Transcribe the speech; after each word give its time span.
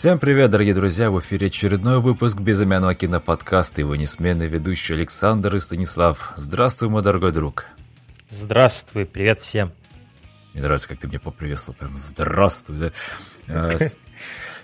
Всем 0.00 0.18
привет, 0.18 0.48
дорогие 0.48 0.72
друзья! 0.72 1.10
В 1.10 1.20
эфире 1.20 1.48
очередной 1.48 2.00
выпуск 2.00 2.38
безымянного 2.38 2.94
киноподкаста. 2.94 3.82
Его 3.82 3.96
несменный 3.96 4.48
ведущий 4.48 4.94
Александр 4.94 5.56
и 5.56 5.60
Станислав. 5.60 6.32
Здравствуй, 6.36 6.88
мой 6.88 7.02
дорогой 7.02 7.32
друг. 7.32 7.66
Здравствуй, 8.30 9.04
привет 9.04 9.40
всем. 9.40 9.74
Мне 10.54 10.62
нравится, 10.62 10.88
как 10.88 11.00
ты 11.00 11.06
меня 11.06 11.20
поприветствовал. 11.20 11.76
Прям 11.78 11.98
здравствуй, 11.98 12.78
да? 12.78 12.92
А, 13.46 13.76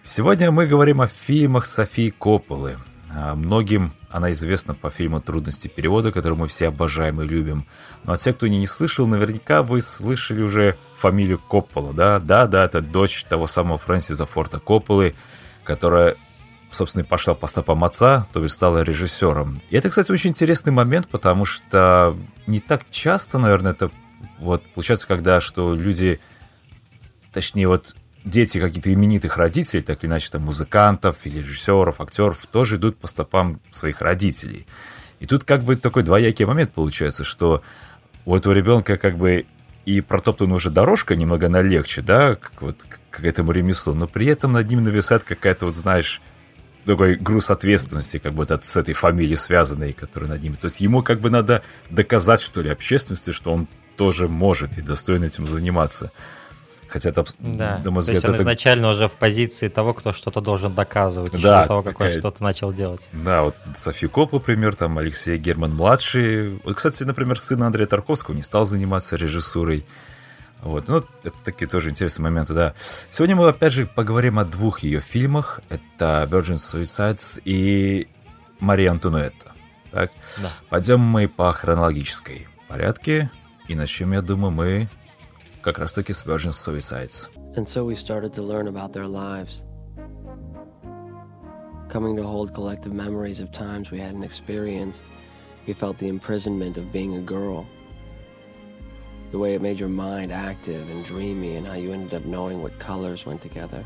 сегодня 0.02 0.50
мы 0.50 0.66
говорим 0.66 1.02
о 1.02 1.06
фильмах 1.06 1.66
Софии 1.66 2.08
Копполы. 2.08 2.78
А, 3.18 3.34
многим 3.34 3.92
она 4.10 4.30
известна 4.32 4.74
по 4.74 4.90
фильму 4.90 5.22
«Трудности 5.22 5.68
перевода», 5.68 6.12
который 6.12 6.36
мы 6.36 6.48
все 6.48 6.68
обожаем 6.68 7.22
и 7.22 7.26
любим. 7.26 7.66
Ну 8.04 8.12
а 8.12 8.18
те, 8.18 8.34
кто 8.34 8.46
не 8.46 8.66
слышал, 8.66 9.06
наверняка 9.06 9.62
вы 9.62 9.80
слышали 9.80 10.42
уже 10.42 10.76
фамилию 10.96 11.38
Коппола, 11.38 11.94
да? 11.94 12.18
Да, 12.18 12.46
да, 12.46 12.66
это 12.66 12.82
дочь 12.82 13.24
того 13.24 13.46
самого 13.46 13.78
Фрэнсиса 13.78 14.26
Форта 14.26 14.60
Копполы, 14.60 15.14
которая 15.64 16.16
собственно, 16.70 17.04
и 17.04 17.06
пошла 17.06 17.34
по 17.34 17.46
стопам 17.46 17.84
отца, 17.84 18.26
то 18.34 18.42
есть 18.42 18.54
стала 18.54 18.82
режиссером. 18.82 19.62
И 19.70 19.76
это, 19.76 19.88
кстати, 19.88 20.12
очень 20.12 20.30
интересный 20.30 20.72
момент, 20.72 21.08
потому 21.08 21.46
что 21.46 22.14
не 22.46 22.60
так 22.60 22.82
часто, 22.90 23.38
наверное, 23.38 23.72
это 23.72 23.90
вот 24.38 24.62
получается, 24.74 25.06
когда 25.08 25.40
что 25.40 25.74
люди, 25.74 26.20
точнее, 27.32 27.68
вот 27.68 27.96
дети 28.26 28.60
каких-то 28.60 28.92
именитых 28.92 29.38
родителей, 29.38 29.82
так 29.82 30.02
или 30.02 30.10
иначе, 30.10 30.30
там, 30.30 30.42
музыкантов 30.42 31.24
или 31.24 31.38
режиссеров, 31.38 32.00
актеров, 32.00 32.44
тоже 32.46 32.76
идут 32.76 32.98
по 32.98 33.06
стопам 33.06 33.60
своих 33.70 34.02
родителей. 34.02 34.66
И 35.20 35.26
тут 35.26 35.44
как 35.44 35.62
бы 35.62 35.76
такой 35.76 36.02
двоякий 36.02 36.44
момент 36.44 36.72
получается, 36.72 37.24
что 37.24 37.62
у 38.26 38.36
этого 38.36 38.52
ребенка 38.52 38.98
как 38.98 39.16
бы 39.16 39.46
и 39.86 40.00
протоптана 40.00 40.54
уже 40.54 40.70
дорожка 40.70 41.14
немного 41.14 41.48
на 41.48 41.62
легче, 41.62 42.02
да, 42.02 42.34
как 42.34 42.60
вот 42.60 42.84
к 43.10 43.24
этому 43.24 43.52
ремеслу, 43.52 43.94
но 43.94 44.08
при 44.08 44.26
этом 44.26 44.52
над 44.52 44.68
ним 44.68 44.82
нависает 44.82 45.22
какая-то 45.22 45.66
вот, 45.66 45.76
знаешь, 45.76 46.20
такой 46.84 47.14
груз 47.14 47.50
ответственности, 47.50 48.18
как 48.18 48.36
от, 48.38 48.64
с 48.64 48.76
этой 48.76 48.94
фамилией 48.94 49.36
связанной, 49.36 49.92
которая 49.92 50.30
над 50.30 50.42
ним. 50.42 50.56
То 50.56 50.66
есть 50.66 50.80
ему 50.80 51.02
как 51.02 51.20
бы 51.20 51.30
надо 51.30 51.62
доказать, 51.90 52.40
что 52.40 52.60
ли, 52.60 52.70
общественности, 52.70 53.30
что 53.30 53.52
он 53.52 53.68
тоже 53.96 54.28
может 54.28 54.76
и 54.76 54.82
достоин 54.82 55.24
этим 55.24 55.46
заниматься. 55.46 56.12
Хотя 56.88 57.10
это, 57.10 57.24
да. 57.38 57.80
на 57.84 57.90
мой 57.90 58.00
взгляд, 58.00 58.04
То 58.04 58.12
есть 58.12 58.24
он 58.24 58.34
это... 58.34 58.42
изначально 58.42 58.90
уже 58.90 59.08
в 59.08 59.12
позиции 59.12 59.68
того, 59.68 59.92
кто 59.94 60.12
что-то 60.12 60.40
должен 60.40 60.74
доказывать, 60.74 61.32
да, 61.40 61.66
того, 61.66 61.82
как 61.82 62.00
он 62.00 62.10
что-то 62.10 62.42
начал 62.42 62.72
делать. 62.72 63.00
Да, 63.12 63.42
вот 63.42 63.56
София 63.74 64.08
Копла, 64.08 64.38
например, 64.38 64.76
там 64.76 64.98
Алексей 64.98 65.36
Герман-младший. 65.36 66.60
Вот, 66.64 66.76
кстати, 66.76 67.02
например, 67.02 67.38
сын 67.38 67.62
Андрея 67.62 67.86
Тарковского 67.86 68.34
не 68.34 68.42
стал 68.42 68.64
заниматься 68.64 69.16
режиссурой. 69.16 69.86
Вот, 70.62 70.88
ну, 70.88 71.04
это 71.22 71.36
такие 71.44 71.68
тоже 71.68 71.90
интересные 71.90 72.24
моменты, 72.24 72.54
да. 72.54 72.74
Сегодня 73.10 73.36
мы, 73.36 73.48
опять 73.48 73.72
же, 73.72 73.86
поговорим 73.86 74.38
о 74.38 74.44
двух 74.44 74.80
ее 74.80 75.00
фильмах. 75.00 75.60
Это 75.68 76.26
Virgin 76.30 76.56
Suicides 76.56 77.40
и 77.44 78.08
Мария 78.58 78.90
Антуэнетта. 78.90 79.52
Так? 79.90 80.12
Да. 80.42 80.52
Пойдем 80.68 81.00
мы 81.00 81.28
по 81.28 81.52
хронологической 81.52 82.48
порядке. 82.68 83.30
И 83.68 83.74
начнем, 83.74 84.12
я 84.12 84.22
думаю, 84.22 84.52
мы 84.52 84.88
как 85.65 85.79
раз 85.79 85.93
таки 85.93 86.13
с 86.13 86.23
Virgin 86.25 86.51
Suicides. 86.51 87.29
And 87.55 87.67
so 87.67 87.85
we 87.85 87.95
started 87.95 88.33
to 88.33 88.41
learn 88.41 88.67
about 88.67 88.93
their 88.93 89.07
lives. 89.07 89.63
Coming 91.89 92.15
to 92.15 92.23
hold 92.23 92.53
collective 92.53 92.93
memories 92.93 93.41
of 93.41 93.51
times 93.51 93.91
we 93.91 93.99
hadn't 93.99 94.23
experienced, 94.23 95.03
we 95.67 95.73
felt 95.73 95.97
the 95.97 96.07
imprisonment 96.07 96.77
of 96.77 96.91
being 96.93 97.15
a 97.17 97.21
girl. 97.21 97.65
The 99.31 99.37
way 99.37 99.53
it 99.55 99.61
made 99.61 99.79
your 99.79 99.89
mind 99.89 100.31
active 100.31 100.89
and 100.89 101.05
dreamy, 101.05 101.57
and 101.57 101.67
how 101.67 101.75
you 101.75 101.91
ended 101.91 102.13
up 102.13 102.25
knowing 102.25 102.61
what 102.61 102.77
colors 102.79 103.25
went 103.25 103.41
together. 103.41 103.83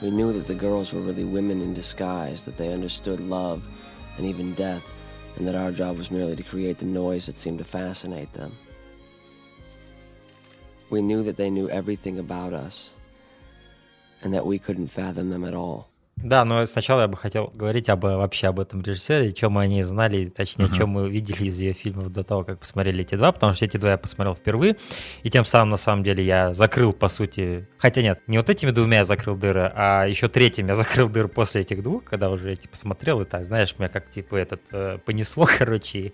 We 0.00 0.10
knew 0.10 0.32
that 0.32 0.46
the 0.48 0.54
girls 0.54 0.92
were 0.92 1.00
really 1.00 1.24
women 1.24 1.60
in 1.60 1.74
disguise, 1.74 2.44
that 2.44 2.56
they 2.56 2.72
understood 2.72 3.20
love 3.20 3.62
and 4.16 4.26
even 4.26 4.54
death, 4.54 4.82
and 5.36 5.46
that 5.46 5.54
our 5.54 5.70
job 5.70 5.96
was 5.96 6.10
merely 6.10 6.34
to 6.36 6.42
create 6.42 6.78
the 6.78 6.86
noise 6.86 7.26
that 7.26 7.38
seemed 7.38 7.58
to 7.58 7.64
fascinate 7.64 8.32
them. 8.32 8.52
We 10.89 11.01
knew 11.01 11.23
that 11.23 11.35
they 11.35 11.49
knew 11.49 11.69
everything 11.69 12.17
about 12.19 12.53
us 12.53 12.89
and 14.23 14.33
that 14.33 14.45
we 14.45 14.57
couldn't 14.57 14.87
fathom 14.87 15.29
them 15.29 15.43
at 15.43 15.53
all. 15.53 15.87
Да, 16.17 16.45
но 16.45 16.65
сначала 16.65 17.01
я 17.01 17.07
бы 17.07 17.15
хотел 17.15 17.51
говорить 17.53 17.89
об, 17.89 18.01
вообще 18.03 18.47
об 18.47 18.59
этом 18.59 18.81
режиссере, 18.81 19.33
чем 19.33 19.51
мы 19.51 19.61
о 19.61 19.67
ней 19.67 19.83
знали, 19.83 20.29
точнее, 20.29 20.65
uh-huh. 20.65 20.75
чем 20.75 20.89
мы 20.89 21.09
видели 21.09 21.43
из 21.45 21.59
ее 21.59 21.73
фильмов 21.73 22.11
до 22.11 22.23
того, 22.23 22.43
как 22.43 22.59
посмотрели 22.59 23.03
эти 23.03 23.13
два, 23.13 23.31
потому 23.31 23.53
что 23.53 23.65
эти 23.65 23.77
два 23.77 23.91
я 23.91 23.97
посмотрел 23.99 24.33
впервые, 24.33 24.77
и 25.21 25.29
тем 25.29 25.45
самым, 25.45 25.69
на 25.69 25.77
самом 25.77 26.03
деле, 26.03 26.25
я 26.25 26.55
закрыл, 26.55 26.91
по 26.91 27.07
сути, 27.07 27.67
хотя 27.77 28.01
нет, 28.01 28.19
не 28.25 28.39
вот 28.39 28.49
этими 28.49 28.71
двумя 28.71 28.97
я 28.97 29.03
закрыл 29.05 29.35
дыры, 29.35 29.71
а 29.75 30.05
еще 30.05 30.27
третьим 30.27 30.69
я 30.69 30.73
закрыл 30.73 31.07
дыры 31.07 31.27
после 31.27 31.61
этих 31.61 31.83
двух, 31.83 32.03
когда 32.03 32.31
уже 32.31 32.51
эти 32.51 32.67
посмотрел, 32.67 33.21
и 33.21 33.25
так, 33.25 33.45
знаешь, 33.45 33.75
меня 33.77 33.89
как, 33.89 34.09
типа, 34.09 34.37
этот, 34.37 34.61
э, 34.71 34.97
понесло, 35.05 35.47
короче, 35.57 35.99
и 35.99 36.13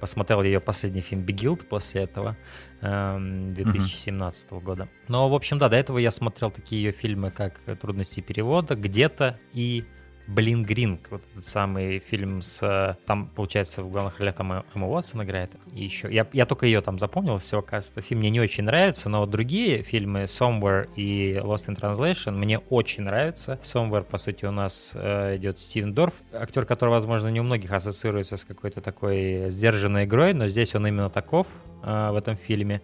посмотрел 0.00 0.42
ее 0.42 0.60
последний 0.60 1.02
фильм 1.02 1.22
«Бигилд» 1.22 1.68
после 1.68 2.02
этого, 2.02 2.36
2017 2.80 4.50
uh-huh. 4.50 4.60
года. 4.60 4.88
Но, 5.08 5.28
в 5.28 5.34
общем, 5.34 5.58
да, 5.58 5.68
до 5.68 5.76
этого 5.76 5.98
я 5.98 6.10
смотрел 6.10 6.50
такие 6.50 6.82
ее 6.82 6.92
фильмы, 6.92 7.30
как 7.30 7.60
«Трудности 7.80 8.20
перевода», 8.20 8.74
«Где-то» 8.74 9.38
и 9.52 9.84
Блин 10.30 10.64
Гринг, 10.64 11.08
вот 11.10 11.22
этот 11.32 11.44
самый 11.44 11.98
фильм 11.98 12.40
с... 12.40 12.96
Там, 13.04 13.28
получается, 13.34 13.82
в 13.82 13.90
главных 13.90 14.20
ролях 14.20 14.36
там 14.36 14.64
Эмма 14.74 14.86
Уотсон 14.86 15.24
играет. 15.24 15.50
И 15.74 15.82
еще... 15.82 16.12
Я, 16.12 16.24
я 16.32 16.46
только 16.46 16.66
ее 16.66 16.80
там 16.82 17.00
запомнил, 17.00 17.38
всего, 17.38 17.62
кажется. 17.62 18.00
Фильм 18.00 18.20
мне 18.20 18.30
не 18.30 18.40
очень 18.40 18.62
нравится, 18.62 19.08
но 19.08 19.20
вот 19.20 19.30
другие 19.30 19.82
фильмы 19.82 20.24
Somewhere 20.24 20.88
и 20.94 21.34
Lost 21.34 21.66
in 21.66 21.76
Translation 21.76 22.30
мне 22.30 22.60
очень 22.60 23.02
нравятся. 23.02 23.58
Somewhere, 23.64 24.04
по 24.04 24.18
сути, 24.18 24.44
у 24.44 24.52
нас 24.52 24.92
э, 24.94 25.36
идет 25.36 25.58
Стивен 25.58 25.94
Дорф, 25.94 26.14
актер, 26.32 26.64
который, 26.64 26.90
возможно, 26.90 27.26
не 27.26 27.40
у 27.40 27.42
многих 27.42 27.72
ассоциируется 27.72 28.36
с 28.36 28.44
какой-то 28.44 28.80
такой 28.80 29.50
сдержанной 29.50 30.04
игрой, 30.04 30.32
но 30.32 30.46
здесь 30.46 30.76
он 30.76 30.86
именно 30.86 31.10
таков 31.10 31.48
э, 31.82 32.10
в 32.12 32.14
этом 32.14 32.36
фильме. 32.36 32.82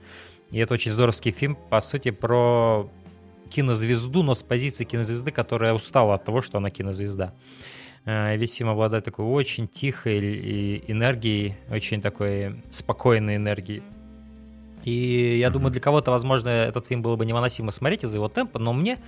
И 0.51 0.59
это 0.59 0.75
очень 0.75 0.91
здоровский 0.91 1.31
фильм, 1.31 1.57
по 1.71 1.79
сути, 1.79 2.11
про 2.11 2.91
кинозвезду, 3.51 4.23
но 4.23 4.35
с 4.35 4.43
позиции 4.43 4.85
кинозвезды, 4.85 5.31
которая 5.31 5.75
устала 5.75 6.15
от 6.15 6.25
того, 6.25 6.43
что 6.43 6.59
она 6.59 6.71
кинозвезда. 6.71 7.33
Э, 8.05 8.37
весь 8.37 8.55
фильм 8.55 8.71
обладает 8.71 9.05
такой 9.05 9.25
очень 9.25 9.69
тихой 9.69 10.79
энергией, 10.87 11.57
очень 11.71 12.01
такой 12.01 12.63
спокойной 12.71 13.37
энергией. 13.37 13.83
И 14.85 15.39
я 15.39 15.51
думаю, 15.51 15.73
для 15.73 15.81
кого-то, 15.81 16.13
возможно, 16.13 16.49
этот 16.49 16.87
фильм 16.87 17.03
было 17.03 17.17
бы 17.17 17.27
невыносимо 17.27 17.73
смотреть 17.73 18.05
из-за 18.05 18.19
его 18.19 18.29
темпа, 18.29 18.61
но 18.61 18.73
мне 18.73 18.99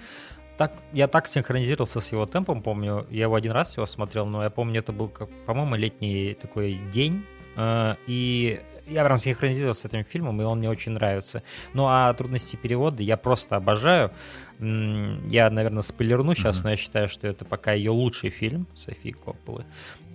так, 0.56 0.72
я 0.92 1.06
так 1.06 1.28
синхронизировался 1.28 2.00
с 2.00 2.10
его 2.10 2.26
темпом, 2.26 2.62
помню, 2.62 3.06
я 3.10 3.22
его 3.22 3.36
один 3.36 3.52
раз 3.52 3.76
его 3.76 3.86
смотрел, 3.86 4.26
но 4.26 4.42
я 4.42 4.50
помню, 4.50 4.80
это 4.80 4.92
был, 4.92 5.08
по-моему, 5.46 5.76
летний 5.76 6.34
такой 6.34 6.80
день, 6.90 7.24
э, 7.54 7.94
и 8.08 8.60
я 8.88 9.04
прям 9.04 9.18
синхронизировался 9.18 9.82
с 9.82 9.84
этим 9.84 10.04
фильмом, 10.04 10.40
и 10.40 10.44
он 10.44 10.58
мне 10.58 10.70
очень 10.70 10.92
нравится. 10.92 11.42
Ну 11.74 11.86
а 11.86 12.12
трудности 12.14 12.56
перевода 12.56 13.02
я 13.02 13.16
просто 13.16 13.56
обожаю. 13.56 14.12
Я, 14.60 15.50
наверное, 15.50 15.82
спойлерну 15.82 16.34
сейчас, 16.34 16.58
mm-hmm. 16.58 16.64
но 16.64 16.70
я 16.70 16.76
считаю, 16.76 17.08
что 17.08 17.26
это 17.28 17.44
пока 17.44 17.72
ее 17.72 17.90
лучший 17.90 18.30
фильм 18.30 18.66
Софии 18.74 19.12
Копполы. 19.12 19.64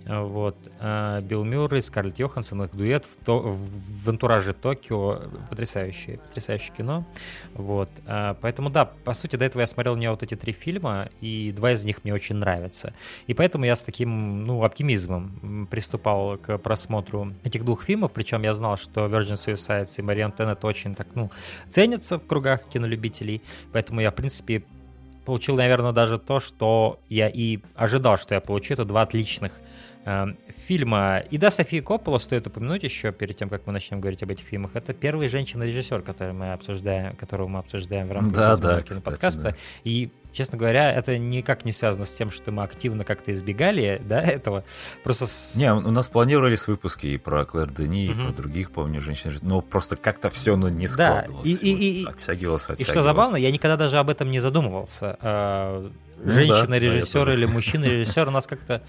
Вот. 0.06 0.56
А, 0.80 1.22
Билл 1.22 1.44
Мюррей, 1.44 1.80
Скарлетт 1.80 2.18
Йоханссон, 2.18 2.64
их 2.64 2.72
дуэт 2.72 3.06
в, 3.06 3.16
то, 3.24 3.40
в 3.40 4.08
антураже 4.08 4.52
Токио. 4.52 5.22
Потрясающее, 5.48 6.18
потрясающее 6.18 6.74
кино. 6.76 7.06
Вот. 7.54 7.88
А, 8.06 8.34
поэтому, 8.34 8.68
да, 8.70 8.84
по 8.84 9.14
сути, 9.14 9.36
до 9.36 9.46
этого 9.46 9.62
я 9.62 9.66
смотрел 9.66 9.94
у 9.94 9.96
нее 9.96 10.10
вот 10.10 10.22
эти 10.22 10.34
три 10.34 10.52
фильма, 10.52 11.08
и 11.22 11.52
два 11.56 11.72
из 11.72 11.84
них 11.84 12.04
мне 12.04 12.12
очень 12.12 12.36
нравятся. 12.36 12.92
И 13.26 13.34
поэтому 13.34 13.64
я 13.64 13.74
с 13.74 13.82
таким, 13.82 14.44
ну, 14.44 14.62
оптимизмом 14.62 15.66
приступал 15.70 16.36
к 16.36 16.58
просмотру 16.58 17.32
этих 17.42 17.64
двух 17.64 17.82
фильмов, 17.82 18.12
причем 18.12 18.42
я 18.42 18.52
знал, 18.52 18.76
что 18.76 19.06
Virgin 19.06 19.36
Suicides 19.36 19.94
и 19.96 20.02
Мариан 20.02 20.32
Теннет 20.32 20.64
очень 20.64 20.94
так, 20.94 21.08
ну, 21.14 21.30
ценятся 21.70 22.18
в 22.18 22.26
кругах 22.26 22.64
кинолюбителей, 22.68 23.42
поэтому 23.72 24.00
я, 24.00 24.10
в 24.10 24.14
принципе, 24.14 24.33
получил, 25.24 25.56
наверное, 25.56 25.92
даже 25.92 26.18
то, 26.18 26.40
что 26.40 27.00
я 27.08 27.28
и 27.28 27.60
ожидал, 27.74 28.18
что 28.18 28.34
я 28.34 28.40
получу. 28.40 28.74
Это 28.74 28.84
два 28.84 29.02
отличных 29.02 29.52
фильма. 30.48 31.18
И 31.30 31.38
да, 31.38 31.50
София 31.50 31.82
Коппола 31.82 32.18
стоит 32.18 32.46
упомянуть 32.46 32.82
еще 32.82 33.12
перед 33.12 33.36
тем, 33.36 33.48
как 33.48 33.66
мы 33.66 33.72
начнем 33.72 34.00
говорить 34.00 34.22
об 34.22 34.30
этих 34.30 34.44
фильмах. 34.44 34.72
Это 34.74 34.92
первый 34.92 35.28
женщина-режиссер, 35.28 36.02
который 36.02 36.34
мы 36.34 36.52
обсуждаем, 36.52 37.16
которого 37.16 37.48
мы 37.48 37.58
обсуждаем 37.60 38.08
в 38.08 38.12
рамках 38.12 38.34
да, 38.34 38.56
да, 38.56 38.82
подкаста. 39.02 39.42
Да. 39.42 39.56
И 39.84 40.10
честно 40.34 40.58
говоря, 40.58 40.92
это 40.92 41.16
никак 41.16 41.64
не 41.64 41.72
связано 41.72 42.04
с 42.04 42.12
тем, 42.12 42.30
что 42.30 42.50
мы 42.50 42.64
активно 42.64 43.04
как-то 43.04 43.32
избегали 43.32 44.02
да, 44.04 44.20
этого. 44.22 44.64
Просто 45.02 45.26
с... 45.26 45.54
Не, 45.56 45.72
у 45.72 45.90
нас 45.90 46.08
планировались 46.10 46.66
выпуски 46.68 47.06
и 47.06 47.18
про 47.18 47.44
Клэр 47.46 47.70
Дени, 47.70 48.10
угу. 48.10 48.20
и 48.20 48.24
про 48.24 48.32
других, 48.32 48.70
помню, 48.70 49.00
женщин. 49.00 49.32
Но 49.40 49.62
просто 49.62 49.96
как-то 49.96 50.28
все 50.28 50.56
ну, 50.56 50.68
не 50.68 50.86
складывалось. 50.86 51.60
Да, 51.60 51.66
и, 51.66 51.72
и, 51.72 52.02
и, 52.02 52.04
оттягивалось, 52.04 52.64
оттягивалось. 52.64 52.80
И 52.80 52.90
что 52.90 53.02
забавно, 53.02 53.36
я 53.36 53.50
никогда 53.50 53.76
даже 53.76 53.98
об 53.98 54.10
этом 54.10 54.30
не 54.30 54.40
задумывался. 54.40 55.16
Женщина-режиссер 56.24 57.20
ну, 57.20 57.26
да, 57.26 57.34
или 57.34 57.46
мужчина-режиссер 57.46 58.28
у 58.28 58.30
нас 58.30 58.46
как-то 58.46 58.82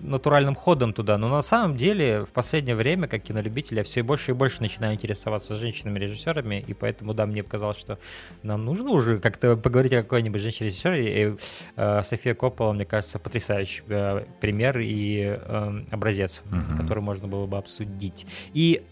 натуральным 0.00 0.54
ходом 0.54 0.92
туда. 0.92 1.18
Но 1.18 1.28
на 1.28 1.42
самом 1.42 1.76
деле 1.76 2.24
в 2.24 2.32
последнее 2.32 2.74
время, 2.74 3.08
как 3.08 3.22
кинолюбитель, 3.22 3.78
я 3.78 3.84
все 3.84 4.02
больше 4.02 4.32
и 4.32 4.34
больше 4.34 4.60
начинаю 4.60 4.94
интересоваться 4.94 5.56
женщинами-режиссерами, 5.56 6.64
и 6.66 6.74
поэтому, 6.74 7.14
да, 7.14 7.26
мне 7.26 7.42
показалось, 7.42 7.78
что 7.78 7.98
нам 8.42 8.64
нужно 8.64 8.90
уже 8.90 9.18
как-то 9.18 9.56
поговорить 9.56 9.92
о 9.92 10.02
какой-нибудь 10.02 10.40
женщине-режиссере. 10.40 11.30
И 11.30 11.36
э, 11.76 12.02
София 12.02 12.34
Коппола, 12.34 12.72
мне 12.72 12.84
кажется, 12.84 13.18
потрясающий 13.18 13.82
э, 13.88 14.24
пример 14.40 14.78
и 14.78 15.38
э, 15.40 15.84
образец, 15.90 16.42
mm-hmm. 16.50 16.76
который 16.76 17.02
можно 17.02 17.28
было 17.28 17.46
бы 17.46 17.58
обсудить. 17.58 18.26
И 18.52 18.82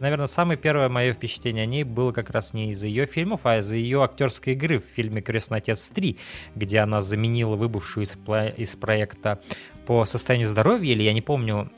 наверное, 0.00 0.26
самое 0.26 0.58
первое 0.58 0.88
мое 0.88 1.12
впечатление 1.12 1.64
о 1.64 1.66
ней 1.66 1.84
было 1.84 2.12
как 2.12 2.30
раз 2.30 2.52
не 2.54 2.70
из-за 2.70 2.86
ее 2.86 3.06
фильмов, 3.06 3.40
а 3.44 3.58
из-за 3.58 3.76
ее 3.76 4.02
актерской 4.02 4.54
игры 4.54 4.80
в 4.80 4.84
фильме 4.84 5.20
«Крестный 5.20 5.58
отец 5.58 5.92
3», 5.94 6.18
где 6.54 6.78
она 6.78 7.00
заменила 7.00 7.56
выбывшую 7.56 8.04
из, 8.04 8.16
из 8.56 8.76
проекта 8.76 9.40
по 9.90 10.04
состоянию 10.04 10.46
здоровья, 10.46 10.92
или 10.92 11.02
я 11.02 11.12
не 11.12 11.20
помню, 11.20 11.68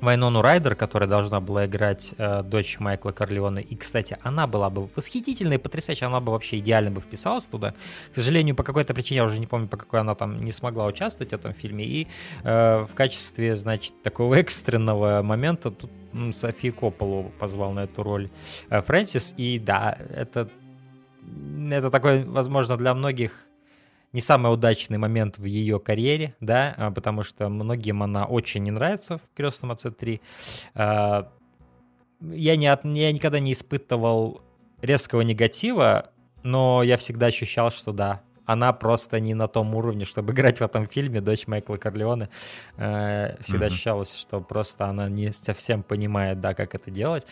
Вайнону 0.00 0.42
Райдер, 0.42 0.74
которая 0.74 1.08
должна 1.08 1.38
была 1.38 1.66
играть 1.66 2.12
э, 2.18 2.42
дочь 2.42 2.80
Майкла 2.80 3.12
Корлеона. 3.12 3.60
И, 3.60 3.76
кстати, 3.76 4.18
она 4.24 4.48
была 4.48 4.68
бы 4.68 4.88
восхитительной, 4.96 5.60
потрясающей, 5.60 6.08
она 6.08 6.18
бы 6.18 6.32
вообще 6.32 6.58
идеально 6.58 6.90
бы 6.90 7.00
вписалась 7.00 7.46
туда. 7.46 7.74
К 8.10 8.16
сожалению, 8.16 8.56
по 8.56 8.64
какой-то 8.64 8.94
причине, 8.94 9.18
я 9.18 9.24
уже 9.24 9.38
не 9.38 9.46
помню, 9.46 9.68
по 9.68 9.76
какой 9.76 10.00
она 10.00 10.16
там 10.16 10.44
не 10.44 10.50
смогла 10.50 10.86
участвовать 10.86 11.30
в 11.30 11.34
этом 11.36 11.52
фильме. 11.52 11.84
И 11.84 12.08
э, 12.42 12.78
в 12.84 12.94
качестве, 12.96 13.54
значит, 13.54 14.02
такого 14.02 14.34
экстренного 14.34 15.22
момента 15.22 15.70
тут 15.70 15.92
Софи 16.32 16.72
Копполу 16.72 17.30
позвал 17.38 17.70
на 17.74 17.84
эту 17.84 18.02
роль 18.02 18.28
э, 18.70 18.82
Фрэнсис. 18.82 19.34
И 19.36 19.60
да, 19.60 19.96
это, 20.16 20.48
это 21.70 21.92
такой, 21.92 22.24
возможно, 22.24 22.76
для 22.76 22.92
многих 22.92 23.47
не 24.12 24.20
самый 24.20 24.52
удачный 24.52 24.98
момент 24.98 25.38
в 25.38 25.44
ее 25.44 25.80
карьере, 25.80 26.34
да, 26.40 26.74
а, 26.76 26.90
потому 26.90 27.22
что 27.22 27.48
многим 27.48 28.02
она 28.02 28.24
очень 28.24 28.62
не 28.62 28.70
нравится 28.70 29.18
в 29.18 29.22
«Крестном 29.34 29.72
отце 29.72 29.90
3». 29.90 30.20
А, 30.74 31.32
я, 32.20 32.56
не, 32.56 32.64
я 32.64 33.12
никогда 33.12 33.38
не 33.38 33.52
испытывал 33.52 34.42
резкого 34.80 35.20
негатива, 35.20 36.10
но 36.42 36.82
я 36.82 36.96
всегда 36.96 37.26
ощущал, 37.26 37.70
что 37.70 37.92
да, 37.92 38.22
она 38.48 38.72
просто 38.72 39.20
не 39.20 39.34
на 39.34 39.46
том 39.46 39.74
уровне, 39.74 40.06
чтобы 40.06 40.32
играть 40.32 40.58
в 40.58 40.62
этом 40.62 40.86
фильме, 40.86 41.20
дочь 41.20 41.46
Майкла 41.46 41.76
Корлеоне. 41.76 42.30
Э, 42.78 43.36
всегда 43.42 43.66
mm-hmm. 43.66 43.68
ощущалось, 43.68 44.16
что 44.16 44.40
просто 44.40 44.86
она 44.86 45.06
не 45.10 45.32
совсем 45.32 45.82
понимает, 45.82 46.40
да, 46.40 46.54
как 46.54 46.74
это 46.74 46.90
делать. 46.90 47.26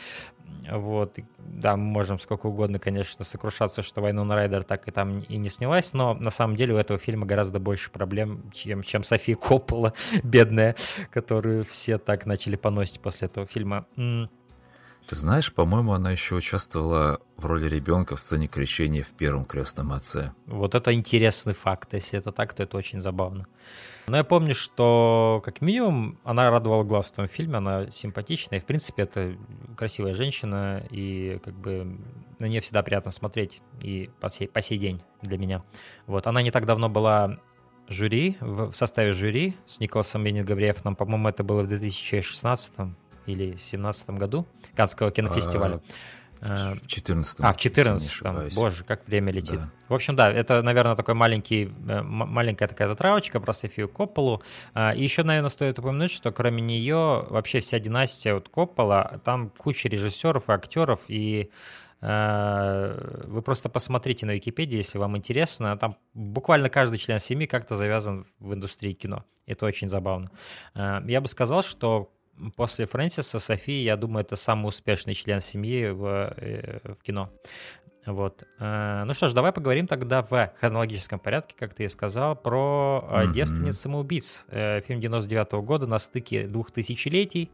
Вот, 0.70 1.18
да, 1.38 1.76
мы 1.76 1.84
можем 1.84 2.18
сколько 2.18 2.48
угодно, 2.48 2.78
конечно, 2.78 3.24
сокрушаться, 3.24 3.80
что 3.80 4.02
на 4.02 4.34
Райдер 4.34 4.62
так 4.62 4.86
и 4.88 4.90
там 4.90 5.20
и 5.20 5.38
не 5.38 5.48
снялась, 5.48 5.94
но 5.94 6.12
на 6.12 6.30
самом 6.30 6.54
деле 6.54 6.74
у 6.74 6.76
этого 6.76 6.98
фильма 6.98 7.24
гораздо 7.24 7.60
больше 7.60 7.90
проблем, 7.90 8.50
чем, 8.52 8.82
чем 8.82 9.02
София 9.02 9.36
Коппола, 9.36 9.94
бедная, 10.22 10.76
которую 11.10 11.64
все 11.64 11.96
так 11.96 12.26
начали 12.26 12.56
поносить 12.56 13.00
после 13.00 13.28
этого 13.28 13.46
фильма. 13.46 13.86
Ты 15.06 15.14
знаешь, 15.14 15.52
по-моему, 15.52 15.92
она 15.92 16.10
еще 16.10 16.34
участвовала 16.34 17.20
в 17.36 17.46
роли 17.46 17.68
ребенка 17.68 18.16
в 18.16 18.20
сцене 18.20 18.48
крещения 18.48 19.04
в 19.04 19.12
первом 19.12 19.44
крестном 19.44 19.92
отце. 19.92 20.32
Вот 20.46 20.74
это 20.74 20.92
интересный 20.92 21.54
факт. 21.54 21.94
Если 21.94 22.18
это 22.18 22.32
так, 22.32 22.54
то 22.54 22.64
это 22.64 22.76
очень 22.76 23.00
забавно. 23.00 23.46
Но 24.08 24.16
я 24.16 24.24
помню, 24.24 24.54
что 24.54 25.40
как 25.44 25.60
минимум 25.60 26.18
она 26.24 26.50
радовала 26.50 26.82
глаз 26.82 27.12
в 27.12 27.14
том 27.14 27.28
фильме, 27.28 27.58
она 27.58 27.90
симпатичная. 27.92 28.58
И, 28.58 28.62
в 28.62 28.64
принципе, 28.64 29.02
это 29.02 29.36
красивая 29.76 30.12
женщина, 30.12 30.84
и 30.90 31.40
как 31.44 31.54
бы 31.54 31.98
на 32.40 32.46
нее 32.46 32.60
всегда 32.60 32.82
приятно 32.82 33.12
смотреть, 33.12 33.62
и 33.82 34.10
по 34.20 34.28
сей, 34.28 34.48
по 34.48 34.60
сей 34.60 34.76
день 34.76 35.02
для 35.22 35.38
меня. 35.38 35.62
Вот. 36.06 36.26
Она 36.26 36.42
не 36.42 36.50
так 36.50 36.66
давно 36.66 36.88
была 36.88 37.38
жюри, 37.88 38.36
в, 38.40 38.72
составе 38.72 39.12
жюри 39.12 39.54
с 39.66 39.78
Николасом 39.78 40.24
Беннинг 40.24 40.46
Гавриевым, 40.46 40.96
по-моему, 40.96 41.28
это 41.28 41.44
было 41.44 41.62
в 41.62 41.68
2016 41.68 42.72
или 43.26 43.50
2017 43.50 44.10
году 44.10 44.46
Канского 44.74 45.10
кинофестиваля. 45.10 45.80
А, 46.42 46.74
в 46.74 46.86
14 46.86 47.40
А, 47.40 47.52
в 47.52 47.56
14 47.56 48.54
Боже, 48.54 48.84
как 48.84 49.06
время 49.06 49.32
летит. 49.32 49.60
Да. 49.60 49.70
В 49.88 49.94
общем, 49.94 50.16
да, 50.16 50.30
это, 50.30 50.62
наверное, 50.62 50.96
такой 50.96 51.14
маленький, 51.14 51.72
э, 51.88 52.02
маленькая 52.02 52.68
такая 52.68 52.88
затравочка 52.88 53.40
про 53.40 53.52
Софию 53.52 53.88
Копполу. 53.88 54.42
А, 54.74 54.94
и 54.94 55.02
еще, 55.02 55.22
наверное, 55.22 55.50
стоит 55.50 55.78
упомянуть, 55.78 56.10
что 56.10 56.32
кроме 56.32 56.62
нее 56.62 57.26
вообще 57.30 57.60
вся 57.60 57.78
династия 57.78 58.34
вот 58.34 58.48
Коппола, 58.48 59.20
там 59.24 59.50
куча 59.50 59.88
режиссеров 59.88 60.48
и 60.48 60.52
актеров, 60.52 61.04
и 61.08 61.50
э, 62.02 63.24
вы 63.26 63.42
просто 63.42 63.68
посмотрите 63.68 64.26
на 64.26 64.32
Википедии, 64.32 64.76
если 64.76 64.98
вам 64.98 65.16
интересно. 65.16 65.76
Там 65.78 65.96
буквально 66.12 66.68
каждый 66.68 66.98
член 66.98 67.18
семьи 67.18 67.46
как-то 67.46 67.76
завязан 67.76 68.26
в 68.38 68.52
индустрии 68.52 68.92
кино. 68.92 69.24
Это 69.46 69.64
очень 69.66 69.88
забавно. 69.88 70.30
Э, 70.74 71.00
я 71.06 71.20
бы 71.20 71.28
сказал, 71.28 71.62
что 71.62 72.12
после 72.56 72.86
Фрэнсиса 72.86 73.38
Софии, 73.38 73.82
я 73.82 73.96
думаю, 73.96 74.24
это 74.24 74.36
самый 74.36 74.68
успешный 74.68 75.14
член 75.14 75.40
семьи 75.40 75.88
в, 75.88 76.34
э, 76.36 76.80
в 76.84 77.02
кино. 77.02 77.30
Вот. 78.04 78.44
Э, 78.58 79.04
ну 79.04 79.14
что 79.14 79.28
ж, 79.28 79.32
давай 79.32 79.52
поговорим 79.52 79.86
тогда 79.86 80.22
в 80.22 80.52
хронологическом 80.60 81.18
порядке, 81.18 81.54
как 81.58 81.74
ты 81.74 81.84
и 81.84 81.88
сказал, 81.88 82.36
про 82.36 83.04
mm-hmm. 83.10 83.32
«Девственниц 83.32 83.78
самоубийц». 83.78 84.44
Фильм 84.48 85.00
99 85.00 85.48
-го 85.48 85.62
года 85.62 85.86
на 85.86 85.98
стыке 85.98 86.46
двух 86.46 86.70
тысячелетий 86.70 87.50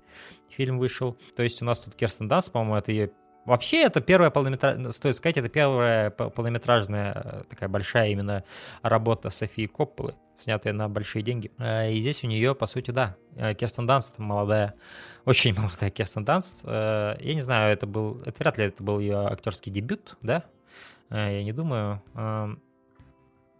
фильм 0.48 0.78
вышел. 0.78 1.16
То 1.36 1.42
есть 1.42 1.62
у 1.62 1.64
нас 1.64 1.80
тут 1.80 1.94
Керстен 1.94 2.28
Данс, 2.28 2.50
по-моему, 2.50 2.76
это 2.76 2.92
ее 2.92 3.10
Вообще, 3.44 3.82
это 3.82 4.00
первая 4.00 4.30
полнометражная, 4.30 4.92
стоит 4.92 5.16
сказать, 5.16 5.36
это 5.36 5.48
первая 5.48 6.10
полнометражная 6.10 7.44
такая 7.48 7.68
большая 7.68 8.10
именно 8.10 8.44
работа 8.82 9.30
Софии 9.30 9.66
Копполы 9.66 10.14
снятые 10.42 10.72
на 10.72 10.88
большие 10.88 11.22
деньги. 11.22 11.50
Э, 11.58 11.90
и 11.90 12.00
здесь 12.00 12.22
у 12.24 12.26
нее, 12.26 12.54
по 12.54 12.66
сути, 12.66 12.90
да, 12.90 13.16
э, 13.36 13.54
Керстен 13.54 13.86
Данст 13.86 14.18
молодая, 14.18 14.74
очень 15.24 15.54
молодая 15.54 15.90
Керстен 15.90 16.24
Данст. 16.24 16.62
Э, 16.64 17.16
я 17.20 17.34
не 17.34 17.40
знаю, 17.40 17.72
это 17.72 17.86
был, 17.86 18.20
это 18.26 18.38
вряд 18.40 18.58
ли 18.58 18.64
это 18.66 18.82
был 18.82 18.98
ее 18.98 19.26
актерский 19.26 19.72
дебют, 19.72 20.16
да? 20.20 20.44
Я 21.10 21.42
не 21.44 21.52
думаю. 21.52 22.02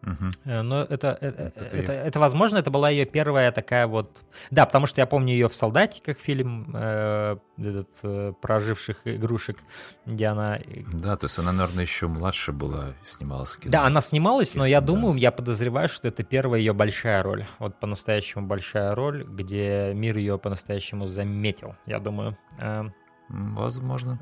Угу. 0.03 0.53
Но 0.63 0.83
это, 0.83 1.17
это, 1.21 1.53
это, 1.55 1.77
это, 1.77 1.93
это, 1.93 2.21
возможно, 2.21 2.59
это 2.59 2.71
была 2.71 2.91
ее 2.91 3.07
первая 3.07 3.53
такая 3.53 3.87
вот... 3.87 4.23
Да, 4.51 4.67
потому 4.67 4.87
что 4.87 5.01
я 5.01 5.07
помню 5.07 5.33
ее 5.33 5.49
в 5.49 5.55
«Солдатиках» 5.55 6.19
фильм 6.19 6.71
э, 6.75 7.37
этот, 7.59 7.89
э, 8.03 8.33
про 8.41 8.57
оживших 8.57 9.03
игрушек, 9.05 9.59
где 10.07 10.27
она... 10.27 10.59
Да, 10.93 11.17
то 11.17 11.27
есть 11.27 11.39
она, 11.39 11.53
наверное, 11.53 11.85
еще 11.85 12.09
младше 12.09 12.53
была, 12.53 12.95
снималась 13.03 13.53
в 13.53 13.61
кино. 13.61 13.73
Да, 13.73 13.85
она 13.85 14.01
снималась, 14.01 14.55
но 14.55 14.67
я 14.67 14.81
думаю, 14.81 15.15
я 15.15 15.31
подозреваю, 15.31 15.89
что 15.89 16.09
это 16.09 16.25
первая 16.25 16.61
ее 16.61 16.73
большая 16.73 17.23
роль. 17.23 17.47
Вот 17.59 17.79
по-настоящему 17.79 18.47
большая 18.47 18.95
роль, 18.95 19.25
где 19.25 19.93
мир 19.95 20.17
ее 20.17 20.39
по-настоящему 20.39 21.07
заметил, 21.07 21.77
я 21.87 22.01
думаю. 22.01 22.37
Эм, 22.59 22.93
Возможно. 23.33 24.19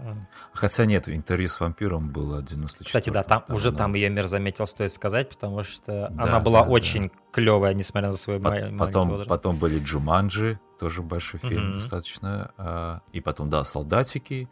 Хотя 0.53 0.87
нет, 0.87 1.09
интервью 1.09 1.49
с 1.49 1.59
вампиром 1.59 2.11
было 2.11 2.43
94 2.43 2.87
Кстати, 2.87 3.11
да, 3.11 3.25
там, 3.25 3.43
там 3.45 3.57
уже 3.57 3.73
там 3.73 3.95
ее 3.95 4.09
мир 4.09 4.29
заметил, 4.29 4.67
стоит 4.67 4.93
сказать, 4.93 5.29
потому 5.29 5.65
что 5.65 6.09
да, 6.11 6.23
она 6.23 6.41
была 6.41 6.63
да, 6.63 6.69
очень 6.69 7.09
да. 7.09 7.15
клевая, 7.33 7.75
несмотря 7.75 8.09
на 8.09 8.17
свой 8.17 8.39
По- 8.39 8.51
маленький 8.51 8.79
потом, 8.79 9.09
возраст. 9.09 9.29
Потом 9.29 9.57
были 9.57 9.81
Джуманджи, 9.81 10.61
тоже 10.79 11.03
большой 11.03 11.41
фильм 11.41 11.71
mm-hmm. 11.71 11.75
достаточно. 11.75 12.53
А, 12.57 13.01
и 13.13 13.21
потом, 13.21 13.51
да, 13.51 13.65
Солдатики. 13.65 14.49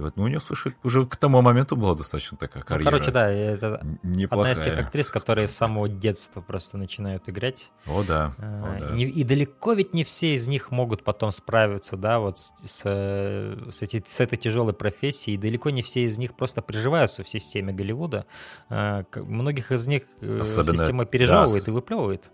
И 0.00 0.02
вот, 0.02 0.16
ну, 0.16 0.24
у 0.24 0.28
нее, 0.28 0.40
слушай, 0.40 0.74
уже 0.82 1.04
к 1.04 1.16
тому 1.16 1.42
моменту 1.42 1.76
была 1.76 1.94
достаточно 1.94 2.38
такая 2.38 2.62
карьера. 2.62 2.90
Ну, 2.90 2.90
короче, 2.90 3.10
да, 3.10 3.30
это 3.30 3.86
неплохая. 4.02 4.52
одна 4.52 4.60
из 4.62 4.64
тех 4.64 4.78
актрис, 4.78 5.10
которые 5.10 5.46
с 5.46 5.54
самого 5.54 5.90
детства 5.90 6.40
просто 6.40 6.78
начинают 6.78 7.28
играть. 7.28 7.70
О, 7.86 8.02
да. 8.02 8.32
О, 8.38 8.76
да. 8.80 8.96
И, 8.96 9.02
и 9.02 9.24
далеко 9.24 9.74
ведь 9.74 9.92
не 9.92 10.02
все 10.02 10.34
из 10.34 10.48
них 10.48 10.70
могут 10.70 11.04
потом 11.04 11.32
справиться, 11.32 11.98
да, 11.98 12.18
вот 12.18 12.38
с, 12.38 12.52
с, 12.56 12.80
с, 12.82 13.82
эти, 13.82 14.02
с 14.06 14.20
этой 14.20 14.38
тяжелой 14.38 14.72
профессией. 14.72 15.34
И 15.34 15.38
далеко 15.38 15.68
не 15.68 15.82
все 15.82 16.04
из 16.04 16.16
них 16.16 16.34
просто 16.34 16.62
приживаются 16.62 17.22
в 17.22 17.28
системе 17.28 17.74
Голливуда. 17.74 18.24
А, 18.70 19.04
многих 19.14 19.70
из 19.70 19.86
них 19.86 20.04
э, 20.22 20.40
Особенно, 20.40 20.78
система 20.78 21.04
пережевывает 21.04 21.66
да, 21.66 21.72
и 21.72 21.74
выплевывает. 21.74 22.30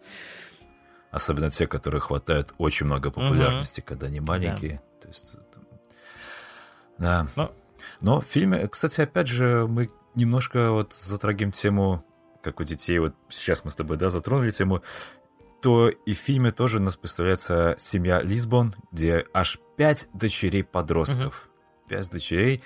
Особенно 1.10 1.50
те, 1.50 1.66
которые 1.66 2.00
хватают 2.00 2.54
очень 2.58 2.86
много 2.86 3.10
популярности, 3.10 3.80
угу. 3.80 3.88
когда 3.88 4.06
они 4.06 4.20
маленькие. 4.20 4.82
Да. 5.00 5.00
То 5.02 5.08
есть 5.08 5.36
да. 6.98 7.26
Но... 7.36 7.52
Но 8.00 8.20
в 8.20 8.24
фильме, 8.24 8.66
кстати, 8.68 9.00
опять 9.02 9.28
же, 9.28 9.66
мы 9.68 9.90
немножко 10.14 10.70
вот 10.72 10.92
затрагиваем 10.92 11.52
тему, 11.52 12.04
как 12.42 12.60
у 12.60 12.64
детей, 12.64 12.98
вот 12.98 13.14
сейчас 13.28 13.64
мы 13.64 13.70
с 13.70 13.76
тобой, 13.76 13.96
да, 13.96 14.10
затронули 14.10 14.50
тему, 14.50 14.82
то 15.60 15.88
и 15.88 16.14
в 16.14 16.18
фильме 16.18 16.52
тоже 16.52 16.78
у 16.78 16.82
нас 16.82 16.96
представляется 16.96 17.74
семья 17.78 18.22
Лисбон, 18.22 18.74
где 18.92 19.26
аж 19.32 19.58
пять 19.76 20.08
дочерей-подростков. 20.12 21.48
Угу. 21.48 21.88
Пять 21.88 22.10
дочерей. 22.10 22.62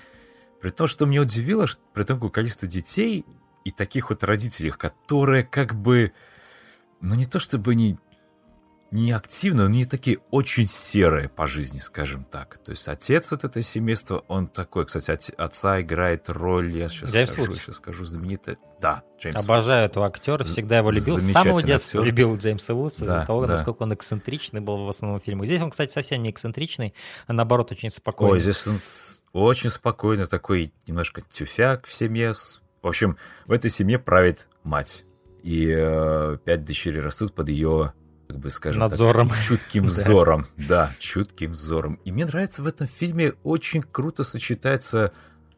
При 0.60 0.70
том, 0.70 0.86
что 0.86 1.06
меня 1.06 1.22
удивило, 1.22 1.66
что 1.66 1.80
при 1.94 2.04
том, 2.04 2.18
какое 2.18 2.30
количество 2.30 2.68
детей 2.68 3.24
и 3.64 3.70
таких 3.70 4.10
вот 4.10 4.24
родителей, 4.24 4.70
которые 4.70 5.44
как 5.44 5.74
бы, 5.74 6.12
ну 7.00 7.14
не 7.14 7.26
то 7.26 7.40
чтобы 7.40 7.72
они 7.72 7.98
не 8.92 9.12
активные, 9.12 9.68
но 9.68 9.74
они 9.74 9.84
такие 9.84 10.18
очень 10.30 10.66
серые 10.66 11.28
по 11.28 11.46
жизни, 11.46 11.78
скажем 11.78 12.24
так. 12.24 12.58
То 12.58 12.70
есть 12.70 12.88
отец 12.88 13.30
вот 13.30 13.44
это 13.44 13.62
семейство, 13.62 14.24
он 14.26 14.48
такой, 14.48 14.86
кстати, 14.86 15.10
от, 15.10 15.30
отца 15.38 15.80
играет 15.80 16.28
роль, 16.28 16.76
я 16.76 16.88
сейчас 16.88 17.12
Джеймс 17.12 17.30
скажу, 17.30 17.50
Вудс. 17.50 17.60
сейчас 17.60 17.76
скажу, 17.76 18.04
знаменитый. 18.04 18.58
Да, 18.80 19.02
Джеймс 19.18 19.44
Обожаю 19.44 19.82
Вудс. 19.82 19.90
этого 19.92 20.06
актера, 20.06 20.44
всегда 20.44 20.78
его 20.78 20.90
любил. 20.90 21.18
С 21.18 21.30
самого 21.30 21.62
детства 21.62 22.00
актер. 22.00 22.06
любил 22.06 22.36
Джеймса 22.36 22.74
Вудса 22.74 23.04
да, 23.04 23.16
из-за 23.16 23.26
того, 23.26 23.46
да. 23.46 23.52
насколько 23.52 23.82
он 23.82 23.94
эксцентричный 23.94 24.60
был 24.60 24.84
в 24.84 24.88
основном 24.88 25.20
фильме. 25.20 25.46
Здесь 25.46 25.60
он, 25.60 25.70
кстати, 25.70 25.92
совсем 25.92 26.22
не 26.22 26.30
эксцентричный, 26.30 26.94
а 27.26 27.32
наоборот 27.32 27.70
очень 27.70 27.90
спокойный. 27.90 28.34
Ой, 28.34 28.40
здесь 28.40 28.66
он 28.66 28.80
очень 29.32 29.70
спокойный, 29.70 30.26
такой 30.26 30.72
немножко 30.86 31.20
тюфяк 31.20 31.86
в 31.86 31.92
семье. 31.92 32.32
В 32.82 32.88
общем, 32.88 33.16
в 33.46 33.52
этой 33.52 33.70
семье 33.70 33.98
правит 33.98 34.48
мать. 34.64 35.04
И 35.42 35.72
э, 35.74 36.38
пять 36.44 36.64
дочерей 36.64 37.00
растут 37.00 37.34
под 37.34 37.48
ее 37.48 37.94
как 38.30 38.38
бы, 38.38 38.48
скажем 38.50 38.80
Надзором. 38.80 39.28
так, 39.28 39.42
чутким 39.42 39.84
взором. 39.86 40.46
Да, 40.56 40.94
чутким 41.00 41.50
взором. 41.50 41.98
И 42.04 42.12
мне 42.12 42.24
нравится 42.26 42.62
в 42.62 42.66
этом 42.68 42.86
фильме 42.86 43.32
очень 43.42 43.82
круто 43.82 44.22
сочетается 44.22 45.12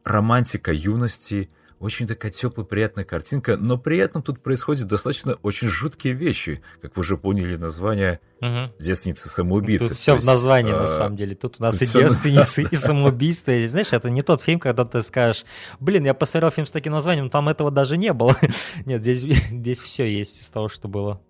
романтика 0.05 0.73
юности, 0.73 1.51
очень 1.81 2.07
такая 2.07 2.33
теплая, 2.33 2.65
приятная 2.65 3.05
картинка, 3.05 3.59
но 3.59 3.77
при 3.77 3.99
этом 3.99 4.23
тут 4.23 4.43
происходят 4.43 4.87
достаточно 4.87 5.35
очень 5.43 5.69
жуткие 5.69 6.15
вещи, 6.15 6.63
как 6.81 6.97
вы 6.97 7.01
уже 7.01 7.19
поняли 7.19 7.57
название 7.57 8.21
угу. 8.41 8.73
«Девственницы 8.79 9.29
самоубийцы». 9.29 9.89
Тут 9.89 9.99
все 9.99 10.13
есть, 10.13 10.25
в 10.25 10.27
названии, 10.27 10.73
а... 10.73 10.83
на 10.83 10.89
самом 10.89 11.17
деле. 11.17 11.35
Тут 11.35 11.57
у 11.59 11.63
нас 11.63 11.79
тут 11.79 11.83
и 11.83 11.93
девственницы, 11.93 12.63
и 12.71 12.75
самоубийства. 12.75 13.51
И, 13.51 13.67
знаешь, 13.67 13.93
это 13.93 14.09
не 14.09 14.23
тот 14.23 14.41
фильм, 14.41 14.61
когда 14.61 14.85
ты 14.85 15.03
скажешь, 15.03 15.45
блин, 15.79 16.07
я 16.07 16.15
посмотрел 16.15 16.51
фильм 16.53 16.67
с 16.67 16.73
таким 16.73 16.95
названием, 16.95 17.29
там 17.29 17.51
этого 17.51 17.71
даже 17.71 17.99
не 17.99 18.15
было. 18.15 18.35
Нет, 18.87 19.03
здесь, 19.03 19.21
здесь 19.21 19.79
все 19.79 20.11
есть 20.11 20.41
из 20.41 20.49
того, 20.49 20.71
что 20.71 20.89
было 20.89 21.21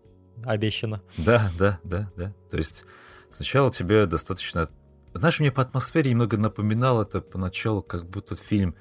обещано. 0.44 1.02
Да, 1.16 1.50
да, 1.58 1.78
да, 1.84 2.10
да. 2.16 2.32
То 2.50 2.56
есть 2.56 2.84
сначала 3.30 3.70
тебе 3.70 4.06
достаточно... 4.06 4.68
Знаешь, 5.14 5.40
мне 5.40 5.52
по 5.52 5.62
атмосфере 5.62 6.10
немного 6.10 6.36
напоминал 6.36 7.02
это 7.02 7.20
поначалу, 7.20 7.82
как 7.82 8.08
будто 8.08 8.34
фильм 8.36 8.74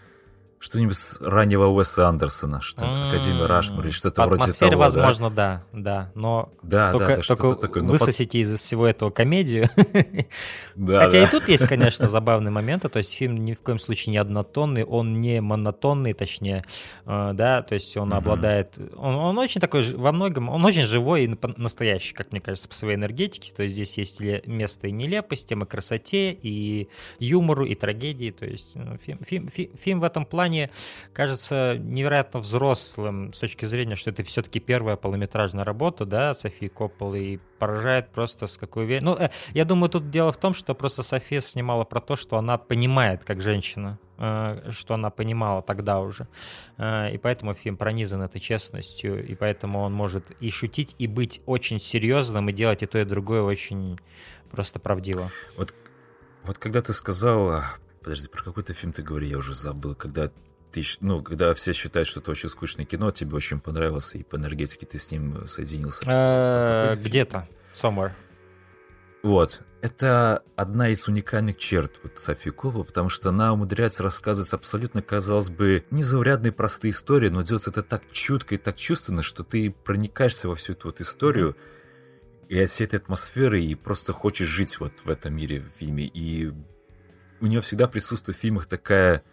что-нибудь 0.61 0.95
с 0.95 1.19
раннего 1.19 1.65
Уэса 1.65 2.07
Андерсона, 2.07 2.61
что 2.61 2.83
mm-hmm. 2.85 3.07
Академия 3.07 3.45
Рашмар 3.47 3.83
или 3.83 3.91
что-то 3.91 4.27
вроде 4.27 4.53
того. 4.53 4.77
возможно, 4.77 5.31
да, 5.31 5.63
да, 5.73 6.11
но 6.13 6.53
да, 6.61 6.91
только, 6.91 7.07
да, 7.07 7.15
да, 7.15 7.21
только 7.23 7.55
такое. 7.55 7.83
Но 7.83 7.89
высосите 7.93 8.43
под... 8.43 8.47
из 8.47 8.59
всего 8.59 8.85
этого 8.87 9.09
комедию. 9.09 9.67
Да, 10.73 11.03
Хотя 11.03 11.19
да. 11.19 11.23
и 11.23 11.27
тут 11.29 11.49
есть, 11.49 11.67
конечно, 11.67 12.07
забавные 12.07 12.49
моменты, 12.49 12.87
то 12.87 12.97
есть 12.97 13.13
фильм 13.13 13.35
ни 13.35 13.53
в 13.53 13.61
коем 13.61 13.77
случае 13.77 14.11
не 14.11 14.17
однотонный, 14.17 14.85
он 14.85 15.19
не 15.19 15.41
монотонный, 15.41 16.13
точнее, 16.13 16.63
э, 17.05 17.31
да, 17.33 17.61
то 17.61 17.73
есть 17.73 17.97
он 17.97 18.11
mm-hmm. 18.11 18.17
обладает, 18.17 18.79
он, 18.95 19.15
он 19.15 19.37
очень 19.37 19.59
такой, 19.59 19.83
во 19.93 20.13
многом, 20.13 20.47
он 20.47 20.63
очень 20.63 20.83
живой 20.83 21.25
и 21.25 21.37
настоящий, 21.57 22.13
как 22.13 22.31
мне 22.31 22.39
кажется, 22.39 22.69
по 22.69 22.75
своей 22.75 22.95
энергетике, 22.95 23.53
то 23.53 23.63
есть 23.63 23.75
здесь 23.75 23.97
есть 23.97 24.21
место 24.47 24.87
и 24.87 24.91
нелепостям, 24.91 25.63
и 25.63 25.65
красоте, 25.65 26.31
и 26.31 26.87
юмору, 27.19 27.65
и 27.65 27.75
трагедии, 27.75 28.31
то 28.31 28.45
есть 28.45 28.71
ну, 28.73 28.97
фильм, 29.05 29.19
фильм, 29.25 29.49
фильм 29.77 29.99
в 29.99 30.05
этом 30.05 30.25
плане 30.25 30.50
плане 30.51 30.69
кажется 31.13 31.77
невероятно 31.77 32.39
взрослым 32.39 33.33
с 33.33 33.39
точки 33.39 33.65
зрения, 33.65 33.95
что 33.95 34.09
это 34.09 34.23
все-таки 34.23 34.59
первая 34.59 34.95
полнометражная 34.95 35.63
работа, 35.63 36.05
да, 36.05 36.33
Софии 36.33 36.67
Копполы, 36.67 37.19
и 37.19 37.39
поражает 37.59 38.09
просто 38.09 38.47
с 38.47 38.57
какой... 38.57 38.99
Ну, 39.01 39.15
э, 39.15 39.29
я 39.53 39.65
думаю, 39.65 39.89
тут 39.89 40.09
дело 40.09 40.31
в 40.31 40.37
том, 40.37 40.53
что 40.53 40.73
просто 40.73 41.03
София 41.03 41.41
снимала 41.41 41.83
про 41.83 42.01
то, 42.01 42.15
что 42.15 42.37
она 42.37 42.57
понимает, 42.57 43.23
как 43.23 43.41
женщина, 43.41 43.97
э, 44.17 44.71
что 44.71 44.93
она 44.93 45.09
понимала 45.09 45.61
тогда 45.61 45.99
уже. 45.99 46.27
Э, 46.77 47.13
и 47.13 47.17
поэтому 47.17 47.53
фильм 47.53 47.77
пронизан 47.77 48.21
этой 48.21 48.41
честностью, 48.41 49.25
и 49.25 49.35
поэтому 49.35 49.79
он 49.79 49.93
может 49.93 50.31
и 50.43 50.49
шутить, 50.49 50.95
и 50.99 51.07
быть 51.07 51.41
очень 51.45 51.79
серьезным, 51.79 52.49
и 52.49 52.53
делать 52.53 52.83
и 52.83 52.85
то, 52.85 52.99
и 52.99 53.05
другое 53.05 53.41
очень 53.41 53.99
просто 54.49 54.79
правдиво. 54.79 55.29
Вот, 55.57 55.73
вот 56.43 56.57
когда 56.57 56.81
ты 56.81 56.93
сказала 56.93 57.63
Подожди, 58.01 58.27
про 58.27 58.43
какой-то 58.43 58.73
фильм 58.73 58.93
ты 58.93 59.03
говори, 59.03 59.27
я 59.27 59.37
уже 59.37 59.53
забыл. 59.53 59.95
Когда 59.95 60.31
ты, 60.71 60.83
ну, 61.01 61.21
когда 61.21 61.53
все 61.53 61.73
считают, 61.73 62.07
что 62.07 62.19
это 62.19 62.31
очень 62.31 62.49
скучное 62.49 62.85
кино, 62.85 63.11
тебе 63.11 63.35
очень 63.35 63.59
понравилось, 63.59 64.15
и 64.15 64.23
по 64.23 64.37
энергетике 64.37 64.85
ты 64.85 64.97
с 64.97 65.11
ним 65.11 65.47
соединился. 65.47 66.03
Э, 66.07 66.95
где-то, 66.95 67.47
somewhere. 67.75 68.11
Вот. 69.23 69.61
Это 69.81 70.43
одна 70.55 70.89
из 70.89 71.07
уникальных 71.07 71.57
черт 71.57 71.99
вот 72.03 72.19
Софии 72.19 72.49
Коппола, 72.49 72.83
потому 72.83 73.09
что 73.09 73.29
она 73.29 73.53
умудряется 73.53 74.03
рассказывать 74.03 74.53
абсолютно, 74.53 75.01
казалось 75.01 75.49
бы, 75.49 75.85
незаурядные 75.89 76.51
простые 76.51 76.91
истории, 76.91 77.29
но 77.29 77.41
делается 77.41 77.71
это 77.71 77.81
так 77.81 78.03
чутко 78.11 78.55
и 78.55 78.57
так 78.57 78.77
чувственно, 78.77 79.23
что 79.23 79.43
ты 79.43 79.71
проникаешься 79.71 80.47
во 80.47 80.55
всю 80.55 80.73
эту 80.73 80.87
вот 80.87 81.01
историю 81.01 81.55
и 82.47 82.59
от 82.59 82.69
всей 82.69 82.83
этой 82.83 82.97
атмосферы, 82.97 83.61
и 83.61 83.73
просто 83.73 84.13
хочешь 84.13 84.47
жить 84.47 84.79
вот 84.79 84.93
в 85.03 85.09
этом 85.09 85.35
мире 85.35 85.61
в 85.61 85.79
фильме. 85.79 86.05
И 86.05 86.51
у 87.41 87.47
нее 87.47 87.61
всегда 87.61 87.87
присутствует 87.87 88.37
в 88.37 88.41
фильмах 88.41 88.65
такая 88.67 89.23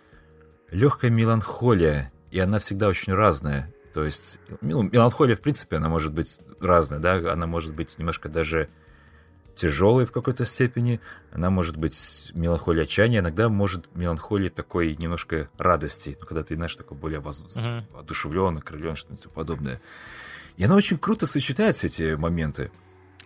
легкая 0.71 1.11
меланхолия, 1.11 2.13
и 2.31 2.39
она 2.41 2.59
всегда 2.59 2.89
очень 2.89 3.15
разная. 3.15 3.73
То 3.95 4.05
есть, 4.05 4.41
ну, 4.61 4.83
меланхолия, 4.83 5.37
в 5.37 5.41
принципе, 5.41 5.77
она 5.77 5.89
может 5.89 6.13
быть 6.13 6.41
разная, 6.61 6.99
да, 6.99 7.33
она 7.33 7.47
может 7.47 7.75
быть 7.75 7.99
немножко 7.99 8.29
даже 8.29 8.69
тяжелой 9.55 10.07
в 10.07 10.13
какой-то 10.13 10.45
степени, 10.45 11.01
она 11.33 11.51
может 11.51 11.77
быть 11.77 12.31
меланхолия 12.35 12.85
отчаяния, 12.85 13.19
иногда 13.19 13.49
может 13.49 13.95
меланхолия 13.95 14.51
такой 14.51 14.97
немножко 15.01 15.51
радости, 15.59 16.17
ну, 16.21 16.27
когда 16.27 16.45
ты, 16.45 16.55
знаешь, 16.55 16.77
такой 16.77 16.97
более 16.97 17.19
воз... 17.19 17.43
uh-huh. 17.43 17.83
воодушевлен, 17.93 18.57
окрылен, 18.57 18.95
что-нибудь 18.95 19.31
подобное. 19.33 19.81
И 20.57 20.65
она 20.65 20.77
очень 20.77 20.99
круто 20.99 21.27
сочетает 21.27 21.75
все 21.75 21.89
эти 21.89 22.15
моменты. 22.15 22.71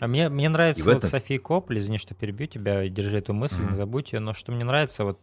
А 0.02 0.08
мне, 0.08 0.28
мне 0.28 0.48
нравится 0.48 0.82
вот 0.82 0.96
этом... 0.96 1.10
София 1.10 1.38
Копполи, 1.38 1.78
извини, 1.78 1.96
что 1.96 2.12
перебью 2.12 2.48
тебя, 2.48 2.88
держи 2.88 3.18
эту 3.18 3.34
мысль, 3.34 3.60
mm-hmm. 3.60 3.70
не 3.70 3.76
забудь 3.76 4.12
ее, 4.12 4.18
но 4.18 4.32
что 4.32 4.50
мне 4.50 4.64
нравится, 4.64 5.04
вот 5.04 5.20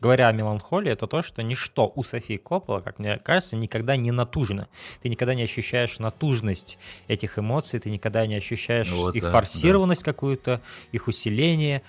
говоря 0.00 0.28
о 0.28 0.32
меланхолии, 0.32 0.92
это 0.92 1.08
то, 1.08 1.20
что 1.20 1.42
ничто 1.42 1.92
у 1.96 2.04
Софии 2.04 2.36
Коппола, 2.36 2.80
как 2.80 3.00
мне 3.00 3.18
кажется, 3.18 3.56
никогда 3.56 3.96
не 3.96 4.12
натужно. 4.12 4.68
Ты 5.02 5.08
никогда 5.08 5.34
не 5.34 5.42
ощущаешь 5.42 5.98
натужность 5.98 6.78
этих 7.08 7.40
эмоций, 7.40 7.80
ты 7.80 7.90
никогда 7.90 8.24
не 8.24 8.36
ощущаешь 8.36 8.88
ну 8.92 8.98
вот, 8.98 9.16
их 9.16 9.24
да, 9.24 9.32
форсированность 9.32 10.04
да. 10.04 10.12
какую-то, 10.12 10.60
их 10.92 11.08
усиление. 11.08 11.82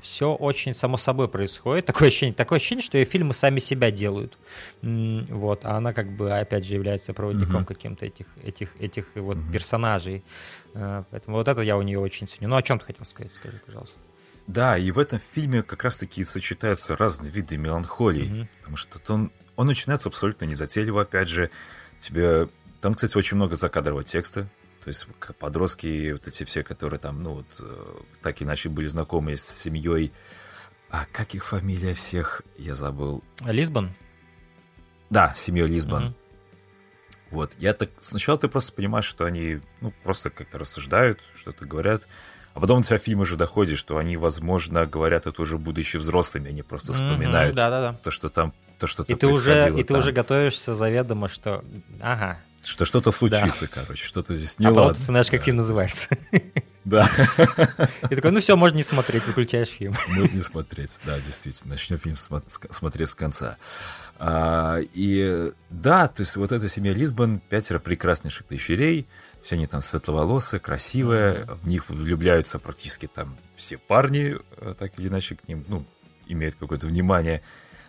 Все 0.00 0.34
очень 0.34 0.74
само 0.74 0.96
собой 0.96 1.28
происходит. 1.28 1.86
Такое 1.92 2.08
ощущение, 2.08 2.34
такое 2.34 2.58
ощущение, 2.58 2.82
что 2.82 2.98
ее 2.98 3.04
фильмы 3.04 3.32
сами 3.32 3.58
себя 3.58 3.90
делают. 3.90 4.38
Вот, 4.82 5.64
а 5.64 5.76
она 5.76 5.92
как 5.92 6.10
бы, 6.16 6.32
опять 6.32 6.64
же, 6.64 6.74
является 6.74 7.12
проводником 7.12 7.62
угу. 7.62 7.66
каким-то 7.66 8.06
этих, 8.06 8.26
этих, 8.42 8.80
этих 8.80 9.06
вот 9.14 9.36
угу. 9.36 9.52
персонажей. 9.52 10.24
А, 10.74 11.04
поэтому 11.10 11.36
вот 11.36 11.48
это 11.48 11.62
я 11.62 11.76
у 11.76 11.82
нее 11.82 11.98
очень 11.98 12.28
ценю. 12.28 12.48
Ну, 12.48 12.56
о 12.56 12.62
чем 12.62 12.78
ты 12.78 12.86
хотел 12.86 13.04
сказать? 13.04 13.32
Скажи, 13.32 13.60
пожалуйста. 13.64 13.98
Да, 14.46 14.76
и 14.76 14.90
в 14.90 14.98
этом 14.98 15.20
фильме 15.20 15.62
как 15.62 15.84
раз-таки 15.84 16.24
сочетаются 16.24 16.96
разные 16.96 17.30
виды 17.30 17.56
меланхолии, 17.56 18.40
угу. 18.40 18.48
потому 18.58 18.76
что 18.76 19.00
он, 19.12 19.30
он 19.56 19.66
начинается 19.66 20.08
абсолютно 20.08 20.44
незатейливо, 20.44 21.02
опять 21.02 21.28
же, 21.28 21.50
тебе... 22.00 22.48
Там, 22.80 22.94
кстати, 22.94 23.16
очень 23.16 23.36
много 23.36 23.54
закадрового 23.54 24.02
текста, 24.02 24.48
то 24.82 24.88
есть 24.88 25.06
подростки, 25.38 26.10
вот 26.12 26.26
эти 26.26 26.42
все, 26.44 26.64
которые 26.64 26.98
там, 26.98 27.22
ну 27.22 27.34
вот, 27.34 27.46
э, 27.60 28.00
так 28.20 28.42
иначе 28.42 28.68
были 28.68 28.86
знакомы 28.86 29.36
с 29.36 29.44
семьей. 29.44 30.12
А 30.90 31.06
как 31.12 31.34
их 31.34 31.44
фамилия 31.44 31.94
всех? 31.94 32.42
Я 32.58 32.74
забыл. 32.74 33.22
Лисбон? 33.44 33.94
Да, 35.08 35.32
семьей 35.36 35.68
Лисбон. 35.68 36.06
Угу. 36.06 36.14
Вот, 37.30 37.54
я 37.58 37.74
так... 37.74 37.90
Сначала 38.00 38.38
ты 38.38 38.48
просто 38.48 38.72
понимаешь, 38.72 39.04
что 39.04 39.24
они, 39.24 39.60
ну, 39.80 39.92
просто 40.02 40.30
как-то 40.30 40.58
рассуждают, 40.58 41.20
что-то 41.34 41.64
говорят. 41.64 42.08
А 42.52 42.60
потом 42.60 42.80
у 42.80 42.82
тебя 42.82 42.98
фильм 42.98 43.20
уже 43.20 43.36
доходит, 43.36 43.78
что 43.78 43.96
они, 43.96 44.16
возможно, 44.16 44.84
говорят 44.84 45.26
это 45.26 45.40
уже 45.40 45.56
будучи 45.58 45.96
взрослыми, 45.96 46.50
они 46.50 46.62
просто 46.62 46.92
вспоминают 46.92 47.54
mm-hmm, 47.54 47.56
да, 47.56 47.70
да, 47.70 47.82
да. 47.82 47.98
то, 48.02 48.10
что 48.10 48.28
там, 48.28 48.52
то, 48.78 48.86
что 48.86 49.04
и 49.04 49.14
ты 49.14 49.26
уже 49.26 49.72
И 49.78 49.82
ты 49.84 49.94
уже 49.94 50.12
готовишься 50.12 50.74
заведомо, 50.74 51.28
что, 51.28 51.64
ага, 52.00 52.40
что 52.62 52.84
что-то 52.84 53.10
случится, 53.10 53.62
да. 53.62 53.82
короче, 53.82 54.04
что-то 54.04 54.34
здесь 54.34 54.58
не 54.58 54.66
а 54.66 54.68
ладно. 54.68 54.82
Потом 54.82 54.94
вспоминаешь, 54.94 55.30
как 55.30 55.42
фильм 55.42 55.56
называется. 55.56 56.08
Да. 56.84 57.08
И 58.10 58.14
такой, 58.14 58.30
ну 58.30 58.40
все, 58.40 58.56
можно 58.56 58.76
не 58.76 58.82
смотреть, 58.82 59.26
выключаешь 59.26 59.68
фильм. 59.68 59.96
Можно 60.08 60.34
не 60.34 60.42
смотреть, 60.42 61.00
да, 61.04 61.18
действительно. 61.18 61.72
Начнем 61.72 61.98
фильм 61.98 62.16
смотреть 62.16 63.08
с 63.08 63.14
конца. 63.14 63.56
А, 64.18 64.78
и 64.92 65.52
да, 65.70 66.08
то 66.08 66.20
есть 66.20 66.36
вот 66.36 66.52
эта 66.52 66.68
семья 66.68 66.92
Лисбон, 66.92 67.40
пятеро 67.40 67.78
прекраснейших 67.78 68.46
дочерей, 68.48 69.08
все 69.42 69.56
они 69.56 69.66
там 69.66 69.80
светловолосые, 69.80 70.60
красивые, 70.60 71.48
в 71.62 71.66
них 71.66 71.88
влюбляются 71.88 72.60
практически 72.60 73.08
там 73.08 73.36
все 73.56 73.78
парни, 73.78 74.36
э, 74.58 74.74
так 74.78 74.96
или 74.98 75.08
иначе 75.08 75.34
к 75.34 75.48
ним, 75.48 75.64
ну, 75.66 75.84
имеют 76.26 76.54
какое-то 76.54 76.86
внимание. 76.86 77.42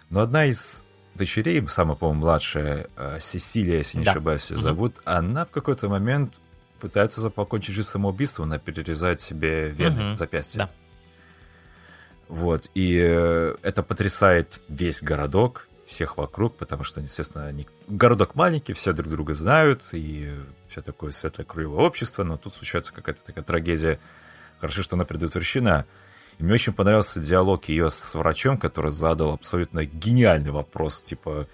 Но 0.09 0.21
одна 0.21 0.45
из 0.45 0.83
дочерей, 1.15 1.65
самая, 1.67 1.95
по-моему, 1.95 2.21
младшая, 2.21 2.87
э, 2.95 3.17
Сесилия, 3.19 3.77
если 3.77 3.99
не 3.99 4.05
да. 4.05 4.11
ошибаюсь, 4.11 4.49
ее 4.49 4.57
зовут, 4.57 5.01
она 5.05 5.45
в 5.45 5.51
какой-то 5.51 5.89
момент 5.89 6.39
пытается 6.79 7.29
покончить 7.29 7.73
жизнь 7.73 7.87
самоубийством, 7.87 8.45
она 8.45 8.59
перерезает 8.59 9.21
себе 9.21 9.69
вены, 9.69 10.09
угу. 10.09 10.15
запястья. 10.15 10.59
Да. 10.59 10.69
Вот, 12.27 12.69
и 12.73 12.99
э, 13.01 13.55
это 13.61 13.83
потрясает 13.83 14.61
весь 14.67 15.01
городок, 15.01 15.67
всех 15.85 16.17
вокруг, 16.17 16.55
потому 16.55 16.83
что, 16.83 17.01
естественно, 17.01 17.45
они... 17.45 17.67
городок 17.87 18.35
маленький, 18.35 18.73
все 18.73 18.93
друг 18.93 19.09
друга 19.09 19.33
знают, 19.33 19.83
и 19.91 20.33
все 20.67 20.81
такое 20.81 21.11
светлое 21.11 21.45
круевое 21.45 21.85
общество, 21.85 22.23
но 22.23 22.37
тут 22.37 22.53
случается 22.53 22.93
какая-то 22.93 23.23
такая 23.23 23.43
трагедия. 23.43 23.99
Хорошо, 24.59 24.81
что 24.81 24.95
она 24.95 25.05
предотвращена. 25.05 25.85
И 26.39 26.43
мне 26.43 26.53
очень 26.53 26.73
понравился 26.73 27.19
диалог 27.19 27.65
ее 27.65 27.89
с 27.91 28.15
врачом, 28.15 28.57
который 28.57 28.91
задал 28.91 29.33
абсолютно 29.33 29.85
гениальный 29.85 30.51
вопрос, 30.51 31.03
типа, 31.03 31.47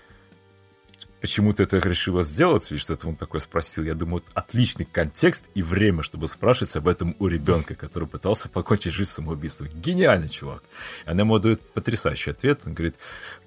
почему 1.22 1.54
ты 1.54 1.64
это 1.64 1.78
решила 1.80 2.24
сделать, 2.24 2.72
или 2.72 2.78
что-то 2.78 3.08
он 3.08 3.16
такое 3.16 3.42
спросил. 3.42 3.84
Я 3.84 3.94
думаю, 3.94 4.24
отличный 4.34 4.86
контекст 4.86 5.46
и 5.54 5.62
время, 5.62 6.04
чтобы 6.04 6.28
спрашивать 6.28 6.76
об 6.76 6.88
этом 6.88 7.16
у 7.20 7.28
ребенка, 7.28 7.76
который 7.76 8.08
пытался 8.08 8.50
покончить 8.50 8.94
жизнь 8.94 9.12
самоубийством. 9.12 9.70
Гениальный 9.74 10.30
чувак. 10.30 10.64
Она 11.06 11.22
ему 11.22 11.38
дает 11.40 11.62
потрясающий 11.74 12.32
ответ. 12.32 12.62
Он 12.66 12.74
говорит, 12.74 12.96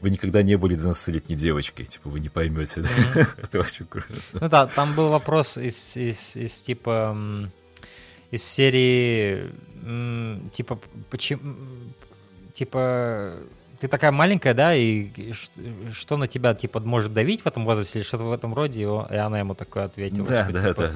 вы 0.01 0.11
никогда 0.11 0.43
не 0.43 0.57
были 0.57 0.77
12-летней 0.77 1.37
девочкой, 1.37 1.87
типа, 1.87 2.11
вы 2.11 2.21
не 2.21 2.29
поймете. 2.29 2.85
Это 3.37 3.61
очень 3.61 3.87
круто. 3.87 4.07
Ну 4.33 4.49
да, 4.49 4.67
там 4.67 4.95
был 4.95 5.11
вопрос 5.11 5.57
из 5.57 6.63
типа 6.63 7.51
из 8.33 8.43
серии 8.45 9.51
типа 10.53 10.79
почему 11.11 11.41
типа 12.55 13.37
ты 13.83 13.89
такая 13.89 14.13
маленькая, 14.13 14.55
да, 14.55 14.77
и 14.77 15.33
что 15.93 16.17
на 16.17 16.29
тебя, 16.29 16.55
типа, 16.55 16.79
может 16.79 17.13
давить 17.13 17.43
в 17.43 17.49
этом 17.49 17.65
возрасте 17.65 17.99
или 17.99 18.07
что-то 18.07 18.23
в 18.23 18.33
этом 18.33 18.55
роде, 18.55 18.83
и 18.83 19.17
она 19.17 19.41
ему 19.41 19.57
такое 19.57 19.87
ответила. 19.87 20.25
Да, 20.25 20.47
типа, 20.47 20.59
да, 20.61 20.69
типа, 20.69 20.83
да, 20.83 20.89
да. 20.91 20.95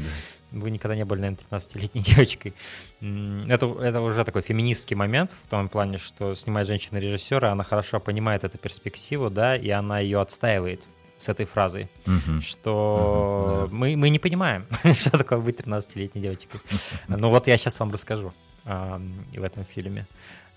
Вы 0.52 0.70
никогда 0.70 0.94
не 0.94 1.04
были, 1.04 1.22
наверное, 1.22 1.44
13-летней 1.50 2.00
девочкой. 2.14 2.54
Это, 3.00 3.66
это 3.82 4.00
уже 4.00 4.24
такой 4.24 4.42
феминистский 4.42 4.94
момент 4.94 5.32
в 5.32 5.50
том 5.50 5.68
плане, 5.68 5.98
что 5.98 6.36
снимает 6.36 6.68
женщина-режиссера, 6.68 7.50
она 7.50 7.64
хорошо 7.64 7.98
понимает 7.98 8.44
эту 8.44 8.56
перспективу, 8.56 9.30
да, 9.30 9.56
и 9.56 9.68
она 9.70 9.98
ее 9.98 10.20
отстаивает 10.20 10.84
с 11.18 11.28
этой 11.28 11.44
фразой, 11.44 11.88
угу. 12.06 12.40
что 12.40 13.40
угу, 13.42 13.48
да. 13.48 13.66
мы, 13.72 13.96
мы 13.96 14.10
не 14.10 14.20
понимаем, 14.20 14.64
что 14.92 15.10
такое 15.10 15.40
быть 15.40 15.58
13-летней 15.58 16.22
девочкой. 16.22 16.60
Ну 17.08 17.30
вот 17.30 17.48
я 17.48 17.56
сейчас 17.56 17.80
вам 17.80 17.90
расскажу 17.90 18.32
и 18.66 19.38
в 19.38 19.44
этом 19.44 19.64
фильме. 19.64 20.06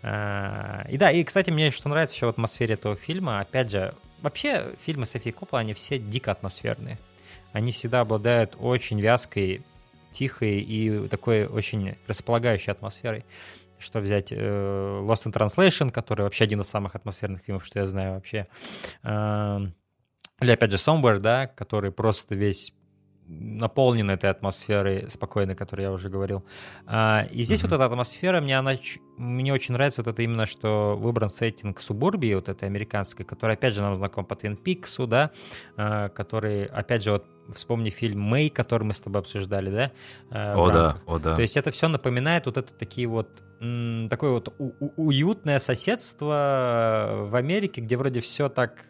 А, 0.01 0.85
и 0.89 0.97
да, 0.97 1.11
и, 1.11 1.23
кстати, 1.23 1.51
мне 1.51 1.71
что 1.71 1.89
нравится 1.89 2.15
еще 2.15 2.25
в 2.27 2.29
атмосфере 2.29 2.75
этого 2.75 2.95
фильма, 2.95 3.39
опять 3.39 3.69
же, 3.69 3.93
вообще 4.21 4.73
фильмы 4.81 5.05
Софии 5.05 5.31
Коппола, 5.31 5.61
они 5.61 5.73
все 5.73 5.99
дико 5.99 6.31
атмосферные. 6.31 6.97
Они 7.51 7.71
всегда 7.71 8.01
обладают 8.01 8.55
очень 8.59 9.01
вязкой, 9.01 9.63
тихой 10.11 10.59
и 10.61 11.07
такой 11.07 11.45
очень 11.45 11.95
располагающей 12.07 12.71
атмосферой. 12.71 13.25
Что 13.77 13.99
взять? 13.99 14.31
Э, 14.31 15.01
Lost 15.03 15.25
in 15.25 15.33
Translation, 15.33 15.91
который 15.91 16.23
вообще 16.23 16.43
один 16.45 16.61
из 16.61 16.67
самых 16.67 16.95
атмосферных 16.95 17.41
фильмов, 17.41 17.65
что 17.65 17.79
я 17.79 17.85
знаю 17.85 18.13
вообще. 18.13 18.47
Или 20.41 20.51
опять 20.51 20.71
же 20.71 20.77
Somewhere, 20.77 21.19
да, 21.19 21.47
который 21.47 21.91
просто 21.91 22.35
весь 22.35 22.73
наполнен 23.29 24.09
этой 24.09 24.29
атмосферой 24.29 25.09
спокойной, 25.09 25.53
о 25.53 25.57
которой 25.57 25.81
я 25.83 25.91
уже 25.91 26.09
говорил. 26.09 26.43
А, 26.87 27.27
и 27.31 27.43
здесь 27.43 27.59
mm-hmm. 27.59 27.63
вот 27.63 27.73
эта 27.73 27.85
атмосфера, 27.85 28.41
мне 28.41 28.57
она 28.57 28.73
мне 29.17 29.53
очень 29.53 29.73
нравится 29.73 30.01
вот 30.01 30.11
это 30.11 30.21
именно, 30.23 30.45
что 30.45 30.97
выбран 30.97 31.29
сеттинг 31.29 31.79
субурбии, 31.79 32.33
вот 32.33 32.49
этой 32.49 32.65
американской, 32.65 33.25
который, 33.25 33.55
опять 33.55 33.75
же, 33.75 33.81
нам 33.81 33.93
знаком 33.93 34.25
по 34.25 34.35
Твин 34.35 34.55
Пиксу, 34.55 35.05
да, 35.05 35.31
а, 35.77 36.09
который, 36.09 36.65
опять 36.65 37.03
же, 37.03 37.11
вот 37.11 37.25
вспомни 37.53 37.89
фильм 37.89 38.21
«Мэй», 38.21 38.49
который 38.49 38.83
мы 38.83 38.93
с 38.93 39.01
тобой 39.01 39.21
обсуждали, 39.21 39.69
да? 39.69 39.91
А, 40.31 40.53
о, 40.55 40.71
да, 40.71 40.97
о, 41.05 41.19
да. 41.19 41.35
То 41.35 41.41
есть 41.41 41.55
это 41.57 41.71
все 41.71 41.87
напоминает 41.87 42.47
вот 42.47 42.57
это 42.57 42.73
такие 42.73 43.07
вот, 43.07 43.43
такое 44.09 44.31
вот 44.31 44.53
уютное 44.97 45.59
соседство 45.59 47.27
в 47.29 47.35
Америке, 47.35 47.81
где 47.81 47.97
вроде 47.97 48.21
все 48.21 48.49
так 48.49 48.85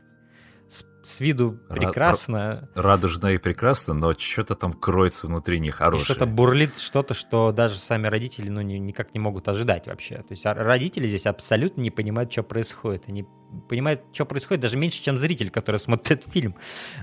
с 1.09 1.19
виду 1.19 1.59
прекрасно. 1.69 2.69
Радужно 2.75 3.27
и 3.27 3.37
прекрасно, 3.37 3.93
но 3.93 4.13
что-то 4.13 4.55
там 4.55 4.73
кроется 4.73 5.27
внутри 5.27 5.59
нехорошее. 5.59 6.05
Что-то 6.05 6.25
бурлит, 6.25 6.77
что-то, 6.77 7.13
что 7.13 7.51
даже 7.51 7.77
сами 7.77 8.07
родители 8.07 8.49
ну, 8.49 8.61
никак 8.61 9.13
не 9.13 9.19
могут 9.19 9.47
ожидать 9.47 9.87
вообще. 9.87 10.17
То 10.17 10.31
есть 10.31 10.45
родители 10.45 11.07
здесь 11.07 11.25
абсолютно 11.25 11.81
не 11.81 11.91
понимают, 11.91 12.31
что 12.31 12.43
происходит. 12.43 13.05
Они 13.07 13.25
понимают, 13.67 14.01
что 14.13 14.25
происходит 14.25 14.61
даже 14.61 14.77
меньше, 14.77 15.01
чем 15.01 15.17
зритель, 15.17 15.49
который 15.49 15.77
смотрит 15.79 16.23
фильм. 16.25 16.55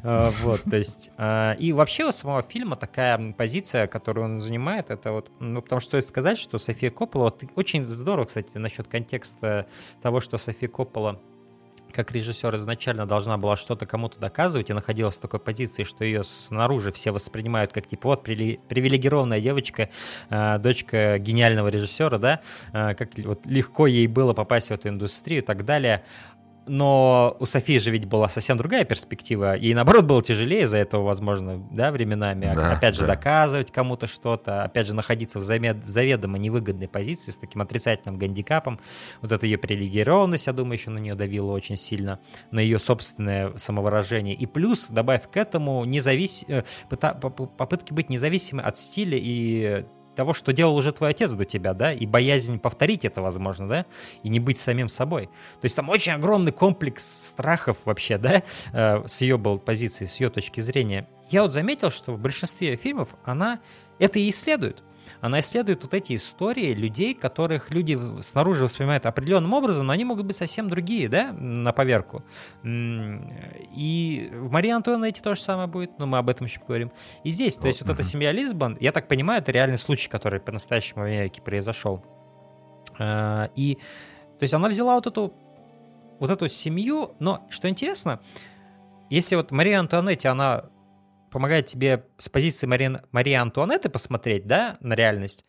А, 0.02 0.30
вот, 0.42 0.62
то 0.62 0.76
есть... 0.76 1.10
А, 1.16 1.52
и 1.54 1.72
вообще 1.72 2.04
у 2.04 2.12
самого 2.12 2.42
фильма 2.42 2.76
такая 2.76 3.32
позиция, 3.32 3.86
которую 3.86 4.24
он 4.24 4.40
занимает, 4.40 4.90
это 4.90 5.12
вот... 5.12 5.30
Ну, 5.40 5.62
потому 5.62 5.80
что 5.80 5.90
стоит 5.90 6.06
сказать, 6.06 6.38
что 6.38 6.58
София 6.58 6.90
Коппола... 6.90 7.24
Вот, 7.24 7.42
очень 7.56 7.84
здорово, 7.84 8.26
кстати, 8.26 8.56
насчет 8.58 8.86
контекста 8.86 9.66
того, 10.00 10.20
что 10.20 10.38
София 10.38 10.68
Коппола 10.68 11.20
как 11.96 12.12
режиссер 12.12 12.54
изначально 12.56 13.06
должна 13.06 13.38
была 13.38 13.56
что-то 13.56 13.86
кому-то 13.86 14.20
доказывать 14.20 14.68
и 14.68 14.74
находилась 14.74 15.16
в 15.16 15.20
такой 15.20 15.40
позиции, 15.40 15.82
что 15.82 16.04
ее 16.04 16.24
снаружи 16.24 16.92
все 16.92 17.10
воспринимают 17.10 17.72
как 17.72 17.86
типа 17.86 18.10
вот 18.10 18.22
привилегированная 18.22 19.40
девочка, 19.40 19.88
э, 20.28 20.58
дочка 20.58 21.18
гениального 21.18 21.68
режиссера, 21.68 22.18
да, 22.18 22.40
э, 22.74 22.94
как 22.94 23.16
вот 23.16 23.46
легко 23.46 23.86
ей 23.86 24.06
было 24.08 24.34
попасть 24.34 24.68
в 24.68 24.72
эту 24.72 24.90
индустрию 24.90 25.42
и 25.42 25.44
так 25.44 25.64
далее. 25.64 26.04
Но 26.66 27.36
у 27.38 27.46
Софии 27.46 27.78
же 27.78 27.90
ведь 27.90 28.06
была 28.06 28.28
совсем 28.28 28.56
другая 28.56 28.84
перспектива. 28.84 29.56
Ей, 29.56 29.72
наоборот, 29.74 30.04
было 30.04 30.22
тяжелее 30.22 30.62
из-за 30.62 30.78
этого, 30.78 31.02
возможно, 31.02 31.64
да, 31.70 31.92
временами. 31.92 32.52
Да, 32.54 32.72
опять 32.72 32.96
же, 32.96 33.02
да. 33.02 33.08
доказывать 33.08 33.70
кому-то 33.70 34.06
что-то, 34.06 34.64
опять 34.64 34.86
же, 34.86 34.94
находиться 34.94 35.38
в, 35.38 35.42
замед... 35.42 35.84
в 35.84 35.88
заведомо 35.88 36.38
невыгодной 36.38 36.88
позиции 36.88 37.30
с 37.30 37.38
таким 37.38 37.62
отрицательным 37.62 38.18
гандикапом. 38.18 38.80
Вот 39.22 39.30
эта 39.30 39.46
ее 39.46 39.58
привилегированность, 39.58 40.48
я 40.48 40.52
думаю, 40.52 40.78
еще 40.78 40.90
на 40.90 40.98
нее 40.98 41.14
давила 41.14 41.52
очень 41.52 41.76
сильно, 41.76 42.18
на 42.50 42.60
ее 42.60 42.78
собственное 42.78 43.56
самовыражение. 43.56 44.34
И 44.34 44.46
плюс, 44.46 44.88
добавив 44.88 45.28
к 45.28 45.36
этому, 45.36 45.84
независ... 45.84 46.44
Э, 46.48 46.62
попытки 47.56 47.92
быть 47.92 48.10
независимой 48.10 48.64
от 48.64 48.76
стиля 48.76 49.18
и 49.20 49.84
того, 50.16 50.34
что 50.34 50.52
делал 50.52 50.74
уже 50.74 50.92
твой 50.92 51.10
отец 51.10 51.32
до 51.32 51.44
тебя, 51.44 51.74
да, 51.74 51.92
и 51.92 52.06
боязнь 52.06 52.58
повторить 52.58 53.04
это, 53.04 53.22
возможно, 53.22 53.68
да, 53.68 53.86
и 54.22 54.28
не 54.28 54.40
быть 54.40 54.58
самим 54.58 54.88
собой. 54.88 55.26
То 55.60 55.64
есть 55.64 55.76
там 55.76 55.88
очень 55.88 56.12
огромный 56.12 56.52
комплекс 56.52 57.28
страхов 57.28 57.78
вообще, 57.84 58.18
да, 58.18 58.42
э, 58.72 59.06
с 59.06 59.20
ее 59.20 59.38
был 59.38 59.58
позиции, 59.58 60.06
с 60.06 60.18
ее 60.18 60.30
точки 60.30 60.60
зрения. 60.60 61.06
Я 61.30 61.42
вот 61.42 61.52
заметил, 61.52 61.90
что 61.90 62.12
в 62.12 62.18
большинстве 62.18 62.76
фильмов 62.76 63.10
она 63.24 63.60
это 63.98 64.18
и 64.18 64.28
исследует. 64.28 64.82
Она 65.20 65.40
исследует 65.40 65.82
вот 65.82 65.94
эти 65.94 66.16
истории 66.16 66.74
людей, 66.74 67.14
которых 67.14 67.70
люди 67.70 67.98
снаружи 68.22 68.64
воспринимают 68.64 69.06
определенным 69.06 69.52
образом, 69.54 69.86
но 69.86 69.92
они 69.92 70.04
могут 70.04 70.26
быть 70.26 70.36
совсем 70.36 70.68
другие, 70.68 71.08
да, 71.08 71.32
на 71.32 71.72
поверку. 71.72 72.22
И 72.64 74.30
в 74.32 74.50
Марии 74.50 74.70
Антуанетте 74.70 75.22
то 75.22 75.34
же 75.34 75.40
самое 75.40 75.68
будет, 75.68 75.98
но 75.98 76.06
мы 76.06 76.18
об 76.18 76.28
этом 76.28 76.46
еще 76.46 76.60
поговорим. 76.60 76.92
И 77.24 77.30
здесь, 77.30 77.56
то 77.56 77.66
есть 77.66 77.80
вот 77.82 77.90
эта 77.90 78.02
семья 78.02 78.32
Лисбон, 78.32 78.76
я 78.80 78.92
так 78.92 79.08
понимаю, 79.08 79.40
это 79.40 79.52
реальный 79.52 79.78
случай, 79.78 80.08
который 80.08 80.40
по-настоящему 80.40 81.02
в 81.02 81.06
Америке 81.06 81.42
произошел. 81.42 82.04
А, 82.98 83.50
и, 83.54 83.76
то 84.38 84.42
есть 84.42 84.54
она 84.54 84.68
взяла 84.68 84.94
вот 84.94 85.06
эту, 85.06 85.32
вот 86.18 86.30
эту 86.30 86.48
семью, 86.48 87.14
но, 87.18 87.46
что 87.50 87.68
интересно, 87.68 88.20
если 89.10 89.36
вот 89.36 89.50
Мария 89.50 89.78
Антуанетте, 89.78 90.28
она 90.28 90.64
помогает 91.30 91.66
тебе 91.66 92.06
с 92.18 92.28
позиции 92.28 92.66
Мари, 92.66 93.00
Марии 93.12 93.34
Антуанетты 93.34 93.88
посмотреть, 93.88 94.46
да, 94.46 94.76
на 94.80 94.94
реальность, 94.94 95.44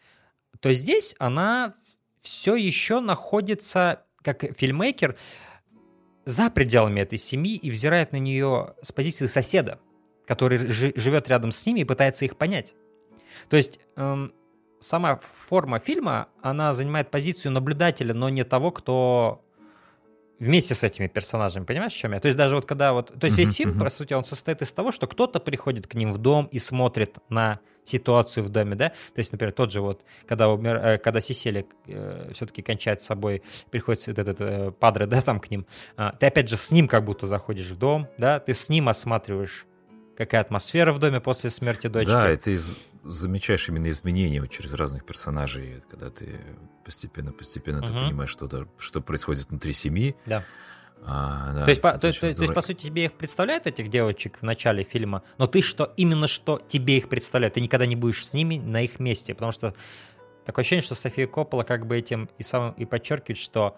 то 0.59 0.73
здесь 0.73 1.15
она 1.19 1.75
все 2.21 2.55
еще 2.55 2.99
находится 2.99 4.03
как 4.21 4.43
фильмейкер 4.57 5.17
за 6.25 6.49
пределами 6.49 6.99
этой 6.99 7.17
семьи 7.17 7.55
и 7.55 7.71
взирает 7.71 8.11
на 8.11 8.17
нее 8.17 8.75
с 8.81 8.91
позиции 8.91 9.27
соседа, 9.27 9.79
который 10.25 10.57
живет 10.67 11.29
рядом 11.29 11.51
с 11.51 11.65
ними 11.65 11.81
и 11.81 11.85
пытается 11.85 12.25
их 12.25 12.37
понять. 12.37 12.73
То 13.49 13.55
есть 13.55 13.79
эм, 13.95 14.33
сама 14.79 15.17
форма 15.17 15.79
фильма, 15.79 16.27
она 16.41 16.73
занимает 16.73 17.11
позицию 17.11 17.53
наблюдателя, 17.53 18.13
но 18.13 18.29
не 18.29 18.43
того, 18.43 18.71
кто 18.71 19.45
вместе 20.39 20.75
с 20.75 20.83
этими 20.83 21.07
персонажами, 21.07 21.65
понимаешь, 21.65 21.93
в 21.93 21.97
чем 21.97 22.13
я? 22.13 22.19
То 22.19 22.27
есть 22.27 22.37
даже 22.37 22.55
вот 22.55 22.65
когда 22.65 22.93
вот... 22.93 23.17
То 23.19 23.25
есть 23.25 23.37
весь 23.37 23.55
фильм, 23.55 23.77
по 23.77 23.89
сути, 23.89 24.13
он 24.13 24.23
состоит 24.23 24.61
из 24.61 24.71
того, 24.73 24.91
что 24.91 25.07
кто-то 25.07 25.39
приходит 25.39 25.87
к 25.87 25.93
ним 25.95 26.11
в 26.11 26.17
дом 26.17 26.45
и 26.51 26.59
смотрит 26.59 27.17
на 27.29 27.59
ситуацию 27.85 28.43
в 28.43 28.49
доме, 28.49 28.75
да? 28.75 28.89
То 28.89 29.19
есть, 29.19 29.31
например, 29.31 29.53
тот 29.53 29.71
же 29.71 29.81
вот, 29.81 30.03
когда, 30.27 30.49
умер, 30.49 30.75
э, 30.75 30.97
когда 30.97 31.21
Сисели 31.21 31.65
э, 31.87 32.31
все-таки 32.33 32.61
кончает 32.61 33.01
с 33.01 33.05
собой, 33.05 33.43
приходит 33.71 34.05
вот 34.07 34.19
этот 34.19 34.41
э, 34.41 34.71
падре, 34.71 35.05
да, 35.05 35.21
там 35.21 35.39
к 35.39 35.49
ним, 35.49 35.65
э, 35.97 36.11
ты 36.19 36.25
опять 36.25 36.49
же 36.49 36.57
с 36.57 36.71
ним 36.71 36.87
как 36.89 37.05
будто 37.05 37.27
заходишь 37.27 37.67
в 37.67 37.77
дом, 37.77 38.07
да? 38.17 38.39
Ты 38.39 38.53
с 38.53 38.67
ним 38.67 38.89
осматриваешь 38.89 39.65
какая 40.17 40.41
атмосфера 40.41 40.91
в 40.91 40.99
доме 40.99 41.21
после 41.21 41.49
смерти 41.49 41.87
дочки. 41.87 42.11
Да, 42.11 42.27
это 42.27 42.51
из 42.51 42.77
замечаешь 43.03 43.69
именно 43.69 43.89
изменения 43.89 44.45
через 44.47 44.73
разных 44.73 45.05
персонажей, 45.05 45.81
когда 45.89 46.09
ты 46.09 46.39
постепенно-постепенно 46.87 47.79
угу. 47.79 47.87
ты 47.87 47.93
понимаешь, 47.93 48.29
что, 48.29 48.49
что 48.77 49.01
происходит 49.01 49.49
внутри 49.49 49.73
семьи. 49.73 50.15
Да. 50.25 50.43
А, 51.03 51.53
да, 51.53 51.63
то, 51.65 51.69
есть, 51.69 51.81
по, 51.81 51.97
то, 51.97 52.07
есть, 52.07 52.19
то, 52.19 52.25
есть, 52.25 52.53
по 52.53 52.61
сути, 52.61 52.85
тебе 52.85 53.05
их 53.05 53.13
представляют, 53.13 53.67
этих 53.67 53.89
девочек, 53.89 54.39
в 54.39 54.43
начале 54.43 54.83
фильма, 54.83 55.21
но 55.37 55.45
ты 55.45 55.61
что, 55.61 55.93
именно 55.97 56.27
что 56.27 56.61
тебе 56.67 56.97
их 56.97 57.07
представляют, 57.09 57.53
ты 57.55 57.61
никогда 57.61 57.85
не 57.85 57.95
будешь 57.95 58.25
с 58.25 58.33
ними 58.33 58.57
на 58.57 58.81
их 58.81 58.99
месте, 58.99 59.33
потому 59.33 59.51
что 59.51 59.75
такое 60.45 60.63
ощущение, 60.63 60.81
что 60.81 60.95
София 60.95 61.27
Коппола 61.27 61.63
как 61.63 61.85
бы 61.85 61.97
этим 61.97 62.29
и, 62.37 62.43
сам, 62.43 62.71
и 62.71 62.85
подчеркивает, 62.85 63.37
что 63.37 63.77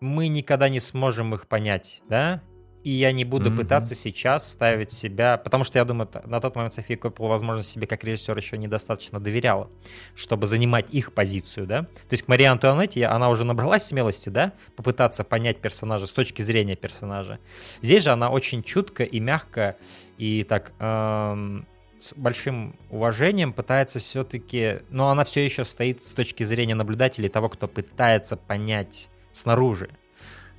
мы 0.00 0.28
никогда 0.28 0.68
не 0.68 0.80
сможем 0.80 1.34
их 1.34 1.48
понять, 1.48 2.02
да, 2.08 2.42
и 2.88 2.92
я 2.92 3.12
не 3.12 3.26
буду 3.26 3.50
mm-hmm. 3.50 3.56
пытаться 3.56 3.94
сейчас 3.94 4.50
ставить 4.50 4.90
себя, 4.92 5.36
потому 5.36 5.62
что 5.62 5.78
я 5.78 5.84
думаю, 5.84 6.08
на 6.24 6.40
тот 6.40 6.56
момент 6.56 6.72
София 6.72 6.96
Коппола, 6.96 7.28
возможно, 7.28 7.62
себе 7.62 7.86
как 7.86 8.02
режиссер 8.02 8.34
еще 8.34 8.56
недостаточно 8.56 9.20
доверяла, 9.20 9.68
чтобы 10.14 10.46
занимать 10.46 10.88
их 10.88 11.12
позицию, 11.12 11.66
да. 11.66 11.82
То 11.82 12.12
есть 12.12 12.22
к 12.22 12.28
Марии 12.28 12.46
Антуанетте 12.46 13.04
она 13.04 13.28
уже 13.28 13.44
набралась 13.44 13.84
смелости, 13.84 14.30
да, 14.30 14.54
попытаться 14.74 15.22
понять 15.22 15.58
персонажа 15.58 16.06
с 16.06 16.12
точки 16.12 16.40
зрения 16.40 16.76
персонажа. 16.76 17.40
Здесь 17.82 18.04
же 18.04 18.10
она 18.10 18.30
очень 18.30 18.62
чутко 18.62 19.04
и 19.04 19.20
мягко 19.20 19.76
и 20.16 20.42
так 20.44 20.72
эм, 20.78 21.66
с 21.98 22.14
большим 22.14 22.74
уважением 22.88 23.52
пытается 23.52 23.98
все-таки, 23.98 24.78
но 24.88 25.10
она 25.10 25.24
все 25.24 25.44
еще 25.44 25.64
стоит 25.64 26.04
с 26.04 26.14
точки 26.14 26.42
зрения 26.42 26.74
наблюдателей 26.74 27.28
того, 27.28 27.50
кто 27.50 27.68
пытается 27.68 28.38
понять 28.38 29.10
снаружи. 29.32 29.90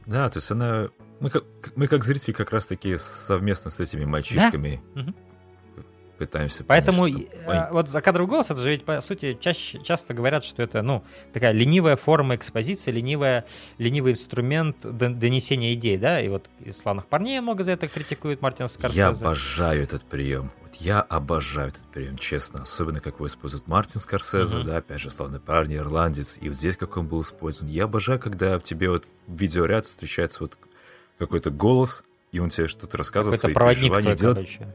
Да, 0.05 0.29
то 0.29 0.37
есть 0.37 0.51
она... 0.51 0.89
Мы 1.19 1.29
как, 1.29 1.43
мы 1.75 1.87
как 1.87 2.03
зрители 2.03 2.33
как 2.33 2.51
раз-таки 2.51 2.97
совместно 2.97 3.71
с 3.71 3.79
этими 3.79 4.05
мальчишками 4.05 4.81
да? 4.95 5.13
пытаемся 6.19 6.63
Поэтому 6.65 7.03
понять, 7.03 7.27
что... 7.31 7.51
Э, 7.51 7.71
вот 7.71 7.89
закадровый 7.89 8.29
голос, 8.29 8.51
это 8.51 8.59
же 8.59 8.69
ведь, 8.69 8.85
по 8.85 8.99
сути, 9.01 9.37
чаще, 9.39 9.81
часто 9.83 10.13
говорят, 10.13 10.43
что 10.43 10.61
это, 10.61 10.81
ну, 10.81 11.03
такая 11.33 11.51
ленивая 11.51 11.95
форма 11.95 12.35
экспозиции, 12.35 12.91
ленивая, 12.91 13.45
ленивый 13.77 14.11
инструмент 14.11 14.77
донесения 14.81 15.73
идей, 15.73 15.97
да, 15.97 16.21
и 16.21 16.27
вот 16.27 16.49
из 16.59 16.77
«Славных 16.77 17.07
парней» 17.07 17.39
много 17.39 17.63
за 17.63 17.71
это 17.71 17.87
критикует 17.87 18.41
Мартин 18.41 18.67
Скорсезе. 18.67 18.99
Я 18.99 19.07
обожаю 19.07 19.83
этот 19.83 20.03
прием. 20.03 20.51
Вот 20.61 20.75
я 20.75 21.01
обожаю 21.01 21.69
этот 21.69 21.83
прием, 21.91 22.17
честно. 22.17 22.63
Особенно, 22.63 22.99
как 22.99 23.15
его 23.15 23.27
использует 23.27 23.67
Мартин 23.67 24.01
Скорсезе, 24.01 24.57
uh-huh. 24.57 24.63
да, 24.63 24.77
опять 24.77 24.99
же, 24.99 25.09
«Славные 25.09 25.39
парни», 25.39 25.77
«Ирландец», 25.77 26.37
и 26.41 26.49
вот 26.49 26.57
здесь 26.57 26.75
как 26.75 26.97
он 26.97 27.07
был 27.07 27.21
использован. 27.21 27.71
Я 27.71 27.85
обожаю, 27.85 28.19
когда 28.19 28.59
в 28.59 28.63
тебе 28.63 28.89
вот 28.89 29.05
видеоряд 29.27 29.85
встречается 29.85 30.43
вот 30.43 30.59
какой-то 31.19 31.51
голос, 31.51 32.03
и 32.31 32.39
он 32.39 32.49
тебе 32.49 32.67
что-то 32.67 32.97
рассказывает, 32.97 33.39
свои 33.39 33.53
переживания, 33.53 34.15
делает... 34.15 34.37
Короче 34.37 34.73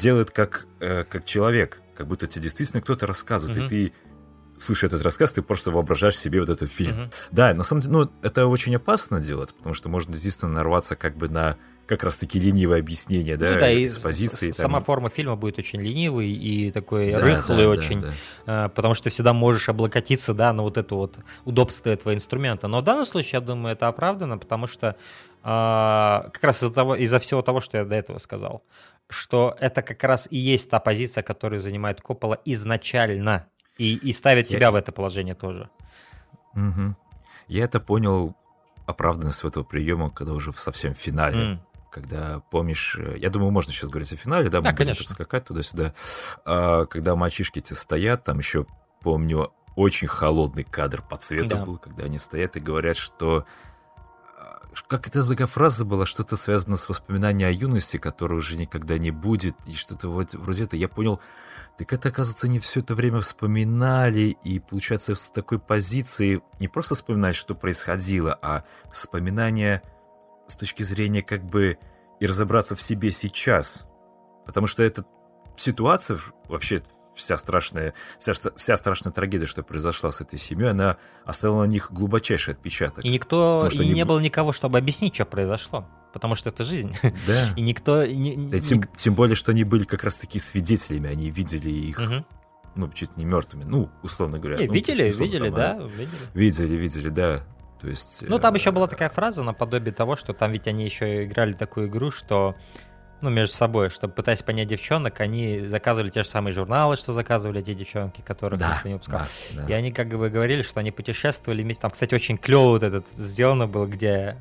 делает 0.00 0.30
как, 0.30 0.66
э, 0.80 1.04
как 1.04 1.24
человек, 1.24 1.82
как 1.94 2.06
будто 2.06 2.26
тебе 2.26 2.42
действительно 2.42 2.80
кто-то 2.80 3.06
рассказывает, 3.06 3.58
mm-hmm. 3.58 3.66
и 3.66 3.88
ты 3.88 3.92
слушая 4.58 4.88
этот 4.88 5.02
рассказ, 5.02 5.32
ты 5.32 5.42
просто 5.42 5.70
воображаешь 5.70 6.18
себе 6.18 6.40
вот 6.40 6.48
этот 6.48 6.70
фильм. 6.70 6.96
Mm-hmm. 6.96 7.12
Да, 7.30 7.54
на 7.54 7.64
самом 7.64 7.82
деле, 7.82 7.92
ну, 7.92 8.10
это 8.22 8.46
очень 8.46 8.74
опасно 8.76 9.20
делать, 9.20 9.54
потому 9.54 9.74
что 9.74 9.88
можно 9.88 10.12
действительно 10.12 10.52
нарваться 10.52 10.96
как 10.96 11.16
бы 11.16 11.28
на 11.28 11.56
как 11.86 12.04
раз-таки 12.04 12.38
ленивое 12.38 12.78
объяснение, 12.78 13.36
да, 13.36 13.54
ну, 13.54 13.60
да 13.60 13.86
экспозиции. 13.86 14.50
И 14.50 14.52
сама 14.52 14.78
там... 14.78 14.84
форма 14.84 15.10
фильма 15.10 15.34
будет 15.34 15.58
очень 15.58 15.80
ленивый 15.80 16.30
и 16.30 16.70
такой 16.70 17.10
да, 17.10 17.18
рыхлый 17.18 17.64
да, 17.64 17.68
очень, 17.68 18.00
да, 18.00 18.12
да. 18.46 18.68
потому 18.68 18.94
что 18.94 19.04
ты 19.04 19.10
всегда 19.10 19.32
можешь 19.32 19.68
облокотиться, 19.68 20.32
да, 20.32 20.52
на 20.52 20.62
вот 20.62 20.76
это 20.76 20.94
вот 20.94 21.18
удобство 21.44 21.90
этого 21.90 22.14
инструмента. 22.14 22.68
Но 22.68 22.78
в 22.78 22.84
данном 22.84 23.06
случае, 23.06 23.30
я 23.32 23.40
думаю, 23.40 23.72
это 23.72 23.88
оправдано, 23.88 24.38
потому 24.38 24.68
что 24.68 24.94
как 25.42 26.42
раз 26.42 26.58
из-за 26.58 26.72
того, 26.72 26.94
из-за 26.94 27.18
всего 27.18 27.42
того, 27.42 27.60
что 27.60 27.78
я 27.78 27.84
до 27.84 27.94
этого 27.94 28.18
сказал 28.18 28.62
что 29.10 29.56
это 29.60 29.82
как 29.82 30.02
раз 30.04 30.28
и 30.30 30.38
есть 30.38 30.70
та 30.70 30.78
позиция, 30.78 31.22
которую 31.22 31.60
занимает 31.60 32.00
Коппола 32.00 32.40
изначально, 32.44 33.46
и, 33.76 33.96
и 33.96 34.12
ставит 34.12 34.50
я... 34.50 34.58
тебя 34.58 34.70
в 34.70 34.76
это 34.76 34.92
положение 34.92 35.34
тоже. 35.34 35.68
Угу. 36.54 36.94
Я 37.48 37.64
это 37.64 37.80
понял, 37.80 38.36
оправданность 38.86 39.44
этого 39.44 39.64
приема, 39.64 40.10
когда 40.10 40.32
уже 40.32 40.52
в 40.52 40.60
совсем 40.60 40.94
финале. 40.94 41.40
Mm. 41.40 41.58
Когда, 41.90 42.40
помнишь, 42.50 42.96
э, 42.98 43.16
я 43.18 43.30
думаю, 43.30 43.50
можно 43.50 43.72
сейчас 43.72 43.90
говорить 43.90 44.12
о 44.12 44.16
финале, 44.16 44.48
да, 44.48 44.60
мы 44.60 44.70
да, 44.70 44.72
будем 44.72 44.94
скакать 44.94 45.44
туда-сюда. 45.44 45.92
А, 46.44 46.86
когда 46.86 47.16
мальчишки 47.16 47.58
эти 47.58 47.74
стоят, 47.74 48.22
там 48.22 48.38
еще, 48.38 48.66
помню, 49.00 49.52
очень 49.74 50.06
холодный 50.06 50.62
кадр 50.62 51.02
по 51.02 51.16
цвету 51.16 51.48
да. 51.48 51.64
был, 51.64 51.78
когда 51.78 52.04
они 52.04 52.18
стоят 52.18 52.56
и 52.56 52.60
говорят, 52.60 52.96
что 52.96 53.44
как 54.88 55.06
это 55.06 55.24
такая 55.24 55.46
фраза 55.46 55.84
была, 55.84 56.06
что-то 56.06 56.36
связано 56.36 56.76
с 56.76 56.88
воспоминанием 56.88 57.48
о 57.48 57.52
юности, 57.52 57.96
которой 57.96 58.34
уже 58.34 58.56
никогда 58.56 58.98
не 58.98 59.10
будет, 59.10 59.56
и 59.66 59.74
что-то 59.74 60.08
вот 60.08 60.34
вроде 60.34 60.64
это. 60.64 60.76
Я 60.76 60.88
понял, 60.88 61.20
так 61.78 61.92
это, 61.92 62.10
оказывается, 62.10 62.48
не 62.48 62.58
все 62.58 62.80
это 62.80 62.94
время 62.94 63.20
вспоминали, 63.20 64.36
и 64.44 64.58
получается 64.60 65.14
с 65.14 65.30
такой 65.30 65.58
позиции 65.58 66.42
не 66.60 66.68
просто 66.68 66.94
вспоминать, 66.94 67.36
что 67.36 67.54
происходило, 67.54 68.38
а 68.42 68.64
вспоминание 68.92 69.82
с 70.46 70.56
точки 70.56 70.82
зрения 70.82 71.22
как 71.22 71.44
бы 71.44 71.78
и 72.20 72.26
разобраться 72.26 72.76
в 72.76 72.82
себе 72.82 73.12
сейчас. 73.12 73.86
Потому 74.44 74.66
что 74.66 74.82
эта 74.82 75.04
ситуация 75.56 76.18
вообще 76.48 76.82
вся 77.20 77.38
страшная, 77.38 77.94
вся, 78.18 78.32
вся 78.56 78.76
страшная 78.76 79.12
трагедия, 79.12 79.46
что 79.46 79.62
произошла 79.62 80.10
с 80.10 80.20
этой 80.20 80.38
семьей, 80.38 80.70
она 80.70 80.96
оставила 81.24 81.64
на 81.64 81.68
них 81.68 81.92
глубочайший 81.92 82.54
отпечаток. 82.54 83.04
И 83.04 83.08
никто, 83.08 83.68
и 83.70 83.78
не, 83.78 83.92
не 83.92 84.04
было 84.04 84.18
никого, 84.18 84.52
чтобы 84.52 84.78
объяснить, 84.78 85.14
что 85.14 85.24
произошло. 85.24 85.86
Потому 86.12 86.34
что 86.34 86.48
это 86.48 86.64
жизнь. 86.64 86.96
Да. 87.02 87.52
И 87.56 87.60
никто... 87.60 88.04
Не, 88.04 88.36
да, 88.48 88.58
тем, 88.58 88.78
ник... 88.78 88.96
тем 88.96 89.14
более, 89.14 89.36
что 89.36 89.52
они 89.52 89.62
были 89.62 89.84
как 89.84 90.02
раз-таки 90.02 90.40
свидетелями, 90.40 91.08
они 91.08 91.30
видели 91.30 91.70
их, 91.70 92.00
угу. 92.00 92.24
ну, 92.74 92.88
чуть 92.90 93.16
не 93.16 93.24
мертвыми, 93.24 93.62
ну, 93.62 93.90
условно 94.02 94.40
говоря. 94.40 94.58
Не, 94.58 94.66
ну, 94.66 94.74
видели, 94.74 95.08
условно, 95.08 95.32
видели, 95.32 95.48
там, 95.50 95.54
да, 95.54 95.70
а, 95.72 95.86
видели. 95.86 96.08
Видели, 96.34 96.74
видели, 96.74 97.08
да. 97.10 97.44
То 97.80 97.88
есть... 97.88 98.24
Ну, 98.28 98.38
там 98.38 98.54
э, 98.54 98.58
еще 98.58 98.72
была 98.72 98.88
такая 98.88 99.08
фраза 99.08 99.42
наподобие 99.42 99.92
того, 99.92 100.16
что 100.16 100.32
там 100.32 100.52
ведь 100.52 100.66
они 100.66 100.84
еще 100.84 101.24
играли 101.24 101.52
такую 101.52 101.86
игру, 101.88 102.10
что 102.10 102.56
ну, 103.20 103.30
между 103.30 103.54
собой, 103.54 103.90
чтобы 103.90 104.14
пытаясь 104.14 104.42
понять 104.42 104.68
девчонок, 104.68 105.20
они 105.20 105.66
заказывали 105.66 106.10
те 106.10 106.22
же 106.22 106.28
самые 106.28 106.52
журналы, 106.52 106.96
что 106.96 107.12
заказывали 107.12 107.60
эти 107.60 107.74
девчонки, 107.74 108.20
которых 108.20 108.60
да, 108.60 108.76
никто 108.76 108.88
не 108.88 108.94
выпускал. 108.94 109.20
Да, 109.52 109.62
да. 109.62 109.68
И 109.68 109.72
они 109.72 109.92
как 109.92 110.08
бы 110.08 110.30
говорили, 110.30 110.62
что 110.62 110.80
они 110.80 110.90
путешествовали 110.90 111.62
вместе. 111.62 111.82
Там, 111.82 111.90
кстати, 111.90 112.14
очень 112.14 112.38
клево 112.38 112.70
вот 112.70 112.82
этот 112.82 113.06
сделано 113.14 113.66
было, 113.66 113.86
где 113.86 114.36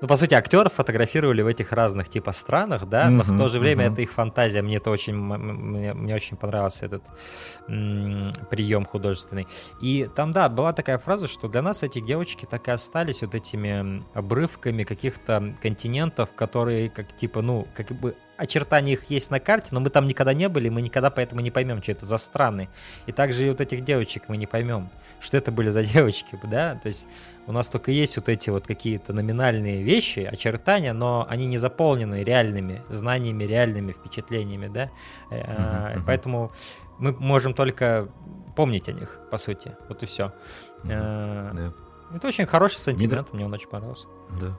ну, 0.00 0.08
по 0.08 0.16
сути, 0.16 0.34
актеров 0.34 0.72
фотографировали 0.72 1.42
в 1.42 1.46
этих 1.46 1.72
разных 1.72 2.08
типа 2.08 2.32
странах, 2.32 2.86
да, 2.86 3.06
mm-hmm, 3.06 3.10
но 3.10 3.22
в 3.22 3.38
то 3.38 3.48
же 3.48 3.60
время 3.60 3.84
mm-hmm. 3.84 3.92
это 3.92 4.02
их 4.02 4.12
фантазия. 4.12 4.62
Мне 4.62 4.76
это 4.76 4.90
очень, 4.90 5.14
мне, 5.14 5.92
мне 5.92 6.14
очень 6.14 6.36
понравился 6.36 6.86
этот 6.86 7.04
м- 7.68 8.32
прием 8.50 8.86
художественный. 8.86 9.46
И 9.82 10.08
там, 10.14 10.32
да, 10.32 10.48
была 10.48 10.72
такая 10.72 10.98
фраза, 10.98 11.28
что 11.28 11.48
для 11.48 11.62
нас 11.62 11.82
эти 11.82 12.00
девочки 12.00 12.46
так 12.46 12.68
и 12.68 12.70
остались 12.70 13.20
вот 13.22 13.34
этими 13.34 14.02
обрывками 14.14 14.84
каких-то 14.84 15.54
континентов, 15.60 16.34
которые 16.34 16.88
как 16.88 17.16
типа, 17.16 17.42
ну, 17.42 17.66
как 17.74 17.88
бы 17.88 18.16
очертания 18.40 18.94
их 18.94 19.10
есть 19.10 19.30
на 19.30 19.38
карте, 19.38 19.68
но 19.72 19.80
мы 19.80 19.90
там 19.90 20.06
никогда 20.06 20.32
не 20.32 20.48
были, 20.48 20.68
мы 20.68 20.80
никогда 20.82 21.10
поэтому 21.10 21.40
не 21.42 21.50
поймем, 21.50 21.82
что 21.82 21.92
это 21.92 22.06
за 22.06 22.16
страны. 22.18 22.68
И 23.06 23.12
также 23.12 23.46
и 23.46 23.50
вот 23.50 23.60
этих 23.60 23.84
девочек 23.84 24.24
мы 24.28 24.36
не 24.36 24.46
поймем, 24.46 24.90
что 25.20 25.36
это 25.36 25.52
были 25.52 25.70
за 25.70 25.84
девочки, 25.94 26.38
да, 26.42 26.74
то 26.76 26.88
есть 26.88 27.06
у 27.46 27.52
нас 27.52 27.68
только 27.68 27.90
есть 27.90 28.16
вот 28.16 28.28
эти 28.28 28.50
вот 28.50 28.66
какие-то 28.66 29.12
номинальные 29.12 29.82
вещи, 29.82 30.20
очертания, 30.20 30.92
но 30.92 31.26
они 31.28 31.46
не 31.46 31.58
заполнены 31.58 32.24
реальными 32.24 32.82
знаниями, 32.88 33.44
реальными 33.44 33.92
впечатлениями, 33.92 34.68
да, 34.68 34.90
uh-huh, 35.30 35.96
uh-huh. 35.96 36.02
поэтому 36.06 36.52
мы 36.98 37.12
можем 37.12 37.54
только 37.54 38.08
помнить 38.56 38.88
о 38.88 38.92
них, 38.92 39.18
по 39.30 39.36
сути, 39.36 39.76
вот 39.88 40.02
и 40.02 40.06
все. 40.06 40.32
Uh-huh, 40.84 41.54
yeah. 41.54 41.72
Это 42.14 42.26
очень 42.26 42.46
хороший 42.46 42.78
сантимент, 42.78 43.32
мне, 43.32 43.38
мне 43.38 43.46
он 43.46 43.52
очень 43.52 43.68
понравился. 43.68 44.06
Да. 44.40 44.58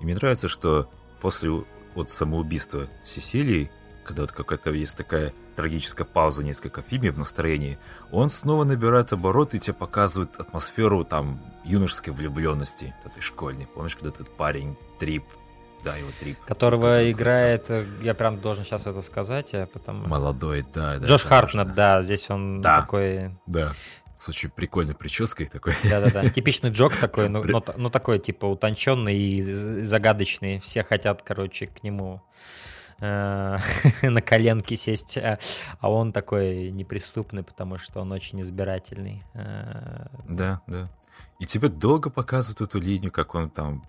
И 0.00 0.04
мне 0.04 0.14
нравится, 0.14 0.48
что 0.48 0.88
после 1.20 1.64
от 1.94 2.10
самоубийства 2.10 2.88
Сесилии, 3.02 3.70
когда 4.04 4.22
вот 4.22 4.32
какая-то 4.32 4.70
есть 4.72 4.96
такая 4.96 5.32
трагическая 5.56 6.06
пауза 6.06 6.42
несколько 6.42 6.82
в 6.82 6.86
фильме 6.86 7.10
в 7.10 7.18
настроении, 7.18 7.78
он 8.10 8.30
снова 8.30 8.64
набирает 8.64 9.12
обороты 9.12 9.58
и 9.58 9.60
тебе 9.60 9.74
показывает 9.74 10.38
атмосферу 10.38 11.04
там 11.04 11.40
юношеской 11.64 12.12
влюбленности 12.12 12.94
этой 13.04 13.20
школьной. 13.20 13.66
Помнишь, 13.66 13.94
когда 13.94 14.10
этот 14.10 14.30
парень 14.30 14.76
Трип 14.98 15.24
да, 15.84 15.96
его 15.96 16.10
трип. 16.18 16.38
Которого 16.44 17.10
играет, 17.10 17.68
э, 17.68 17.84
я 18.02 18.14
прям 18.14 18.38
должен 18.38 18.64
сейчас 18.64 18.86
это 18.86 19.02
сказать, 19.02 19.52
а 19.54 19.66
потом... 19.66 20.08
Молодой, 20.08 20.64
да. 20.72 20.98
да 20.98 21.06
Джош 21.06 21.24
Хартнет, 21.24 21.74
да, 21.74 22.02
здесь 22.02 22.30
он 22.30 22.60
да, 22.60 22.82
такой... 22.82 23.36
Да, 23.46 23.72
с 24.16 24.28
очень 24.28 24.50
прикольной 24.50 24.94
прической 24.94 25.46
такой. 25.46 25.74
Да-да-да, 25.84 26.28
типичный 26.30 26.70
джок 26.70 26.96
такой, 26.96 27.28
ну, 27.28 27.42
ну, 27.44 27.64
ну 27.76 27.90
такой 27.90 28.18
типа 28.18 28.46
утонченный 28.46 29.16
и 29.16 29.42
загадочный. 29.42 30.58
Все 30.58 30.84
хотят, 30.84 31.22
короче, 31.22 31.66
к 31.66 31.82
нему 31.82 32.22
э, 33.00 33.58
на 34.02 34.20
коленки 34.22 34.74
сесть, 34.74 35.18
а, 35.18 35.38
а 35.80 35.90
он 35.90 36.12
такой 36.12 36.70
неприступный, 36.70 37.42
потому 37.42 37.78
что 37.78 38.00
он 38.00 38.12
очень 38.12 38.40
избирательный. 38.40 39.24
Э. 39.34 40.06
Да, 40.28 40.60
да. 40.66 40.90
И 41.38 41.46
тебе 41.46 41.68
долго 41.68 42.08
показывают 42.10 42.60
эту 42.60 42.80
линию, 42.80 43.10
как 43.10 43.34
он 43.34 43.50
там 43.50 43.84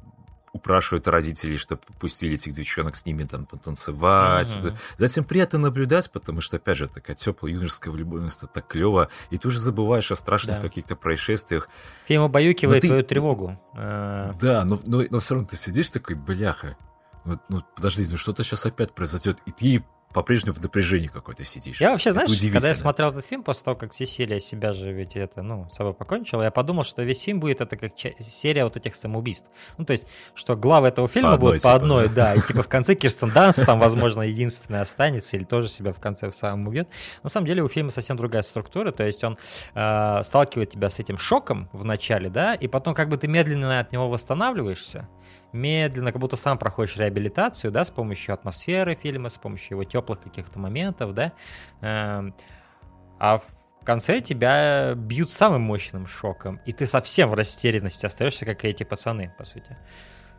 упрашивают 0.54 1.08
родителей, 1.08 1.58
чтобы 1.58 1.82
пустили 2.00 2.36
этих 2.36 2.54
девчонок 2.54 2.96
с 2.96 3.06
ними 3.06 3.24
там 3.24 3.46
потанцевать. 3.46 4.54
Mm-hmm. 4.54 4.78
Затем 5.00 5.24
приятно 5.26 5.58
наблюдать, 5.60 6.12
потому 6.12 6.42
что, 6.42 6.58
опять 6.58 6.78
же, 6.78 6.88
такая 6.88 7.16
теплая 7.16 7.54
юношеская 7.54 7.92
влюбленность, 7.92 8.44
это 8.44 8.54
так 8.54 8.68
клево, 8.68 9.10
и 9.32 9.38
ты 9.38 9.48
уже 9.48 9.60
забываешь 9.60 10.12
о 10.12 10.16
страшных 10.16 10.58
да. 10.58 10.62
каких-то 10.62 10.96
происшествиях. 10.96 11.70
Фильм 12.06 12.22
обаюкивает 12.22 12.82
ты... 12.82 12.88
твою 12.88 13.04
тревогу. 13.04 13.60
Э. 13.76 14.34
Да, 14.39 14.63
но, 14.63 14.80
но, 14.86 15.04
но 15.10 15.20
все 15.20 15.34
равно 15.34 15.50
ты 15.50 15.58
сидишь 15.58 15.89
такой, 15.89 16.16
бляха, 16.16 16.78
ну, 17.26 17.39
ну 17.50 17.63
подожди, 17.76 18.06
ну 18.10 18.18
что-то 18.18 18.44
сейчас 18.44 18.66
опять 18.66 18.94
произойдет, 18.94 19.39
и 19.46 19.52
ты 19.52 19.84
по-прежнему 20.13 20.56
в 20.56 20.62
напряжении 20.62 21.08
какой-то 21.08 21.43
сидишь. 21.43 21.82
Я 21.82 21.91
вообще, 21.91 22.12
знаешь, 22.12 22.30
когда 22.52 22.67
я 22.67 22.76
смотрел 22.76 23.10
этот 23.10 23.26
фильм, 23.26 23.43
после 23.43 23.63
того, 23.65 23.76
как 23.76 23.93
Сесилия 23.93 24.39
себя 24.39 24.73
же 24.73 24.91
ведь 24.91 25.15
это, 25.15 25.41
ну, 25.41 25.67
с 25.69 25.76
собой 25.76 25.93
покончила, 25.93 26.43
я 26.43 26.52
подумал, 26.52 26.84
что 26.84 27.02
весь 27.04 27.21
фильм 27.21 27.39
будет 27.39 27.62
это 27.62 27.76
как 27.76 27.93
серия 28.19 28.63
вот 28.63 28.78
этих 28.78 28.95
самоубийств. 28.95 29.47
Ну, 29.78 29.86
то 29.86 29.93
есть, 29.93 30.06
что 30.36 30.56
главы 30.56 30.88
этого 30.88 31.08
фильма 31.08 31.32
по 31.32 31.38
будут 31.38 31.56
типа, 31.58 31.69
по 31.69 31.76
одной, 31.76 32.10
да. 32.10 32.34
да, 32.34 32.36
и 32.36 32.41
типа 32.41 32.63
в 32.63 32.67
конце 32.67 32.95
Кирстен 33.04 33.32
Данс 33.32 33.58
там, 33.58 33.80
возможно, 33.80 34.21
единственная 34.21 34.82
останется 34.82 35.36
или 35.36 35.43
тоже 35.43 35.69
себя 35.69 35.93
в 35.93 35.99
конце 35.99 36.32
сам 36.32 36.67
убьет. 36.67 36.88
На 37.23 37.30
самом 37.30 37.47
деле 37.47 37.63
у 37.63 37.67
фильма 37.67 37.89
совсем 37.91 38.15
другая 38.15 38.43
структура, 38.43 38.91
то 38.91 39.04
есть 39.04 39.23
он 39.23 39.38
э, 39.73 40.19
сталкивает 40.23 40.69
тебя 40.69 40.89
с 40.89 40.99
этим 40.99 41.17
шоком 41.17 41.69
в 41.73 41.84
начале, 41.84 42.30
да, 42.30 42.54
и 42.54 42.67
потом 42.67 42.93
как 42.93 43.10
бы 43.10 43.17
ты 43.17 43.28
медленно 43.28 43.80
от 43.80 43.91
него 43.91 44.10
восстанавливаешься, 44.10 45.10
медленно, 45.54 46.12
как 46.12 46.20
будто 46.20 46.36
сам 46.36 46.58
проходишь 46.58 46.98
реабилитацию, 46.98 47.72
да, 47.72 47.86
с 47.86 47.92
помощью 47.92 48.34
атмосферы 48.34 48.96
фильма, 48.96 49.30
с 49.30 49.38
помощью 49.38 49.72
его 49.72 49.84
теплых 49.84 50.22
каких-то 50.22 50.60
моментов, 50.60 51.13
да, 51.13 51.34
эм, 51.82 52.36
а 53.20 53.38
в 53.38 53.86
конце 53.86 54.20
тебя 54.22 54.94
бьют 54.96 55.32
самым 55.32 55.62
мощным 55.62 56.08
шоком, 56.08 56.60
и 56.66 56.72
ты 56.72 56.86
совсем 56.86 57.30
в 57.30 57.34
растерянности 57.34 58.06
остаешься, 58.06 58.46
как 58.46 58.66
и 58.66 58.68
эти 58.68 58.84
пацаны, 58.84 59.34
по 59.38 59.46
сути 59.46 59.78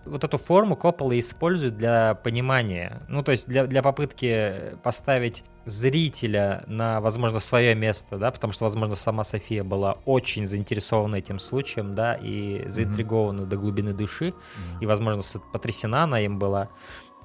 вот 0.04 0.24
эту 0.24 0.38
форму 0.38 0.76
Коппола 0.76 1.18
используют 1.18 1.76
для 1.76 2.14
понимания, 2.14 3.02
ну, 3.08 3.22
то 3.22 3.32
есть 3.32 3.48
для, 3.48 3.66
для 3.66 3.82
попытки 3.82 4.76
поставить 4.82 5.44
зрителя 5.66 6.62
на, 6.66 7.00
возможно, 7.00 7.40
свое 7.40 7.74
место, 7.74 8.18
да, 8.18 8.30
потому 8.30 8.52
что, 8.52 8.64
возможно, 8.64 8.94
сама 8.96 9.24
София 9.24 9.64
была 9.64 9.94
очень 10.04 10.46
заинтересована 10.46 11.16
этим 11.16 11.38
случаем, 11.38 11.94
да, 11.94 12.14
и 12.14 12.68
заинтригована 12.68 13.42
mm-hmm. 13.42 13.46
до 13.46 13.56
глубины 13.56 13.92
души, 13.92 14.28
mm-hmm. 14.28 14.82
и, 14.82 14.86
возможно, 14.86 15.22
потрясена 15.52 16.04
она 16.04 16.20
им 16.20 16.38
была. 16.38 16.68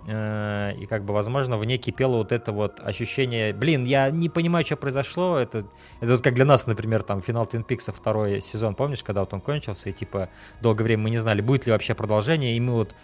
Э, 0.08 0.74
и 0.80 0.86
как 0.86 1.04
бы, 1.04 1.14
возможно, 1.14 1.58
в 1.58 1.66
ней 1.66 1.78
кипело 1.78 2.18
вот 2.18 2.32
это 2.32 2.52
вот 2.52 2.80
ощущение, 2.80 3.54
блин, 3.54 3.84
я 3.84 4.10
не 4.10 4.30
понимаю, 4.30 4.66
что 4.66 4.78
произошло, 4.78 5.38
это, 5.38 5.66
это 6.00 6.14
вот 6.14 6.24
как 6.24 6.36
для 6.36 6.46
нас, 6.46 6.68
например, 6.68 7.04
там, 7.04 7.22
финал 7.22 7.46
Твин 7.46 7.64
Пикса 7.64 7.92
второй 7.92 8.42
сезон, 8.42 8.76
помнишь, 8.76 9.04
когда 9.04 9.22
вот 9.22 9.34
он 9.34 9.42
кончился, 9.42 9.90
и, 9.90 9.92
типа, 9.92 10.30
долгое 10.62 10.86
время 10.86 11.04
мы 11.04 11.10
не 11.10 11.18
знали, 11.18 11.42
будет 11.42 11.66
ли 11.66 11.74
вообще 11.74 11.96
продолжение, 11.96 12.56
и 12.56 12.60
мы 12.60 12.74
вот 12.74 12.96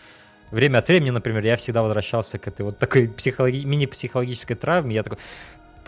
время 0.52 0.78
от 0.78 0.88
времени, 0.88 1.10
например, 1.10 1.44
я 1.44 1.58
всегда 1.58 1.84
возвращался 1.84 2.40
к 2.40 2.48
этой 2.48 2.62
вот 2.62 2.80
такой 2.80 3.10
психологи- 3.10 3.66
мини-психологической 3.66 4.56
травме, 4.56 4.96
я 4.96 5.04
такой, 5.04 5.20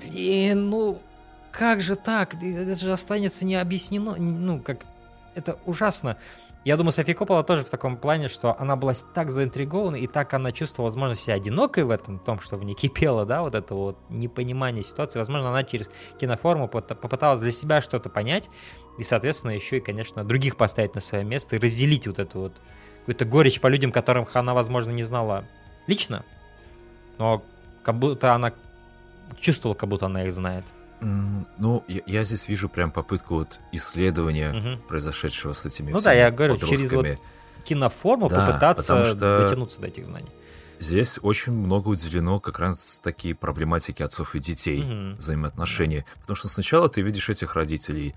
блин, 0.01 0.69
ну, 0.69 1.01
как 1.51 1.81
же 1.81 1.95
так, 1.95 2.33
это 2.35 2.75
же 2.75 2.91
останется 2.91 3.45
не 3.45 3.55
объяснено, 3.55 4.15
ну, 4.17 4.59
как, 4.59 4.85
это 5.35 5.57
ужасно. 5.65 6.17
Я 6.67 6.75
думаю, 6.75 6.91
София 6.91 7.15
Коппола 7.15 7.45
тоже 7.45 7.63
в 7.63 7.69
таком 7.69 7.95
плане, 7.95 8.27
что 8.27 8.59
она 8.59 8.75
была 8.75 8.91
так 9.13 9.31
заинтригована, 9.31 9.95
и 9.95 10.05
так 10.05 10.33
она 10.33 10.51
чувствовала, 10.51 10.89
возможно, 10.89 11.15
себя 11.15 11.35
одинокой 11.35 11.85
в 11.85 11.89
этом, 11.89 12.19
в 12.19 12.23
том, 12.25 12.41
что 12.41 12.57
в 12.57 12.65
ней 12.65 12.73
кипело, 12.73 13.25
да, 13.25 13.41
вот 13.41 13.55
это 13.55 13.73
вот 13.73 13.97
непонимание 14.09 14.83
ситуации. 14.83 15.17
Возможно, 15.17 15.47
она 15.47 15.63
через 15.63 15.89
киноформу 16.19 16.67
попыталась 16.67 17.39
для 17.39 17.51
себя 17.51 17.81
что-то 17.81 18.09
понять, 18.09 18.49
и, 18.97 19.03
соответственно, 19.03 19.51
еще 19.51 19.77
и, 19.77 19.79
конечно, 19.79 20.25
других 20.25 20.57
поставить 20.57 20.93
на 20.93 20.99
свое 20.99 21.23
место 21.23 21.55
и 21.55 21.59
разделить 21.59 22.05
вот 22.05 22.19
эту 22.19 22.39
вот 22.41 22.61
какую-то 22.99 23.23
горечь 23.23 23.61
по 23.61 23.67
людям, 23.67 23.93
которых 23.93 24.35
она, 24.35 24.53
возможно, 24.53 24.91
не 24.91 25.03
знала 25.03 25.45
лично, 25.87 26.25
но 27.17 27.45
как 27.81 27.97
будто 27.97 28.33
она 28.33 28.51
чувствовала, 29.39 29.73
как 29.73 29.87
будто 29.87 30.07
она 30.07 30.25
их 30.25 30.33
знает. 30.33 30.65
Ну, 30.99 31.83
я, 31.87 32.01
я 32.05 32.23
здесь 32.23 32.47
вижу 32.47 32.69
прям 32.69 32.91
попытку 32.91 33.35
вот 33.35 33.59
исследования 33.71 34.51
угу. 34.51 34.87
произошедшего 34.87 35.53
с 35.53 35.65
этими 35.65 35.91
Ну 35.91 35.99
да, 35.99 36.13
я 36.13 36.31
говорю, 36.31 36.57
через 36.57 36.91
вот 36.91 37.05
киноформу 37.65 38.29
да, 38.29 38.47
попытаться 38.47 39.05
что 39.05 39.43
дотянуться 39.43 39.81
до 39.81 39.87
этих 39.87 40.05
знаний. 40.05 40.31
Здесь 40.79 41.19
очень 41.21 41.53
много 41.53 41.89
уделено 41.89 42.39
как 42.39 42.59
раз 42.59 42.99
такие 43.03 43.33
проблематики 43.35 44.03
отцов 44.03 44.35
и 44.35 44.39
детей, 44.39 44.81
угу. 44.81 45.17
взаимоотношения. 45.17 46.05
Потому 46.21 46.35
что 46.35 46.47
сначала 46.47 46.87
ты 46.87 47.01
видишь 47.01 47.29
этих 47.29 47.55
родителей. 47.55 48.15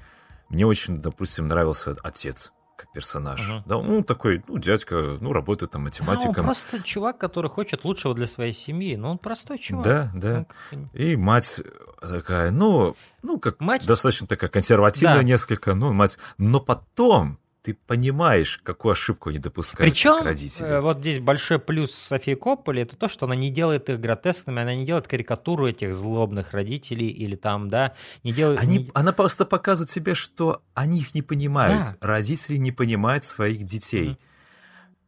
Мне 0.48 0.66
очень, 0.66 1.00
допустим, 1.00 1.48
нравился 1.48 1.96
отец 2.02 2.52
как 2.80 2.92
персонаж. 2.92 3.48
Угу. 3.48 3.62
Да, 3.66 3.80
ну, 3.80 4.02
такой, 4.02 4.42
ну, 4.48 4.58
дядька, 4.58 5.18
ну, 5.20 5.32
работает 5.32 5.72
там 5.72 5.82
математиком. 5.82 6.34
Да, 6.34 6.40
он 6.40 6.46
просто 6.46 6.82
чувак, 6.82 7.18
который 7.18 7.50
хочет 7.50 7.84
лучшего 7.84 8.14
для 8.14 8.26
своей 8.26 8.52
семьи. 8.52 8.96
Ну, 8.96 9.10
он 9.10 9.18
простой 9.18 9.58
чувак. 9.58 9.84
Да, 9.84 10.10
да. 10.14 10.46
Ну, 10.72 10.88
И 10.92 11.16
мать 11.16 11.60
такая, 12.00 12.50
ну, 12.50 12.96
ну, 13.22 13.38
как 13.38 13.60
мать... 13.60 13.86
достаточно 13.86 14.26
такая 14.26 14.50
консервативная 14.50 15.18
да. 15.18 15.22
несколько, 15.22 15.74
ну, 15.74 15.92
мать. 15.92 16.18
Но 16.38 16.60
потом 16.60 17.38
ты 17.62 17.74
понимаешь, 17.74 18.58
какую 18.62 18.92
ошибку 18.92 19.30
они 19.30 19.38
допускают 19.38 19.92
Причем, 19.92 20.22
родители. 20.22 20.66
Э, 20.66 20.80
вот 20.80 20.98
здесь 20.98 21.18
большой 21.18 21.58
плюс 21.58 21.92
Софии 21.92 22.34
Копполи, 22.34 22.82
это 22.82 22.96
то, 22.96 23.08
что 23.08 23.26
она 23.26 23.34
не 23.34 23.50
делает 23.50 23.90
их 23.90 24.00
гротескными, 24.00 24.62
она 24.62 24.74
не 24.74 24.86
делает 24.86 25.06
карикатуру 25.08 25.68
этих 25.68 25.94
злобных 25.94 26.52
родителей 26.52 27.08
или 27.08 27.36
там, 27.36 27.68
да, 27.68 27.94
не 28.24 28.32
делает... 28.32 28.60
Они, 28.60 28.78
не... 28.78 28.90
Она 28.94 29.12
просто 29.12 29.44
показывает 29.44 29.90
себе, 29.90 30.14
что 30.14 30.62
они 30.74 31.00
их 31.00 31.14
не 31.14 31.22
понимают. 31.22 31.96
Да. 32.00 32.06
Родители 32.06 32.56
не 32.56 32.72
понимают 32.72 33.24
своих 33.24 33.64
детей. 33.64 34.10
Mm-hmm. 34.10 34.18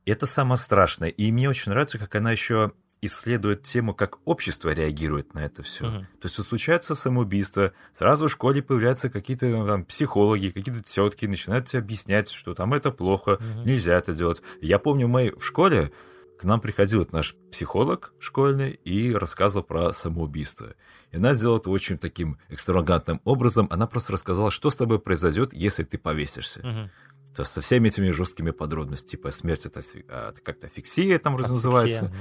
Это 0.05 0.27
самое 0.27 0.59
страшное. 0.59 1.09
И 1.09 1.31
мне 1.33 1.49
очень 1.49 1.71
нравится, 1.71 1.99
как 1.99 2.15
она 2.17 2.33
еще 2.33 2.73
исследует 3.03 3.63
тему, 3.63 3.95
как 3.95 4.19
общество 4.25 4.71
реагирует 4.71 5.35
на 5.35 5.41
это 5.41 5.63
все. 5.65 5.85
Uh-huh. 5.85 6.01
То 6.21 6.29
есть 6.29 6.43
случается 6.43 6.95
самоубийство, 6.95 7.73
сразу 7.93 8.29
в 8.29 8.31
школе 8.31 8.63
появляются 8.63 9.11
какие-то 9.11 9.47
ну, 9.47 9.67
там 9.67 9.85
психологи, 9.85 10.51
какие-то 10.51 10.83
тетки, 10.83 11.27
начинают 11.27 11.67
тебе 11.67 11.81
объяснять, 11.81 12.31
что 12.31 12.55
там 12.55 12.73
это 12.73 12.93
плохо, 12.93 13.39
uh-huh. 13.41 13.65
нельзя 13.67 13.99
это 13.99 14.15
делать. 14.15 14.41
Я 14.61 14.79
помню, 14.79 15.09
мы 15.09 15.35
в 15.37 15.45
школе 15.45 15.91
к 16.39 16.45
нам 16.45 16.61
приходил 16.61 17.07
наш 17.13 17.35
психолог 17.51 18.13
школьный 18.21 18.71
и 18.71 19.13
рассказывал 19.13 19.65
про 19.65 19.93
самоубийство. 19.93 20.75
И 21.11 21.17
она 21.17 21.35
сделала 21.35 21.59
это 21.59 21.71
очень 21.71 21.99
таким 21.99 22.39
экстравагантным 22.49 23.21
образом. 23.25 23.67
Она 23.71 23.87
просто 23.87 24.13
рассказала, 24.13 24.51
что 24.51 24.71
с 24.71 24.77
тобой 24.77 25.01
произойдет, 25.01 25.53
если 25.53 25.83
ты 25.83 25.99
повесишься. 25.99 26.61
Uh-huh. 26.61 26.89
То 27.35 27.43
есть 27.43 27.53
со 27.53 27.61
всеми 27.61 27.89
этими 27.89 28.11
жесткими 28.11 28.51
подробностями, 28.51 29.11
типа 29.11 29.31
смерть 29.31 29.67
это, 29.67 29.81
это 29.81 30.41
как-то 30.43 30.69
фиксия 30.69 31.19
там 31.19 31.35
Асфиксия. 31.35 31.55
называется, 31.55 32.13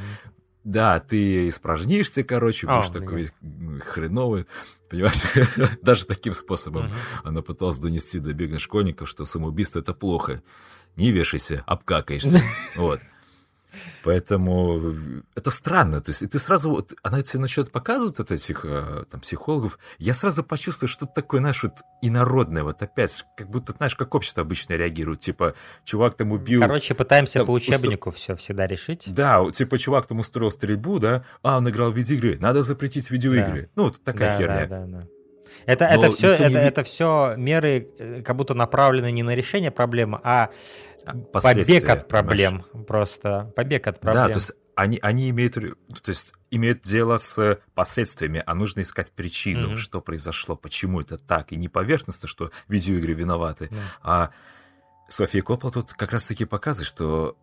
да, 0.63 0.99
ты 0.99 1.49
испражнишься, 1.49 2.23
короче, 2.23 2.67
будешь 2.67 2.89
oh, 2.89 2.93
такой 2.93 3.29
хреновый, 3.79 4.45
понимаешь? 4.89 5.21
Даже 5.81 6.05
таким 6.05 6.33
способом 6.33 6.91
она 7.23 7.41
пыталась 7.41 7.79
донести 7.79 8.19
до 8.19 8.33
бедных 8.33 8.61
школьников, 8.61 9.09
что 9.09 9.25
самоубийство— 9.25 9.79
это 9.81 9.93
плохо. 9.93 10.43
Не 10.95 11.11
вешайся, 11.11 11.63
обкакаешься. 11.65 12.41
Вот. 12.75 12.99
Поэтому 14.03 14.93
это 15.35 15.49
странно. 15.49 16.01
То 16.01 16.11
есть, 16.11 16.21
и 16.23 16.27
ты 16.27 16.39
сразу, 16.39 16.69
вот, 16.69 16.93
она 17.03 17.21
тебе 17.21 17.39
начнет 17.39 17.71
показывать 17.71 18.19
от 18.19 18.31
этих 18.31 18.65
э, 18.65 19.05
там, 19.09 19.21
психологов, 19.21 19.79
я 19.97 20.13
сразу 20.13 20.43
почувствую, 20.43 20.89
что 20.89 21.05
это 21.05 21.15
такое, 21.15 21.39
знаешь, 21.39 21.63
вот 21.63 21.73
инородное, 22.01 22.63
вот 22.63 22.81
опять, 22.81 23.25
как 23.37 23.49
будто, 23.49 23.73
знаешь, 23.73 23.95
как 23.95 24.13
общество 24.15 24.41
обычно 24.41 24.73
реагирует, 24.73 25.19
типа, 25.19 25.55
чувак 25.83 26.15
там 26.15 26.31
убил... 26.31 26.61
Короче, 26.61 26.93
пытаемся 26.93 27.39
там, 27.39 27.47
по 27.47 27.51
учебнику 27.51 28.09
устро... 28.09 28.19
все 28.19 28.35
всегда 28.35 28.67
решить. 28.67 29.09
Да, 29.11 29.49
типа, 29.51 29.77
чувак 29.77 30.07
там 30.07 30.19
устроил 30.19 30.51
стрельбу, 30.51 30.99
да, 30.99 31.23
а, 31.41 31.57
он 31.57 31.69
играл 31.69 31.91
в 31.91 31.97
видеоигры, 31.97 32.37
надо 32.39 32.63
запретить 32.63 33.09
видеоигры. 33.11 33.63
Да. 33.63 33.69
Ну, 33.75 33.83
вот 33.83 34.03
такая 34.03 34.29
да, 34.29 34.37
херня. 34.37 34.67
Да, 34.67 34.85
да, 34.85 34.99
да. 34.99 35.07
Это, 35.65 35.85
это, 35.85 36.09
все, 36.09 36.33
это, 36.33 36.49
не... 36.49 36.55
это 36.55 36.83
все 36.83 37.35
меры 37.37 37.87
э, 37.97 38.21
как 38.23 38.35
будто 38.35 38.53
направлены 38.53 39.11
не 39.11 39.23
на 39.23 39.35
решение 39.35 39.71
проблемы, 39.71 40.19
а 40.23 40.49
побег 41.31 41.89
от 41.89 42.07
проблем. 42.07 42.63
Понимаешь? 42.71 42.87
Просто 42.87 43.51
побег 43.55 43.87
от 43.87 43.99
проблем. 43.99 44.25
Да, 44.25 44.27
то 44.27 44.39
есть 44.39 44.53
они, 44.75 44.99
они 45.01 45.29
имеют, 45.29 45.55
то 45.55 46.09
есть 46.09 46.33
имеют 46.49 46.81
дело 46.81 47.17
с 47.17 47.59
последствиями, 47.73 48.43
а 48.45 48.55
нужно 48.55 48.81
искать 48.81 49.11
причину, 49.11 49.71
mm-hmm. 49.71 49.77
что 49.77 50.01
произошло, 50.01 50.55
почему 50.55 51.01
это 51.01 51.17
так. 51.17 51.51
И 51.51 51.55
не 51.55 51.69
поверхностно, 51.69 52.27
что 52.27 52.51
видеоигры 52.67 53.13
виноваты, 53.13 53.65
mm-hmm. 53.65 53.77
а 54.03 54.31
София 55.07 55.41
Коппола 55.41 55.73
тут 55.73 55.93
как 55.93 56.13
раз-таки 56.13 56.45
показывает, 56.45 56.87
что 56.87 57.37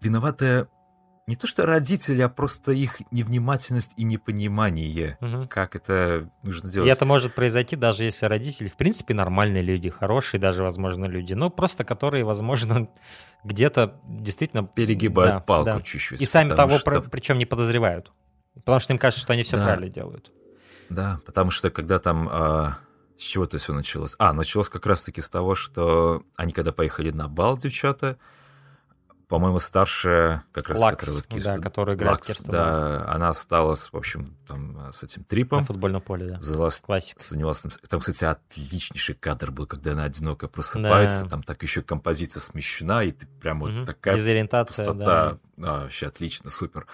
виноватая 0.00 0.68
не 1.26 1.34
то 1.34 1.48
что 1.48 1.66
родители, 1.66 2.22
а 2.22 2.28
просто 2.28 2.70
их 2.70 3.00
невнимательность 3.10 3.94
и 3.96 4.04
непонимание, 4.04 5.18
угу. 5.20 5.48
как 5.48 5.74
это 5.74 6.30
нужно 6.44 6.70
делать. 6.70 6.88
И 6.88 6.92
это 6.92 7.04
может 7.04 7.34
произойти 7.34 7.74
даже 7.74 8.04
если 8.04 8.26
родители, 8.26 8.68
в 8.68 8.76
принципе, 8.76 9.12
нормальные 9.12 9.62
люди, 9.62 9.90
хорошие 9.90 10.40
даже, 10.40 10.62
возможно, 10.62 11.06
люди, 11.06 11.34
но 11.34 11.50
просто 11.50 11.82
которые, 11.82 12.24
возможно, 12.24 12.88
где-то 13.44 14.00
действительно... 14.06 14.64
Перегибают 14.66 15.34
да, 15.34 15.40
палку 15.40 15.70
да. 15.70 15.80
чуть-чуть. 15.80 16.20
И 16.20 16.26
сами 16.26 16.54
того, 16.54 16.78
что... 16.78 17.02
причем 17.02 17.38
не 17.38 17.46
подозревают. 17.46 18.12
Потому 18.54 18.78
что 18.78 18.92
им 18.92 18.98
кажется, 18.98 19.22
что 19.22 19.32
они 19.32 19.42
все 19.42 19.56
да. 19.56 19.64
правильно 19.64 19.88
делают. 19.88 20.30
Да, 20.90 21.20
потому 21.26 21.50
что 21.50 21.70
когда 21.70 21.98
там... 21.98 22.28
А... 22.30 22.78
С 23.18 23.22
чего 23.22 23.44
это 23.44 23.56
все 23.56 23.72
началось? 23.72 24.14
А, 24.18 24.34
началось 24.34 24.68
как 24.68 24.84
раз-таки 24.84 25.22
с 25.22 25.30
того, 25.30 25.54
что 25.54 26.22
они 26.36 26.52
когда 26.52 26.70
поехали 26.70 27.10
на 27.10 27.28
бал, 27.28 27.56
девчата, 27.56 28.18
по-моему, 29.28 29.58
старшая, 29.58 30.44
как 30.52 30.68
раз, 30.68 30.80
Лакс, 30.80 31.04
которая 31.04 31.22
вот 31.28 31.42
да, 31.42 31.58
которая 31.58 31.96
играет 31.96 32.12
Лакс, 32.12 32.42
да, 32.42 33.04
она 33.08 33.30
осталась, 33.30 33.92
в 33.92 33.96
общем, 33.96 34.36
там, 34.46 34.92
с 34.92 35.02
этим 35.02 35.24
трипом. 35.24 35.60
На 35.60 35.64
футбольном 35.64 36.00
поле, 36.00 36.26
да. 36.26 36.40
Залаз... 36.40 36.80
Классика. 36.80 37.20
Занялась... 37.20 37.64
Там, 37.88 38.00
кстати, 38.00 38.24
отличнейший 38.24 39.16
кадр 39.16 39.50
был, 39.50 39.66
когда 39.66 39.92
она 39.92 40.04
одиноко 40.04 40.46
просыпается, 40.46 41.24
да. 41.24 41.30
там 41.30 41.42
так 41.42 41.62
еще 41.62 41.82
композиция 41.82 42.40
смещена, 42.40 43.04
и 43.04 43.10
ты 43.10 43.26
прям 43.40 43.62
угу. 43.62 43.72
вот 43.72 43.86
такая 43.86 44.16
Дезориентация, 44.16 44.86
пустота. 44.86 45.38
Да. 45.56 45.74
А, 45.74 45.82
вообще 45.82 46.06
отлично, 46.06 46.50
супер. 46.50 46.86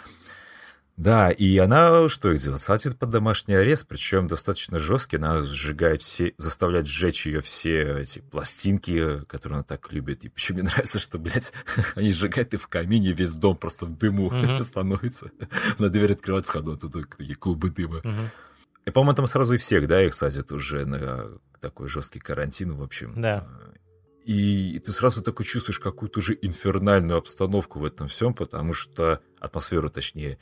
Да, 0.97 1.31
и 1.31 1.57
она 1.57 2.09
что 2.09 2.35
сделает? 2.35 2.61
Садит 2.61 2.99
под 2.99 3.11
домашний 3.11 3.55
арест, 3.55 3.87
причем 3.89 4.29
достаточно 4.29 4.79
жесткий. 4.79 5.17
Она 5.17 5.43
сжигает 5.43 6.03
все, 6.03 6.35
заставляет 6.37 6.87
сжечь 6.87 7.27
ее 7.27 7.41
все 7.41 8.01
эти 8.01 8.19
пластинки, 8.21 9.25
которые 9.25 9.57
она 9.57 9.65
так 9.65 9.91
любит. 9.93 10.25
И 10.25 10.29
почему 10.29 10.59
мне 10.59 10.69
нравится, 10.69 10.99
что, 10.99 11.19
блядь, 11.19 11.53
они 11.95 12.13
сжигают 12.13 12.55
и 12.55 12.59
в 12.59 12.69
камине, 12.69 13.13
весь 13.13 13.35
дом 13.35 13.57
просто 13.57 13.87
в 13.87 13.97
дыму 13.97 14.31
uh-huh. 14.31 14.63
становится. 14.63 15.31
Она 15.79 15.89
дверь 15.89 16.13
открывает 16.13 16.47
входу, 16.47 16.73
а 16.73 16.77
тут 16.77 16.93
такие 16.93 17.35
клубы 17.37 17.71
дыма. 17.71 17.99
Uh-huh. 17.99 18.29
И, 18.85 18.91
по-моему, 18.91 19.17
там 19.17 19.27
сразу 19.27 19.55
и 19.55 19.59
всех, 19.59 19.87
да, 19.87 20.03
их 20.03 20.13
садят 20.13 20.53
уже 20.53 20.85
на 20.85 21.39
такой 21.61 21.89
жесткий 21.89 22.19
карантин, 22.19 22.75
в 22.75 22.83
общем. 22.83 23.15
Да. 23.17 23.49
И 24.25 24.81
ты 24.85 24.93
сразу 24.93 25.23
такой 25.23 25.47
чувствуешь 25.47 25.81
какую-то 25.81 26.21
уже 26.21 26.39
инфернальную 26.41 27.19
обстановку 27.19 27.79
в 27.79 27.85
этом 27.85 28.09
всем, 28.09 28.35
потому 28.35 28.73
что... 28.73 29.21
Атмосферу, 29.41 29.91
точнее. 29.91 30.39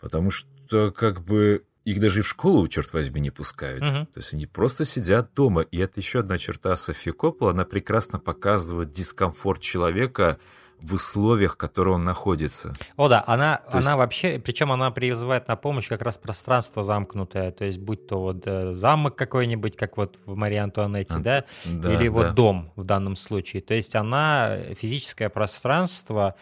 Потому 0.00 0.30
что, 0.30 0.90
как 0.92 1.22
бы, 1.22 1.64
их 1.84 2.00
даже 2.00 2.18
и 2.18 2.22
в 2.22 2.28
школу, 2.28 2.66
черт 2.66 2.92
возьми, 2.92 3.20
не 3.20 3.30
пускают. 3.30 3.82
Uh-huh. 3.82 4.06
То 4.06 4.18
есть 4.18 4.34
они 4.34 4.46
просто 4.46 4.84
сидят 4.84 5.32
дома. 5.34 5.62
И 5.62 5.78
это 5.78 6.00
еще 6.00 6.20
одна 6.20 6.36
черта 6.36 6.76
Софи 6.76 7.12
Коппола. 7.12 7.52
Она 7.52 7.64
прекрасно 7.64 8.18
показывает 8.18 8.90
дискомфорт 8.90 9.60
человека, 9.60 10.38
в 10.80 10.94
условиях, 10.94 11.54
в 11.54 11.56
которых 11.56 11.94
он 11.94 12.04
находится. 12.04 12.72
О 12.96 13.08
да, 13.08 13.22
она, 13.26 13.58
то 13.70 13.78
она 13.78 13.90
есть... 13.90 13.98
вообще, 13.98 14.38
причем 14.38 14.70
она 14.72 14.90
призывает 14.90 15.48
на 15.48 15.56
помощь 15.56 15.88
как 15.88 16.02
раз 16.02 16.18
пространство 16.18 16.82
замкнутое, 16.82 17.50
то 17.50 17.64
есть 17.64 17.78
будь 17.78 18.06
то 18.06 18.20
вот 18.20 18.42
э, 18.46 18.74
замок 18.74 19.16
какой-нибудь, 19.16 19.76
как 19.76 19.96
вот 19.96 20.18
в 20.26 20.36
Марии 20.36 20.58
Антуанетте, 20.58 21.14
а, 21.14 21.18
да, 21.18 21.44
да, 21.64 21.94
или 21.94 22.08
да. 22.08 22.14
вот 22.14 22.34
дом 22.34 22.72
в 22.76 22.84
данном 22.84 23.16
случае. 23.16 23.62
То 23.62 23.74
есть 23.74 23.96
она 23.96 24.58
физическое 24.78 25.28
пространство 25.28 26.34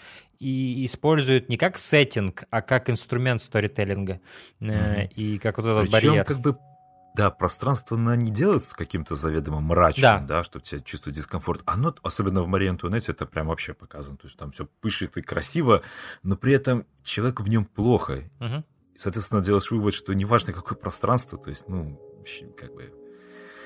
и 0.44 0.84
используют 0.84 1.48
не 1.48 1.56
как 1.56 1.78
сеттинг, 1.78 2.44
а 2.50 2.60
как 2.60 2.90
инструмент 2.90 3.40
сторителлинга. 3.40 4.20
Mm-hmm. 4.60 5.14
И 5.14 5.38
как 5.38 5.56
вот 5.56 5.66
этот 5.66 5.90
Причем, 5.90 6.10
барьер. 6.10 6.24
как 6.24 6.40
бы 6.40 6.58
да, 7.14 7.30
пространство 7.30 7.96
она 7.96 8.16
не 8.16 8.30
делается 8.30 8.76
каким-то 8.76 9.14
заведомо 9.14 9.60
мрачным, 9.60 10.26
да, 10.26 10.38
да 10.38 10.44
чтобы 10.44 10.64
тебя 10.64 10.80
чувствовать 10.80 11.16
дискомфорт. 11.16 11.62
Оно, 11.64 11.94
особенно 12.02 12.42
в 12.42 12.48
Марии 12.48 12.68
Антуанетте, 12.68 13.12
это 13.12 13.24
прям 13.24 13.46
вообще 13.46 13.72
показано. 13.72 14.18
То 14.18 14.26
есть 14.26 14.36
там 14.36 14.50
все 14.50 14.66
пышет 14.66 15.16
и 15.16 15.22
красиво, 15.22 15.82
но 16.22 16.36
при 16.36 16.52
этом 16.52 16.84
человеку 17.04 17.42
в 17.42 17.48
нем 17.48 17.64
плохо. 17.64 18.30
Угу. 18.40 18.64
Соответственно, 18.96 19.42
делаешь 19.42 19.70
вывод, 19.70 19.94
что 19.94 20.12
неважно, 20.12 20.52
какое 20.52 20.76
пространство, 20.76 21.38
то 21.38 21.48
есть, 21.48 21.68
ну, 21.68 21.98
как 22.56 22.74
бы 22.74 22.92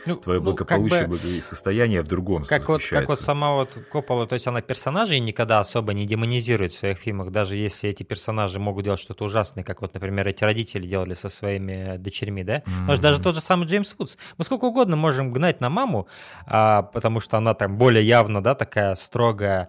ну, 0.09 0.17
Твое 0.17 0.41
ну, 0.41 0.47
благополучие, 0.47 1.01
как 1.01 1.09
бы, 1.11 1.19
состояние 1.41 2.03
в 2.03 2.07
другом 2.07 2.45
как 2.45 2.69
вот, 2.69 2.83
как 2.83 3.09
вот 3.09 3.21
сама 3.21 3.53
вот 3.53 3.71
Коппола, 3.91 4.27
то 4.27 4.35
есть 4.35 4.47
она 4.47 4.61
персонажей 4.61 5.21
никогда 5.21 5.61
особо 5.61 5.93
не 5.93 6.07
демонизирует 6.07 6.73
в 6.73 6.79
своих 6.79 6.99
фильмах, 6.99 7.31
даже 7.31 7.57
если 7.57 7.91
эти 7.91 8.03
персонажи 8.03 8.59
могут 8.59 8.85
делать 8.85 9.01
что-то 9.01 9.25
ужасное, 9.25 9.65
как 9.65 9.83
вот, 9.83 9.95
например, 9.95 10.27
эти 10.29 10.45
родители 10.45 10.87
делали 10.87 11.15
со 11.15 11.29
своими 11.29 11.97
дочерьми, 11.99 12.45
да? 12.45 12.59
Mm-hmm. 12.59 12.63
Потому 12.63 12.93
что 12.93 13.03
даже 13.03 13.23
тот 13.23 13.35
же 13.35 13.41
самый 13.41 13.67
Джеймс 13.67 13.95
Вудс, 13.99 14.17
мы 14.37 14.45
сколько 14.45 14.65
угодно 14.65 14.97
можем 14.97 15.33
гнать 15.33 15.61
на 15.61 15.71
маму, 15.71 16.09
а, 16.47 16.83
потому 16.83 17.21
что 17.21 17.37
она 17.37 17.55
там 17.55 17.77
более 17.77 18.07
явно, 18.07 18.43
да, 18.43 18.55
такая 18.55 18.95
строгая, 18.95 19.69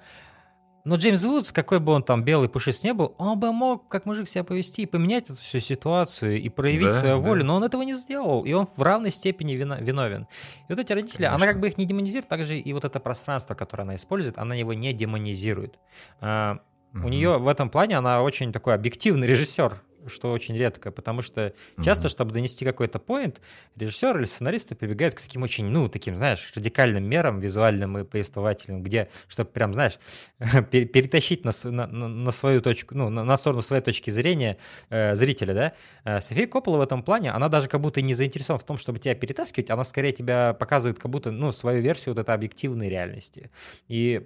но 0.84 0.96
Джеймс 0.96 1.24
Вудс, 1.24 1.52
какой 1.52 1.80
бы 1.80 1.92
он 1.92 2.04
там 2.04 2.24
белый 2.24 2.50
пушист 2.50 2.84
не 2.84 2.94
был, 2.94 3.14
он 3.18 3.40
бы 3.40 3.52
мог 3.52 3.88
как 3.88 4.06
мужик 4.06 4.28
себя 4.28 4.44
повести 4.44 4.84
и 4.84 4.86
поменять 4.86 5.30
эту 5.30 5.42
всю 5.42 5.60
ситуацию 5.60 6.42
и 6.42 6.50
проявить 6.50 6.88
да, 6.88 6.92
свою 6.92 7.20
волю, 7.20 7.42
да. 7.42 7.48
но 7.48 7.56
он 7.58 7.64
этого 7.64 7.82
не 7.82 7.94
сделал, 7.94 8.46
и 8.46 8.54
он 8.54 8.68
в 8.76 8.82
равной 8.82 9.12
степени 9.12 9.54
вино, 9.54 9.76
виновен. 9.80 10.28
И 10.68 10.74
вот 10.74 10.80
эти 10.80 10.94
родители, 10.94 11.24
Конечно. 11.24 11.36
она 11.36 11.46
как 11.46 11.60
бы 11.60 11.68
их 11.68 11.78
не 11.78 11.86
демонизирует, 11.86 12.28
также 12.28 12.58
и 12.58 12.74
вот 12.74 12.86
это 12.86 13.00
пространство, 13.00 13.56
которое 13.56 13.84
она 13.84 13.96
использует, 13.96 14.38
она 14.38 14.56
его 14.56 14.74
не 14.74 14.94
демонизирует. 14.94 15.80
А. 16.22 16.60
У 16.94 17.08
нее 17.08 17.38
в 17.38 17.48
этом 17.48 17.70
плане 17.70 17.98
она 17.98 18.24
очень 18.24 18.52
такой 18.52 18.74
объективный 18.74 19.28
режиссер, 19.28 19.80
что 20.08 20.32
очень 20.32 20.58
редко, 20.58 20.92
потому 20.92 21.22
что 21.22 21.54
часто, 21.84 22.08
mm-hmm. 22.08 22.12
чтобы 22.12 22.32
донести 22.32 22.66
какой-то 22.66 23.00
поинт, 23.00 23.42
режиссер 23.76 24.18
или 24.18 24.26
сценаристы 24.26 24.76
прибегают 24.76 25.16
к 25.16 25.22
таким 25.22 25.44
очень, 25.44 25.66
ну, 25.66 25.90
таким, 25.90 26.16
знаешь, 26.16 26.52
радикальным 26.56 27.04
мерам, 27.04 27.40
визуальным 27.40 27.98
и 27.98 28.04
повествовательным, 28.04 28.84
где, 28.84 29.10
чтобы 29.28 29.50
прям, 29.50 29.74
знаешь, 29.74 30.00
перетащить 30.72 31.46
на, 31.46 31.52
на, 31.64 31.88
на 31.88 32.32
свою 32.32 32.62
точку, 32.62 32.96
ну, 32.96 33.10
на, 33.10 33.24
на 33.24 33.38
сторону 33.38 33.62
своей 33.62 33.84
точки 33.84 34.10
зрения 34.10 34.58
э, 34.90 35.16
зрителя, 35.16 35.54
да. 35.54 35.74
Э, 36.06 36.22
София 36.22 36.48
Коппола 36.48 36.78
в 36.78 36.82
этом 36.82 37.04
плане, 37.04 37.32
она 37.32 37.50
даже 37.50 37.68
как 37.68 37.82
будто 37.82 38.02
не 38.02 38.14
заинтересована 38.14 38.60
в 38.60 38.66
том, 38.66 38.78
чтобы 38.78 39.00
тебя 39.00 39.16
перетаскивать, 39.16 39.70
она 39.70 39.84
скорее 39.84 40.12
тебя 40.12 40.54
показывает 40.54 41.00
как 41.00 41.12
будто, 41.12 41.32
ну, 41.32 41.52
свою 41.52 41.82
версию 41.82 42.16
вот 42.16 42.22
этой 42.22 42.36
объективной 42.36 42.90
реальности. 42.90 43.52
И 43.88 44.22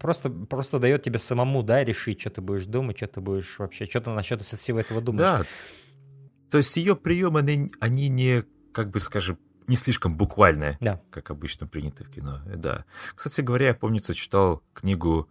просто, 0.00 0.30
просто 0.30 0.78
дает 0.78 1.02
тебе 1.02 1.18
самому, 1.18 1.62
да, 1.62 1.84
решить, 1.84 2.20
что 2.20 2.30
ты 2.30 2.40
будешь 2.40 2.66
думать, 2.66 2.96
что 2.96 3.06
ты 3.06 3.20
будешь 3.20 3.58
вообще, 3.58 3.86
что 3.86 4.00
ты 4.00 4.10
насчет 4.10 4.42
всего 4.42 4.80
этого 4.80 5.00
думаешь. 5.12 5.46
Да. 5.46 6.50
То 6.50 6.58
есть 6.58 6.76
ее 6.76 6.96
приемы, 6.96 7.40
они, 7.40 7.70
они 7.80 8.08
не, 8.08 8.44
как 8.72 8.90
бы 8.90 9.00
скажем, 9.00 9.38
не 9.66 9.76
слишком 9.76 10.16
буквальные, 10.16 10.78
да. 10.80 11.00
как 11.10 11.30
обычно 11.30 11.66
принято 11.66 12.04
в 12.04 12.10
кино. 12.10 12.40
Да. 12.46 12.86
Кстати 13.14 13.42
говоря, 13.42 13.68
я, 13.68 13.74
помнится, 13.74 14.14
читал 14.14 14.62
книгу 14.72 15.28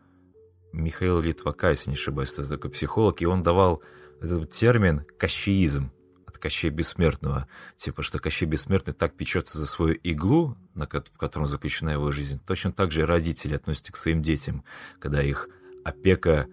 Михаила 0.74 1.20
Литвака, 1.20 1.72
если 1.72 1.90
не 1.90 1.96
ошибаюсь, 1.96 2.34
это 2.34 2.48
такой 2.48 2.70
психолог, 2.70 3.22
и 3.22 3.26
он 3.26 3.42
давал 3.42 3.82
этот 4.22 4.50
термин 4.52 5.02
«кощеизм» 5.18 5.92
от 6.28 6.38
Кощея 6.38 6.72
Бессмертного. 6.72 7.48
Типа, 7.76 8.04
что 8.04 8.20
Кощей 8.20 8.48
Бессмертный 8.48 8.94
так 8.94 9.16
печется 9.16 9.58
за 9.58 9.66
свою 9.66 9.96
иглу, 9.96 10.56
в 10.76 11.18
котором 11.18 11.48
заключена 11.48 11.90
его 11.90 12.12
жизнь. 12.12 12.40
Точно 12.46 12.72
так 12.72 12.92
же 12.92 13.02
и 13.02 13.06
родители 13.06 13.56
относятся 13.56 13.92
к 13.92 13.98
своим 13.98 14.22
детям, 14.22 14.63
когда 15.00 15.24
их 15.24 15.50
опека 15.84 16.48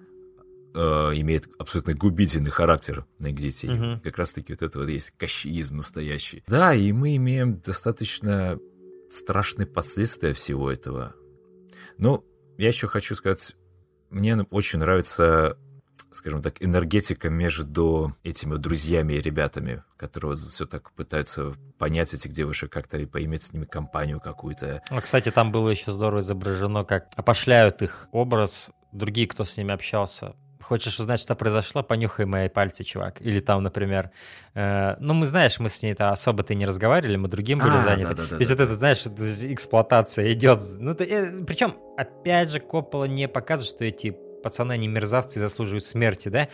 имеет 0.75 1.49
абсолютно 1.59 1.95
губительный 1.95 2.51
характер 2.51 3.07
на 3.19 3.29
их 3.29 3.37
детей. 3.37 3.71
Угу. 3.71 4.01
Как 4.03 4.19
раз-таки 4.19 4.53
вот 4.53 4.63
это 4.63 4.79
вот 4.79 4.89
есть 4.89 5.13
кощеизм 5.17 5.77
настоящий. 5.77 6.43
Да, 6.49 6.75
и 6.75 6.93
мы 6.93 7.17
имеем 7.17 7.61
достаточно 7.61 8.59
страшные 9.11 9.67
последствия 9.67 10.35
всего 10.35 10.71
этого. 10.71 11.15
Но 11.99 12.25
я 12.59 12.69
еще 12.69 12.89
хочу 12.89 13.15
сказать, 13.15 13.55
мне 14.11 14.37
очень 14.51 14.81
нравится 14.81 15.57
скажем 16.15 16.43
так, 16.43 16.63
энергетика 16.63 17.29
между 17.29 18.17
этими 18.23 18.57
друзьями 18.57 19.15
и 19.15 19.21
ребятами, 19.21 19.83
которые 19.97 20.37
все 20.37 20.65
так 20.65 20.93
пытаются 20.93 21.55
понять 21.79 22.15
этих 22.15 22.33
девушек, 22.33 22.73
как-то 22.73 22.99
и 22.99 23.07
поиметь 23.07 23.43
с 23.43 23.53
ними 23.53 23.65
компанию 23.65 24.21
какую-то. 24.21 24.83
А, 24.91 25.01
кстати, 25.01 25.31
там 25.31 25.51
было 25.51 25.71
еще 25.71 25.93
здорово 25.93 26.21
изображено, 26.21 26.85
как 26.85 27.09
опошляют 27.17 27.83
их 27.83 28.09
образ 28.13 28.71
другие, 28.93 29.27
кто 29.27 29.45
с 29.45 29.57
ними 29.57 29.73
общался. 29.73 30.35
Хочешь 30.65 30.99
узнать, 30.99 31.21
что 31.21 31.35
произошло? 31.35 31.83
Понюхай 31.83 32.25
мои 32.25 32.49
пальцы, 32.49 32.85
чувак. 32.85 33.21
Или 33.21 33.41
там, 33.41 33.63
например, 33.63 34.11
э, 34.55 34.97
ну, 34.99 35.13
мы, 35.13 35.27
знаешь, 35.27 35.59
мы 35.59 35.69
с 35.69 35.83
ней-то 35.83 36.09
особо-то 36.09 36.55
не 36.55 36.65
разговаривали, 36.65 37.17
мы 37.17 37.29
другим 37.29 37.59
были 37.59 37.77
а, 37.77 37.83
заняты. 37.83 38.15
Да, 38.15 38.23
да, 38.23 38.23
да, 38.23 38.29
То 38.29 38.37
есть 38.37 38.51
да, 38.51 38.55
вот 38.55 38.59
да. 38.59 38.65
это, 38.65 38.77
знаешь, 38.77 39.07
эксплуатация 39.53 40.33
идет. 40.33 40.63
Ну, 40.79 40.95
то, 40.95 41.05
э, 41.05 41.45
причем, 41.45 41.77
опять 41.99 42.51
же, 42.51 42.61
Коппола 42.61 43.05
не 43.05 43.29
показывает, 43.29 43.75
что 43.75 43.85
эти 43.85 44.17
пацаны, 44.43 44.73
они 44.73 44.89
мерзавцы 44.89 45.39
и 45.39 45.41
заслуживают 45.41 45.85
смерти, 45.85 46.31
да? 46.31 46.49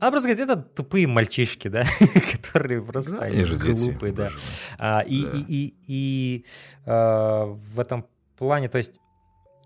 Она 0.00 0.10
просто 0.10 0.30
говорит, 0.30 0.50
это 0.50 0.62
тупые 0.62 1.06
мальчишки, 1.06 1.68
да, 1.68 1.84
которые 2.32 2.82
просто 2.82 3.18
да, 3.18 3.24
они 3.26 3.44
глупые, 3.44 4.12
да. 4.14 4.30
А, 4.78 5.00
и, 5.00 5.22
да. 5.22 5.30
и, 5.32 5.44
и, 5.48 5.74
и 5.86 6.46
а, 6.86 7.44
в 7.44 7.78
этом 7.78 8.06
плане, 8.36 8.68
то 8.68 8.78
есть 8.78 8.92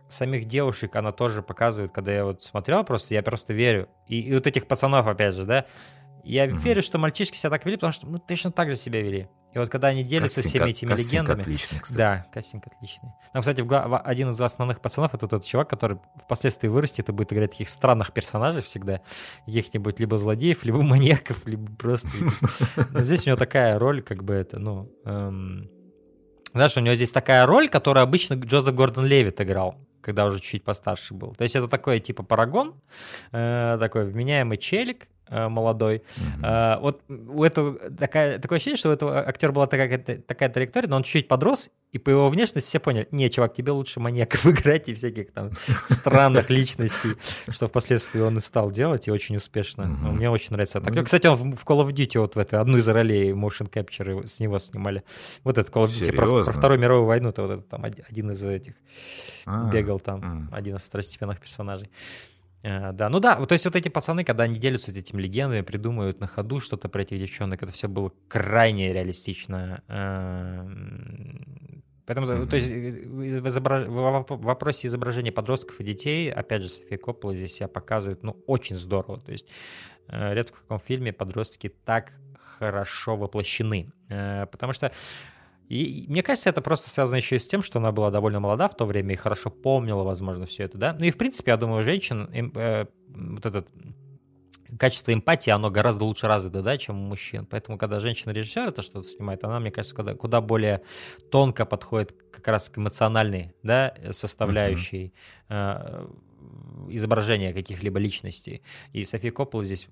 самих 0.08 0.46
девушек 0.46 0.96
она 0.96 1.12
тоже 1.12 1.42
показывает, 1.42 1.92
когда 1.92 2.12
я 2.12 2.24
вот 2.24 2.42
смотрел 2.42 2.84
просто, 2.84 3.14
я 3.14 3.22
просто 3.22 3.52
верю. 3.52 3.88
И, 4.06 4.20
и 4.20 4.34
вот 4.34 4.46
этих 4.46 4.66
пацанов, 4.66 5.06
опять 5.06 5.34
же, 5.34 5.44
да, 5.44 5.66
я 6.24 6.44
угу. 6.44 6.56
верю, 6.56 6.82
что 6.82 6.98
мальчишки 6.98 7.36
себя 7.36 7.50
так 7.50 7.64
вели, 7.64 7.76
потому 7.76 7.92
что 7.92 8.06
мы 8.06 8.18
точно 8.18 8.52
так 8.52 8.70
же 8.70 8.76
себя 8.76 9.00
вели. 9.00 9.28
И 9.54 9.58
вот 9.58 9.70
когда 9.70 9.88
они 9.88 10.04
делятся 10.04 10.42
кастинг, 10.42 10.62
всеми 10.62 10.70
этими 10.70 10.88
кастинг 10.90 11.10
легендами... 11.10 11.40
отличный, 11.40 11.80
кстати. 11.80 11.98
Да, 11.98 12.26
кастинг 12.32 12.66
отличный. 12.66 13.10
Там, 13.32 13.40
кстати, 13.40 13.64
один 14.06 14.28
из 14.28 14.40
основных 14.40 14.82
пацанов— 14.82 15.14
это 15.14 15.26
тот 15.26 15.44
чувак, 15.44 15.70
который 15.70 15.98
впоследствии 16.22 16.68
вырастет 16.68 17.08
и 17.08 17.12
будет 17.12 17.32
играть 17.32 17.52
таких 17.52 17.70
странных 17.70 18.12
персонажей 18.12 18.60
всегда. 18.60 19.00
Каких-нибудь 19.46 19.98
либо 20.00 20.18
злодеев, 20.18 20.64
либо 20.64 20.82
маньяков, 20.82 21.46
либо 21.46 21.74
просто... 21.76 22.10
Здесь 22.94 23.26
у 23.26 23.30
него 23.30 23.38
такая 23.38 23.78
роль, 23.78 24.02
как 24.02 24.22
бы 24.22 24.34
это, 24.34 24.58
ну... 24.58 24.92
Эм, 25.06 25.70
знаешь, 26.52 26.76
у 26.76 26.80
него 26.80 26.94
здесь 26.94 27.12
такая 27.12 27.46
роль, 27.46 27.70
которую 27.70 28.02
обычно 28.02 28.34
Джозеф 28.34 28.74
Гордон 28.74 29.06
Левит 29.06 29.40
играл 29.40 29.76
когда 30.08 30.24
уже 30.24 30.40
чуть 30.40 30.64
постарше 30.64 31.12
был. 31.12 31.34
То 31.34 31.42
есть 31.44 31.54
это 31.54 31.68
такой 31.68 32.00
типа 32.00 32.22
парагон, 32.22 32.74
э, 33.30 33.76
такой 33.78 34.06
вменяемый 34.06 34.56
челик, 34.56 35.06
молодой. 35.30 36.02
Mm-hmm. 36.16 36.80
Вот 36.80 37.02
у 37.08 37.44
этого 37.44 37.78
такая, 37.90 38.38
такое 38.38 38.56
ощущение, 38.56 38.78
что 38.78 38.90
у 38.90 38.92
этого 38.92 39.26
актера 39.26 39.52
была 39.52 39.66
такая, 39.66 39.98
такая 39.98 40.48
траектория, 40.48 40.88
но 40.88 40.96
он 40.96 41.02
чуть 41.02 41.28
подрос, 41.28 41.70
и 41.90 41.98
по 41.98 42.10
его 42.10 42.28
внешности 42.28 42.68
все 42.68 42.80
поняли, 42.80 43.08
не, 43.12 43.30
чувак, 43.30 43.54
тебе 43.54 43.72
лучше 43.72 43.98
маньяков 43.98 44.46
играть 44.46 44.88
и 44.88 44.94
всяких 44.94 45.32
там 45.32 45.50
странных 45.82 46.50
личностей, 46.50 47.14
что 47.48 47.66
впоследствии 47.66 48.20
он 48.20 48.38
и 48.38 48.40
стал 48.40 48.70
делать, 48.70 49.08
и 49.08 49.10
очень 49.10 49.36
успешно. 49.36 49.82
Mm-hmm. 49.82 50.12
Мне 50.12 50.30
очень 50.30 50.52
нравится. 50.52 50.82
Ну, 50.84 51.04
кстати, 51.04 51.26
он 51.26 51.52
в 51.52 51.64
Call 51.64 51.86
of 51.86 51.92
Duty 51.92 52.20
вот 52.20 52.36
в 52.36 52.38
этой, 52.38 52.58
одну 52.58 52.76
из 52.76 52.88
ролей 52.88 53.32
motion 53.32 53.70
capture 53.70 54.26
с 54.26 54.40
него 54.40 54.58
снимали. 54.58 55.02
Вот 55.44 55.56
это 55.56 55.70
Call 55.72 55.84
of 55.84 55.88
Duty 55.88 56.12
про, 56.12 56.26
про 56.26 56.52
Вторую 56.52 56.78
мировую 56.78 57.06
войну, 57.06 57.32
то 57.32 57.42
вот 57.42 57.52
это 57.52 57.62
там 57.62 57.84
один 57.84 58.30
из 58.30 58.44
этих 58.44 58.74
а, 59.46 59.70
бегал 59.70 59.98
там, 59.98 60.50
один 60.52 60.76
из 60.76 60.82
второстепенных 60.82 61.40
персонажей. 61.40 61.90
Э, 62.62 62.92
да, 62.92 63.08
ну 63.08 63.20
да, 63.20 63.36
то 63.36 63.52
есть 63.52 63.64
вот 63.64 63.76
эти 63.76 63.88
пацаны, 63.88 64.24
когда 64.24 64.44
они 64.44 64.58
делятся 64.58 64.90
этими 64.90 65.22
легендами, 65.22 65.60
придумывают 65.60 66.20
на 66.20 66.26
ходу 66.26 66.60
что-то 66.60 66.88
про 66.88 67.02
этих 67.02 67.18
девчонок, 67.18 67.62
это 67.62 67.72
все 67.72 67.88
было 67.88 68.12
крайне 68.28 68.92
реалистично. 68.92 69.82
Эм, 69.88 71.82
поэтому, 72.04 72.26
mm-hmm. 72.26 72.48
то 72.48 72.56
есть 72.56 72.70
в, 72.70 73.48
изображ... 73.48 73.86
в 73.86 74.24
вопросе 74.42 74.88
изображения 74.88 75.30
подростков 75.30 75.78
и 75.80 75.84
детей, 75.84 76.32
опять 76.32 76.62
же, 76.62 76.68
София 76.68 76.98
Коппола 76.98 77.34
здесь 77.34 77.54
себя 77.54 77.68
показывает, 77.68 78.22
ну, 78.24 78.42
очень 78.46 78.76
здорово. 78.76 79.20
То 79.20 79.30
есть 79.30 79.46
э, 80.08 80.34
редко 80.34 80.56
в 80.56 80.62
каком 80.62 80.80
фильме 80.80 81.12
подростки 81.12 81.68
так 81.84 82.12
хорошо 82.58 83.16
воплощены. 83.16 83.92
Э, 84.10 84.46
потому 84.46 84.72
что 84.72 84.90
и 85.68 86.06
мне 86.08 86.22
кажется, 86.22 86.50
это 86.50 86.60
просто 86.62 86.90
связано 86.90 87.16
еще 87.16 87.36
и 87.36 87.38
с 87.38 87.46
тем, 87.46 87.62
что 87.62 87.78
она 87.78 87.92
была 87.92 88.10
довольно 88.10 88.40
молода 88.40 88.68
в 88.68 88.76
то 88.76 88.86
время 88.86 89.14
и 89.14 89.16
хорошо 89.16 89.50
помнила, 89.50 90.02
возможно, 90.02 90.46
все 90.46 90.64
это, 90.64 90.78
да. 90.78 90.96
Ну 90.98 91.04
и, 91.04 91.10
в 91.10 91.18
принципе, 91.18 91.50
я 91.50 91.56
думаю, 91.56 91.80
у 91.80 91.82
женщин 91.82 92.28
э, 92.32 92.86
вот 93.08 93.44
этот 93.44 93.68
качество 94.78 95.12
эмпатии, 95.12 95.50
оно 95.50 95.70
гораздо 95.70 96.04
лучше 96.04 96.26
развито, 96.26 96.62
да, 96.62 96.76
чем 96.78 96.98
у 96.98 97.08
мужчин. 97.08 97.46
Поэтому, 97.46 97.78
когда 97.78 98.00
женщина-режиссер 98.00 98.68
это 98.68 98.82
что-то 98.82 99.08
снимает, 99.08 99.44
она, 99.44 99.60
мне 99.60 99.70
кажется, 99.70 99.94
куда, 99.94 100.14
куда 100.14 100.40
более 100.40 100.82
тонко 101.30 101.64
подходит 101.64 102.14
как 102.30 102.46
раз 102.48 102.68
к 102.68 102.78
эмоциональной, 102.78 103.54
да, 103.62 103.94
составляющей. 104.10 105.12
Uh-huh 105.48 106.10
изображения 106.88 107.52
каких-либо 107.52 107.98
личностей. 107.98 108.62
И 108.92 109.04
София 109.04 109.30
Коппола 109.30 109.64
здесь, 109.64 109.88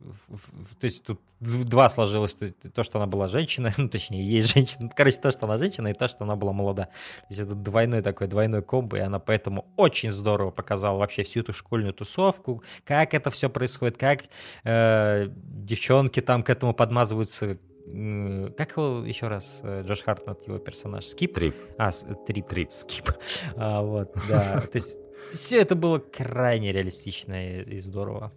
то 0.80 0.84
есть 0.84 1.04
тут 1.04 1.20
два 1.40 1.88
сложилось, 1.88 2.34
то, 2.34 2.48
то, 2.50 2.82
что 2.82 2.98
она 2.98 3.06
была 3.06 3.28
женщина, 3.28 3.72
ну, 3.76 3.88
точнее, 3.88 4.24
есть 4.24 4.54
женщина, 4.54 4.90
короче, 4.94 5.18
то, 5.18 5.30
что 5.30 5.46
она 5.46 5.58
женщина, 5.58 5.88
и 5.88 5.94
то, 5.94 6.08
что 6.08 6.24
она 6.24 6.36
была 6.36 6.52
молода. 6.52 6.84
То 6.84 7.26
есть 7.30 7.40
это 7.40 7.54
двойной 7.54 8.02
такой, 8.02 8.26
двойной 8.26 8.62
комбо, 8.62 8.96
и 8.98 9.00
она 9.00 9.18
поэтому 9.18 9.66
очень 9.76 10.10
здорово 10.10 10.50
показала 10.50 10.98
вообще 10.98 11.22
всю 11.22 11.40
эту 11.40 11.52
школьную 11.52 11.94
тусовку, 11.94 12.62
как 12.84 13.14
это 13.14 13.30
все 13.30 13.48
происходит, 13.50 13.96
как 13.96 14.24
э, 14.64 15.28
девчонки 15.28 16.20
там 16.20 16.42
к 16.42 16.50
этому 16.50 16.74
подмазываются, 16.74 17.58
как 17.86 18.72
его 18.76 19.04
еще 19.04 19.28
раз 19.28 19.60
э, 19.62 19.82
Джош 19.86 20.02
Хартнет, 20.02 20.46
его 20.48 20.58
персонаж? 20.58 21.06
Скип? 21.06 21.34
Трип. 21.34 21.54
А, 21.78 21.90
Трип. 22.26 22.48
Трип. 22.48 22.72
Скип. 22.72 23.10
А, 23.54 23.80
вот, 23.80 24.12
да. 24.28 24.60
То 24.72 24.76
есть 24.76 24.96
все 25.32 25.60
это 25.60 25.74
было 25.74 25.98
крайне 25.98 26.72
реалистично 26.72 27.60
и, 27.62 27.78
здорово. 27.80 28.32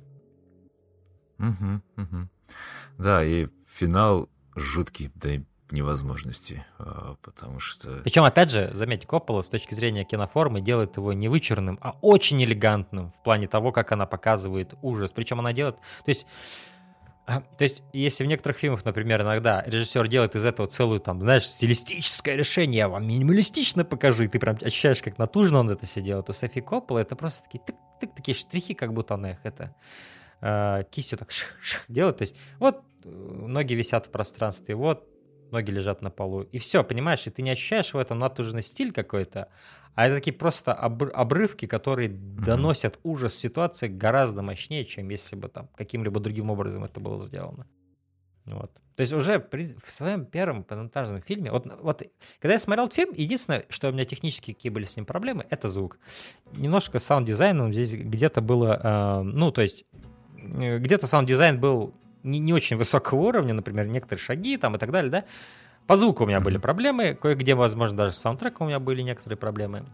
Угу, 1.40 1.82
угу. 1.98 2.30
Да, 2.98 3.24
и 3.24 3.48
финал 3.66 4.30
жуткий 4.56 5.12
до 5.16 5.44
невозможности, 5.72 6.66
а, 6.78 7.16
потому 7.22 7.60
что... 7.60 8.02
Причем, 8.04 8.24
опять 8.24 8.50
же, 8.50 8.72
заметьте, 8.74 9.08
Коппола 9.08 9.42
с 9.42 9.50
точки 9.50 9.74
зрения 9.74 10.04
киноформы 10.04 10.62
делает 10.62 10.98
его 10.98 11.14
не 11.14 11.28
вычурным, 11.28 11.78
а 11.82 11.92
очень 12.02 12.44
элегантным 12.44 13.12
в 13.12 13.24
плане 13.24 13.48
того, 13.48 13.72
как 13.72 13.92
она 13.92 14.06
показывает 14.06 14.74
ужас. 14.82 15.14
Причем 15.14 15.40
она 15.40 15.54
делает... 15.54 15.76
То 15.78 16.10
есть 16.10 16.26
то 17.30 17.64
есть, 17.64 17.84
если 17.94 18.24
в 18.24 18.28
некоторых 18.28 18.58
фильмах, 18.58 18.84
например, 18.86 19.22
иногда 19.22 19.64
режиссер 19.66 20.08
делает 20.08 20.36
из 20.36 20.46
этого 20.46 20.68
целую, 20.68 21.00
там, 21.00 21.22
знаешь, 21.22 21.48
стилистическое 21.48 22.36
решение, 22.36 22.80
я 22.80 22.90
вам 22.90 23.08
минималистично 23.08 23.86
покажу, 23.86 24.24
и 24.24 24.28
ты 24.28 24.40
прям 24.40 24.58
ощущаешь, 24.62 25.02
как 25.02 25.18
натужно 25.18 25.60
он 25.60 25.70
это 25.70 25.86
все 25.86 26.02
делает, 26.02 26.26
то 26.28 26.34
Софи 26.34 26.62
Коппола 26.62 27.00
это 27.00 27.16
просто 27.16 27.44
такие 27.44 27.64
тык-тык, 27.64 28.16
такие 28.16 28.36
штрихи, 28.36 28.74
как 28.74 28.94
будто 28.94 29.14
она 29.14 29.32
их 29.32 29.40
это 29.44 29.76
э, 30.42 30.84
кистью 30.92 31.18
так 31.18 31.32
ших, 31.32 31.58
ших, 31.62 31.86
делает. 31.88 32.18
То 32.18 32.24
есть, 32.24 32.36
вот 32.60 32.84
э, 33.04 33.10
ноги 33.10 33.74
висят 33.74 34.08
в 34.08 34.12
пространстве, 34.12 34.76
вот 34.76 35.09
ноги 35.52 35.72
лежат 35.72 36.02
на 36.02 36.10
полу, 36.10 36.42
и 36.42 36.58
все, 36.60 36.84
понимаешь, 36.84 37.26
и 37.28 37.30
ты 37.30 37.42
не 37.42 37.52
ощущаешь 37.52 37.94
в 37.94 37.98
этом 37.98 38.20
натужный 38.20 38.62
стиль 38.62 38.92
какой-то, 38.92 39.50
а 39.96 40.06
это 40.06 40.16
такие 40.16 40.34
просто 40.34 40.74
обрывки, 40.74 41.66
которые 41.66 42.10
mm-hmm. 42.10 42.46
доносят 42.46 43.00
ужас 43.04 43.36
ситуации 43.36 43.88
гораздо 43.88 44.42
мощнее, 44.42 44.86
чем 44.86 45.10
если 45.10 45.36
бы 45.36 45.50
там 45.50 45.70
каким-либо 45.76 46.20
другим 46.20 46.50
образом 46.50 46.84
это 46.86 47.00
было 47.00 47.20
сделано. 47.20 47.68
Вот. 48.46 48.72
То 48.96 49.02
есть 49.02 49.14
уже 49.14 49.40
при, 49.40 49.66
в 49.66 49.94
своем 49.94 50.26
первом 50.26 50.66
монтажном 50.70 51.22
фильме, 51.22 51.52
вот, 51.52 51.66
вот 51.82 52.04
когда 52.42 52.54
я 52.54 52.60
смотрел 52.60 52.86
этот 52.86 52.96
фильм, 52.96 53.14
единственное, 53.16 53.66
что 53.70 53.90
у 53.90 53.92
меня 53.92 54.04
технически 54.04 54.54
какие 54.54 54.72
были 54.72 54.84
с 54.84 54.96
ним 54.98 55.06
проблемы, 55.06 55.46
это 55.50 55.70
звук. 55.70 56.00
Немножко 56.58 57.00
саунд-дизайном 57.00 57.74
здесь 57.74 57.94
где-то 57.94 58.42
было, 58.42 58.80
э, 58.82 59.22
ну, 59.24 59.52
то 59.52 59.62
есть 59.62 59.86
э, 60.38 60.80
где-то 60.80 61.08
саунд-дизайн 61.08 61.60
был 61.62 61.94
не, 62.24 62.40
не 62.40 62.54
очень 62.54 62.78
высокого 62.78 63.20
уровня, 63.20 63.54
например, 63.54 63.88
некоторые 63.88 64.24
шаги 64.24 64.58
там 64.58 64.76
и 64.76 64.80
так 64.80 64.92
далее, 64.92 65.12
да, 65.12 65.26
по 65.88 65.96
звуку 65.96 66.24
у 66.24 66.28
меня 66.28 66.40
были 66.40 66.58
проблемы, 66.58 67.18
кое-где, 67.20 67.56
возможно, 67.56 67.98
даже 67.98 68.14
с 68.14 68.20
саундтреком 68.20 68.68
у 68.68 68.70
меня 68.70 68.80
были 68.80 69.02
некоторые 69.02 69.38
проблемы. 69.38 69.86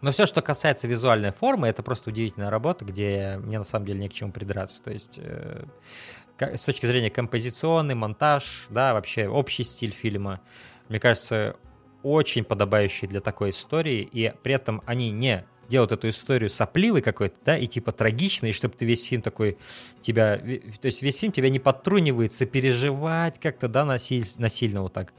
Но 0.00 0.10
все, 0.10 0.26
что 0.26 0.42
касается 0.42 0.88
визуальной 0.88 1.30
формы, 1.30 1.68
это 1.68 1.84
просто 1.84 2.10
удивительная 2.10 2.50
работа, 2.50 2.84
где 2.84 3.38
мне 3.40 3.58
на 3.58 3.64
самом 3.64 3.86
деле 3.86 4.00
не 4.00 4.08
к 4.08 4.12
чему 4.12 4.32
придраться. 4.32 4.82
То 4.82 4.90
есть 4.90 5.20
э, 5.22 5.64
с 6.40 6.64
точки 6.64 6.86
зрения 6.86 7.08
композиционный, 7.08 7.94
монтаж, 7.94 8.66
да, 8.68 8.94
вообще 8.94 9.28
общий 9.28 9.62
стиль 9.62 9.92
фильма, 9.92 10.40
мне 10.88 10.98
кажется, 10.98 11.54
очень 12.02 12.42
подобающий 12.42 13.06
для 13.06 13.20
такой 13.20 13.50
истории, 13.50 14.00
и 14.00 14.34
при 14.42 14.54
этом 14.54 14.82
они 14.86 15.10
не 15.10 15.44
делают 15.72 15.90
эту 15.90 16.08
историю 16.10 16.50
сопливой 16.50 17.00
какой-то, 17.00 17.36
да, 17.44 17.56
и 17.56 17.66
типа 17.66 17.92
трагичной, 17.92 18.50
и 18.50 18.52
чтобы 18.52 18.74
ты 18.76 18.84
весь 18.84 19.04
фильм 19.04 19.22
такой 19.22 19.56
тебя, 20.02 20.38
то 20.38 20.86
есть 20.86 21.02
весь 21.02 21.18
фильм 21.18 21.32
тебя 21.32 21.48
не 21.48 21.58
подтрунивается 21.58 22.46
переживать 22.46 23.40
как-то, 23.40 23.68
да, 23.68 23.84
насиль, 23.84 24.26
насильно 24.36 24.82
вот 24.82 24.92
так. 24.92 25.12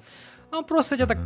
А 0.52 0.60
он 0.60 0.66
просто 0.66 0.96
тебя 0.96 1.08
так 1.08 1.18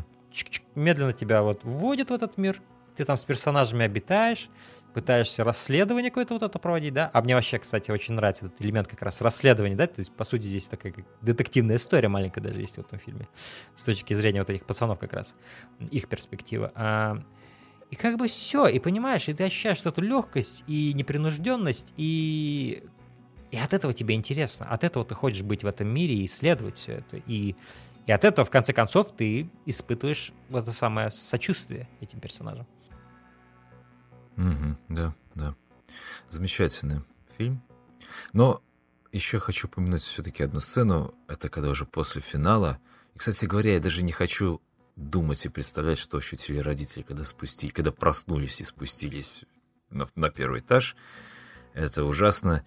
медленно 0.76 1.14
тебя 1.14 1.42
вот 1.44 1.64
вводит 1.64 2.10
в 2.10 2.14
этот 2.14 2.38
мир, 2.38 2.62
ты 2.96 3.04
там 3.04 3.18
с 3.18 3.26
персонажами 3.26 3.86
обитаешь, 3.86 4.50
пытаешься 4.94 5.44
расследование 5.44 6.10
какое-то 6.10 6.34
вот 6.36 6.44
это 6.44 6.58
проводить, 6.58 6.94
да, 6.94 7.12
а 7.14 7.22
мне 7.22 7.36
вообще, 7.36 7.60
кстати, 7.60 7.92
очень 7.92 8.14
нравится 8.14 8.46
этот 8.46 8.62
элемент 8.62 8.88
как 8.88 9.02
раз 9.02 9.22
расследования, 9.22 9.76
да, 9.76 9.88
то 9.88 10.00
есть, 10.00 10.12
по 10.14 10.24
сути, 10.24 10.44
здесь 10.44 10.68
такая 10.70 10.94
детективная 11.22 11.76
история 11.76 12.08
маленькая 12.08 12.42
даже 12.42 12.62
есть 12.62 12.78
в 12.78 12.80
этом 12.80 12.98
фильме, 12.98 13.28
с 13.76 13.84
точки 13.84 14.14
зрения 14.14 14.40
вот 14.40 14.50
этих 14.50 14.66
пацанов 14.66 14.98
как 15.00 15.14
раз, 15.14 15.36
их 15.92 16.08
перспектива. 16.08 16.72
А, 16.76 17.22
и 17.90 17.96
как 17.96 18.18
бы 18.18 18.28
все, 18.28 18.68
и 18.68 18.80
понимаешь, 18.80 19.30
и 19.30 19.34
ты 19.34 19.46
ощущаешь 19.46 19.86
эту 19.86 20.02
легкость 20.02 20.64
и 20.68 20.94
непринужденность, 20.94 21.94
и... 21.96 22.84
и 23.52 23.58
от 23.58 23.74
этого 23.74 23.94
тебе 23.94 24.16
интересно. 24.16 24.66
От 24.66 24.84
этого 24.84 25.06
ты 25.06 25.16
хочешь 25.16 25.44
быть 25.44 25.64
в 25.64 25.68
этом 25.68 25.88
мире 25.88 26.16
и 26.16 26.26
исследовать 26.26 26.78
все 26.78 26.94
это. 26.94 27.18
И, 27.18 27.56
и 28.06 28.12
от 28.12 28.26
этого, 28.26 28.46
в 28.46 28.50
конце 28.50 28.74
концов, 28.74 29.16
ты 29.16 29.50
испытываешь 29.66 30.34
вот 30.50 30.64
это 30.64 30.74
самое 30.74 31.10
сочувствие 31.10 31.88
этим 32.02 32.20
персонажам. 32.20 32.68
Угу, 34.36 34.78
да, 34.90 35.16
да. 35.36 35.56
Замечательный 36.28 37.02
фильм. 37.38 37.64
Но 38.34 38.62
еще 39.14 39.40
хочу 39.40 39.68
упомянуть 39.68 40.04
все-таки 40.04 40.44
одну 40.44 40.60
сцену. 40.60 41.14
Это 41.28 41.50
когда 41.50 41.70
уже 41.70 41.86
после 41.86 42.22
финала. 42.22 42.80
И, 43.16 43.18
кстати 43.18 43.46
говоря, 43.46 43.74
я 43.74 43.80
даже 43.80 44.04
не 44.04 44.12
хочу 44.12 44.62
думать 44.98 45.46
и 45.46 45.50
представлять, 45.50 46.00
что 46.00 46.18
ощутили 46.18 46.60
родители, 46.60 47.04
когда 47.04 47.24
спустили, 47.24 47.72
когда 47.72 47.92
проснулись 47.92 48.60
и 48.60 48.64
спустились 48.64 49.44
на, 49.90 50.08
на 50.16 50.30
первый 50.30 50.60
этаж. 50.60 50.96
Это 51.74 52.04
ужасно. 52.04 52.66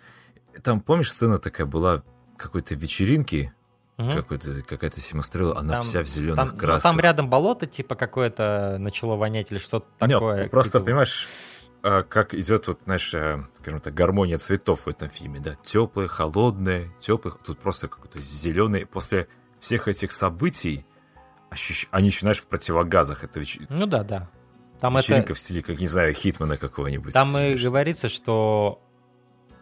Там, 0.62 0.80
помнишь, 0.80 1.12
сцена 1.12 1.38
такая 1.38 1.66
была 1.66 2.02
какой-то 2.36 2.74
вечеринки, 2.76 3.52
угу. 3.98 4.12
какой-то, 4.12 4.62
какая-то 4.62 5.00
семастрела, 5.00 5.58
она 5.58 5.74
там, 5.74 5.82
вся 5.82 6.02
в 6.02 6.06
зеленых 6.06 6.36
там, 6.36 6.48
ну, 6.52 6.56
красках. 6.56 6.82
Там 6.90 7.00
рядом 7.00 7.28
болото, 7.28 7.66
типа 7.66 7.96
какое-то 7.96 8.76
начало 8.78 9.16
вонять 9.16 9.50
или 9.50 9.58
что-то 9.58 9.86
такое. 9.98 10.42
Нет, 10.42 10.50
просто, 10.50 10.80
понимаешь, 10.80 11.28
а, 11.82 12.02
как 12.02 12.34
идет, 12.34 12.68
вот, 12.68 12.78
знаешь, 12.84 13.12
э, 13.12 13.44
скажем 13.54 13.80
так, 13.80 13.92
гармония 13.92 14.38
цветов 14.38 14.86
в 14.86 14.88
этом 14.88 15.08
фильме, 15.08 15.40
да, 15.40 15.56
теплые, 15.62 16.08
холодные, 16.08 16.92
теплые, 17.00 17.34
тут 17.44 17.58
просто 17.58 17.88
какой-то 17.88 18.20
зеленый. 18.20 18.86
После 18.86 19.28
всех 19.58 19.88
этих 19.88 20.12
событий 20.12 20.86
ощущ... 21.50 21.86
они 21.90 22.08
еще, 22.08 22.20
знаешь, 22.20 22.40
в 22.40 22.46
противогазах. 22.46 23.24
Это 23.24 23.40
веч... 23.40 23.58
Ну 23.68 23.86
да, 23.86 24.02
да. 24.02 24.28
Там 24.80 24.96
Вечеринка 24.96 25.26
это... 25.26 25.34
в 25.34 25.38
стиле, 25.38 25.62
как, 25.62 25.78
не 25.78 25.86
знаю, 25.86 26.14
Хитмана 26.14 26.56
какого-нибудь. 26.56 27.12
Там 27.12 27.36
и 27.36 27.54
говорится, 27.56 28.08
что 28.08 28.82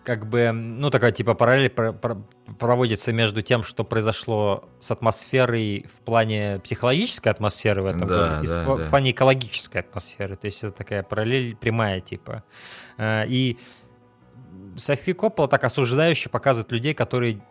как 0.05 0.27
бы, 0.27 0.53
ну, 0.53 0.89
такая 0.89 1.13
типа 1.13 1.35
параллель 1.35 1.69
про- 1.69 1.93
про- 1.93 2.23
проводится 2.59 3.13
между 3.13 3.43
тем, 3.43 3.63
что 3.63 3.85
произошло 3.85 4.67
с 4.81 4.91
атмосферой 4.91 5.87
в 5.93 6.01
плане 6.01 6.61
психологической 6.65 7.31
атмосферы 7.31 7.83
в 7.83 7.87
этом 7.87 8.07
да, 8.07 8.07
году, 8.07 8.21
да, 8.31 8.43
и 8.43 8.47
в, 8.47 8.77
да. 8.79 8.85
в 8.85 8.91
плане 8.91 9.11
экологической 9.11 9.79
атмосферы. 9.79 10.37
То 10.37 10.47
есть 10.47 10.65
это 10.65 10.73
такая 10.73 11.03
параллель 11.03 11.57
прямая, 11.57 12.01
типа. 12.01 12.43
Э, 12.97 13.27
и 13.27 13.59
Софи 14.79 15.13
Коппола 15.13 15.49
так 15.49 15.65
осуждающе 15.65 16.31
показывает 16.31 16.73
людей, 16.73 16.95
которые 16.95 17.43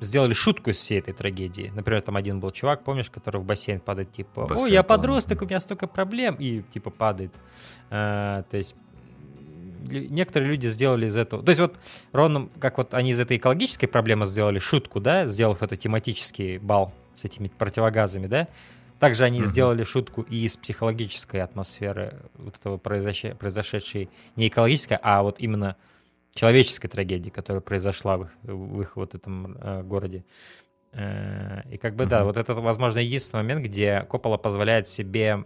сделали 0.00 0.32
шутку 0.32 0.70
из 0.70 0.76
всей 0.76 0.98
этой 0.98 1.14
трагедии. 1.14 1.70
Например, 1.74 2.00
там 2.00 2.16
один 2.16 2.40
был 2.40 2.50
чувак, 2.50 2.82
помнишь, 2.82 3.10
который 3.10 3.40
в 3.40 3.44
бассейн 3.44 3.80
падает, 3.80 4.12
типа, 4.12 4.46
бассейн, 4.46 4.64
«Ой, 4.64 4.72
я 4.72 4.82
подросток, 4.82 5.42
у 5.42 5.46
меня 5.46 5.60
столько 5.60 5.86
проблем», 5.86 6.36
и, 6.38 6.62
типа, 6.72 6.90
падает. 6.90 7.32
А, 7.90 8.42
то 8.50 8.56
есть 8.56 8.74
некоторые 9.88 10.50
люди 10.50 10.66
сделали 10.68 11.06
из 11.06 11.16
этого... 11.16 11.42
То 11.42 11.50
есть 11.50 11.60
вот 11.60 11.78
ровно 12.12 12.48
как 12.58 12.78
вот 12.78 12.94
они 12.94 13.10
из 13.10 13.20
этой 13.20 13.36
экологической 13.36 13.86
проблемы 13.86 14.26
сделали 14.26 14.58
шутку, 14.58 15.00
да, 15.00 15.26
сделав 15.26 15.62
это 15.62 15.76
тематический 15.76 16.58
бал 16.58 16.92
с 17.14 17.24
этими 17.24 17.48
противогазами, 17.48 18.26
да, 18.26 18.48
также 18.98 19.24
они 19.24 19.40
uh-huh. 19.40 19.44
сделали 19.44 19.82
шутку 19.82 20.22
и 20.22 20.44
из 20.44 20.56
психологической 20.56 21.42
атмосферы 21.42 22.20
вот 22.34 22.56
этого 22.56 22.76
произош... 22.76 23.36
произошедшей 23.38 24.10
не 24.36 24.48
экологической, 24.48 24.98
а 25.02 25.22
вот 25.22 25.40
именно 25.40 25.76
человеческой 26.34 26.88
трагедии, 26.88 27.30
которая 27.30 27.60
произошла 27.60 28.16
в 28.16 28.24
их, 28.24 28.30
в 28.42 28.80
их 28.80 28.96
вот 28.96 29.14
этом 29.14 29.56
э, 29.58 29.82
городе. 29.82 30.24
Э, 30.92 31.62
и 31.70 31.76
как 31.76 31.96
бы, 31.96 32.04
uh-huh. 32.04 32.08
да, 32.08 32.24
вот 32.24 32.36
это, 32.36 32.54
возможно, 32.54 32.98
единственный 32.98 33.42
момент, 33.42 33.64
где 33.64 34.06
Коппола 34.08 34.36
позволяет 34.36 34.88
себе 34.88 35.44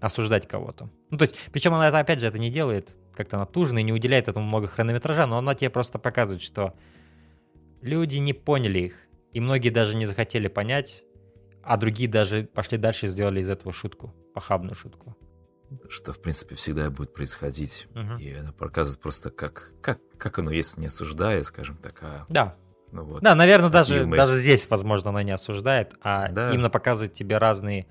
осуждать 0.00 0.48
кого-то. 0.48 0.90
Ну, 1.10 1.18
то 1.18 1.22
есть, 1.22 1.36
причем 1.52 1.74
она 1.74 1.88
это, 1.88 1.98
опять 1.98 2.20
же, 2.20 2.26
это 2.26 2.38
не 2.38 2.50
делает 2.50 2.96
как-то 3.14 3.36
натужно 3.36 3.78
и 3.78 3.82
не 3.82 3.92
уделяет 3.92 4.28
этому 4.28 4.46
много 4.46 4.66
хронометража, 4.66 5.26
но 5.26 5.38
она 5.38 5.54
тебе 5.54 5.70
просто 5.70 5.98
показывает, 5.98 6.42
что 6.42 6.74
люди 7.82 8.16
не 8.16 8.32
поняли 8.32 8.80
их, 8.80 9.08
и 9.32 9.40
многие 9.40 9.70
даже 9.70 9.96
не 9.96 10.06
захотели 10.06 10.48
понять, 10.48 11.04
а 11.62 11.76
другие 11.76 12.08
даже 12.08 12.44
пошли 12.44 12.78
дальше 12.78 13.06
и 13.06 13.08
сделали 13.08 13.40
из 13.40 13.50
этого 13.50 13.72
шутку, 13.72 14.14
похабную 14.34 14.74
шутку. 14.74 15.16
Что, 15.88 16.12
в 16.12 16.20
принципе, 16.20 16.54
всегда 16.54 16.90
будет 16.90 17.12
происходить. 17.12 17.88
Угу. 17.94 18.20
И 18.20 18.32
она 18.34 18.52
показывает 18.52 19.00
просто, 19.00 19.30
как, 19.30 19.72
как, 19.80 20.00
как 20.18 20.38
оно 20.38 20.50
есть, 20.50 20.78
не 20.78 20.86
осуждая, 20.86 21.42
скажем 21.42 21.76
так, 21.76 22.02
а... 22.02 22.26
Да. 22.28 22.56
Ну, 22.90 23.04
вот, 23.04 23.22
да, 23.22 23.34
наверное, 23.34 23.70
даже, 23.70 24.04
мы... 24.04 24.16
даже 24.16 24.38
здесь, 24.38 24.68
возможно, 24.68 25.10
она 25.10 25.22
не 25.22 25.32
осуждает, 25.32 25.94
а 26.02 26.28
да. 26.28 26.52
именно 26.52 26.68
показывает 26.68 27.14
тебе 27.14 27.38
разные 27.38 27.86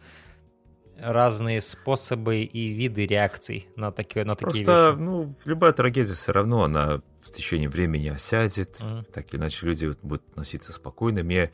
разные 1.01 1.61
способы 1.61 2.43
и 2.43 2.73
виды 2.73 3.07
реакций 3.07 3.67
на 3.75 3.91
такие, 3.91 4.23
на 4.23 4.36
такие 4.36 4.63
Просто, 4.63 4.91
вещи. 4.91 4.99
ну, 4.99 5.36
любая 5.45 5.71
трагедия 5.73 6.13
все 6.13 6.32
равно, 6.32 6.63
она 6.63 7.01
в 7.21 7.32
течение 7.32 7.69
времени 7.69 8.09
осядет, 8.09 8.79
mm 8.79 9.11
так 9.11 9.34
или 9.34 9.39
иначе 9.39 9.65
люди 9.65 9.91
будут 10.03 10.27
относиться 10.29 10.71
спокойно. 10.71 11.23
Мне 11.23 11.51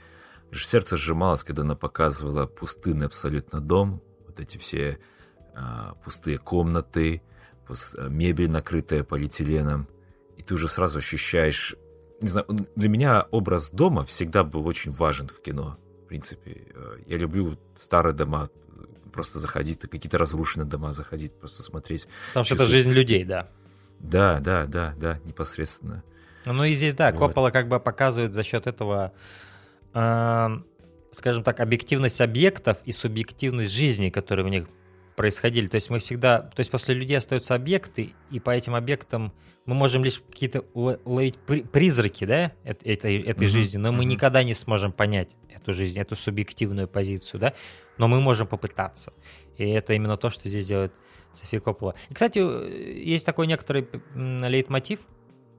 сердце 0.51 0.97
сжималось, 0.97 1.43
когда 1.43 1.61
она 1.61 1.75
показывала 1.75 2.45
пустынный 2.45 3.05
абсолютно 3.05 3.61
дом, 3.61 4.01
вот 4.25 4.39
эти 4.39 4.57
все 4.57 4.99
пустые 6.03 6.37
комнаты, 6.37 7.21
пуст... 7.65 7.97
мебель, 8.09 8.49
накрытая 8.49 9.03
полиэтиленом, 9.03 9.87
и 10.37 10.43
ты 10.43 10.53
уже 10.53 10.67
сразу 10.67 10.99
ощущаешь... 10.99 11.75
Не 12.21 12.29
знаю, 12.29 12.47
для 12.75 12.89
меня 12.89 13.27
образ 13.29 13.69
дома 13.69 14.03
всегда 14.03 14.43
был 14.43 14.65
очень 14.65 14.91
важен 14.91 15.27
в 15.27 15.39
кино, 15.39 15.77
в 16.03 16.07
принципе. 16.07 16.65
Э, 16.73 16.97
я 17.05 17.17
люблю 17.17 17.59
старые 17.75 18.13
дома, 18.13 18.49
просто 19.11 19.39
заходить, 19.39 19.79
какие-то 19.79 20.17
разрушенные 20.17 20.67
дома 20.67 20.93
заходить, 20.93 21.33
просто 21.33 21.61
смотреть. 21.61 22.07
Потому 22.29 22.45
что 22.45 22.55
это 22.55 22.65
жизнь 22.65 22.91
людей, 22.91 23.23
да. 23.23 23.49
Да, 23.99 24.39
да, 24.39 24.65
да, 24.65 24.93
да, 24.97 25.19
непосредственно. 25.25 26.03
Ну 26.45 26.63
и 26.63 26.73
здесь, 26.73 26.93
да, 26.93 27.11
вот. 27.11 27.19
Коппола 27.19 27.51
как 27.51 27.67
бы 27.67 27.79
показывает 27.79 28.33
за 28.33 28.43
счет 28.43 28.67
этого, 28.67 29.11
э, 29.93 30.47
скажем 31.11 31.43
так, 31.43 31.59
объективность 31.59 32.21
объектов 32.21 32.77
и 32.85 32.91
субъективность 32.91 33.71
жизни, 33.71 34.09
которые 34.09 34.45
в 34.45 34.49
них 34.49 34.67
происходили. 35.17 35.67
То 35.67 35.75
есть 35.75 35.89
мы 35.89 35.99
всегда, 35.99 36.39
то 36.39 36.61
есть 36.61 36.71
после 36.71 36.95
людей 36.95 37.17
остаются 37.17 37.55
объекты, 37.55 38.13
и 38.31 38.39
по 38.39 38.51
этим 38.51 38.75
объектам 38.75 39.33
мы 39.65 39.75
можем 39.75 40.05
лишь 40.05 40.21
какие-то 40.21 40.61
уловить 40.73 41.37
призраки, 41.39 42.23
да, 42.23 42.53
этой, 42.63 43.19
этой 43.21 43.47
mm-hmm. 43.47 43.49
жизни, 43.49 43.77
но 43.77 43.91
мы 43.91 44.03
mm-hmm. 44.03 44.07
никогда 44.07 44.43
не 44.43 44.53
сможем 44.53 44.93
понять 44.93 45.29
эту 45.49 45.73
жизнь, 45.73 45.99
эту 45.99 46.15
субъективную 46.15 46.87
позицию, 46.87 47.41
да 47.41 47.53
но 47.97 48.07
мы 48.07 48.21
можем 48.21 48.47
попытаться. 48.47 49.13
И 49.57 49.67
это 49.67 49.93
именно 49.93 50.17
то, 50.17 50.29
что 50.29 50.47
здесь 50.47 50.65
делает 50.65 50.93
София 51.33 51.59
Коппола. 51.59 51.95
И, 52.09 52.13
кстати, 52.13 52.39
есть 52.39 53.25
такой 53.25 53.47
некоторый 53.47 53.87
лейтмотив 54.15 54.99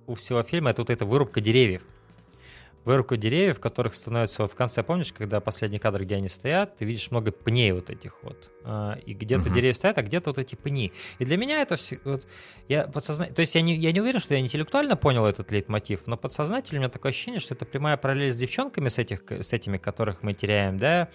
у 0.07 0.15
всего 0.15 0.43
фильма, 0.43 0.71
это 0.71 0.83
вот 0.83 0.91
эта 0.91 1.05
вырубка 1.05 1.41
деревьев. 1.41 1.83
Вырубка 2.85 3.16
деревьев, 3.16 3.61
которых 3.61 3.95
становится 3.95 4.43
вот 4.43 4.51
в 4.51 4.55
конце, 4.55 4.83
помнишь, 4.83 5.12
когда 5.12 5.41
последний 5.41 5.79
кадр, 5.79 6.05
где 6.05 6.16
они 6.16 6.29
стоят, 6.29 6.76
ты 6.76 6.85
видишь 6.85 7.11
много 7.11 7.33
пней 7.33 7.72
вот 7.72 7.91
этих 7.91 8.14
вот. 8.22 8.51
А, 8.64 8.99
и 9.05 9.12
где-то 9.12 9.49
uh-huh. 9.49 9.55
деревья 9.55 9.74
стоят, 9.74 9.99
а 9.99 10.03
где-то 10.03 10.31
вот 10.31 10.39
эти 10.39 10.55
пни. 10.55 10.93
И 11.18 11.24
для 11.24 11.37
меня 11.37 11.61
это 11.61 11.76
все... 11.76 12.01
Вот, 12.05 12.26
я 12.68 12.85
подсозна... 12.85 13.26
То 13.26 13.41
есть 13.41 13.55
я 13.55 13.61
не, 13.61 13.76
я 13.76 13.93
не 13.93 14.01
уверен, 14.01 14.20
что 14.20 14.35
я 14.35 14.41
интеллектуально 14.41 14.97
понял 14.97 15.26
этот 15.26 15.51
лейтмотив, 15.51 16.07
но 16.07 16.16
подсознательно 16.16 16.79
у 16.79 16.83
меня 16.83 16.91
такое 16.91 17.11
ощущение, 17.11 17.41
что 17.41 17.55
это 17.55 17.66
прямая 17.66 17.97
параллель 17.97 18.33
с 18.33 18.37
девчонками, 18.37 18.89
с, 18.89 18.99
этих, 18.99 19.20
с 19.31 19.53
этими, 19.53 19.76
которых 19.76 20.22
мы 20.22 20.33
теряем, 20.33 20.79
да, 20.79 21.09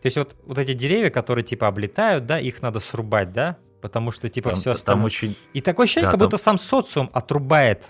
то 0.00 0.06
есть 0.06 0.16
вот, 0.16 0.34
вот 0.46 0.58
эти 0.58 0.72
деревья, 0.72 1.10
которые 1.10 1.44
типа 1.44 1.68
облетают, 1.68 2.24
да, 2.26 2.40
их 2.40 2.62
надо 2.62 2.80
срубать, 2.80 3.32
да? 3.32 3.58
Потому 3.82 4.10
что 4.10 4.28
типа 4.28 4.50
там, 4.50 4.58
все 4.58 4.74
там 4.74 5.04
очень... 5.04 5.36
И 5.52 5.60
такое 5.60 5.84
ощущение, 5.84 6.06
да, 6.06 6.12
как 6.12 6.20
там... 6.20 6.26
будто 6.26 6.36
сам 6.38 6.58
социум 6.58 7.10
отрубает 7.12 7.88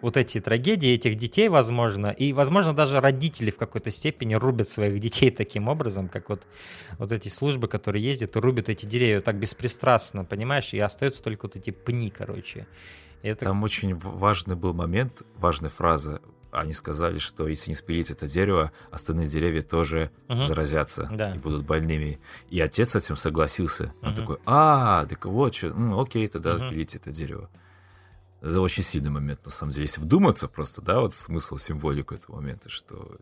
вот 0.00 0.16
эти 0.16 0.40
трагедии 0.40 0.92
этих 0.92 1.16
детей, 1.16 1.48
возможно, 1.48 2.08
и, 2.08 2.32
возможно, 2.32 2.74
даже 2.74 3.00
родители 3.00 3.50
в 3.50 3.56
какой-то 3.56 3.90
степени 3.90 4.34
рубят 4.34 4.68
своих 4.68 5.00
детей 5.00 5.30
таким 5.30 5.68
образом, 5.68 6.08
как 6.08 6.28
вот, 6.28 6.46
вот 6.98 7.12
эти 7.12 7.28
службы, 7.28 7.68
которые 7.68 8.04
ездят 8.04 8.36
и 8.36 8.38
рубят 8.38 8.68
эти 8.68 8.86
деревья 8.86 9.20
так 9.20 9.38
беспристрастно, 9.38 10.24
понимаешь, 10.24 10.74
и 10.74 10.78
остаются 10.78 11.22
только 11.22 11.46
вот 11.46 11.56
эти 11.56 11.70
пни, 11.70 12.10
короче. 12.10 12.66
это... 13.22 13.46
Там 13.46 13.62
очень 13.62 13.96
важный 13.96 14.56
был 14.56 14.74
момент, 14.74 15.22
важная 15.36 15.70
фраза 15.70 16.20
они 16.52 16.72
сказали, 16.72 17.18
что 17.18 17.48
если 17.48 17.70
не 17.70 17.74
спилить 17.74 18.10
это 18.10 18.26
дерево, 18.26 18.72
остальные 18.90 19.28
деревья 19.28 19.62
тоже 19.62 20.10
угу. 20.28 20.42
заразятся 20.42 21.08
да. 21.12 21.34
и 21.34 21.38
будут 21.38 21.66
больными. 21.66 22.18
И 22.48 22.60
отец 22.60 22.90
с 22.90 22.96
этим 22.96 23.16
согласился. 23.16 23.92
Он 24.00 24.08
угу. 24.08 24.16
такой, 24.16 24.36
а, 24.46 25.04
так 25.06 25.26
вот 25.26 25.54
что, 25.54 25.74
ну, 25.74 26.00
окей, 26.00 26.26
тогда 26.28 26.54
угу. 26.54 26.70
пилите 26.70 26.96
это 26.96 27.10
дерево. 27.10 27.50
Это 28.50 28.60
очень 28.60 28.82
сильный 28.82 29.10
момент, 29.10 29.44
на 29.44 29.50
самом 29.50 29.72
деле. 29.72 29.84
Если 29.84 30.00
вдуматься 30.00 30.48
просто, 30.48 30.80
да, 30.82 31.00
вот 31.00 31.12
смысл, 31.12 31.56
символику 31.56 32.14
этого 32.14 32.36
момента, 32.36 32.68
что 32.68 33.18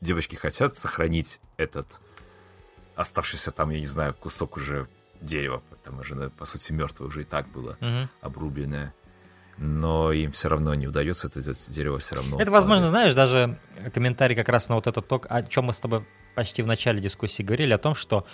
девочки 0.00 0.36
хотят 0.36 0.76
сохранить 0.76 1.40
этот 1.56 2.00
оставшийся 2.94 3.50
там, 3.50 3.70
я 3.70 3.80
не 3.80 3.86
знаю, 3.86 4.14
кусок 4.14 4.56
уже 4.56 4.88
дерева, 5.20 5.62
там 5.82 6.00
уже, 6.00 6.30
по 6.30 6.44
сути, 6.44 6.72
мертвое 6.72 7.08
уже 7.08 7.22
и 7.22 7.24
так 7.24 7.48
было 7.48 7.76
угу. 7.80 8.08
обрубленное 8.20 8.94
но 9.58 10.12
им 10.12 10.30
все 10.32 10.48
равно 10.48 10.72
не 10.74 10.86
удается 10.86 11.26
это 11.26 11.40
дерево 11.68 11.98
все 11.98 12.14
равно. 12.14 12.40
Это, 12.40 12.50
возможно, 12.50 12.86
знаешь, 12.86 13.12
даже 13.14 13.58
комментарий 13.92 14.36
как 14.36 14.48
раз 14.48 14.68
на 14.68 14.76
вот 14.76 14.86
этот 14.86 15.08
ток, 15.08 15.26
о 15.28 15.42
чем 15.42 15.64
мы 15.64 15.72
с 15.72 15.80
тобой 15.80 16.06
почти 16.34 16.62
в 16.62 16.66
начале 16.66 17.00
дискуссии 17.00 17.42
говорили, 17.42 17.72
о 17.72 17.78
том, 17.78 17.94
что 17.94 18.24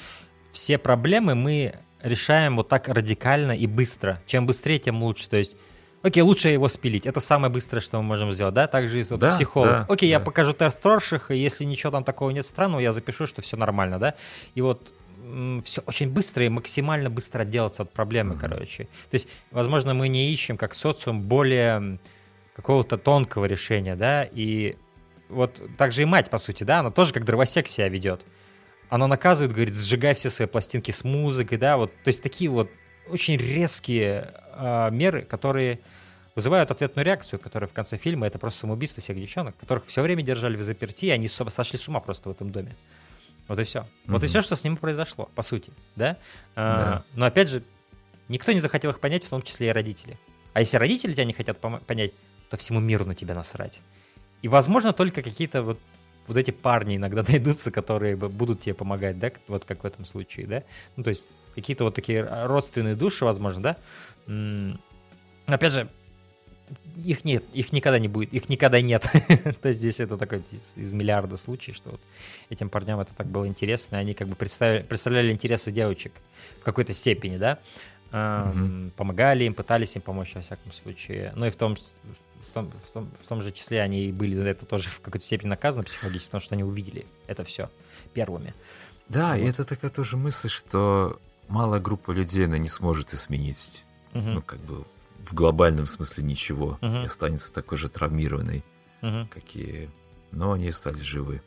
все 0.52 0.76
проблемы 0.76 1.34
мы 1.34 1.80
решаем 2.02 2.56
вот 2.56 2.68
так 2.68 2.88
радикально 2.88 3.52
и 3.52 3.66
быстро. 3.66 4.22
Чем 4.26 4.44
быстрее, 4.44 4.78
тем 4.78 5.02
лучше. 5.02 5.28
То 5.28 5.38
есть, 5.38 5.56
окей, 6.04 6.22
лучше 6.22 6.50
его 6.50 6.68
спилить. 6.68 7.06
Это 7.06 7.20
самое 7.20 7.52
быстрое, 7.52 7.80
что 7.80 7.96
мы 7.96 8.02
можем 8.04 8.32
сделать, 8.32 8.54
да? 8.54 8.66
Также 8.66 9.00
и 9.00 9.04
вот 9.10 9.18
да, 9.18 9.30
психолог. 9.30 9.68
Да, 9.68 9.86
окей, 9.88 10.08
да. 10.08 10.18
я 10.18 10.20
покажу 10.20 10.52
тест 10.52 10.84
Роршиха, 10.84 11.34
и 11.34 11.38
если 11.38 11.64
ничего 11.64 11.90
там 11.90 12.04
такого 12.04 12.30
нет 12.30 12.46
странного, 12.46 12.80
я 12.80 12.92
запишу, 12.92 13.26
что 13.26 13.42
все 13.42 13.56
нормально, 13.56 13.98
да? 13.98 14.14
И 14.54 14.60
вот 14.60 14.94
все 15.64 15.82
очень 15.86 16.10
быстро 16.10 16.44
и 16.44 16.48
максимально 16.48 17.08
быстро 17.10 17.42
отделаться 17.42 17.82
от 17.82 17.92
проблемы, 17.92 18.34
mm-hmm. 18.34 18.40
короче. 18.40 18.84
То 19.10 19.14
есть, 19.14 19.26
возможно, 19.50 19.94
мы 19.94 20.08
не 20.08 20.30
ищем 20.30 20.56
как 20.56 20.74
социум 20.74 21.22
более 21.22 21.98
какого-то 22.54 22.98
тонкого 22.98 23.46
решения, 23.46 23.96
да, 23.96 24.24
и 24.24 24.76
вот 25.28 25.60
так 25.78 25.92
же 25.92 26.02
и 26.02 26.04
мать, 26.04 26.30
по 26.30 26.38
сути, 26.38 26.64
да, 26.64 26.80
она 26.80 26.90
тоже 26.90 27.12
как 27.12 27.24
дровосек 27.24 27.68
себя 27.68 27.88
ведет. 27.88 28.24
Она 28.90 29.06
наказывает, 29.06 29.52
говорит, 29.52 29.74
сжигай 29.74 30.14
все 30.14 30.30
свои 30.30 30.46
пластинки 30.46 30.90
с 30.90 31.02
музыкой, 31.04 31.58
да, 31.58 31.78
вот, 31.78 31.90
то 32.04 32.08
есть 32.08 32.22
такие 32.22 32.50
вот 32.50 32.70
очень 33.08 33.36
резкие 33.36 34.34
э, 34.52 34.90
меры, 34.90 35.22
которые 35.22 35.80
вызывают 36.34 36.70
ответную 36.70 37.04
реакцию, 37.04 37.38
которая 37.38 37.68
в 37.68 37.72
конце 37.72 37.96
фильма 37.96 38.26
это 38.26 38.38
просто 38.38 38.60
самоубийство 38.60 39.00
всех 39.00 39.16
девчонок, 39.18 39.56
которых 39.56 39.86
все 39.86 40.02
время 40.02 40.22
держали 40.22 40.56
в 40.56 40.62
заперти, 40.62 41.06
и 41.06 41.10
они 41.10 41.28
сошли 41.28 41.78
с 41.78 41.88
ума 41.88 42.00
просто 42.00 42.28
в 42.28 42.32
этом 42.32 42.50
доме. 42.50 42.76
Вот 43.46 43.58
и 43.58 43.64
все. 43.64 43.80
Mm-hmm. 43.80 43.86
Вот 44.06 44.24
и 44.24 44.26
все, 44.26 44.40
что 44.40 44.56
с 44.56 44.64
ним 44.64 44.76
произошло, 44.76 45.28
по 45.34 45.42
сути, 45.42 45.70
да? 45.96 46.16
А, 46.56 46.74
да. 46.74 46.80
А, 46.80 47.04
но 47.14 47.26
опять 47.26 47.48
же, 47.48 47.62
никто 48.28 48.52
не 48.52 48.60
захотел 48.60 48.90
их 48.90 49.00
понять, 49.00 49.24
в 49.24 49.28
том 49.28 49.42
числе 49.42 49.68
и 49.68 49.70
родители. 49.70 50.18
А 50.54 50.60
если 50.60 50.76
родители 50.76 51.12
тебя 51.12 51.24
не 51.24 51.32
хотят 51.32 51.58
понять, 51.86 52.12
то 52.48 52.56
всему 52.56 52.80
миру 52.80 53.04
на 53.04 53.14
тебя 53.14 53.34
насрать. 53.34 53.80
И, 54.42 54.48
возможно, 54.48 54.92
только 54.92 55.22
какие-то 55.22 55.62
вот, 55.62 55.78
вот 56.26 56.36
эти 56.36 56.50
парни 56.52 56.96
иногда 56.96 57.22
найдутся, 57.28 57.70
которые 57.70 58.16
будут 58.16 58.60
тебе 58.60 58.74
помогать, 58.74 59.18
да, 59.18 59.30
вот 59.46 59.64
как 59.64 59.84
в 59.84 59.86
этом 59.86 60.04
случае, 60.04 60.46
да? 60.46 60.62
Ну, 60.96 61.04
то 61.04 61.10
есть 61.10 61.26
какие-то 61.54 61.84
вот 61.84 61.94
такие 61.94 62.22
родственные 62.46 62.94
души, 62.94 63.24
возможно, 63.24 63.76
да? 64.26 64.76
Опять 65.46 65.72
же, 65.72 65.88
их 67.04 67.24
нет, 67.24 67.44
их 67.52 67.72
никогда 67.72 67.98
не 67.98 68.08
будет, 68.08 68.32
их 68.32 68.48
никогда 68.48 68.80
нет. 68.80 69.02
То 69.62 69.68
есть 69.68 69.80
здесь 69.80 70.00
это 70.00 70.16
такой 70.16 70.42
из, 70.50 70.72
из 70.76 70.92
миллиарда 70.92 71.36
случаев, 71.36 71.76
что 71.76 71.90
вот 71.90 72.00
этим 72.50 72.70
парням 72.70 73.00
это 73.00 73.12
так 73.14 73.26
было 73.26 73.46
интересно, 73.46 73.96
и 73.96 73.98
они 74.00 74.14
как 74.14 74.28
бы 74.28 74.34
представляли, 74.34 74.82
представляли 74.82 75.32
интересы 75.32 75.70
девочек 75.70 76.12
в 76.60 76.64
какой-то 76.64 76.92
степени, 76.92 77.36
да, 77.36 77.58
mm-hmm. 78.12 78.92
помогали 78.92 79.44
им, 79.44 79.54
пытались 79.54 79.96
им 79.96 80.02
помочь 80.02 80.34
во 80.34 80.40
всяком 80.40 80.72
случае. 80.72 81.32
Ну 81.36 81.46
и 81.46 81.50
в 81.50 81.56
том, 81.56 81.76
в 81.76 82.52
том, 82.52 82.70
в 82.70 82.90
том, 82.92 83.10
в 83.20 83.28
том 83.28 83.42
же 83.42 83.52
числе 83.52 83.82
они 83.82 84.12
были 84.12 84.34
за 84.34 84.48
это 84.48 84.64
тоже 84.64 84.88
в 84.88 85.00
какой-то 85.00 85.24
степени 85.24 85.48
наказаны 85.48 85.84
психологически, 85.84 86.30
потому 86.30 86.40
что 86.40 86.54
они 86.54 86.64
увидели 86.64 87.06
это 87.26 87.44
все 87.44 87.70
первыми. 88.14 88.54
Да, 89.08 89.32
вот. 89.32 89.40
и 89.40 89.44
это 89.44 89.64
такая 89.64 89.90
тоже 89.90 90.16
мысль, 90.16 90.48
что 90.48 91.20
малая 91.48 91.80
группа 91.80 92.10
людей, 92.10 92.46
она 92.46 92.58
не 92.58 92.68
сможет 92.68 93.12
изменить, 93.14 93.86
угу. 94.12 94.20
ну, 94.20 94.42
как 94.42 94.60
бы 94.60 94.84
в 95.18 95.34
глобальном 95.34 95.86
смысле 95.86 96.24
ничего 96.24 96.78
uh-huh. 96.80 97.02
и 97.02 97.06
останется 97.06 97.52
такой 97.52 97.78
же 97.78 97.88
травмированной, 97.88 98.64
uh-huh. 99.00 99.28
какие... 99.28 99.90
Но 100.32 100.52
они 100.52 100.70
стали 100.72 100.96
живы. 100.96 101.42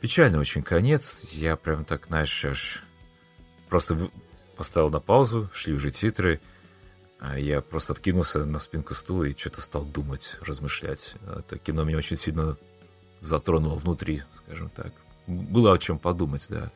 Печальный 0.00 0.38
очень 0.38 0.62
конец. 0.62 1.24
Я 1.32 1.56
прям 1.56 1.84
так, 1.84 2.06
знаешь, 2.06 2.44
аж 2.44 2.84
просто 3.68 3.96
поставил 4.56 4.90
на 4.90 5.00
паузу, 5.00 5.50
шли 5.52 5.74
уже 5.74 5.90
титры. 5.90 6.40
А 7.18 7.36
я 7.36 7.60
просто 7.60 7.92
откинулся 7.92 8.44
на 8.44 8.60
спинку 8.60 8.94
стула 8.94 9.24
и 9.24 9.36
что-то 9.36 9.60
стал 9.60 9.84
думать, 9.84 10.38
размышлять. 10.40 11.16
Это 11.26 11.58
кино 11.58 11.82
меня 11.82 11.98
очень 11.98 12.16
сильно 12.16 12.56
затронуло 13.18 13.74
внутри, 13.76 14.22
скажем 14.36 14.70
так. 14.70 14.92
Было 15.26 15.74
о 15.74 15.78
чем 15.78 15.98
подумать, 15.98 16.46
да. 16.48 16.70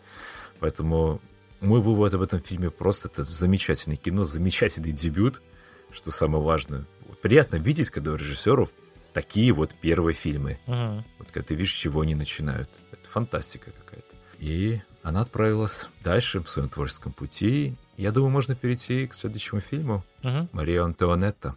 Поэтому 0.58 1.20
мой 1.64 1.80
вывод 1.80 2.14
об 2.14 2.22
этом 2.22 2.40
фильме 2.40 2.70
просто 2.70 3.08
это 3.08 3.24
замечательное 3.24 3.96
кино, 3.96 4.24
замечательный 4.24 4.92
дебют, 4.92 5.42
что 5.90 6.10
самое 6.10 6.42
важное. 6.42 6.84
Приятно 7.22 7.56
видеть, 7.56 7.90
когда 7.90 8.12
у 8.12 8.16
режиссеров 8.16 8.70
такие 9.12 9.52
вот 9.52 9.74
первые 9.74 10.14
фильмы. 10.14 10.58
Мгм. 10.66 11.04
Вот 11.18 11.30
когда 11.30 11.46
ты 11.46 11.54
видишь, 11.54 11.72
чего 11.72 12.02
они 12.02 12.14
начинают. 12.14 12.68
Это 12.92 13.08
фантастика 13.08 13.70
какая-то. 13.70 14.16
И 14.38 14.82
она 15.02 15.22
отправилась 15.22 15.88
дальше 16.02 16.40
в 16.40 16.48
своем 16.48 16.68
творческом 16.68 17.12
пути. 17.12 17.76
Я 17.96 18.10
думаю, 18.10 18.30
можно 18.30 18.54
перейти 18.54 19.06
к 19.06 19.14
следующему 19.14 19.60
фильму. 19.60 20.04
Мгм. 20.22 20.48
Мария 20.52 20.82
Антуанетта. 20.82 21.56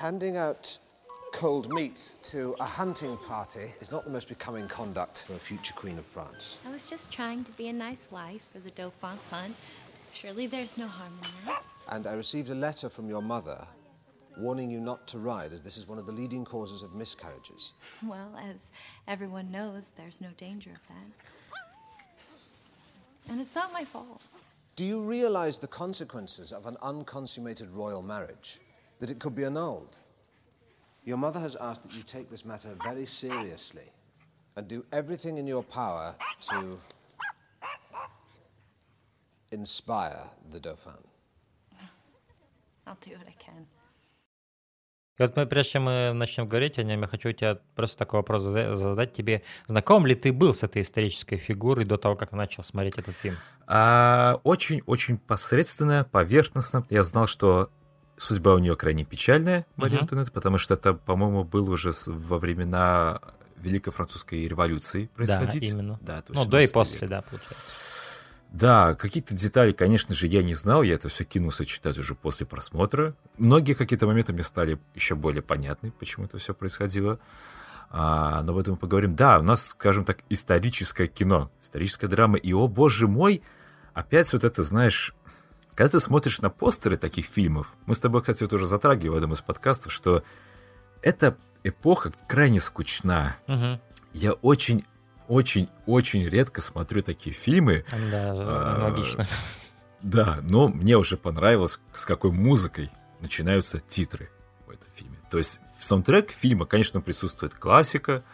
Handing 0.00 0.34
out 0.34 0.78
cold 1.38 1.72
meat 1.72 2.16
to 2.20 2.56
a 2.58 2.64
hunting 2.64 3.16
party 3.18 3.72
is 3.80 3.92
not 3.92 4.02
the 4.02 4.10
most 4.10 4.28
becoming 4.28 4.66
conduct 4.66 5.24
for 5.24 5.34
a 5.34 5.38
future 5.38 5.72
Queen 5.72 5.96
of 5.96 6.04
France. 6.04 6.58
I 6.66 6.72
was 6.72 6.90
just 6.90 7.12
trying 7.12 7.44
to 7.44 7.52
be 7.52 7.68
a 7.68 7.72
nice 7.72 8.08
wife 8.10 8.42
for 8.52 8.58
the 8.58 8.72
Dauphin's 8.72 9.20
son. 9.30 9.54
Surely 10.12 10.48
there's 10.48 10.76
no 10.76 10.88
harm 10.88 11.12
in 11.22 11.46
that. 11.46 11.62
And 11.90 12.08
I 12.08 12.14
received 12.14 12.50
a 12.50 12.56
letter 12.56 12.88
from 12.88 13.08
your 13.08 13.22
mother 13.22 13.64
warning 14.36 14.68
you 14.68 14.80
not 14.80 15.06
to 15.06 15.20
ride, 15.20 15.52
as 15.52 15.62
this 15.62 15.76
is 15.76 15.86
one 15.86 15.96
of 15.96 16.06
the 16.06 16.12
leading 16.12 16.44
causes 16.44 16.82
of 16.82 16.96
miscarriages. 16.96 17.74
Well, 18.04 18.36
as 18.50 18.72
everyone 19.06 19.52
knows, 19.52 19.92
there's 19.96 20.20
no 20.20 20.30
danger 20.38 20.70
of 20.70 20.88
that. 20.88 21.06
And 23.30 23.40
it's 23.40 23.54
not 23.54 23.72
my 23.72 23.84
fault. 23.84 24.22
Do 24.74 24.84
you 24.84 25.00
realize 25.00 25.56
the 25.56 25.68
consequences 25.68 26.52
of 26.52 26.66
an 26.66 26.76
unconsummated 26.82 27.70
royal 27.70 28.02
marriage? 28.02 28.58
That 28.98 29.08
it 29.08 29.20
could 29.20 29.36
be 29.36 29.44
annulled? 29.44 29.98
Your 31.08 31.16
mother 31.16 31.40
has 31.40 31.56
asked 31.56 31.82
that 31.84 31.94
you 31.98 32.02
take 32.02 32.28
this 32.28 32.44
matter 32.44 32.70
very 32.84 33.06
seriously 33.06 33.88
and 34.56 34.68
do 34.68 34.84
everything 34.92 35.38
in 35.38 35.46
your 35.46 35.62
power 35.62 36.14
to 36.50 36.78
inspire 39.50 40.24
the 40.52 40.60
Dauphin. 40.60 41.02
I'll 42.86 42.98
do 43.00 43.12
what 43.12 43.26
I 43.26 43.36
can. 43.46 43.64
И 45.18 45.22
вот 45.22 45.34
мы, 45.36 45.46
прежде 45.46 45.72
чем 45.72 45.84
мы 45.84 46.12
начнем 46.12 46.46
говорить 46.46 46.78
о 46.78 46.82
нем, 46.84 47.00
я 47.00 47.06
хочу 47.08 47.32
тебя 47.32 47.58
просто 47.74 47.96
такой 47.98 48.20
вопрос 48.20 48.42
зада- 48.44 48.76
задать 48.76 49.14
тебе. 49.14 49.42
Знаком 49.66 50.06
ли 50.06 50.14
ты 50.14 50.30
был 50.32 50.52
с 50.54 50.62
этой 50.62 50.82
исторической 50.82 51.38
фигурой 51.38 51.86
до 51.86 51.96
того, 51.96 52.14
как 52.16 52.32
начал 52.32 52.62
смотреть 52.62 52.98
этот 52.98 53.16
фильм? 53.16 53.34
А, 53.66 54.40
Очень-очень 54.44 55.16
посредственно, 55.18 56.06
поверхностно. 56.12 56.86
Я 56.90 57.02
знал, 57.02 57.26
что 57.26 57.70
судьба 58.18 58.54
у 58.54 58.58
нее 58.58 58.76
крайне 58.76 59.04
печальная, 59.04 59.66
Мария 59.76 59.96
Мгм. 59.96 60.04
Антуанетта, 60.04 60.32
потому 60.32 60.58
что 60.58 60.74
это, 60.74 60.94
по-моему, 60.94 61.44
был 61.44 61.70
уже 61.70 61.92
во 62.06 62.38
времена 62.38 63.20
Великой 63.56 63.90
Французской 63.92 64.46
революции 64.46 65.10
происходить. 65.14 65.62
именно. 65.64 65.98
Да, 66.02 66.22
Ну, 66.28 66.44
до 66.44 66.58
и 66.58 66.66
18 66.66 66.72
после, 66.72 67.00
век. 67.00 67.10
да, 67.10 67.22
получается. 67.22 67.56
Да, 68.50 68.94
какие-то 68.94 69.34
детали, 69.34 69.72
конечно 69.72 70.14
же, 70.14 70.26
я 70.26 70.42
не 70.42 70.54
знал, 70.54 70.82
я 70.82 70.94
это 70.94 71.08
все 71.10 71.24
кинулся 71.24 71.66
читать 71.66 71.98
уже 71.98 72.14
после 72.14 72.46
просмотра. 72.46 73.14
Многие 73.36 73.74
какие-то 73.74 74.06
моменты 74.06 74.32
мне 74.32 74.42
стали 74.42 74.78
еще 74.94 75.16
более 75.16 75.42
понятны, 75.42 75.90
почему 75.90 76.24
это 76.26 76.38
все 76.38 76.54
происходило. 76.54 77.18
А, 77.90 78.42
но 78.42 78.52
об 78.52 78.58
этом 78.58 78.72
мы 78.74 78.78
поговорим. 78.78 79.16
Да, 79.16 79.38
у 79.38 79.42
нас, 79.42 79.68
скажем 79.68 80.04
так, 80.04 80.18
историческое 80.30 81.06
кино, 81.08 81.50
историческая 81.60 82.06
драма. 82.06 82.36
И, 82.38 82.52
о 82.52 82.68
боже 82.68 83.06
мой, 83.06 83.42
опять 83.94 84.32
вот 84.32 84.44
это, 84.44 84.62
знаешь, 84.62 85.14
когда 85.78 85.90
ты 85.90 86.00
смотришь 86.00 86.40
на 86.40 86.50
постеры 86.50 86.96
таких 86.96 87.26
фильмов, 87.26 87.76
мы 87.86 87.94
с 87.94 88.00
тобой, 88.00 88.20
кстати, 88.20 88.42
вот 88.42 88.52
уже 88.52 88.66
затрагивали 88.66 89.10
в 89.10 89.14
одном 89.14 89.34
из 89.34 89.42
подкастов, 89.42 89.92
что 89.92 90.24
эта 91.02 91.36
эпоха 91.62 92.12
крайне 92.26 92.58
скучна. 92.58 93.36
Мгм. 93.46 93.80
Я 94.12 94.32
очень, 94.32 94.84
очень, 95.28 95.68
очень 95.86 96.28
редко 96.28 96.62
смотрю 96.62 97.02
такие 97.02 97.32
фильмы, 97.32 97.84
Да, 98.10 98.32
А, 98.32 98.74
аналогично. 98.74 99.28
да, 100.02 100.40
но 100.42 100.66
мне 100.66 100.96
уже 100.96 101.16
понравилось, 101.16 101.78
с 101.92 102.04
какой 102.04 102.32
музыкой 102.32 102.90
начинаются 103.20 103.78
титры 103.78 104.32
в 104.66 104.70
этом 104.70 104.88
фильме. 104.92 105.18
То 105.30 105.38
есть 105.38 105.60
в 105.78 105.84
саундтрек 105.84 106.32
фильма, 106.32 106.66
конечно, 106.66 107.00
присутствует 107.00 107.54
классика, 107.54 108.24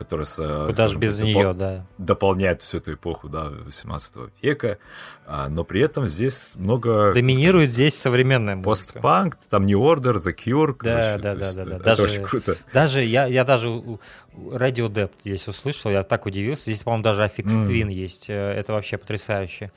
которая 0.00 0.24
с, 0.24 0.36
Куда 0.36 0.66
же 0.66 0.72
скажем, 0.74 1.00
без 1.00 1.20
допол- 1.20 1.24
нее, 1.26 1.52
да. 1.52 1.86
дополняет 1.98 2.62
всю 2.62 2.78
эту 2.78 2.94
эпоху 2.94 3.28
да, 3.28 3.50
18 3.50 4.32
века, 4.40 4.78
а, 5.26 5.48
но 5.50 5.62
при 5.62 5.82
этом 5.82 6.08
здесь 6.08 6.54
много 6.56 7.12
Доминирует 7.12 7.70
здесь 7.70 7.94
современная 8.00 8.54
скажем, 8.54 8.64
музыка. 8.70 8.92
постпанк, 8.94 9.36
там 9.50 9.66
New 9.66 9.78
Order, 9.78 10.16
The 10.16 10.34
Cure, 10.34 10.68
Да, 10.68 10.74
короче, 10.78 11.18
да, 11.22 11.32
да, 11.34 11.38
есть 11.46 11.56
да, 11.56 11.64
да. 11.64 11.74
это 11.76 11.84
Даже- 11.84 12.02
очень 12.02 12.22
круто. 12.24 12.56
Даже 12.72 13.04
я, 13.04 13.26
я 13.26 13.44
даже 13.44 13.68
Radio 13.68 14.88
Dept 14.88 15.10
здесь 15.22 15.46
услышал, 15.46 15.90
я 15.90 16.02
так 16.02 16.24
удивился. 16.24 16.62
Здесь, 16.64 16.82
по-моему, 16.82 17.04
даже 17.04 17.22
Affix 17.22 17.58
М. 17.58 17.64
Twin 17.64 17.92
есть. 17.92 18.30
Э, 18.30 18.52
Это 18.52 18.72
вообще 18.72 18.96
потрясающе. 18.96 19.70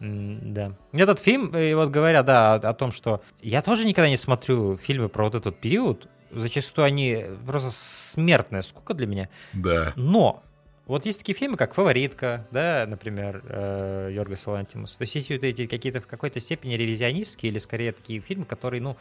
Да. 0.00 0.72
Этот 0.92 1.18
фильм, 1.20 1.56
и 1.56 1.72
вот 1.74 1.88
говоря, 1.90 2.22
да, 2.22 2.54
о, 2.54 2.56
о 2.56 2.74
том, 2.74 2.90
что 2.92 3.22
я 3.40 3.62
тоже 3.62 3.86
никогда 3.86 4.08
не 4.10 4.16
смотрю 4.18 4.76
фильмы 4.76 5.08
про 5.08 5.24
вот 5.24 5.34
этот 5.34 5.58
период. 5.60 6.06
Зачастую 6.32 6.84
они 6.86 7.24
просто 7.46 7.70
смертная 7.72 8.62
скука 8.62 8.94
для 8.94 9.06
меня. 9.06 9.28
Да. 9.52 9.92
Но 9.96 10.42
вот 10.86 11.06
есть 11.06 11.20
такие 11.20 11.36
фильмы, 11.36 11.56
как 11.56 11.74
«Фаворитка», 11.74 12.46
да, 12.50 12.84
например, 12.88 13.42
э, 13.48 14.10
Йоргас 14.12 14.46
Лантимус. 14.46 14.96
То 14.96 15.02
есть 15.02 15.14
есть 15.14 15.30
вот 15.30 15.44
эти 15.44 15.66
какие-то 15.66 16.00
в 16.00 16.06
какой-то 16.06 16.40
степени 16.40 16.74
ревизионистские 16.74 17.52
или 17.52 17.58
скорее 17.58 17.92
такие 17.92 18.20
фильмы, 18.20 18.44
которые, 18.44 18.80
ну, 18.80 18.96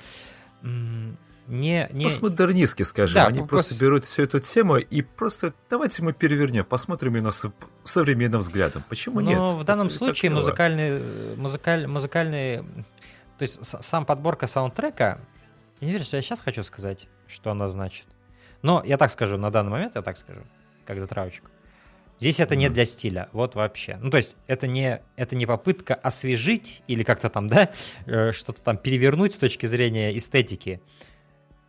не... 1.48 1.90
не... 1.92 2.04
Постмодернистски, 2.06 2.84
скажем. 2.84 3.16
Да, 3.16 3.28
Они 3.28 3.40
пос- 3.40 3.48
просто 3.48 3.80
берут 3.84 4.06
всю 4.06 4.24
эту 4.24 4.40
тему 4.40 4.78
и 4.78 5.02
просто 5.02 5.54
давайте 5.70 6.04
мы 6.04 6.14
перевернем, 6.14 6.64
посмотрим 6.64 7.16
ее 7.16 7.22
на 7.24 7.32
сов- 7.32 7.54
современным 7.84 8.40
взглядом. 8.42 8.84
Почему 8.88 9.20
Но 9.20 9.30
нет? 9.30 9.40
в 9.40 9.64
данном 9.64 9.88
Это- 9.88 9.96
это 9.96 10.06
случае 10.06 10.30
клево. 10.30 10.42
музыкальные, 10.42 11.02
музыкаль, 11.38 11.88
музыкальные, 11.88 12.60
то 13.38 13.42
есть 13.42 13.60
сам 13.64 14.06
подборка 14.06 14.46
саундтрека, 14.46 15.20
я 15.82 15.88
не 15.88 15.94
верю, 15.94 16.04
что 16.04 16.18
я 16.18 16.22
сейчас 16.22 16.42
хочу 16.42 16.62
сказать, 16.64 17.08
что 17.30 17.52
она 17.52 17.68
значит. 17.68 18.06
Но 18.62 18.84
я 18.86 18.98
так 18.98 19.12
скажу, 19.12 19.38
на 19.38 19.52
данный 19.52 19.72
момент 19.72 19.96
я 19.96 20.02
так 20.02 20.18
скажу, 20.18 20.42
как 20.86 21.00
затравочку. 21.00 21.48
Здесь 22.20 22.42
это 22.42 22.58
не 22.58 22.66
Мгм. 22.66 22.74
для 22.74 22.84
стиля, 22.86 23.30
вот 23.32 23.56
вообще. 23.56 23.98
Ну, 24.02 24.10
то 24.10 24.18
есть 24.18 24.36
это 24.48 24.68
не, 24.68 25.02
это 25.16 25.38
не 25.38 25.46
попытка 25.46 25.96
освежить 25.96 26.84
или 26.88 27.04
как-то 27.04 27.30
там, 27.30 27.48
да, 27.48 27.70
э, 28.08 28.34
что-то 28.34 28.62
там 28.62 28.76
перевернуть 28.78 29.34
с 29.34 29.38
точки 29.38 29.66
зрения 29.68 30.16
эстетики. 30.18 30.82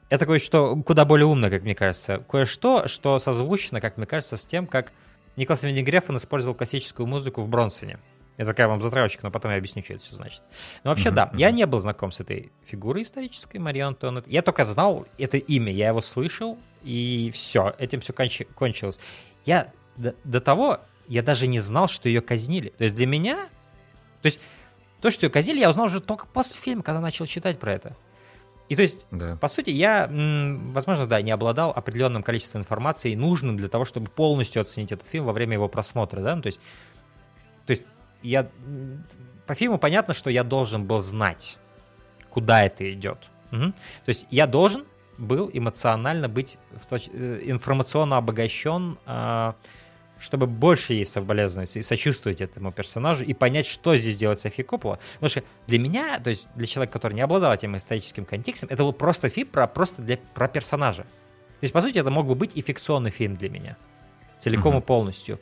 Это 0.09 0.27
кое-что 0.27 0.75
куда 0.83 1.05
более 1.05 1.27
умно, 1.27 1.51
как 1.51 1.63
мне 1.63 1.77
кажется. 1.77 2.19
Кое-что, 2.29 2.89
что 2.89 3.21
созвучно, 3.21 3.81
как 3.81 3.97
мне 3.97 4.07
кажется, 4.07 4.37
с 4.37 4.45
тем, 4.45 4.67
как 4.67 4.93
Николас 5.37 5.63
Винни 5.63 5.83
Греффен 5.83 6.17
использовал 6.17 6.57
классическую 6.57 7.07
музыку 7.07 7.43
в 7.43 7.49
Бронсоне. 7.49 8.01
Это 8.37 8.51
такая 8.51 8.68
вам 8.68 8.81
затравочка, 8.81 9.20
но 9.22 9.31
потом 9.31 9.51
я 9.51 9.59
объясню, 9.59 9.83
что 9.83 9.95
это 9.95 10.03
все 10.03 10.14
значит. 10.14 10.43
Но 10.83 10.91
вообще, 10.91 11.11
Мгм, 11.11 11.16
да, 11.16 11.31
я 11.35 11.51
не 11.51 11.66
был 11.66 11.78
знаком 11.78 12.11
с 12.11 12.20
этой 12.20 12.51
фигурой 12.64 13.03
исторической 13.03 13.59
Марии 13.59 13.83
Антуанетты. 13.83 14.31
Я 14.31 14.41
только 14.43 14.64
знал 14.64 15.07
это 15.18 15.37
имя, 15.37 15.70
я 15.72 15.89
его 15.89 16.01
слышал, 16.01 16.59
и 16.83 17.31
все, 17.35 17.74
этим 17.78 18.01
все 18.01 18.12
кончилось. 18.12 18.99
Я 19.45 19.72
до, 19.97 20.14
до 20.24 20.41
того, 20.41 20.81
я 21.07 21.22
даже 21.22 21.47
не 21.49 21.61
знал, 21.61 21.89
что 21.89 22.09
ее 22.09 22.22
казнили. 22.22 22.70
То 22.70 22.85
есть 22.85 22.97
для 22.97 23.07
меня, 23.07 23.37
то 24.22 24.26
есть 24.26 24.41
то, 25.03 25.11
что 25.11 25.26
ее 25.26 25.31
казнили, 25.31 25.59
я 25.59 25.68
узнал 25.68 25.87
уже 25.87 26.01
только 26.01 26.26
после 26.26 26.61
фильма, 26.61 26.83
когда 26.83 27.01
начал 27.01 27.26
читать 27.26 27.59
про 27.59 27.74
это. 27.74 27.97
И 28.70 28.76
то 28.76 28.83
есть 28.83 29.07
Да. 29.11 29.37
по 29.37 29.49
сути, 29.49 29.70
я, 29.70 30.07
возможно, 30.09 31.07
да, 31.07 31.20
не 31.20 31.33
обладал 31.33 31.72
определенным 31.72 32.22
количеством 32.22 32.61
информации, 32.61 33.16
нужным 33.16 33.57
для 33.57 33.68
того, 33.68 33.85
чтобы 33.85 34.09
полностью 34.09 34.62
оценить 34.62 34.93
этот 34.93 35.09
фильм 35.09 35.24
во 35.24 35.33
время 35.33 35.55
его 35.55 35.68
просмотра, 35.68 36.20
да, 36.20 36.37
ну, 36.37 36.43
то 36.43 36.47
есть, 36.47 36.61
то 37.66 37.72
есть 37.72 37.83
я, 38.23 38.49
по 39.47 39.55
фильму 39.55 39.79
понятно, 39.79 40.14
что 40.14 40.31
я 40.31 40.45
должен 40.45 40.85
был 40.85 41.01
знать, 41.01 41.59
куда 42.31 42.62
это 42.64 42.91
идет. 42.93 43.18
Мгм. 43.51 43.73
То 43.73 44.09
есть 44.09 44.27
я 44.31 44.47
должен 44.47 44.85
был 45.18 45.51
эмоционально 45.53 46.29
быть 46.29 46.59
точ- 46.89 47.11
э, 47.12 47.41
информационно 47.45 48.16
обогащен, 48.16 48.99
а, 49.07 49.55
чтобы 50.18 50.47
больше 50.47 50.93
ей 50.95 51.07
соболезновать 51.07 51.77
и 51.77 51.83
сочувствовать 51.83 52.41
этому 52.41 52.73
персонажу 52.73 53.25
и 53.25 53.33
понять, 53.35 53.66
что 53.66 53.97
здесь 53.97 54.18
делает 54.18 54.39
София 54.39 54.64
Коппола. 54.64 54.99
Потому 55.14 55.31
что 55.31 55.43
для 55.66 55.79
меня, 55.79 56.18
то 56.21 56.31
есть 56.31 56.49
для 56.55 56.66
человека, 56.66 56.93
который 56.95 57.14
не 57.14 57.23
обладал 57.23 57.53
этим 57.53 57.77
историческим 57.77 58.25
контекстом, 58.25 58.68
это 58.71 58.83
был 58.85 58.93
просто 58.93 59.29
фильм 59.29 59.49
про, 59.49 59.66
просто 59.66 60.03
для, 60.03 60.18
про 60.35 60.47
персонажа. 60.49 61.03
То 61.03 61.64
есть, 61.64 61.73
по 61.73 61.81
сути, 61.81 61.99
это 61.99 62.11
мог 62.11 62.27
бы 62.27 62.35
быть 62.35 62.57
и 62.57 62.62
фикционный 62.62 63.11
фильм 63.11 63.37
для 63.37 63.51
меня. 63.51 63.77
Целиком 64.39 64.73
и 64.75 64.77
Мгм. 64.77 64.83
полностью. 64.87 65.39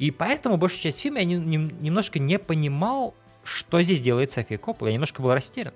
И 0.00 0.10
поэтому 0.10 0.56
большую 0.56 0.80
часть 0.80 1.00
фильма 1.00 1.18
я 1.20 1.24
не- 1.26 1.36
не- 1.36 1.72
немножко 1.80 2.18
не 2.18 2.38
понимал, 2.38 3.14
что 3.44 3.80
здесь 3.82 4.00
делает 4.00 4.30
София 4.30 4.58
Коппола. 4.58 4.88
Я 4.88 4.94
немножко 4.94 5.22
был 5.22 5.32
растерян. 5.32 5.74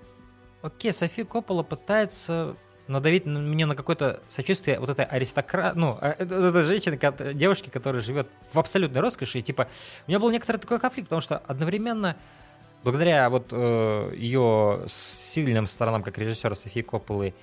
Окей, 0.62 0.92
София 0.92 1.24
Коппола 1.24 1.62
пытается 1.62 2.56
надавить 2.88 3.26
на- 3.26 3.38
мне 3.38 3.66
на 3.66 3.74
какое-то 3.76 4.22
сочувствие 4.28 4.80
вот 4.80 4.88
этой 4.90 5.04
аристократ... 5.04 5.76
Ну, 5.76 5.98
а, 6.00 6.16
это, 6.18 6.34
это 6.36 6.64
женщина, 6.64 6.96
ко- 6.96 7.34
девушки, 7.34 7.68
которая 7.68 8.02
живет 8.02 8.28
в 8.50 8.58
абсолютной 8.58 9.00
роскоши. 9.00 9.38
И, 9.38 9.42
типа, 9.42 9.68
у 10.06 10.10
меня 10.10 10.18
был 10.18 10.30
некоторый 10.30 10.56
такой 10.56 10.78
конфликт, 10.80 11.08
потому 11.08 11.20
что 11.20 11.38
одновременно 11.38 12.16
благодаря 12.82 13.28
вот 13.30 13.48
э, 13.52 14.14
ее 14.16 14.84
сильным 14.86 15.66
сторонам 15.66 16.02
как 16.02 16.18
режиссера 16.18 16.54
Софии 16.54 16.80
Копполы 16.82 17.34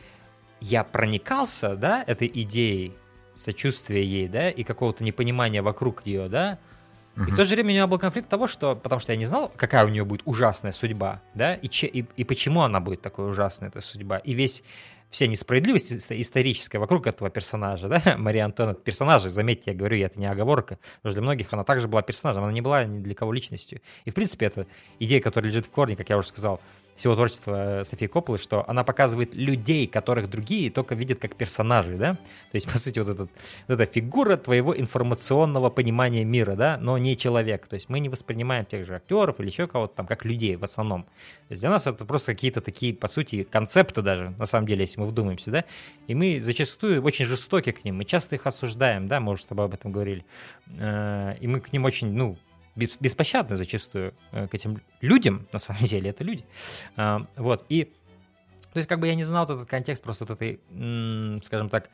я 0.60 0.84
проникался, 0.84 1.76
да, 1.76 2.04
этой 2.06 2.28
идеей, 2.28 2.94
сочувствия 3.36 4.04
ей, 4.04 4.28
да, 4.28 4.50
и 4.52 4.64
какого-то 4.64 5.04
непонимания 5.04 5.64
вокруг 5.64 6.06
нее, 6.06 6.28
да, 6.30 6.60
и 7.16 7.32
в 7.32 7.36
то 7.36 7.46
же 7.46 7.56
время 7.56 7.70
у 7.70 7.72
меня 7.72 7.88
был 7.88 8.00
конфликт 8.00 8.30
того, 8.30 8.48
что, 8.48 8.76
потому 8.76 9.00
что 9.00 9.12
я 9.12 9.18
не 9.18 9.26
знал, 9.26 9.52
какая 9.56 9.86
у 9.86 9.90
нее 9.90 10.06
будет 10.06 10.22
ужасная 10.26 10.72
судьба, 10.72 11.22
да, 11.34 11.56
и, 11.56 11.68
че, 11.68 11.88
и, 11.88 12.06
и 12.16 12.24
почему 12.24 12.62
она 12.62 12.80
будет 12.80 13.02
такой 13.02 13.30
ужасной, 13.30 13.68
эта 13.68 13.82
судьба. 13.82 14.18
И 14.18 14.34
весь 14.34 14.64
вся 15.12 15.28
несправедливость 15.28 16.10
историческая 16.12 16.80
вокруг 16.80 17.06
этого 17.06 17.30
персонажа, 17.30 17.88
да, 18.04 18.16
Мария 18.18 18.46
Антуанетта, 18.46 18.82
персонажа, 18.82 19.30
заметьте, 19.30 19.72
я 19.72 19.78
говорю, 19.78 19.98
это 19.98 20.20
не 20.20 20.26
оговорка, 20.26 20.80
потому 21.02 21.12
что 21.12 21.14
для 21.14 21.22
многих 21.22 21.54
она 21.54 21.64
также 21.64 21.88
была 21.88 22.02
персонажем, 22.02 22.44
она 22.44 22.54
не 22.54 22.62
была 22.62 22.86
ни 22.86 23.04
для 23.04 23.14
кого 23.14 23.34
личностью. 23.34 23.82
И, 24.06 24.12
в 24.12 24.16
принципе, 24.16 24.46
это 24.48 24.66
идея, 25.00 25.22
которая 25.22 25.52
лежит 25.52 25.66
в 25.66 25.70
корне, 25.70 25.96
как 25.96 26.10
я 26.10 26.18
уже 26.18 26.30
сказал, 26.30 26.62
всего 26.96 27.16
творчества 27.16 27.82
Софии 27.84 28.06
Копполы, 28.08 28.38
что 28.38 28.68
она 28.70 28.84
показывает 28.84 29.34
людей, 29.34 29.88
которых 29.88 30.30
другие 30.30 30.70
только 30.70 30.96
видят 30.96 31.20
как 31.20 31.36
персонажей, 31.36 31.98
да? 31.98 32.14
То 32.14 32.56
есть, 32.56 32.68
по 32.72 32.78
сути, 32.78 33.00
вот, 33.00 33.10
этот, 33.10 33.32
вот 33.68 33.80
эта 33.80 33.86
фигура 33.86 34.38
твоего 34.38 34.78
информационного 34.78 35.70
понимания 35.70 36.24
мира, 36.24 36.56
да, 36.56 36.78
но 36.78 36.98
не 36.98 37.18
человек. 37.18 37.68
То 37.68 37.76
есть 37.76 37.90
мы 37.90 38.00
не 38.00 38.10
воспринимаем 38.10 38.66
тех 38.66 38.86
же 38.86 38.96
актеров 38.96 39.40
или 39.40 39.48
еще 39.48 39.68
кого-то 39.68 39.96
там 39.96 40.08
как 40.08 40.26
людей 40.26 40.56
в 40.56 40.64
основном. 40.64 41.04
То 41.04 41.52
есть 41.52 41.62
для 41.62 41.70
нас 41.70 41.88
это 41.88 42.06
просто 42.06 42.34
какие-то 42.34 42.62
такие, 42.62 42.94
по 42.94 43.08
сути, 43.08 43.44
концепты 43.44 44.02
даже, 44.02 44.32
на 44.38 44.46
самом 44.46 44.68
деле, 44.68 44.82
если 44.82 45.00
мы 45.00 45.08
вдумаемся, 45.08 45.52
да? 45.52 45.66
И 46.08 46.16
мы 46.16 46.40
зачастую 46.42 47.02
очень 47.04 47.26
жестоки 47.26 47.72
к 47.72 47.84
ним, 47.84 47.98
мы 47.98 48.06
часто 48.06 48.36
их 48.36 48.46
осуждаем, 48.48 49.08
да, 49.08 49.20
мы 49.20 49.34
уже 49.34 49.44
с 49.44 49.46
тобой 49.46 49.66
об 49.66 49.74
этом 49.74 49.92
говорили. 49.92 50.26
Э, 50.78 51.36
и 51.40 51.48
мы 51.48 51.60
к 51.60 51.74
ним 51.74 51.86
очень, 51.86 52.12
ну, 52.12 52.38
беспощадны 52.76 53.56
зачастую 53.56 54.14
э, 54.32 54.48
к 54.48 54.54
этим 54.54 54.82
людям, 55.02 55.48
на 55.52 55.60
самом 55.60 55.84
деле, 55.84 56.10
это 56.10 56.24
люди. 56.24 56.46
А, 56.96 57.26
вот, 57.36 57.66
и, 57.70 57.86
то 58.74 58.78
есть, 58.78 58.88
как 58.88 59.00
бы 59.00 59.08
я 59.08 59.16
не 59.16 59.24
знал 59.24 59.46
вот 59.46 59.56
этот 59.56 59.70
контекст 59.70 60.04
просто 60.04 60.26
вот 60.26 60.42
этой, 60.42 60.60
скажем 61.44 61.70
так, 61.70 61.90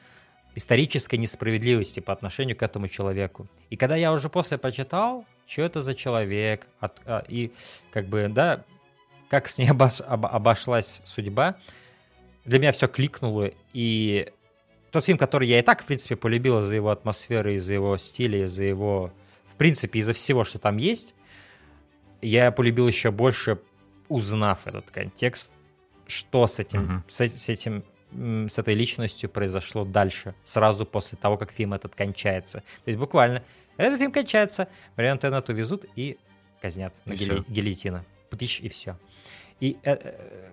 исторической 0.55 1.15
несправедливости 1.15 1.99
по 1.99 2.13
отношению 2.13 2.57
к 2.57 2.63
этому 2.63 2.87
человеку. 2.87 3.47
И 3.69 3.77
когда 3.77 3.95
я 3.95 4.11
уже 4.11 4.27
после 4.27 4.57
почитал, 4.57 5.25
что 5.45 5.61
это 5.61 5.81
за 5.81 5.93
человек, 5.93 6.67
а, 6.79 7.23
и 7.27 7.51
как 7.91 8.07
бы, 8.07 8.27
да, 8.29 8.63
как 9.29 9.47
с 9.47 9.57
ней 9.59 9.69
обош, 9.69 10.01
об, 10.01 10.25
обошлась 10.25 11.01
судьба, 11.05 11.57
для 12.45 12.59
меня 12.59 12.71
все 12.71 12.87
кликнуло, 12.87 13.51
и 13.73 14.31
тот 14.91 15.05
фильм, 15.05 15.17
который 15.17 15.47
я 15.47 15.59
и 15.59 15.61
так, 15.61 15.83
в 15.83 15.85
принципе, 15.85 16.15
полюбил 16.15 16.61
за 16.61 16.75
его 16.75 16.89
атмосферы, 16.89 17.55
из-за 17.55 17.73
его 17.73 17.97
стиля, 17.97 18.45
из-за 18.45 18.63
его 18.63 19.11
в 19.47 19.55
принципе, 19.55 19.99
из-за 19.99 20.13
всего, 20.13 20.43
что 20.43 20.59
там 20.59 20.77
есть, 20.77 21.15
я 22.21 22.51
полюбил 22.51 22.87
еще 22.87 23.11
больше, 23.11 23.59
узнав 24.09 24.67
этот 24.67 24.91
контекст, 24.91 25.53
что 26.05 26.47
с 26.47 26.59
этим, 26.59 27.03
uh-huh. 27.07 27.29
с, 27.29 27.37
с 27.37 27.49
этим 27.49 27.83
с 28.11 28.57
этой 28.57 28.73
личностью 28.73 29.29
произошло 29.29 29.83
дальше, 29.83 30.33
сразу 30.43 30.85
после 30.85 31.17
того, 31.17 31.37
как 31.37 31.51
фильм 31.51 31.73
этот 31.73 31.93
кончается. 31.93 32.59
То 32.85 32.87
есть 32.87 32.97
буквально 32.97 33.43
этот 33.75 33.99
фильм 33.99 34.11
кончается, 34.11 34.69
Марию 34.95 35.11
Антуанетту 35.13 35.53
везут 35.53 35.85
и 35.95 36.17
казнят 36.61 36.93
и 37.05 37.09
на 37.09 37.13
гили- 37.13 37.43
гильотина. 37.47 38.05
Птич, 38.29 38.61
и 38.61 38.69
все. 38.69 38.97
И 39.59 39.77
э, 39.83 39.93
э, 39.93 40.49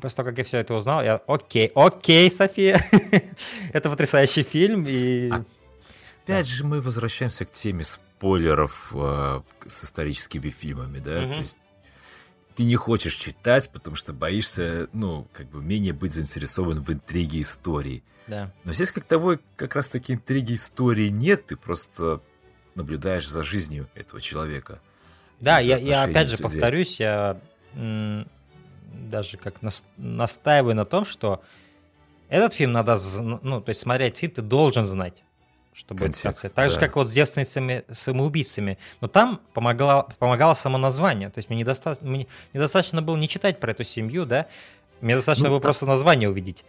после 0.00 0.16
того, 0.16 0.28
как 0.30 0.38
я 0.38 0.44
все 0.44 0.58
это 0.58 0.74
узнал, 0.74 1.02
я 1.02 1.16
окей, 1.26 1.70
окей, 1.74 2.30
София, 2.30 2.80
это 3.72 3.90
потрясающий 3.90 4.42
фильм. 4.42 4.86
И... 4.88 5.28
Опять 5.28 5.42
да. 6.26 6.42
же 6.44 6.64
мы 6.64 6.80
возвращаемся 6.80 7.44
к 7.44 7.50
теме 7.50 7.84
спойлеров 8.16 8.92
э, 8.94 9.40
с 9.66 9.84
историческими 9.84 10.48
фильмами, 10.48 10.98
да, 10.98 11.24
угу. 11.24 11.34
то 11.34 11.40
есть 11.40 11.60
ты 12.54 12.64
не 12.64 12.76
хочешь 12.76 13.14
читать, 13.14 13.70
потому 13.70 13.96
что 13.96 14.12
боишься, 14.12 14.88
ну, 14.92 15.26
как 15.32 15.48
бы 15.48 15.62
менее 15.62 15.92
быть 15.92 16.12
заинтересован 16.12 16.80
в 16.82 16.90
интриге 16.92 17.40
истории. 17.40 18.04
Да. 18.28 18.52
Но 18.62 18.72
здесь 18.72 18.92
как 18.92 19.04
того, 19.04 19.38
как 19.56 19.74
раз 19.74 19.88
таки 19.88 20.14
интриги 20.14 20.54
истории 20.54 21.08
нет, 21.08 21.46
ты 21.46 21.56
просто 21.56 22.20
наблюдаешь 22.76 23.28
за 23.28 23.42
жизнью 23.42 23.88
этого 23.94 24.20
человека. 24.20 24.80
Да, 25.40 25.58
я, 25.58 25.76
я 25.76 26.04
опять 26.04 26.30
же 26.30 26.38
повторюсь, 26.38 27.00
я 27.00 27.40
м, 27.74 28.26
даже 28.92 29.36
как 29.36 29.60
нас, 29.60 29.84
настаиваю 29.96 30.76
на 30.76 30.84
том, 30.84 31.04
что 31.04 31.42
этот 32.28 32.54
фильм 32.54 32.72
надо, 32.72 32.96
ну, 33.20 33.60
то 33.60 33.70
есть 33.70 33.80
смотреть 33.80 34.16
фильм 34.16 34.32
ты 34.32 34.42
должен 34.42 34.86
знать 34.86 35.23
чтобы 35.74 36.00
Контекст, 36.04 36.42
так, 36.42 36.52
так 36.52 36.70
же, 36.70 36.78
как 36.78 36.94
вот 36.94 37.08
с 37.08 37.12
девственницами 37.12 37.84
самоубийцами. 37.90 38.78
Но 39.00 39.08
там 39.08 39.40
помогало, 39.52 40.08
помогало 40.18 40.54
само 40.54 40.78
название. 40.78 41.30
То 41.30 41.38
есть 41.38 41.50
мне 41.50 41.58
недостаточно, 41.58 42.08
мне 42.08 42.28
недостаточно 42.52 43.02
было 43.02 43.16
не 43.16 43.28
читать 43.28 43.58
про 43.58 43.72
эту 43.72 43.82
семью, 43.82 44.24
да, 44.24 44.46
мне 45.00 45.16
достаточно 45.16 45.48
ну, 45.48 45.54
было 45.54 45.60
там, 45.60 45.66
просто 45.66 45.86
название 45.86 46.30
увидеть. 46.30 46.64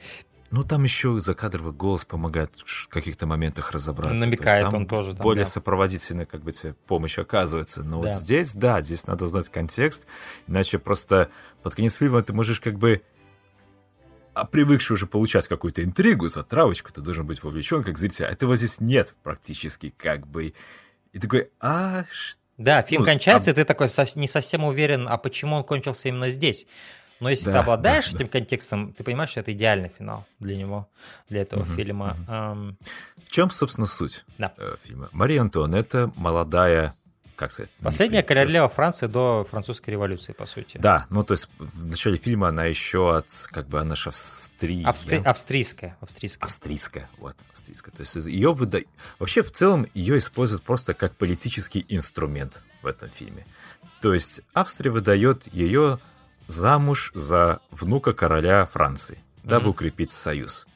Ну, 0.51 0.64
там 0.64 0.84
еще 0.84 1.20
закадровый 1.20 1.74
голос 1.74 2.03
помогает 2.03 2.51
в 2.66 2.88
каких-то 2.88 3.28
моментах 3.28 3.72
разобраться. 3.72 4.26
Намекает 4.26 4.66
То 4.66 4.72
там 4.72 4.82
он 4.82 4.88
тоже. 4.88 5.14
Там, 5.14 5.22
более 5.22 5.45
да. 5.45 5.51
сопроводительная 5.51 6.26
как 6.26 6.41
бы 6.41 6.51
тебе 6.51 6.74
помощь 6.88 7.20
оказывается. 7.20 7.84
Но 7.84 8.01
да. 8.01 8.08
вот 8.08 8.16
здесь, 8.16 8.56
да, 8.56 8.82
здесь 8.82 9.06
надо 9.06 9.28
знать 9.28 9.49
контекст, 9.49 10.08
иначе 10.47 10.80
просто 10.80 11.30
под 11.62 11.76
конец 11.76 11.95
фильма 11.95 12.24
ты 12.24 12.34
можешь 12.34 12.60
как 12.60 12.78
бы 12.78 13.03
а 14.36 14.45
привыкший 14.45 14.93
уже 14.93 15.07
получать 15.07 15.47
какую-то 15.47 15.83
интригу, 15.83 16.27
затравочку, 16.27 16.91
ты 16.91 17.01
должен 17.01 17.25
быть 17.25 17.41
вовлечен 17.41 17.83
как 17.83 17.97
зритель. 17.97 18.25
А 18.25 18.29
этого 18.29 18.55
здесь 18.57 18.81
нет 18.81 19.15
практически 19.23 19.93
как 19.95 20.27
бы. 20.27 20.53
И 21.13 21.19
такой, 21.19 21.49
а 21.59 22.03
что? 22.11 22.39
Да, 22.57 22.81
фильм 22.83 23.01
ну, 23.01 23.07
кончается, 23.07 23.51
а... 23.51 23.53
и 23.53 23.55
ты 23.55 23.65
такой 23.65 23.88
не 24.15 24.27
совсем 24.27 24.63
уверен, 24.63 25.07
а 25.07 25.17
почему 25.17 25.57
он 25.57 25.63
кончился 25.63 26.09
именно 26.09 26.29
здесь. 26.29 26.67
Но 27.19 27.29
если 27.29 27.45
да, 27.45 27.53
ты 27.53 27.57
обладаешь 27.59 28.09
да, 28.09 28.17
этим 28.17 28.25
да. 28.25 28.31
контекстом, 28.33 28.93
ты 28.93 29.03
понимаешь, 29.03 29.29
что 29.31 29.39
это 29.39 29.53
идеальный 29.53 29.91
финал 29.97 30.25
для 30.39 30.57
него, 30.57 30.89
для 31.29 31.41
этого 31.41 31.63
угу, 31.63 31.73
фильма. 31.73 32.17
Угу. 32.23 32.31
Um... 32.31 32.75
В 33.25 33.31
чем, 33.31 33.49
собственно, 33.49 33.88
суть 33.88 34.25
да. 34.38 34.53
Э, 34.57 34.75
фильма? 34.83 35.09
Мария 35.11 35.41
Антуанетта 35.41 36.11
молодая 36.17 36.93
как 37.36 37.51
сказать? 37.51 37.71
Последняя 37.81 38.23
королева 38.23 38.69
Франции 38.69 39.07
до 39.07 39.45
французской 39.49 39.91
революции, 39.91 40.31
по 40.33 40.45
сути. 40.45 40.77
Да, 40.77 41.05
ну 41.09 41.23
то 41.23 41.33
есть 41.33 41.49
в 41.57 41.86
начале 41.86 42.17
фильма 42.17 42.49
она 42.49 42.65
еще 42.65 43.17
от, 43.17 43.27
как 43.51 43.67
бы 43.67 43.79
она 43.79 43.95
же 43.95 44.09
австрия. 44.09 44.86
Австри... 44.86 45.17
Австрийская, 45.17 45.97
австрийская. 46.01 46.45
Австрийская, 46.45 47.09
вот, 47.17 47.36
австрийская. 47.51 47.93
То 47.93 48.01
есть 48.01 48.15
ее 48.15 48.53
выдают... 48.53 48.88
Вообще 49.19 49.41
в 49.41 49.51
целом 49.51 49.88
ее 49.93 50.17
используют 50.17 50.63
просто 50.63 50.93
как 50.93 51.15
политический 51.15 51.86
инструмент 51.89 52.61
в 52.81 52.88
этом 52.88 53.09
фильме. 53.09 53.45
То 54.01 54.13
есть 54.13 54.41
Австрия 54.53 54.91
выдает 54.91 55.51
ее 55.53 55.99
замуж 56.47 57.11
за 57.15 57.59
внука 57.71 58.13
короля 58.13 58.65
Франции, 58.67 59.19
дабы 59.43 59.67
mm-hmm. 59.67 59.69
укрепить 59.69 60.11
союз. 60.11 60.67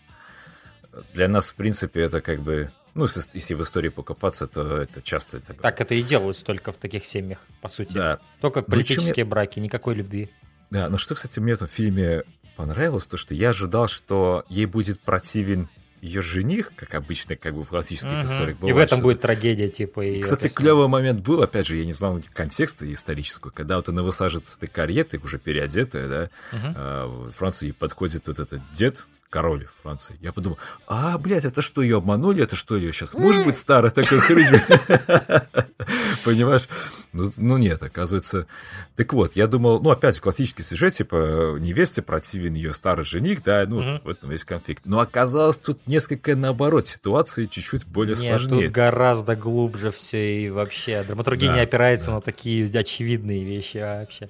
Для 1.14 1.28
нас, 1.28 1.49
в 1.49 1.55
принципе, 1.55 2.01
это 2.01 2.22
как 2.22 2.41
бы 2.41 2.72
ну, 2.94 3.06
если 3.34 3.54
в 3.54 3.64
истории 3.64 3.90
покопаться, 3.90 4.48
то 4.48 4.78
это 4.78 5.02
часто... 5.02 5.40
Так, 5.40 5.62
так 5.62 5.82
это 5.82 5.96
и 5.96 6.02
делалось 6.02 6.42
только 6.44 6.72
в 6.72 6.76
таких 6.76 7.06
семьях, 7.06 7.40
по 7.62 7.68
сути. 7.68 7.94
Да. 7.94 8.20
Только 8.42 8.60
ну, 8.60 8.66
политические 8.66 9.26
мне... 9.26 9.30
браки, 9.32 9.60
никакой 9.60 9.96
любви. 9.96 10.30
Да, 10.70 10.90
но 10.90 10.98
что, 10.98 11.16
кстати, 11.16 11.40
мне 11.40 11.54
в 11.54 11.56
этом 11.56 11.68
фильме 11.68 12.24
понравилось, 12.56 13.08
то, 13.08 13.18
что 13.18 13.34
я 13.34 13.50
ожидал, 13.50 13.88
что 13.88 14.44
ей 14.50 14.66
будет 14.66 15.00
противен 15.00 15.70
ее 16.02 16.22
жених, 16.22 16.72
как 16.76 16.94
обычно, 16.94 17.36
как 17.36 17.54
бы 17.54 17.64
в 17.64 17.70
классических 17.70 18.12
угу. 18.12 18.24
историях 18.24 18.58
бывает. 18.58 18.76
И 18.76 18.80
в 18.80 18.82
этом 18.82 19.02
будет 19.02 19.22
трагедия, 19.22 19.68
типа. 19.68 20.06
И, 20.06 20.22
кстати, 20.22 20.48
клевый 20.48 20.88
момент 20.88 21.22
был, 21.22 21.42
опять 21.42 21.68
же, 21.68 21.76
я 21.76 21.86
не 21.86 21.94
знал 21.94 22.20
контекста 22.34 22.92
исторического, 22.92 23.52
когда 23.52 23.76
вот 23.76 23.90
она 23.90 24.04
высаживается 24.04 24.52
с 24.52 24.58
этой 24.58 24.68
кареты, 24.68 25.20
уже 25.24 25.40
переодетая, 25.40 26.08
да, 26.08 26.24
угу. 26.52 26.74
а, 26.76 27.08
в 27.08 27.32
Францию 27.34 27.74
подходит 27.74 28.28
вот 28.28 28.40
этот 28.40 28.62
дед, 28.74 29.08
король 29.30 29.68
Франции. 29.82 30.18
Я 30.22 30.34
подумал, 30.34 30.58
а, 30.88 31.18
блядь, 31.18 31.46
это 31.46 31.62
что, 31.62 31.82
ее 31.82 31.98
обманули? 31.98 32.44
Это 32.44 32.56
что, 32.56 32.76
ее 32.76 32.92
сейчас 32.92 33.14
муж 33.14 33.38
будет 33.38 33.58
старый 33.58 33.92
такой 33.92 34.20
хрыч? 34.20 34.48
Понимаешь? 36.26 36.68
Ну, 37.14 37.32
ну 37.38 37.58
нет, 37.58 37.82
оказывается. 37.82 38.48
Так 38.96 39.14
вот, 39.14 39.36
я 39.36 39.48
думал, 39.48 39.82
ну 39.82 39.92
опять 39.92 40.20
классический 40.20 40.64
сюжет, 40.64 40.94
типа 40.94 41.58
невесте 41.60 42.02
противен 42.02 42.54
ее 42.54 42.74
старый 42.74 43.06
жених, 43.06 43.44
да, 43.44 43.66
ну 43.68 44.00
в 44.04 44.10
этом 44.10 44.32
есть 44.32 44.46
конфликт. 44.46 44.84
Но 44.86 45.00
оказалось 45.00 45.58
тут 45.58 45.86
несколько 45.88 46.36
наоборот, 46.36 46.88
ситуации 46.88 47.46
чуть-чуть 47.46 47.86
более 47.86 48.16
нет, 48.16 48.26
сложнее. 48.26 48.68
тут 48.68 48.72
гораздо 48.72 49.36
глубже 49.36 49.92
все 49.92 50.44
и 50.44 50.50
вообще. 50.50 51.04
Драматургия 51.04 51.54
не 51.54 51.62
опирается 51.62 52.12
на 52.12 52.22
такие 52.22 52.70
очевидные 52.78 53.44
вещи 53.44 53.78
вообще. 53.78 54.30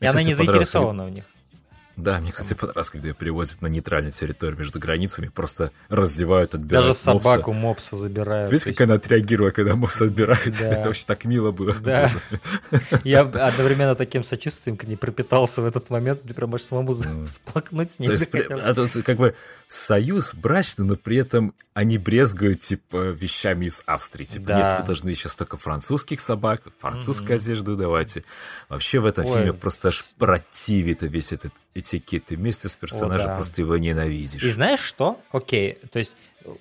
И 0.00 0.06
она 0.06 0.22
не 0.22 0.34
заинтересована 0.34 1.06
в 1.06 1.10
них. 1.10 1.24
Да, 1.96 2.20
мне, 2.20 2.32
кстати, 2.32 2.54
понравилось, 2.54 2.90
когда 2.90 3.08
ее 3.08 3.14
перевозят 3.14 3.62
на 3.62 3.68
нейтральную 3.68 4.12
территорию 4.12 4.58
между 4.58 4.78
границами, 4.80 5.28
просто 5.28 5.70
раздевают, 5.88 6.54
отбирают 6.54 6.88
Даже 6.88 6.98
собаку 6.98 7.52
мопса 7.52 7.96
забирают. 7.96 8.50
Видишь, 8.50 8.64
как 8.64 8.80
она 8.80 8.94
отреагировала, 8.94 9.50
когда 9.50 9.76
мопс 9.76 10.02
отбирает? 10.02 10.58
Да. 10.58 10.68
Это 10.70 10.88
вообще 10.88 11.04
так 11.06 11.24
мило 11.24 11.52
было. 11.52 11.74
Да. 11.74 12.10
Я 13.04 13.20
одновременно 13.20 13.94
таким 13.94 14.24
сочувствием 14.24 14.76
к 14.76 14.84
ней 14.84 14.96
пропитался 14.96 15.62
в 15.62 15.66
этот 15.66 15.90
момент, 15.90 16.24
мне 16.24 16.34
прям 16.34 16.54
аж 16.54 16.62
самому 16.62 16.94
всплакнуть 17.26 17.90
с 17.90 17.98
ней 18.00 18.08
То 18.08 18.12
есть, 18.12 18.28
а 18.34 19.02
как 19.02 19.16
бы 19.16 19.34
союз 19.68 20.34
брачный, 20.34 20.84
но 20.84 20.96
при 20.96 21.18
этом 21.18 21.54
они 21.74 21.98
брезгуют, 21.98 22.60
типа, 22.60 23.10
вещами 23.10 23.66
из 23.66 23.82
Австрии. 23.86 24.24
Типа, 24.24 24.50
нет, 24.50 24.80
вы 24.80 24.86
должны 24.86 25.14
сейчас 25.14 25.34
только 25.34 25.56
французских 25.56 26.20
собак, 26.20 26.62
французскую 26.78 27.36
одежду 27.36 27.76
давайте. 27.76 28.24
Вообще 28.68 29.00
в 29.00 29.06
этом 29.06 29.24
фильме 29.24 29.52
просто 29.52 29.88
аж 29.88 30.14
противит 30.18 31.02
весь 31.02 31.32
этот 31.32 31.52
этикет. 31.84 32.26
Ты 32.26 32.36
вместе 32.36 32.68
с 32.68 32.76
персонажем 32.76 33.28
да. 33.28 33.34
просто 33.36 33.60
его 33.62 33.76
ненавидишь. 33.76 34.42
И 34.42 34.50
знаешь 34.50 34.80
что? 34.80 35.20
Окей, 35.32 35.78
то 35.92 35.98
есть, 35.98 36.16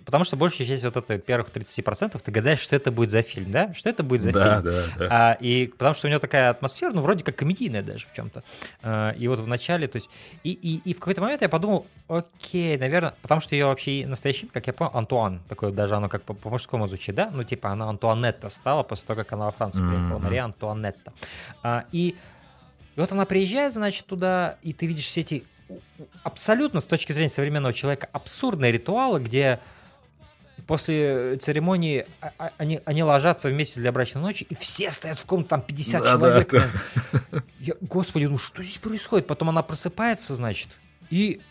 потому 0.05 0.23
что 0.23 0.35
большая 0.37 0.67
часть 0.67 0.83
вот 0.83 0.95
это 0.97 1.17
первых 1.17 1.49
30% 1.49 2.21
ты 2.21 2.31
гадаешь, 2.31 2.59
что 2.59 2.75
это 2.75 2.91
будет 2.91 3.09
за 3.09 3.21
фильм, 3.21 3.51
да? 3.51 3.73
Что 3.73 3.89
это 3.89 4.03
будет 4.03 4.21
за 4.21 4.31
Да, 4.31 4.61
фильм? 4.61 4.63
да, 4.73 4.83
да. 4.97 5.07
А, 5.09 5.33
и 5.39 5.67
потому 5.67 5.95
что 5.95 6.07
у 6.07 6.09
него 6.09 6.19
такая 6.19 6.49
атмосфера, 6.49 6.91
ну, 6.91 7.01
вроде 7.01 7.23
как 7.23 7.35
комедийная 7.35 7.81
даже 7.81 8.05
в 8.05 8.13
чем-то. 8.13 8.43
А, 8.81 9.11
и 9.11 9.27
вот 9.27 9.39
в 9.39 9.47
начале, 9.47 9.87
то 9.87 9.95
есть, 9.97 10.09
и, 10.43 10.51
и, 10.51 10.81
и 10.89 10.93
в 10.93 10.99
какой-то 10.99 11.21
момент 11.21 11.41
я 11.41 11.49
подумал, 11.49 11.85
окей, 12.07 12.77
наверное, 12.77 13.13
потому 13.21 13.41
что 13.41 13.55
ее 13.55 13.65
вообще 13.65 14.05
настоящий, 14.05 14.47
как 14.47 14.67
я 14.67 14.73
понял, 14.73 14.91
Антуан, 14.93 15.41
такое 15.49 15.71
даже 15.71 15.95
оно 15.95 16.09
как 16.09 16.23
по- 16.23 16.33
по-мужскому 16.33 16.87
звучит, 16.87 17.15
да? 17.15 17.29
Ну, 17.33 17.43
типа, 17.43 17.69
она 17.69 17.89
Антуанетта 17.89 18.49
стала 18.49 18.83
после 18.83 19.07
того, 19.07 19.21
как 19.23 19.31
она 19.33 19.45
во 19.45 19.51
Францию 19.51 19.87
приехала, 19.87 20.15
Мгм. 20.17 20.23
Мария 20.23 20.43
Антуанетта. 20.43 21.13
А, 21.63 21.85
и 21.91 22.15
и 22.95 22.99
вот 22.99 23.11
она 23.11 23.25
приезжает, 23.25 23.73
значит, 23.73 24.05
туда, 24.05 24.57
и 24.61 24.73
ты 24.73 24.85
видишь 24.85 25.05
все 25.05 25.21
эти 25.21 25.43
абсолютно 26.23 26.79
с 26.79 26.85
точки 26.85 27.11
зрения 27.13 27.29
современного 27.29 27.73
человека 27.73 28.07
абсурдные 28.11 28.71
ритуалы, 28.71 29.19
где 29.19 29.59
после 30.67 31.37
церемонии 31.37 32.05
а- 32.21 32.31
а- 32.37 32.51
они, 32.57 32.79
они 32.85 33.03
ложатся 33.03 33.49
вместе 33.49 33.79
для 33.79 33.91
брачной 33.91 34.21
ночи, 34.21 34.45
и 34.49 34.55
все 34.55 34.91
стоят 34.91 35.17
в 35.17 35.25
комнате, 35.25 35.49
там 35.49 35.61
50 35.61 36.01
Да, 36.03 36.11
человек. 36.11 36.51
да, 36.51 36.69
блин. 37.31 37.43
Я, 37.59 37.73
господи, 37.81 38.25
ну 38.25 38.37
что 38.37 38.63
здесь 38.63 38.77
происходит? 38.77 39.27
Потом 39.27 39.49
она 39.49 39.63
просыпается, 39.63 40.35
значит, 40.35 40.69
и 41.09 41.41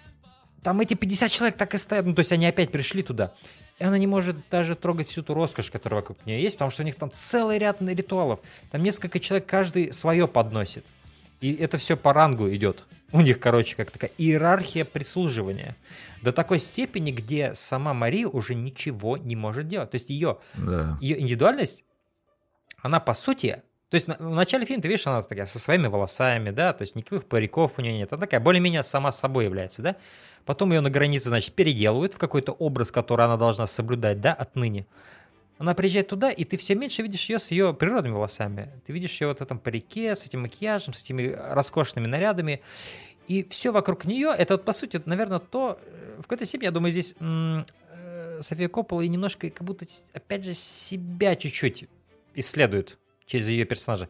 там 0.62 0.80
эти 0.80 0.94
50 0.94 1.30
человек 1.30 1.56
так 1.56 1.74
и 1.74 1.78
стоят, 1.78 2.06
ну 2.06 2.14
то 2.14 2.20
есть 2.20 2.32
они 2.32 2.46
опять 2.46 2.70
пришли 2.70 3.02
туда. 3.02 3.32
И 3.78 3.84
она 3.84 3.98
не 3.98 4.06
может 4.06 4.36
даже 4.48 4.76
трогать 4.76 5.08
всю 5.08 5.22
ту 5.22 5.34
роскошь, 5.34 5.70
которая 5.70 6.00
вокруг 6.02 6.24
нее 6.24 6.40
есть, 6.40 6.56
потому 6.56 6.70
что 6.70 6.82
у 6.82 6.86
них 6.86 6.94
там 6.94 7.10
целый 7.12 7.58
ряд 7.58 7.82
ритуалов. 7.82 8.38
Там 8.70 8.82
несколько 8.82 9.18
человек, 9.18 9.46
каждый 9.46 9.92
свое 9.92 10.28
подносит. 10.28 10.86
И 11.42 11.52
это 11.54 11.76
все 11.76 11.96
по 11.96 12.12
рангу 12.12 12.48
идет. 12.48 12.86
У 13.10 13.20
них, 13.20 13.40
короче, 13.40 13.76
как 13.76 13.90
такая 13.90 14.10
иерархия 14.16 14.84
прислуживания. 14.84 15.76
До 16.22 16.32
такой 16.32 16.60
степени, 16.60 17.10
где 17.10 17.52
сама 17.54 17.92
Мария 17.92 18.28
уже 18.28 18.54
ничего 18.54 19.16
не 19.16 19.36
может 19.36 19.66
делать. 19.68 19.90
То 19.90 19.96
есть 19.96 20.08
ее, 20.08 20.38
Да. 20.54 20.96
ее 21.00 21.20
индивидуальность, 21.20 21.84
она 22.80 23.00
по 23.00 23.12
сути... 23.12 23.62
То 23.90 23.96
есть 23.96 24.08
в 24.08 24.30
начале 24.30 24.64
фильма 24.64 24.80
ты 24.82 24.88
видишь, 24.88 25.06
она 25.06 25.20
такая 25.20 25.44
со 25.44 25.58
своими 25.58 25.86
волосами, 25.88 26.48
да, 26.50 26.72
то 26.72 26.80
есть 26.80 26.94
никаких 26.96 27.26
париков 27.26 27.74
у 27.76 27.82
нее 27.82 27.92
нет. 27.92 28.10
Она 28.10 28.20
такая 28.20 28.40
более-менее 28.40 28.82
сама 28.84 29.12
собой 29.12 29.44
является, 29.44 29.82
да. 29.82 29.96
Потом 30.46 30.72
ее 30.72 30.80
на 30.80 30.88
границе, 30.88 31.28
значит, 31.28 31.54
переделывают 31.54 32.14
в 32.14 32.18
какой-то 32.18 32.52
образ, 32.52 32.90
который 32.90 33.26
она 33.26 33.36
должна 33.36 33.66
соблюдать, 33.66 34.20
да, 34.20 34.32
отныне. 34.32 34.86
Она 35.62 35.74
приезжает 35.74 36.08
туда, 36.08 36.32
и 36.32 36.42
ты 36.42 36.56
все 36.56 36.74
меньше 36.74 37.02
видишь 37.02 37.30
ее 37.30 37.38
с 37.38 37.52
ее 37.52 37.72
природными 37.72 38.14
волосами. 38.14 38.68
Ты 38.84 38.92
видишь 38.92 39.20
ее 39.20 39.28
вот 39.28 39.38
в 39.38 39.42
этом 39.42 39.60
парике, 39.60 40.16
с 40.16 40.26
этим 40.26 40.40
макияжем, 40.40 40.92
с 40.92 41.04
этими 41.04 41.28
роскошными 41.28 42.08
нарядами. 42.08 42.60
И 43.28 43.44
все 43.44 43.70
вокруг 43.70 44.04
нее, 44.04 44.34
это 44.36 44.54
вот, 44.54 44.64
по 44.64 44.72
сути, 44.72 45.00
наверное, 45.04 45.38
то, 45.38 45.78
э, 45.80 46.16
в 46.18 46.22
какой-то 46.22 46.46
степени, 46.46 46.64
я 46.64 46.72
думаю, 46.72 46.90
здесь 46.90 47.14
э, 47.20 48.40
София 48.40 48.68
Коппола 48.68 49.02
и 49.02 49.08
немножко 49.08 49.50
как 49.50 49.64
будто, 49.64 49.86
опять 50.12 50.44
же, 50.44 50.52
себя 50.52 51.36
чуть-чуть 51.36 51.84
исследует 52.34 52.98
через 53.26 53.48
ее 53.48 53.64
персонажа. 53.64 54.08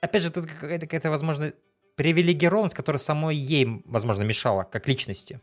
Опять 0.00 0.22
же, 0.22 0.30
тут 0.30 0.46
какая-то, 0.46 0.86
какая-то 0.86 1.10
возможно, 1.10 1.52
привилегированность, 1.94 2.74
которая 2.74 2.98
самой 2.98 3.36
ей, 3.36 3.82
возможно, 3.84 4.24
мешала, 4.24 4.64
как 4.64 4.88
личности. 4.88 5.40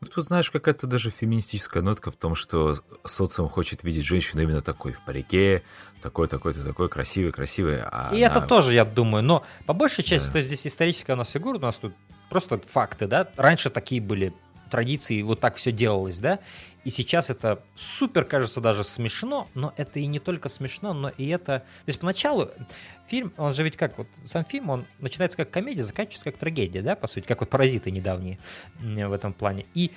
Ну, 0.00 0.06
Тут, 0.08 0.24
знаешь, 0.26 0.50
какая-то 0.50 0.86
даже 0.86 1.10
феминистическая 1.10 1.82
нотка 1.82 2.10
в 2.10 2.16
том, 2.16 2.34
что 2.34 2.76
социум 3.04 3.48
хочет 3.48 3.84
видеть 3.84 4.04
женщину 4.06 4.42
именно 4.42 4.62
такой, 4.62 4.92
в 4.92 5.00
парике, 5.02 5.62
такой, 6.00 6.26
такой-то, 6.28 6.64
такой, 6.64 6.88
красивый, 6.88 7.32
красивый. 7.32 7.80
А 7.82 8.10
И 8.12 8.22
она- 8.22 8.34
это 8.34 8.46
тоже, 8.46 8.72
я 8.74 8.84
думаю, 8.84 9.22
но 9.22 9.44
по 9.66 9.72
большей 9.74 10.02
части, 10.04 10.26
Да. 10.28 10.32
то 10.32 10.38
есть 10.38 10.48
здесь 10.48 10.66
историческая 10.66 11.12
у 11.12 11.16
нас 11.16 11.30
фигура, 11.30 11.58
у 11.58 11.60
нас 11.60 11.76
тут 11.76 11.92
просто 12.30 12.58
факты, 12.58 13.06
да, 13.06 13.28
раньше 13.36 13.68
такие 13.70 14.00
были 14.00 14.32
традиции, 14.70 15.20
вот 15.22 15.40
так 15.40 15.56
все 15.56 15.72
делалось, 15.72 16.18
да, 16.18 16.38
и 16.84 16.90
сейчас 16.90 17.28
это 17.28 17.60
супер, 17.74 18.24
кажется, 18.24 18.60
даже 18.60 18.84
смешно, 18.84 19.48
но 19.54 19.74
это 19.76 19.98
и 19.98 20.06
не 20.06 20.18
только 20.20 20.48
смешно, 20.48 20.94
но 20.94 21.10
и 21.10 21.26
это... 21.28 21.58
То 21.58 21.88
есть 21.88 21.98
поначалу 22.00 22.50
фильм, 23.10 23.32
он 23.36 23.52
же 23.52 23.62
ведь 23.64 23.76
как, 23.76 23.98
вот 23.98 24.06
сам 24.24 24.44
фильм, 24.44 24.70
он 24.70 24.86
начинается 25.00 25.36
как 25.36 25.50
комедия, 25.50 25.82
заканчивается 25.82 26.30
как 26.30 26.38
трагедия, 26.38 26.80
да, 26.80 26.94
по 26.94 27.08
сути, 27.08 27.26
как 27.26 27.40
вот 27.40 27.50
«Паразиты» 27.50 27.90
недавние 27.90 28.38
в 28.78 29.12
этом 29.12 29.32
плане. 29.32 29.66
И 29.74 29.90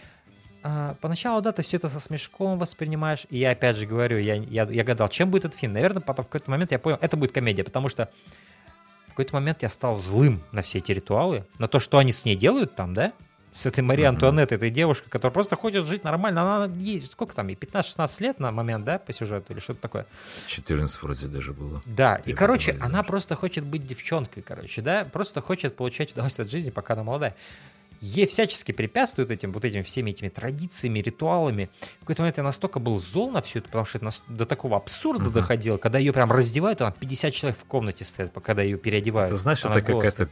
а, 0.64 0.96
поначалу, 1.00 1.42
да, 1.42 1.52
ты 1.52 1.62
все 1.62 1.78
это 1.78 1.90
со 1.90 2.00
смешком 2.00 2.58
воспринимаешь, 2.58 3.28
и 3.30 3.38
я 3.38 3.52
опять 3.52 3.78
же 3.78 3.86
говорю, 3.86 4.18
я, 4.18 4.36
я, 4.36 4.64
я 4.64 4.84
гадал, 4.84 5.10
чем 5.10 5.30
будет 5.30 5.46
этот 5.46 5.60
фильм. 5.60 5.74
Наверное, 5.74 6.02
потом 6.02 6.26
в 6.26 6.30
какой-то 6.30 6.50
момент 6.50 6.72
я 6.72 6.80
понял, 6.80 6.98
это 7.02 7.16
будет 7.16 7.32
комедия, 7.32 7.64
потому 7.64 7.88
что 7.90 8.10
в 9.06 9.10
какой-то 9.10 9.36
момент 9.36 9.62
я 9.62 9.70
стал 9.70 9.94
злым 9.94 10.44
на 10.52 10.64
все 10.64 10.80
эти 10.80 10.92
ритуалы, 10.92 11.46
на 11.60 11.68
то, 11.68 11.80
что 11.80 12.00
они 12.00 12.12
с 12.12 12.26
ней 12.26 12.36
делают 12.36 12.76
там, 12.76 12.96
да, 12.96 13.14
с 13.54 13.68
этой 13.68 13.82
Марией. 13.82 14.08
Антуанеттой, 14.10 14.58
этой 14.58 14.72
девушкой, 14.72 15.10
которая 15.10 15.32
просто 15.32 15.56
хочет 15.56 15.86
жить 15.86 16.04
нормально. 16.04 16.42
Она 16.42 16.74
ей, 16.76 17.02
сколько 17.08 17.36
там, 17.36 17.48
ей 17.48 17.56
15-16 17.56 18.24
лет 18.24 18.40
на 18.40 18.52
момент, 18.52 18.84
да, 18.84 18.98
по 18.98 19.14
сюжету 19.14 19.54
или 19.54 19.60
что-то 19.60 19.80
такое. 19.82 20.06
14 20.48 21.04
вроде 21.04 21.28
даже 21.28 21.54
было. 21.54 21.82
Да, 21.86 22.16
и, 22.26 22.34
короче, 22.34 22.72
она 22.74 22.90
знаешь. 22.90 23.08
просто 23.08 23.36
хочет 23.36 23.64
быть 23.64 23.86
девчонкой, 23.86 24.42
короче, 24.42 24.82
да, 24.82 25.06
просто 25.06 25.40
хочет 25.42 25.76
получать 25.76 26.12
удовольствие 26.14 26.46
от 26.46 26.52
жизни, 26.52 26.72
пока 26.72 26.94
она 26.96 27.04
молодая. 27.04 27.36
Ей 28.02 28.28
всячески 28.28 28.74
препятствуют 28.74 29.32
этим, 29.32 29.54
вот 29.54 29.64
этими 29.64 29.82
всеми 29.84 30.10
этими 30.10 30.28
традициями, 30.28 31.00
ритуалами. 31.00 31.70
В 31.98 32.00
какой-то 32.02 32.24
момент 32.24 32.38
я 32.38 32.44
настолько 32.44 32.80
был 32.80 33.00
зол 33.00 33.32
на 33.32 33.42
все 33.42 33.60
это, 33.60 33.68
потому 33.68 33.86
что 33.86 34.00
это 34.00 34.12
до 34.28 34.46
такого 34.46 34.76
абсурда 34.76 35.26
Мгм. 35.26 35.32
доходило, 35.34 35.78
когда 35.78 36.00
ее 36.00 36.12
прям 36.12 36.32
раздевают, 36.32 36.82
а 36.82 36.92
там 36.92 36.94
50 37.00 37.34
человек 37.34 37.58
в 37.58 37.64
комнате 37.64 38.04
пока 38.34 38.48
когда 38.48 38.64
ее 38.64 38.78
переодевают. 38.78 39.32
Ты 39.32 39.38
знаешь, 39.38 39.64
Она 39.64 39.78
это 39.78 39.86
какая-то... 39.86 40.28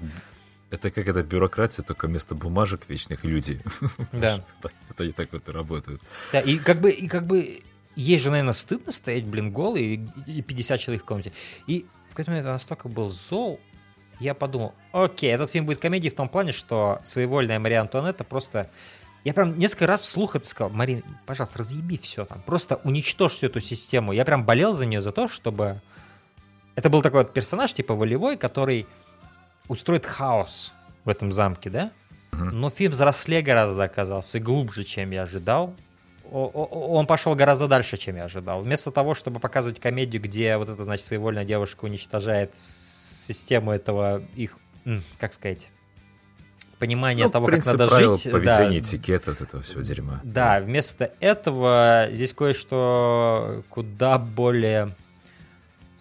Это 0.72 0.90
как 0.90 1.08
эта 1.08 1.22
бюрократия, 1.22 1.84
только 1.84 2.08
вместо 2.08 2.34
бумажек 2.34 2.82
вечных 2.88 3.26
люди. 3.26 3.62
Да. 4.12 4.44
Это 4.90 5.04
и 5.04 5.12
так 5.12 5.32
вот 5.34 5.48
и 5.48 5.52
работают. 5.52 6.02
Да, 6.32 6.40
и 6.40 6.58
как 6.58 6.80
бы, 6.80 6.92
и 6.92 7.08
как 7.08 7.26
бы 7.28 7.62
ей 7.96 8.18
же, 8.18 8.32
наверное, 8.32 8.54
стыдно 8.54 8.92
стоять, 8.92 9.26
блин, 9.26 9.52
голый, 9.52 9.84
и, 9.84 10.32
и 10.38 10.42
50 10.42 10.80
человек 10.80 11.04
в 11.04 11.06
комнате. 11.06 11.34
И 11.68 11.86
в 12.08 12.10
какой-то 12.12 12.32
момент 12.32 12.46
я 12.48 12.54
настолько 12.54 12.88
был 12.88 13.10
зол, 13.10 13.60
я 14.22 14.34
подумал, 14.34 14.74
окей, 14.92 15.34
этот 15.34 15.50
фильм 15.50 15.66
будет 15.66 15.80
комедией 15.80 16.12
в 16.12 16.16
том 16.16 16.30
плане, 16.30 16.52
что 16.52 17.02
своевольная 17.04 17.60
Мария 17.60 17.82
Антуанетта 17.82 18.24
просто... 18.24 18.70
Я 19.24 19.34
прям 19.34 19.60
несколько 19.60 19.88
раз 19.88 20.02
вслух 20.04 20.36
это 20.36 20.48
сказал, 20.48 20.72
Марин, 20.72 21.04
пожалуйста, 21.26 21.60
разъеби 21.60 21.98
все 21.98 22.26
там, 22.26 22.42
просто 22.42 22.78
уничтожь 22.84 23.34
всю 23.34 23.48
эту 23.48 23.60
систему. 23.60 24.14
Я 24.14 24.26
прям 24.26 24.46
болел 24.46 24.74
за 24.74 24.86
нее 24.86 25.02
за 25.02 25.12
то, 25.12 25.28
чтобы... 25.28 25.82
Это 26.76 26.90
был 26.90 27.02
такой 27.02 27.24
вот 27.24 27.34
персонаж, 27.34 27.74
типа 27.74 27.94
волевой, 27.94 28.38
который 28.38 28.88
устроит 29.68 30.06
хаос 30.06 30.74
в 31.06 31.10
этом 31.10 31.32
замке, 31.32 31.70
да? 31.70 31.92
Но 32.32 32.70
фильм 32.70 32.92
взрослее 32.92 33.42
гораздо 33.42 33.84
оказался 33.84 34.38
и 34.38 34.42
глубже, 34.42 34.84
чем 34.84 35.12
я 35.12 35.24
ожидал. 35.24 35.76
Он 36.32 37.06
пошел 37.08 37.36
гораздо 37.36 37.68
дальше, 37.68 37.98
чем 37.98 38.16
я 38.16 38.24
ожидал. 38.24 38.62
Вместо 38.62 38.90
того, 38.92 39.16
чтобы 39.16 39.40
показывать 39.42 39.82
комедию, 39.82 40.22
где 40.22 40.56
вот 40.56 40.70
эта, 40.70 40.82
значит, 40.84 41.06
своевольная 41.06 41.44
девушка 41.44 41.84
уничтожает 41.84 42.56
систему 42.56 43.72
этого 43.74 44.22
их, 44.36 44.58
как 45.20 45.34
сказать, 45.34 45.70
понимания 46.80 47.26
Ну, 47.26 47.30
того, 47.30 47.48
принцип 47.48 47.72
как 47.74 47.80
надо 47.80 47.90
правил 47.92 48.16
жить. 48.16 48.32
поведения, 48.32 48.80
да, 48.80 48.88
этикета, 48.88 49.32
вот 49.32 49.42
этого 49.42 49.62
всего 49.62 49.82
дерьма. 49.82 50.22
да, 50.24 50.62
вместо 50.62 51.12
этого 51.20 52.08
здесь 52.12 52.34
кое-что 52.34 53.64
куда 53.70 54.18
более, 54.18 54.96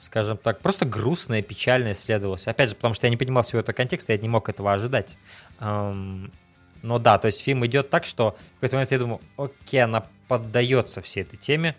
скажем 0.00 0.38
так, 0.38 0.60
просто 0.60 0.86
грустное, 0.86 1.42
печальное 1.42 1.92
исследовалось. 1.92 2.46
Опять 2.46 2.70
же, 2.70 2.74
потому 2.74 2.94
что 2.94 3.06
я 3.06 3.10
не 3.10 3.16
понимал 3.16 3.42
всего 3.42 3.60
этого 3.60 3.74
контекста, 3.74 4.12
я 4.12 4.18
не 4.18 4.28
мог 4.28 4.48
этого 4.48 4.72
ожидать. 4.72 5.16
Но 5.60 6.98
да, 6.98 7.18
то 7.18 7.26
есть 7.26 7.42
фильм 7.42 7.66
идет 7.66 7.90
так, 7.90 8.06
что 8.06 8.36
в 8.52 8.54
какой-то 8.54 8.76
момент 8.76 8.92
я 8.92 8.98
думаю, 8.98 9.20
окей, 9.36 9.82
она 9.82 10.06
поддается 10.28 11.02
всей 11.02 11.22
этой 11.22 11.36
теме, 11.36 11.76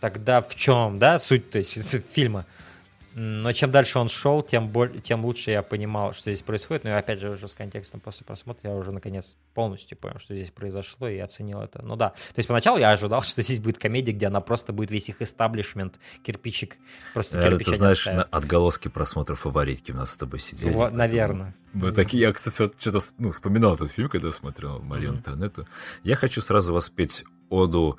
тогда 0.00 0.40
в 0.40 0.54
чем, 0.54 1.00
да, 1.00 1.18
суть 1.18 1.50
то 1.50 1.58
есть, 1.58 1.76
фильма? 2.12 2.46
Но 3.18 3.50
чем 3.52 3.70
дальше 3.70 3.98
он 3.98 4.10
шел, 4.10 4.42
тем, 4.42 4.68
боль, 4.68 5.00
тем 5.00 5.24
лучше 5.24 5.50
я 5.50 5.62
понимал, 5.62 6.12
что 6.12 6.30
здесь 6.30 6.42
происходит. 6.42 6.84
Но 6.84 6.94
опять 6.98 7.18
же, 7.18 7.30
уже 7.30 7.48
с 7.48 7.54
контекстом 7.54 7.98
после 7.98 8.26
просмотра 8.26 8.68
я 8.68 8.76
уже 8.76 8.92
наконец 8.92 9.38
полностью 9.54 9.96
понял, 9.96 10.18
что 10.18 10.34
здесь 10.34 10.50
произошло, 10.50 11.08
и 11.08 11.16
оценил 11.16 11.62
это. 11.62 11.80
Ну 11.82 11.96
да. 11.96 12.10
То 12.10 12.34
есть 12.36 12.46
поначалу 12.46 12.78
я 12.78 12.90
ожидал, 12.90 13.22
что 13.22 13.40
здесь 13.40 13.58
будет 13.58 13.78
комедия, 13.78 14.12
где 14.12 14.26
она 14.26 14.42
просто 14.42 14.74
будет 14.74 14.90
весь 14.90 15.08
их 15.08 15.22
эстаблишмент, 15.22 15.98
кирпичик, 16.22 16.76
просто 17.14 17.38
Наверное, 17.38 17.58
кирпич 17.60 17.72
ты 17.72 17.78
знаешь, 17.78 18.04
на 18.04 18.22
отголоски 18.24 18.88
просмотров 18.88 19.40
фаворитки 19.40 19.92
у 19.92 19.94
нас 19.94 20.10
с 20.10 20.16
тобой 20.18 20.38
сидели. 20.38 20.74
Вот, 20.74 20.92
наверное. 20.92 21.54
Мы 21.72 21.92
такие, 21.92 22.20
я, 22.20 22.32
кстати, 22.34 22.60
вот 22.60 22.74
что-то 22.78 23.00
ну, 23.16 23.30
вспоминал 23.30 23.76
этот 23.76 23.90
фильм, 23.92 24.10
когда 24.10 24.30
смотрел 24.30 24.80
Марию 24.80 25.12
Мгм. 25.12 25.18
Антуанетту. 25.20 25.66
Я 26.02 26.16
хочу 26.16 26.42
сразу 26.42 26.74
воспеть 26.74 27.24
оду 27.48 27.98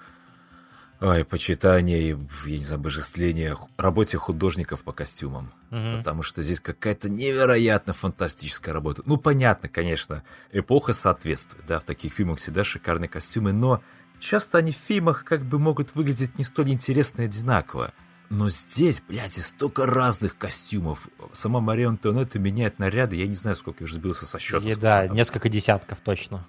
Ой, 1.00 1.24
почитание, 1.26 2.18
я 2.45 2.58
не 2.58 2.64
знаю, 2.64 2.80
обожествление 2.80 3.54
ху- 3.54 3.70
работе 3.78 4.18
художников 4.18 4.84
по 4.84 4.91
костюмам. 4.91 5.52
Мгм. 5.70 6.00
Потому 6.00 6.24
что 6.24 6.41
здесь 6.41 6.60
какая-то 6.60 7.08
невероятно 7.10 7.93
фантастическая 7.93 8.74
работа. 8.74 9.04
Ну, 9.06 9.18
понятно, 9.18 9.70
конечно, 9.70 10.24
эпоха 10.52 10.93
соответствует, 10.93 11.66
да, 11.68 11.80
в 11.80 11.84
таких 11.84 12.14
фильмах 12.14 12.39
всегда 12.39 12.64
шикарные 12.64 13.10
костюмы, 13.10 13.52
но 13.54 13.84
часто 14.20 14.58
они 14.58 14.72
в 14.72 14.76
фильмах 14.78 15.24
как 15.24 15.43
бы 15.43 15.60
могут 15.60 15.95
выглядеть 15.95 16.39
не 16.39 16.43
столь 16.43 16.72
интересно 16.72 17.22
и 17.22 17.26
одинаково. 17.26 17.93
Но 18.30 18.50
здесь, 18.50 19.02
блядь, 19.08 19.38
и 19.38 19.41
столько 19.41 19.86
разных 19.86 20.38
костюмов. 20.38 21.08
Сама 21.32 21.62
Мария 21.62 21.88
Антуанетта 21.88 22.39
меняет 22.39 22.78
наряды, 22.80 23.16
я 23.16 23.28
не 23.28 23.36
знаю, 23.36 23.56
сколько 23.56 23.84
я 23.84 23.86
уже 23.86 23.93
сбился 23.95 24.26
со 24.26 24.39
счета. 24.39 24.68
И 24.68 24.76
да, 24.76 25.08
там. 25.08 25.16
несколько 25.16 25.48
десятков 25.48 26.00
точно. 26.02 26.45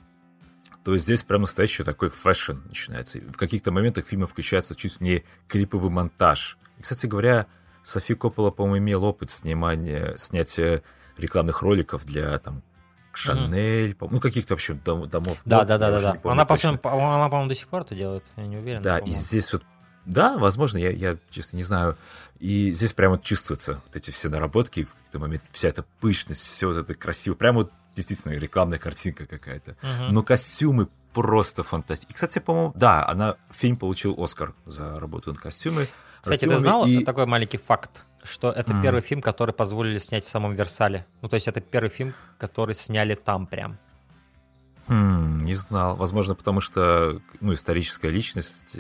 То 0.89 0.95
есть 0.95 1.05
здесь 1.05 1.23
прям 1.23 1.43
настоящий 1.43 1.85
такой 1.85 2.09
fashion 2.09 2.61
начинается. 2.67 3.19
В 3.19 3.37
каких-то 3.37 3.71
моментах 3.71 4.07
фильма 4.07 4.27
включается 4.27 4.75
чуть 4.75 5.03
не 5.03 5.23
клиповый 5.47 5.91
монтаж. 5.91 6.57
И, 6.79 6.81
кстати 6.83 7.05
говоря, 7.05 7.45
София 7.83 8.15
Коппола, 8.15 8.51
по-моему, 8.51 8.79
имел 8.79 9.05
опыт 9.05 9.29
снимания, 9.29 10.15
снятия 10.17 10.83
рекламных 11.19 11.61
роликов 11.61 12.07
для 12.07 12.39
там 12.39 12.63
Шанель, 13.13 13.97
по- 13.97 14.09
ну 14.09 14.19
каких-то 14.19 14.55
вообще 14.55 14.73
дом- 14.73 15.11
домов. 15.11 15.37
Да, 15.45 15.67
да, 15.67 15.77
да, 15.77 15.91
да, 15.91 16.01
да. 16.01 16.13
помню 16.15 16.33
Она, 16.33 16.47
точно. 16.47 16.79
по 16.79 16.91
она, 16.91 17.29
по-моему, 17.29 17.51
до 17.51 17.55
сих 17.55 17.69
пор 17.69 17.83
это 17.83 17.95
делает, 17.95 18.25
я 18.39 18.47
не 18.47 18.57
уверен. 18.57 18.81
Да, 18.81 18.97
и 18.97 19.11
здесь 19.11 19.53
вот, 19.53 19.65
да, 20.07 20.39
возможно, 20.39 20.79
я, 20.79 20.89
я 20.89 21.19
честно 21.29 21.59
не 21.59 21.65
знаю. 21.65 21.99
И 22.39 22.73
здесь 22.73 22.95
прямо 22.95 23.19
чувствуются 23.19 23.83
вот 23.85 23.95
эти 23.95 24.11
все 24.11 24.31
наработки, 24.31 24.85
в 24.85 24.95
какой-то 24.95 25.19
момент 25.19 25.51
вся 25.53 25.69
эта 25.69 25.85
пышность, 26.01 26.41
все 26.41 26.67
вот 26.67 26.79
это 26.79 26.95
красиво. 26.95 27.35
Прямо 27.35 27.59
вот 27.59 27.73
действительно 27.99 28.33
рекламная 28.33 28.79
картинка 28.79 29.27
какая-то. 29.27 29.77
Мгм. 29.83 30.15
Но 30.15 30.23
костюмы 30.23 30.89
просто 31.13 31.63
фантастические. 31.63 32.13
И, 32.13 32.15
кстати, 32.15 32.39
по-моему, 32.39 32.73
да, 32.77 33.07
она 33.07 33.37
фильм 33.51 33.77
получил 33.77 34.15
Оскар 34.23 34.55
за 34.67 34.99
работу 34.99 35.31
над 35.31 35.39
костюмами. 35.39 35.89
Кстати, 36.23 36.45
ты 36.47 36.59
знал 36.59 36.87
и- 36.87 37.05
такой 37.05 37.27
маленький 37.27 37.59
факт, 37.59 38.03
что 38.23 38.51
это 38.51 38.73
Мгм. 38.75 38.83
первый 38.83 39.03
фильм, 39.03 39.21
который 39.23 39.53
позволили 39.55 39.99
снять 39.99 40.25
в 40.25 40.29
самом 40.29 40.55
Версале? 40.55 41.07
Ну, 41.23 41.29
то 41.29 41.35
есть 41.35 41.49
это 41.49 41.61
первый 41.61 41.91
фильм, 41.91 42.15
который 42.39 42.75
сняли 42.75 43.15
там 43.15 43.47
прям. 43.47 43.79
Хм, 44.89 45.45
не 45.45 45.55
знал. 45.55 45.97
Возможно, 45.97 46.35
потому 46.35 46.61
что, 46.61 47.21
ну, 47.41 47.53
историческая 47.55 48.11
личность... 48.11 48.79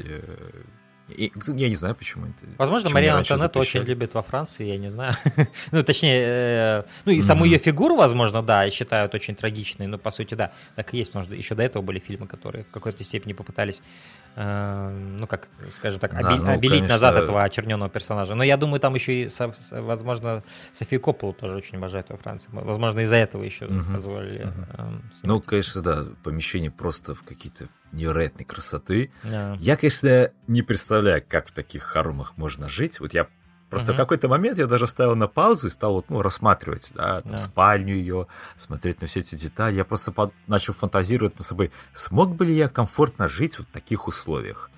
и- 1.08 1.32
я 1.56 1.68
не 1.68 1.76
знаю, 1.76 1.94
почему 1.94 2.26
это. 2.26 2.46
Возможно, 2.58 2.90
Мария 2.90 3.14
Антонетта 3.14 3.58
очень 3.58 3.82
любит 3.82 4.14
во 4.14 4.22
Франции, 4.22 4.66
я 4.66 4.76
не 4.76 4.90
знаю. 4.90 5.14
ну, 5.72 5.82
точнее, 5.82 6.24
э, 6.26 6.82
ну 7.04 7.12
и 7.12 7.20
саму 7.22 7.40
Мгм. 7.40 7.52
ее 7.52 7.58
фигуру, 7.58 7.96
возможно, 7.96 8.42
да, 8.42 8.68
считают 8.70 9.14
очень 9.14 9.34
трагичной, 9.34 9.86
но 9.86 9.98
по 9.98 10.10
сути, 10.10 10.34
да, 10.34 10.50
так 10.76 10.94
и 10.94 10.98
есть. 10.98 11.14
Может, 11.14 11.32
еще 11.32 11.54
до 11.54 11.62
этого 11.62 11.82
были 11.82 11.98
фильмы, 11.98 12.26
которые 12.26 12.64
в 12.64 12.70
какой-то 12.70 13.02
степени 13.04 13.32
попытались, 13.32 13.82
э, 14.36 14.90
ну, 15.18 15.26
как, 15.26 15.48
скажем 15.70 16.00
так, 16.00 16.12
Да, 16.12 16.18
оби- 16.34 16.40
ну, 16.42 16.50
обелить 16.52 16.78
конечно. 16.78 16.94
назад 16.94 17.16
этого 17.16 17.42
очерненного 17.42 17.90
персонажа. 17.90 18.34
Но 18.34 18.44
я 18.44 18.56
думаю, 18.56 18.80
там 18.80 18.94
еще 18.94 19.22
и, 19.24 19.28
возможно, 19.72 20.42
Софию 20.72 21.00
Копполу 21.00 21.32
тоже 21.32 21.56
очень 21.56 21.78
обожают 21.78 22.10
во 22.10 22.16
Франции. 22.16 22.50
Возможно, 22.52 23.00
из-за 23.00 23.16
этого 23.16 23.42
еще 23.44 23.66
Мгм. 23.66 23.94
позволили 23.94 24.42
эм, 24.76 25.02
Ну, 25.22 25.40
конечно, 25.40 25.82
да, 25.82 26.04
помещение 26.22 26.70
просто 26.70 27.14
в 27.14 27.22
какие-то 27.22 27.68
невероятной 27.92 28.44
красоты. 28.44 29.10
Да. 29.24 29.56
Я, 29.60 29.76
конечно, 29.76 30.30
не 30.46 30.62
представляю, 30.62 31.22
как 31.28 31.48
в 31.48 31.52
таких 31.52 31.82
хоромах 31.82 32.36
можно 32.36 32.68
жить. 32.68 33.00
Вот 33.00 33.14
я 33.14 33.26
просто 33.70 33.92
Мгм. 33.92 33.96
в 33.96 34.00
какой-то 34.02 34.28
момент 34.28 34.58
я 34.58 34.66
даже 34.66 34.86
ставил 34.86 35.14
на 35.16 35.26
паузу 35.28 35.66
и 35.66 35.70
стал 35.70 35.94
вот, 35.94 36.06
ну, 36.10 36.22
рассматривать, 36.22 36.90
да, 36.94 37.20
там, 37.20 37.32
Да. 37.32 37.38
спальню 37.38 37.94
ее, 37.96 38.26
смотреть 38.58 39.00
на 39.00 39.06
все 39.06 39.20
эти 39.20 39.34
детали. 39.34 39.76
Я 39.76 39.84
просто 39.84 40.10
под- 40.12 40.32
начал 40.46 40.72
фантазировать 40.72 41.34
над 41.38 41.44
собой, 41.46 41.70
смог 41.92 42.34
бы 42.34 42.46
ли 42.46 42.54
я 42.54 42.68
комфортно 42.68 43.28
жить 43.28 43.58
вот 43.58 43.68
в 43.68 43.70
таких 43.72 44.06
условиях. 44.08 44.70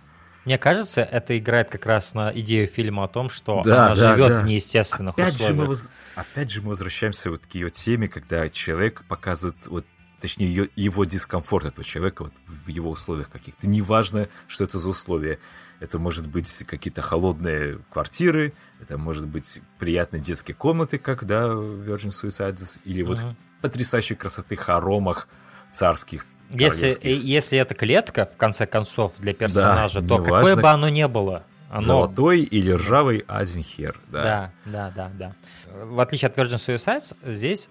Мне 0.46 0.56
кажется, 0.56 1.02
это 1.02 1.38
играет 1.38 1.68
как 1.68 1.84
раз 1.84 2.14
на 2.14 2.32
идею 2.38 2.66
фильма 2.66 3.04
о 3.04 3.08
том, 3.08 3.28
что 3.28 3.60
Да, 3.62 3.86
она 3.88 3.94
да, 3.94 4.14
живет 4.14 4.28
да. 4.32 4.40
в 4.40 4.44
неестественных 4.46 5.14
Опять 5.14 5.34
же, 5.36 5.52
мы 5.54 5.64
условиях. 5.64 5.68
воз- 5.68 5.90
опять 6.16 6.50
же 6.50 6.62
мы 6.62 6.68
возвращаемся 6.70 7.30
вот 7.30 7.46
к 7.46 7.50
ее 7.54 7.68
теме, 7.70 8.08
когда 8.08 8.48
человек 8.48 9.04
показывает 9.06 9.66
вот 9.66 9.84
точнее, 10.20 10.46
ее, 10.46 10.68
его 10.76 11.04
дискомфорт 11.04 11.66
этого 11.66 11.84
человека 11.84 12.22
вот 12.24 12.32
в 12.46 12.68
его 12.68 12.90
условиях 12.90 13.30
каких-то. 13.30 13.66
Неважно, 13.66 14.28
что 14.48 14.64
это 14.64 14.78
за 14.78 14.88
условия. 14.90 15.38
Это 15.80 15.98
может 15.98 16.26
быть 16.26 16.64
какие-то 16.66 17.00
холодные 17.02 17.78
квартиры, 17.90 18.52
это 18.80 18.98
может 18.98 19.26
быть 19.26 19.62
приятные 19.78 20.20
детские 20.20 20.54
комнаты, 20.54 20.98
как 20.98 21.24
да, 21.24 21.44
Virgin 21.48 22.10
Suicides, 22.10 22.80
или 22.84 23.02
вот 23.02 23.18
Мгм. 23.20 23.36
потрясающей 23.62 24.14
красоты 24.14 24.56
хоромах 24.56 25.26
царских. 25.72 26.26
Если, 26.50 26.90
и- 27.08 27.14
если 27.16 27.58
это 27.58 27.74
клетка, 27.74 28.26
в 28.26 28.36
конце 28.36 28.66
концов, 28.66 29.12
для 29.18 29.32
персонажа, 29.32 30.00
то 30.00 30.14
неважно. 30.18 30.34
какое 30.34 30.56
бы 30.56 30.68
оно 30.68 30.88
ни 30.88 31.04
было, 31.06 31.44
оно... 31.70 31.80
Золотой 31.80 32.40
или 32.42 32.72
ржавый 32.72 33.24
один 33.28 33.62
хер. 33.62 33.98
Да. 34.08 34.52
Да, 34.66 34.90
да, 34.96 35.10
да, 35.18 35.34
да. 35.72 35.84
В 35.86 36.00
отличие 36.00 36.28
от 36.28 36.36
Virgin 36.36 36.56
Suicides, 36.56 37.16
здесь 37.24 37.68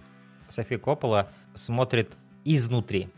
София 0.48 0.80
Коппола 0.80 1.28
смотрит 1.54 2.14
изнутри. 2.56 3.10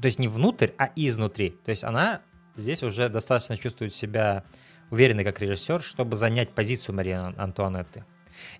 То 0.00 0.06
есть 0.06 0.18
не 0.18 0.28
внутрь, 0.28 0.70
а 0.78 0.90
изнутри. 0.96 1.50
То 1.64 1.70
есть 1.70 1.84
она 1.84 2.22
здесь 2.56 2.82
уже 2.82 3.08
достаточно 3.08 3.56
чувствует 3.56 3.94
себя 3.94 4.44
уверенной 4.90 5.24
как 5.24 5.40
режиссер, 5.40 5.82
чтобы 5.82 6.16
занять 6.16 6.50
позицию 6.50 6.96
Марии 6.96 7.12
Ан- 7.12 7.34
Антуанетты. 7.38 8.04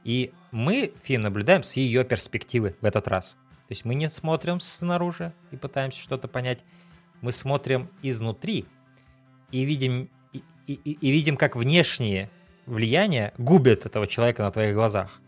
И 0.04 0.32
мы 0.52 0.92
фильм 1.02 1.22
наблюдаем 1.22 1.62
с 1.62 1.74
ее 1.74 2.04
перспективы 2.04 2.76
в 2.80 2.84
этот 2.84 3.08
раз. 3.08 3.30
То 3.66 3.72
есть 3.72 3.84
мы 3.84 3.94
не 3.94 4.08
смотрим 4.08 4.60
снаружи 4.60 5.32
и 5.50 5.56
пытаемся 5.56 6.00
что-то 6.00 6.28
понять. 6.28 6.64
Мы 7.22 7.32
смотрим 7.32 7.88
изнутри 8.02 8.66
и 9.50 9.64
видим, 9.64 10.10
и- 10.32 10.42
и- 10.66 10.92
и 10.92 11.10
видим, 11.10 11.36
как 11.36 11.56
внешние 11.56 12.30
влияния 12.66 13.32
губят 13.38 13.86
этого 13.86 14.06
человека 14.06 14.42
на 14.42 14.50
твоих 14.50 14.74
глазах. 14.74 15.20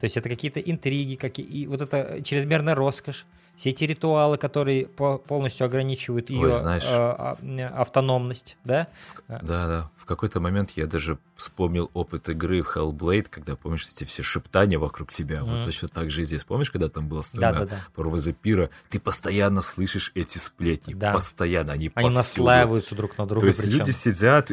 То 0.00 0.04
есть 0.04 0.16
это 0.16 0.28
какие-то 0.28 0.60
интриги, 0.60 1.16
какие, 1.16 1.46
и 1.46 1.66
вот 1.66 1.82
это 1.82 2.22
чрезмерная 2.22 2.74
роскошь, 2.74 3.26
все 3.56 3.70
эти 3.70 3.84
ритуалы, 3.84 4.38
которые 4.38 4.86
по- 4.86 5.18
полностью 5.18 5.64
ограничивают 5.66 6.30
ее 6.30 6.58
знаешь- 6.58 6.84
а, 6.86 7.36
автономность, 7.76 8.56
да? 8.64 8.88
Да, 9.28 9.40
да. 9.42 9.90
В 9.96 10.04
какой-то 10.04 10.40
момент 10.40 10.70
я 10.72 10.86
даже 10.86 11.18
вспомнил 11.36 11.90
опыт 11.94 12.28
игры 12.28 12.62
в 12.62 12.76
Hellblade, 12.76 13.26
когда, 13.30 13.54
помнишь, 13.56 13.86
эти 13.94 14.04
все 14.04 14.22
шептания 14.22 14.78
вокруг 14.78 15.10
тебя. 15.12 15.44
Вот 15.44 15.58
Мгм. 15.58 15.62
точно 15.64 15.88
так 15.88 16.10
же 16.10 16.22
и 16.22 16.24
здесь. 16.24 16.44
Помнишь, 16.44 16.70
когда 16.70 16.88
там 16.88 17.08
была 17.08 17.22
сцена 17.22 17.52
Да-да-да. 17.52 17.80
про 17.94 18.08
Вазапира? 18.10 18.70
Ты 18.90 18.98
постоянно 18.98 19.60
слышишь 19.62 20.10
эти 20.14 20.38
сплетни. 20.38 20.94
Да. 20.94 21.12
Постоянно. 21.12 21.72
Они, 21.72 21.84
Они 21.94 22.06
повсюду. 22.08 22.14
наслаиваются 22.16 22.94
друг 22.94 23.16
на 23.18 23.26
друга. 23.26 23.42
То 23.42 23.46
есть 23.48 23.62
причем. 23.62 23.78
люди 23.78 23.90
сидят, 23.90 24.52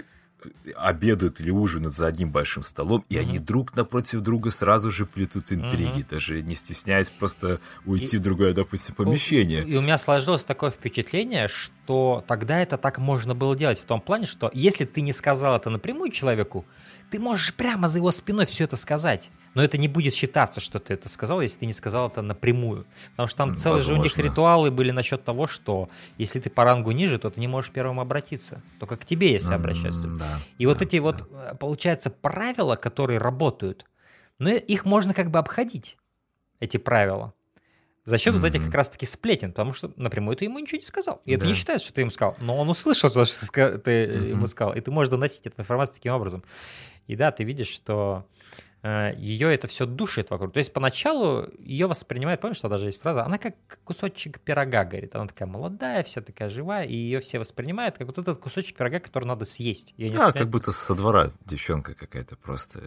обедают 0.78 1.42
или 1.42 1.52
ужинают 1.52 1.94
за 1.96 2.08
одним 2.08 2.32
большим 2.32 2.64
столом, 2.64 3.04
и 3.10 3.18
они 3.18 3.38
Мгм. 3.38 3.46
друг 3.46 3.76
напротив 3.76 4.22
друга 4.22 4.52
сразу 4.52 4.90
же 4.90 5.06
плетут 5.06 5.52
интриги, 5.52 6.06
даже 6.10 6.42
не 6.42 6.56
стесняясь 6.56 7.10
просто 7.10 7.60
уйти 7.86 8.16
И- 8.16 8.20
в 8.20 8.24
другое, 8.24 8.54
допустим, 8.54 8.96
помещение. 8.96 9.64
И 9.64 9.76
у 9.76 9.82
меня 9.82 9.98
сложилось 9.98 10.46
такое 10.46 10.72
впечатление, 10.72 11.48
что 11.48 12.24
тогда 12.28 12.62
это 12.62 12.78
так 12.78 13.00
можно 13.00 13.36
было 13.36 13.56
делать 13.56 13.80
в 13.80 13.86
том 13.86 14.00
плане, 14.00 14.26
что 14.26 14.50
если 14.54 14.86
ты 14.86 15.02
не 15.02 15.12
сказал 15.14 15.58
это 15.58 15.70
напрямую 15.70 16.12
человеку, 16.12 16.66
ты 17.10 17.20
можешь 17.20 17.54
прямо 17.54 17.88
за 17.88 18.00
его 18.00 18.12
спиной 18.12 18.46
все 18.46 18.66
это 18.66 18.76
сказать. 18.76 19.32
Но 19.56 19.64
это 19.64 19.78
не 19.78 19.88
будет 19.88 20.14
считаться, 20.14 20.62
что 20.62 20.80
ты 20.80 20.94
это 20.94 21.10
сказал, 21.10 21.42
если 21.42 21.60
ты 21.60 21.66
не 21.66 21.74
сказал 21.74 22.08
это 22.08 22.22
напрямую. 22.22 22.86
Потому 23.12 23.28
что 23.28 23.38
там 23.38 23.58
целые 23.58 23.84
же 23.84 23.94
у 23.94 23.98
них 23.98 24.18
ритуалы 24.18 24.70
были 24.72 24.92
насчет 24.92 25.24
того, 25.24 25.48
что 25.48 25.90
если 26.18 26.40
ты 26.40 26.50
по 26.50 26.64
рангу 26.64 26.92
ниже, 26.92 27.18
то 27.18 27.30
ты 27.30 27.40
не 27.40 27.48
можешь 27.48 27.72
первым 27.72 28.00
обратиться. 28.00 28.62
Только 28.80 28.96
к 28.98 29.06
тебе, 29.06 29.32
если 29.34 29.54
обращаться. 29.54 30.08
М, 30.08 30.14
да, 30.14 30.40
И 30.58 30.66
вот 30.66 30.80
да, 30.80 30.86
эти 30.86 30.98
да. 30.98 31.02
вот, 31.04 31.28
э, 31.32 31.56
получается, 31.60 32.10
правила, 32.12 32.76
которые 32.76 33.18
работают, 33.20 33.86
но 34.38 34.52
их 34.52 34.86
можно 34.86 35.14
как 35.14 35.32
бы 35.32 35.40
обходить, 35.40 35.98
эти 36.60 36.78
правила. 36.78 37.34
За 38.06 38.18
счет 38.18 38.34
вот 38.34 38.44
этих 38.44 38.64
как 38.66 38.74
раз-таки 38.74 39.06
сплетен, 39.06 39.52
потому 39.52 39.74
что 39.74 39.92
напрямую 39.96 40.36
ты 40.36 40.46
ему 40.46 40.58
ничего 40.58 40.78
не 40.78 40.84
сказал. 40.84 41.22
И 41.26 41.34
это 41.34 41.46
не 41.46 41.52
Да. 41.54 41.58
считается, 41.58 41.86
что 41.86 41.94
ты 41.96 42.02
ему 42.02 42.10
сказал, 42.12 42.38
но 42.40 42.58
он 42.58 42.68
услышал 42.70 43.10
то, 43.12 43.24
что 43.26 43.78
ты 43.78 44.08
Мгм. 44.08 44.30
ему 44.30 44.48
сказал, 44.48 44.74
и 44.74 44.82
ты 44.82 44.90
можешь 44.90 45.12
доносить 45.12 45.46
эту 45.46 45.62
информацию 45.62 45.96
таким 45.96 46.14
образом. 46.14 46.44
И 47.10 47.16
да, 47.16 47.32
ты 47.32 47.44
видишь, 47.44 47.68
что 47.70 48.26
э, 48.84 49.14
ее 49.18 49.54
это 49.54 49.68
все 49.68 49.86
душит 49.86 50.30
вокруг. 50.30 50.54
То 50.54 50.60
есть 50.60 50.72
поначалу 50.72 51.50
ее 51.60 51.88
воспринимают, 51.88 52.40
помнишь, 52.40 52.58
что 52.58 52.70
даже 52.70 52.86
есть 52.86 53.02
фраза, 53.02 53.26
она 53.26 53.38
как 53.38 53.56
кусочек 53.84 54.40
пирога, 54.40 54.86
говорит. 54.86 55.16
Она 55.16 55.28
такая 55.28 55.48
молодая, 55.48 56.04
вся 56.04 56.22
такая 56.22 56.50
живая, 56.50 56.86
и 56.86 56.96
ее 56.96 57.20
все 57.20 57.40
воспринимают 57.40 57.98
как 57.98 58.08
вот 58.08 58.18
этот 58.20 58.38
кусочек 58.38 58.78
пирога, 58.78 59.00
который 59.00 59.26
надо 59.26 59.46
съесть. 59.46 59.94
Её 59.98 60.12
не 60.12 60.18
А, 60.18 60.32
как 60.32 60.50
будто 60.50 60.72
со 60.72 60.94
двора 60.96 61.32
девчонка 61.46 61.94
какая-то 61.96 62.36
просто. 62.38 62.80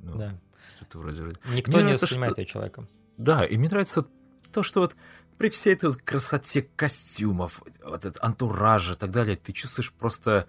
ну, 0.00 0.16
Да. 0.18 0.34
что-то 0.76 0.98
вроде... 0.98 1.22
Никто 1.22 1.70
Мне 1.72 1.78
не 1.78 1.82
нравится, 1.84 2.04
воспринимает 2.06 2.32
что- 2.34 2.40
ее 2.42 2.46
человеком. 2.46 2.88
Да, 3.16 3.44
и 3.44 3.56
мне 3.56 3.68
нравится 3.68 4.06
то, 4.52 4.62
что 4.62 4.80
вот 4.80 4.96
при 5.38 5.48
всей 5.48 5.72
этой 5.74 5.86
вот 5.90 6.02
красоте 6.02 6.68
костюмов, 6.76 7.62
вот 7.84 8.04
этот 8.04 8.22
антуража 8.22 8.92
и 8.92 8.96
так 8.96 9.10
далее, 9.10 9.34
ты 9.36 9.52
чувствуешь 9.52 9.92
просто 9.92 10.46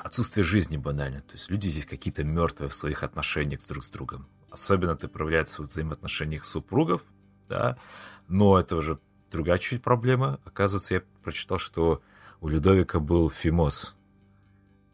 отсутствие 0.00 0.44
жизни 0.44 0.76
банально. 0.76 1.20
То 1.20 1.32
есть 1.32 1.50
люди 1.50 1.68
здесь 1.68 1.86
какие-то 1.86 2.24
мертвые 2.24 2.68
в 2.68 2.74
своих 2.74 3.02
отношениях 3.02 3.66
друг 3.66 3.84
с 3.84 3.90
другом. 3.90 4.28
Особенно 4.50 4.92
это 4.92 5.08
проявляется 5.08 5.62
в 5.62 5.66
взаимоотношениях 5.66 6.44
супругов, 6.44 7.04
да, 7.48 7.78
но 8.28 8.58
это 8.58 8.76
уже 8.76 8.98
другая 9.30 9.58
чуть 9.58 9.82
проблема. 9.82 10.40
Оказывается, 10.44 10.94
я 10.94 11.02
прочитал, 11.22 11.58
что 11.58 12.02
у 12.40 12.48
Людовика 12.48 13.00
был 13.00 13.30
фимоз. 13.30 13.96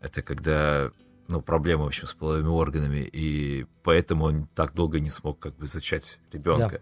Это 0.01 0.23
когда, 0.23 0.93
ну, 1.29 1.43
проблема, 1.43 1.85
в 1.85 1.89
общем, 1.89 2.07
с 2.07 2.15
половыми 2.15 2.49
органами, 2.49 3.09
и 3.13 3.67
поэтому 3.83 4.27
он 4.27 4.47
так 4.55 4.75
долго 4.75 5.01
не 5.01 5.11
смог 5.11 5.41
как 5.41 5.57
бы 5.57 5.67
зачать 5.67 6.21
ребенка. 6.33 6.77
И 6.77 6.81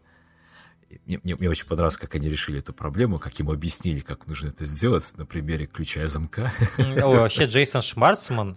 Мне, 1.06 1.20
мне- 1.22 1.36
мне 1.36 1.50
очень 1.50 1.66
понравилось, 1.66 1.96
как 1.96 2.14
они 2.14 2.28
решили 2.28 2.58
эту 2.60 2.72
проблему, 2.72 3.18
как 3.18 3.38
ему 3.38 3.52
объяснили, 3.52 4.00
как 4.00 4.26
нужно 4.26 4.48
это 4.48 4.64
сделать 4.64 5.12
на 5.16 5.26
примере 5.26 5.66
ключа 5.66 6.06
замка. 6.06 6.52
Ой, 6.78 7.18
вообще 7.18 7.44
Джейсон 7.46 7.82
Шварцман, 7.82 8.56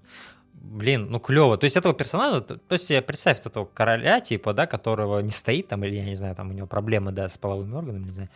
блин, 0.53 1.07
ну 1.09 1.19
клево. 1.19 1.57
То 1.57 1.65
есть 1.65 1.75
этого 1.77 1.93
персонажа, 1.93 2.41
то 2.41 2.59
есть 2.69 2.87
представь 3.05 3.39
этого 3.45 3.65
короля, 3.65 4.19
типа, 4.21 4.53
да, 4.53 4.67
которого 4.67 5.19
не 5.19 5.31
стоит 5.31 5.67
там, 5.69 5.83
или 5.83 5.97
я 5.97 6.05
не 6.05 6.15
знаю, 6.15 6.35
там 6.35 6.49
у 6.49 6.53
него 6.53 6.67
проблемы, 6.67 7.11
да, 7.11 7.27
с 7.29 7.37
половыми 7.37 7.73
органами, 7.75 8.05
не 8.05 8.11
знаю. 8.11 8.29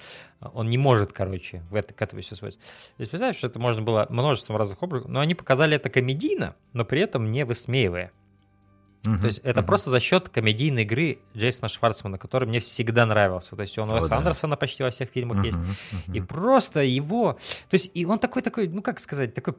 Он 0.54 0.70
не 0.70 0.78
может, 0.78 1.14
короче, 1.14 1.62
в 1.70 1.76
это, 1.76 1.94
к 1.94 2.02
этому 2.02 2.22
все 2.22 2.36
сводится. 2.36 2.60
То 2.62 3.02
есть 3.02 3.12
представь, 3.12 3.38
что 3.38 3.48
это 3.48 3.60
можно 3.60 3.82
было 3.82 4.08
множеством 4.10 4.58
разных 4.58 4.82
образов, 4.82 5.10
но 5.10 5.20
они 5.20 5.36
показали 5.36 5.76
это 5.76 5.90
комедийно, 5.90 6.56
но 6.74 6.84
при 6.84 7.02
этом 7.02 7.32
не 7.32 7.46
высмеивая. 7.46 8.12
То 9.04 9.26
есть 9.26 9.40
это 9.44 9.62
просто 9.64 9.90
за 9.90 10.00
счет 10.00 10.30
комедийной 10.30 10.84
игры 10.84 11.20
Джейсона 11.36 11.68
Шварцмана, 11.68 12.18
который 12.18 12.48
мне 12.48 12.60
всегда 12.60 13.06
нравился. 13.06 13.56
То 13.56 13.62
есть 13.62 13.78
он 13.78 13.92
у 13.92 13.96
Уэса 13.96 14.10
да. 14.10 14.18
Андерсона 14.18 14.56
почти 14.56 14.84
во 14.84 14.92
всех 14.92 15.10
фильмах 15.10 15.46
есть. 15.46 15.58
И 16.14 16.22
просто 16.22 16.82
его... 16.82 17.38
То 17.70 17.74
есть 17.76 17.92
и 17.94 18.06
он 18.06 18.20
такой-такой, 18.20 18.68
ну 18.68 18.82
как 18.82 19.00
сказать, 19.00 19.34
такой 19.34 19.56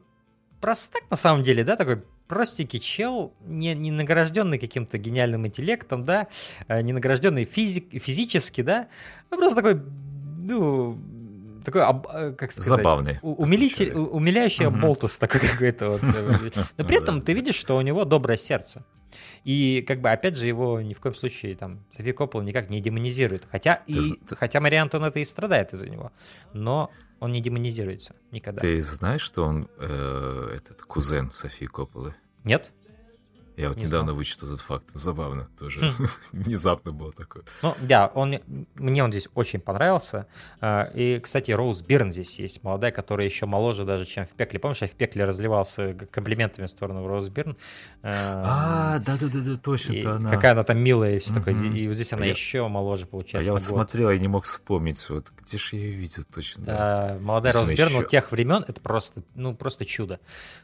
простак 0.61 1.03
на 1.11 1.17
самом 1.17 1.43
деле, 1.43 1.63
да, 1.63 1.75
такой 1.75 2.01
простенький 2.27 2.79
чел, 2.79 3.33
не, 3.45 3.75
не 3.75 3.91
награжденный 3.91 4.57
каким-то 4.57 4.97
гениальным 4.97 5.45
интеллектом, 5.45 6.03
да, 6.03 6.27
э, 6.67 6.81
не 6.81 6.91
награжденный 6.91 7.45
физик, 7.45 8.01
физически, 8.01 8.61
да, 8.61 8.87
ну 9.29 9.37
просто 9.37 9.57
такой, 9.57 9.79
ну, 10.39 10.97
такой, 11.63 11.81
э, 11.81 12.31
как 12.33 12.51
сказать... 12.51 12.77
Забавный 12.77 13.19
умилитель, 13.21 13.93
умиляющий 13.93 14.67
Мгм. 14.67 14.81
болтус 14.81 15.17
такой 15.17 15.39
какой-то 15.51 15.89
вот. 15.89 16.03
э, 16.03 16.51
Но 16.77 16.85
при 16.85 16.97
этом 16.97 17.21
ты 17.21 17.33
видишь, 17.33 17.55
что 17.55 17.77
у 17.77 17.81
него 17.81 18.05
доброе 18.05 18.37
сердце. 18.37 18.83
И 19.43 19.83
как 19.87 20.01
бы 20.01 20.09
опять 20.11 20.37
же 20.37 20.47
его 20.47 20.81
ни 20.81 20.93
в 20.93 20.99
коем 20.99 21.15
случае 21.15 21.55
там 21.55 21.83
София 21.95 22.13
Коппола 22.13 22.41
никак 22.43 22.69
не 22.69 22.79
демонизирует. 22.81 23.43
Хотя, 23.51 23.81
и, 23.87 23.93
з- 23.99 24.15
ты- 24.27 24.35
хотя 24.35 24.59
Мария 24.59 24.81
Антонетта 24.81 25.19
и 25.19 25.25
страдает 25.25 25.73
из-за 25.73 25.89
него. 25.89 26.11
Но 26.53 26.91
он 27.19 27.31
не 27.31 27.41
демонизируется 27.41 28.15
никогда. 28.31 28.61
Ты 28.61 28.79
знаешь, 28.81 29.21
что 29.21 29.43
он 29.45 29.69
э, 29.77 30.51
этот 30.55 30.81
кузен 30.83 31.31
Софии 31.31 31.65
Копполы? 31.65 32.13
Нет? 32.43 32.71
Я 33.57 33.69
вот 33.69 33.77
Не 33.77 33.83
недавно 33.85 34.07
знал. 34.07 34.17
вычитал 34.17 34.47
этот 34.49 34.61
факт. 34.61 34.85
Забавно 34.93 35.47
тоже. 35.57 35.93
Внезапно 36.31 36.91
было 36.91 37.11
такое. 37.13 37.43
Ну, 37.63 37.73
да, 37.81 38.07
он, 38.13 38.39
мне- 38.75 39.03
он 39.03 39.11
здесь 39.11 39.27
очень 39.33 39.59
понравился. 39.59 40.27
А, 40.61 40.91
И, 40.93 41.19
кстати, 41.19 41.51
Роуз 41.51 41.81
Бирн 41.81 42.11
здесь 42.11 42.37
есть, 42.39 42.63
молодая, 42.63 42.91
которая 42.91 43.27
еще 43.27 43.45
моложе 43.45 43.85
даже, 43.85 44.05
чем 44.05 44.25
в 44.25 44.31
«Пекле». 44.31 44.59
Помнишь, 44.59 44.81
я 44.81 44.87
в 44.87 44.91
«Пекле» 44.91 45.23
разливался 45.25 45.93
комплиментами 46.11 46.65
в 46.65 46.69
сторону 46.69 47.07
Роуз 47.07 47.29
Бирн? 47.29 47.55
А, 48.03 48.99
да-да-да, 48.99 49.57
точно, 49.57 49.93
И 49.93 50.01
какая 50.03 50.51
она 50.51 50.63
там 50.63 50.77
милая 50.79 51.15
и 51.15 51.19
все 51.19 51.33
такое. 51.33 51.53
И 51.55 51.87
вот 51.87 51.95
здесь 51.95 52.13
она 52.13 52.25
еще 52.25 52.67
моложе 52.67 53.05
А 53.05 53.07
получается. 53.07 53.47
я 53.47 53.53
вот 53.53 53.63
смотрел, 53.63 54.09
я 54.11 54.19
не 54.19 54.27
мог 54.27 54.43
вспомнить, 54.45 55.09
вот 55.09 55.31
где 55.41 55.57
же 55.57 55.75
я 55.75 55.81
ее 55.83 55.91
видел 55.93 56.23
точно, 56.33 56.65
да. 56.65 56.75
Да, 56.77 57.17
молодая 57.21 57.53
Роуз 57.53 57.69
Бирн 57.69 57.93
вот 57.93 58.09
тех 58.09 58.31
времен, 58.31 58.63
это 58.67 58.79
просто, 58.81 59.23
ну, 59.33 59.55
просто 59.55 59.85
чудо. 59.85 60.19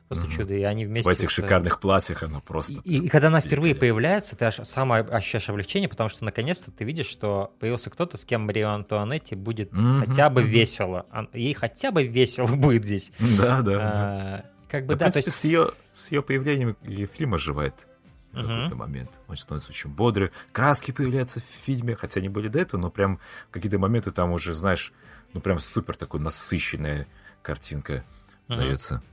Просто 0.08 0.30
чудо. 0.30 0.54
И 0.54 0.64
они 0.64 0.86
вместе 0.86 1.10
В 1.10 1.14
этих 1.14 1.30
шикарных 1.32 1.80
платьях 1.80 2.24
она 2.24 2.42
просто... 2.42 2.81
И, 2.84 2.98
и 3.00 3.10
когда 3.10 3.28
она 3.28 3.42
впервые 3.42 3.76
появляется, 3.76 4.36
ты 4.36 4.46
аж 4.46 4.56
самое 4.64 5.04
ощущаешь 5.04 5.50
облегчение, 5.50 5.88
потому 5.90 6.10
что 6.10 6.26
наконец-то 6.26 6.72
ты 6.72 6.84
видишь, 6.84 7.08
что 7.08 7.54
появился 7.60 7.90
кто-то, 7.90 8.18
с 8.18 8.26
кем 8.26 8.42
Марию 8.42 8.70
Антуанетте 8.72 9.36
будет 9.36 9.72
Мгм, 9.74 10.06
хотя 10.06 10.30
бы 10.30 10.44
весело. 10.44 11.06
Ей 11.34 11.54
хотя 11.54 11.92
бы 11.92 12.04
весело 12.06 12.48
будет 12.56 12.86
здесь. 12.86 13.12
Да, 13.20 13.62
да, 13.62 13.64
да. 13.64 13.80
А, 13.82 14.46
Как 14.70 14.86
бы, 14.86 14.96
Да, 14.96 15.06
да, 15.06 15.10
в 15.10 15.14
принципе, 15.14 15.28
есть... 15.30 15.38
с 15.38 15.44
ее, 15.44 15.72
с 15.92 16.12
ее 16.12 16.22
появлением 16.24 16.76
и 16.84 17.06
фильм 17.06 17.34
оживает 17.34 17.88
в 18.32 18.38
Мгм. 18.38 18.48
какой-то 18.48 18.76
момент. 18.76 19.20
Он 19.28 19.36
становится 19.36 19.72
очень 19.72 19.90
бодрый. 19.90 20.32
Краски 20.52 20.92
появляются 20.92 21.40
в 21.40 21.44
фильме, 21.44 21.96
хотя 21.96 22.20
они 22.22 22.30
были 22.30 22.48
до 22.48 22.60
этого, 22.60 22.80
но 22.80 22.90
прям 22.90 23.20
какие-то 23.52 23.78
моменты 23.80 24.12
там 24.12 24.32
уже, 24.32 24.54
знаешь, 24.54 24.94
ну 25.34 25.42
прям 25.42 25.60
супер 25.60 25.96
такой 25.98 26.20
насыщенная 26.22 27.08
картинка 27.42 28.04
Мгм. 28.48 28.58
дается. 28.58 29.04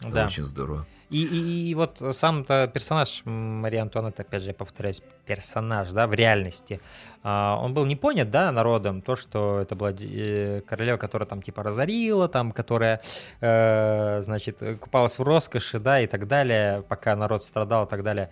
Да. 0.00 0.26
очень 0.26 0.44
здорово. 0.44 0.86
И, 1.10 1.22
и- 1.24 1.70
и 1.70 1.74
вот 1.74 2.02
сам-то 2.10 2.70
персонаж 2.72 3.22
Марии 3.24 3.78
Антуанетты, 3.78 4.22
опять 4.22 4.42
же, 4.42 4.48
я 4.48 4.54
повторяюсь, 4.54 5.02
персонаж, 5.26 5.90
да, 5.90 6.06
в 6.06 6.12
реальности, 6.12 6.80
а, 7.22 7.58
он 7.62 7.72
был 7.72 7.86
не 7.86 7.96
понят, 7.96 8.30
да, 8.30 8.52
народом, 8.52 9.00
то, 9.00 9.16
что 9.16 9.58
это 9.60 9.74
была 9.74 9.90
э, 9.98 10.60
королева, 10.66 10.98
которая 10.98 11.26
там 11.26 11.40
типа 11.40 11.62
разорила, 11.62 12.28
там, 12.28 12.52
которая, 12.52 13.00
э, 13.40 14.20
значит, 14.22 14.58
купалась 14.80 15.18
в 15.18 15.22
роскоши, 15.22 15.78
да, 15.78 16.00
и 16.00 16.06
так 16.06 16.26
далее, 16.26 16.82
пока 16.82 17.16
народ 17.16 17.42
страдал 17.42 17.86
и 17.86 17.88
так 17.88 18.02
далее. 18.02 18.28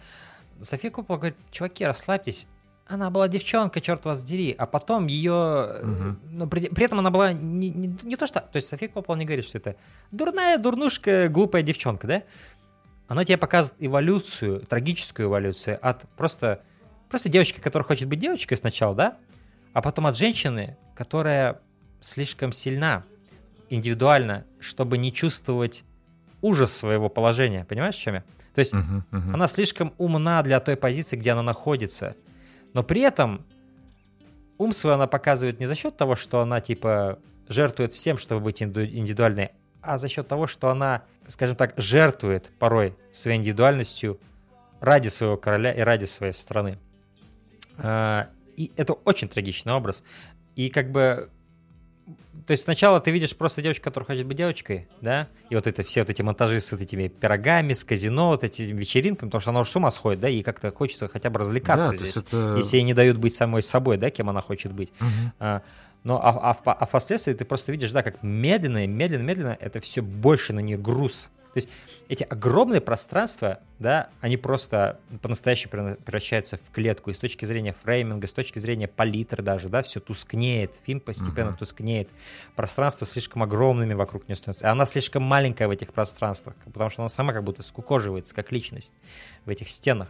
София 0.61 0.91
Коппола 0.91 1.17
говорит, 1.19 1.37
чуваки, 1.51 1.85
расслабьтесь, 1.87 2.47
она 2.89 3.11
была 3.11 3.27
девчонка, 3.27 3.81
черт 3.81 4.05
вас 4.05 4.23
дери, 4.23 4.55
а 4.57 4.65
потом 4.65 5.09
ее... 5.09 5.81
Мгм. 5.83 6.21
Но 6.31 6.47
при, 6.47 6.69
при 6.69 6.85
этом 6.85 7.01
она 7.01 7.11
была 7.11 7.33
не, 7.33 7.69
не- 7.71 7.99
не 8.05 8.15
то 8.17 8.29
что... 8.29 8.41
То 8.41 8.57
есть 8.57 8.69
София 8.69 8.89
Коппола 8.89 9.17
не 9.17 9.25
говорит, 9.25 9.45
что 9.45 9.59
это 9.59 9.75
дурная, 10.13 10.57
дурнушка, 10.57 11.29
глупая 11.29 11.63
девчонка, 11.63 12.07
да? 12.07 12.23
Она 13.09 13.25
тебе 13.25 13.37
показывает 13.37 13.83
эволюцию, 13.85 14.61
трагическую 14.61 15.29
эволюцию 15.29 15.79
от 15.81 16.09
просто, 16.17 16.63
просто 17.09 17.29
девочки, 17.29 17.61
которая 17.61 17.87
хочет 17.87 18.09
быть 18.09 18.19
девочкой 18.19 18.57
сначала, 18.57 18.95
да? 18.95 19.17
А 19.73 19.83
потом 19.83 20.07
от 20.07 20.17
женщины, 20.17 20.77
которая 20.95 21.61
слишком 22.01 22.53
сильна, 22.53 23.05
индивидуально, 23.71 24.45
чтобы 24.61 24.99
не 24.99 25.13
чувствовать 25.13 25.85
ужас 26.43 26.73
своего 26.73 27.09
положения. 27.09 27.65
Понимаешь, 27.65 27.95
в 27.97 28.01
чем 28.01 28.15
я? 28.15 28.25
То 28.55 28.61
есть 28.61 28.73
Мгм, 28.73 29.05
мгм. 29.11 29.35
она 29.35 29.47
слишком 29.49 29.93
умна 29.99 30.43
для 30.43 30.61
той 30.61 30.77
позиции, 30.77 31.17
где 31.17 31.33
она 31.33 31.43
находится. 31.43 32.17
Но 32.73 32.83
при 32.83 33.03
этом 33.03 33.45
ум 34.59 34.73
свой 34.73 34.95
она 34.95 35.07
показывает 35.07 35.61
не 35.61 35.67
за 35.67 35.75
счет 35.75 35.97
того, 35.97 36.17
что 36.17 36.41
она 36.41 36.61
типа 36.61 37.19
жертвует 37.49 37.93
всем, 37.93 38.19
чтобы 38.19 38.41
быть 38.41 38.63
инду- 38.63 38.85
индивидуальной, 38.85 39.51
а 39.87 39.99
за 39.99 40.09
счет 40.09 40.29
того, 40.29 40.47
что 40.47 40.71
она, 40.71 41.03
скажем 41.27 41.57
так, 41.57 41.75
жертвует 41.77 42.51
порой 42.59 42.95
своей 43.13 43.39
индивидуальностью 43.39 44.21
ради 44.81 45.09
своего 45.09 45.37
короля 45.37 45.73
и 45.73 45.81
ради 45.81 46.05
своей 46.05 46.33
страны. 46.33 46.79
А, 47.79 48.29
И 48.57 48.73
это 48.77 48.95
очень 48.95 49.29
трагичный 49.29 49.73
образ. 49.73 50.03
И 50.55 50.69
как 50.71 50.91
бы 50.91 51.31
то 52.47 52.53
есть 52.53 52.63
сначала 52.63 53.01
ты 53.01 53.11
видишь 53.11 53.35
просто 53.37 53.61
девочку, 53.61 53.85
которая 53.85 54.07
хочет 54.07 54.27
быть 54.27 54.37
девочкой, 54.37 54.87
да, 55.01 55.27
и 55.51 55.57
вот 55.57 55.67
это 55.67 55.83
все 55.83 56.03
вот 56.03 56.11
эти 56.11 56.23
монтажи 56.23 56.61
с 56.61 56.71
вот 56.71 56.81
этими 56.81 57.09
пирогами, 57.09 57.73
с 57.73 57.83
казино, 57.83 58.29
вот 58.29 58.45
эти 58.45 58.63
вечеринками, 58.63 59.29
потому 59.29 59.41
что 59.41 59.51
она 59.51 59.61
уже 59.61 59.71
с 59.73 59.77
ума 59.77 59.91
сходит, 59.91 60.21
да, 60.21 60.29
и 60.29 60.43
как-то 60.43 60.71
хочется 60.71 61.09
хотя 61.09 61.29
бы 61.29 61.41
развлекаться 61.41 61.91
Да, 61.91 61.91
то 61.91 61.97
здесь. 61.97 62.15
есть 62.15 62.29
это... 62.29 62.55
Если 62.57 62.77
ей 62.77 62.85
не 62.85 62.95
дают 62.95 63.17
быть 63.17 63.35
самой 63.35 63.65
собой, 63.65 63.97
да, 63.97 64.11
кем 64.11 64.31
она 64.31 64.43
хочет 64.43 64.73
быть. 64.73 64.93
А, 65.41 65.63
но 66.05 66.21
а, 66.25 66.53
а 66.53 66.73
а 66.73 66.87
впоследствии 66.87 67.33
ты 67.33 67.45
просто 67.45 67.73
видишь, 67.73 67.91
да, 67.91 68.03
как 68.03 68.23
медленно, 68.23 68.87
медленно, 68.87 69.23
медленно 69.23 69.57
это 69.61 69.81
все 69.81 70.03
больше 70.03 70.53
на 70.53 70.61
нее 70.61 70.79
груз. 70.79 71.31
То 71.55 71.59
есть 71.59 71.69
эти 72.09 72.23
огромные 72.23 72.83
пространства, 72.83 73.61
да, 73.79 74.11
они 74.21 74.37
просто 74.37 75.01
по-настоящему 75.23 75.73
превра- 75.73 76.03
превращаются 76.05 76.59
в 76.59 76.71
клетку. 76.71 77.11
И 77.11 77.15
с 77.15 77.19
точки 77.19 77.47
зрения 77.47 77.73
фрейминга, 77.73 78.27
с 78.27 78.33
точки 78.35 78.59
зрения 78.59 78.87
палитры 78.89 79.43
даже, 79.43 79.71
да, 79.71 79.81
все 79.81 79.99
тускнеет. 79.99 80.75
Фильм 80.85 81.01
постепенно 81.01 81.51
Мгм. 81.51 81.59
тускнеет. 81.59 82.11
Пространства 82.55 83.07
слишком 83.07 83.43
огромными 83.43 83.95
вокруг 83.95 84.29
нее 84.29 84.37
становятся. 84.37 84.67
И 84.67 84.69
она 84.69 84.85
слишком 84.85 85.23
маленькая 85.23 85.67
в 85.67 85.71
этих 85.71 85.95
пространствах, 85.95 86.55
потому 86.73 86.91
что 86.91 87.03
она 87.03 87.09
сама 87.09 87.33
как 87.33 87.43
будто 87.43 87.63
скукоживается, 87.63 88.35
как 88.35 88.53
личность 88.53 88.93
в 89.47 89.49
этих 89.49 89.71
стенах. 89.71 90.09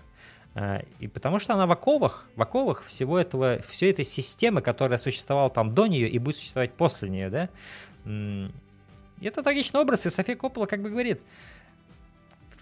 А, 0.59 0.83
И 1.01 1.07
потому 1.07 1.39
что 1.39 1.53
она 1.53 1.67
в 1.67 1.71
оковах, 1.71 2.25
в 2.35 2.41
оковах 2.41 2.83
всего 2.87 3.19
этого, 3.19 3.61
всей 3.69 3.91
этой 3.91 4.07
системы, 4.07 4.63
которая 4.63 4.97
существовала 4.99 5.51
там 5.51 5.75
до 5.75 5.87
нее 5.87 6.09
и 6.09 6.19
будет 6.19 6.37
существовать 6.37 6.73
после 6.73 7.11
нее, 7.11 7.29
да. 7.31 7.49
И 8.07 9.27
Это 9.27 9.43
трагичный 9.43 9.81
образ, 9.81 10.07
и 10.07 10.11
София 10.11 10.35
Коппола 10.37 10.67
как 10.67 10.81
бы 10.83 10.89
говорит, 10.91 11.21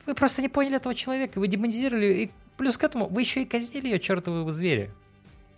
вы 0.06 0.14
просто 0.14 0.42
не 0.42 0.48
поняли 0.48 0.76
этого 0.76 0.94
человека, 0.94 1.38
вы 1.38 1.46
демонизировали, 1.46 2.06
и 2.06 2.30
плюс 2.56 2.76
к 2.76 2.82
этому 2.84 3.06
вы 3.08 3.20
еще 3.22 3.42
и 3.42 3.44
казнили 3.46 3.86
ее, 3.88 4.00
чертовы 4.00 4.42
вы 4.44 4.52
звери. 4.52 4.90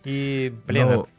И, 0.05 0.55
блин, 0.67 0.87
Ну, 0.89 1.03
это- 1.03 1.11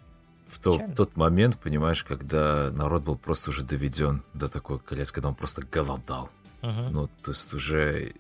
В 0.48 0.60
то- 0.60 0.74
Печально. 0.76 0.96
тот 0.96 1.18
момент, 1.18 1.60
понимаешь, 1.60 2.04
когда 2.06 2.70
народ 2.72 3.04
был 3.04 3.18
просто 3.18 3.50
уже 3.50 3.66
доведен 3.66 4.24
до 4.34 4.48
такой 4.48 4.80
колец, 4.80 5.12
когда 5.12 5.28
он 5.30 5.36
просто 5.36 5.62
голодал. 5.70 6.30
Мгм. 6.62 6.92
Ну, 6.94 7.08
то 7.22 7.32
есть 7.32 7.54
уже... 7.54 8.14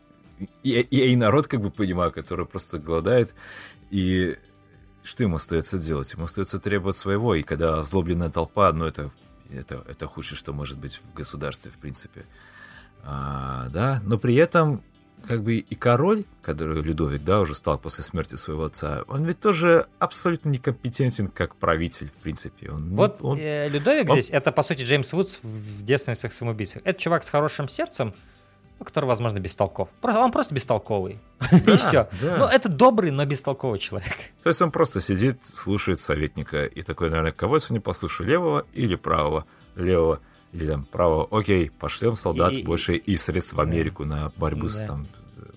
Я, 0.63 0.83
я 0.89 1.05
и 1.05 1.15
народ 1.15 1.47
как 1.47 1.61
бы 1.61 1.71
понимаю, 1.71 2.11
который 2.11 2.45
просто 2.45 2.79
голодает, 2.79 3.33
и 3.89 4.37
что 5.03 5.23
ему 5.23 5.37
остается 5.37 5.79
делать? 5.79 6.11
Ему 6.13 6.25
остается 6.25 6.59
требовать 6.59 6.95
своего, 6.95 7.33
и 7.35 7.41
когда 7.43 7.79
озлобленная 7.79 8.29
толпа, 8.29 8.71
ну, 8.73 8.85
это, 8.85 9.11
это, 9.49 9.83
это 9.87 10.05
худшее, 10.05 10.37
что 10.37 10.53
может 10.53 10.77
быть 10.77 10.97
в 11.03 11.13
государстве, 11.13 11.71
в 11.71 11.77
принципе. 11.77 12.25
А, 13.03 13.69
да, 13.69 14.01
но 14.03 14.17
при 14.17 14.35
этом 14.35 14.83
как 15.25 15.41
бы 15.43 15.55
и 15.55 15.75
король, 15.75 16.25
который 16.41 16.81
Людовик, 16.81 17.23
да, 17.23 17.39
уже 17.41 17.55
стал 17.55 17.79
после 17.79 18.03
смерти 18.03 18.35
своего 18.35 18.65
отца, 18.65 19.03
он 19.07 19.25
ведь 19.25 19.39
тоже 19.39 19.87
абсолютно 19.99 20.49
некомпетентен 20.49 21.27
как 21.27 21.55
правитель, 21.55 22.07
в 22.09 22.13
принципе. 22.21 22.69
Он, 22.69 22.89
не- 22.89 22.95
Вот 22.95 23.17
он- 23.21 23.39
э, 23.39 23.67
Людовик 23.69 24.09
он- 24.09 24.13
здесь, 24.19 24.29
это, 24.29 24.51
по 24.51 24.61
сути, 24.61 24.83
Джеймс 24.83 25.11
Вудс 25.13 25.39
в 25.41 25.83
девственницах 25.83 26.33
самоубийцах. 26.33 26.81
Это 26.85 26.99
чувак 27.01 27.23
с 27.23 27.29
хорошим 27.29 27.67
сердцем, 27.67 28.13
ну, 28.79 28.85
который, 28.85 29.05
возможно, 29.05 29.39
бестолков. 29.39 29.89
Просто, 30.01 30.19
он 30.19 30.31
просто 30.31 30.53
бестолковый. 30.55 31.19
И 31.51 31.59
Да, 31.61 31.77
все. 31.77 32.09
да. 32.21 32.37
Ну, 32.37 32.45
это 32.45 32.69
добрый, 32.69 33.11
но 33.11 33.25
бестолковый 33.25 33.79
человек. 33.79 34.13
То 34.43 34.49
есть 34.49 34.61
он 34.61 34.71
просто 34.71 35.01
сидит, 35.01 35.43
слушает 35.45 35.99
советника 35.99 36.65
и 36.65 36.81
такой, 36.83 37.09
наверное, 37.09 37.31
кого 37.31 37.55
я 37.55 37.59
сегодня 37.59 37.81
послушаю, 37.81 38.27
левого 38.29 38.65
или 38.73 38.95
правого? 38.95 39.45
Левого 39.75 40.19
или 40.53 40.67
там 40.67 40.85
правого. 40.85 41.27
Окей, 41.31 41.71
пошлем 41.71 42.15
солдат 42.15 42.53
И- 42.53 42.63
больше 42.63 42.95
и 42.95 43.17
средств 43.17 43.53
в 43.53 43.59
Америку 43.61 44.05
на 44.05 44.31
борьбу 44.37 44.67
с 44.69 44.79
Да. 44.81 44.87
там 44.87 45.07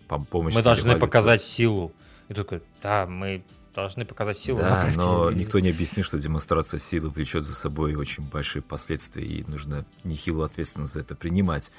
пом- 0.08 0.24
помощью. 0.26 0.58
Мы 0.58 0.64
должны 0.64 0.82
революции. 0.88 1.00
показать 1.00 1.42
силу. 1.42 1.92
И 2.28 2.34
такой, 2.34 2.62
да, 2.82 3.06
мы 3.06 3.42
должны 3.74 4.04
показать 4.04 4.36
силу. 4.36 4.58
Да, 4.58 4.88
но 4.96 5.30
И- 5.30 5.34
никто 5.36 5.58
не 5.60 5.70
объяснит, 5.70 6.04
что 6.04 6.18
демонстрация 6.18 6.78
силы 6.78 7.08
влечет 7.08 7.44
за 7.44 7.54
собой 7.54 7.94
очень 7.94 8.24
большие 8.24 8.62
последствия, 8.62 9.24
и 9.24 9.44
нужно 9.48 9.86
нехилую 10.04 10.44
ответственность 10.44 10.92
за 10.94 11.00
это 11.00 11.14
принимать, 11.14 11.70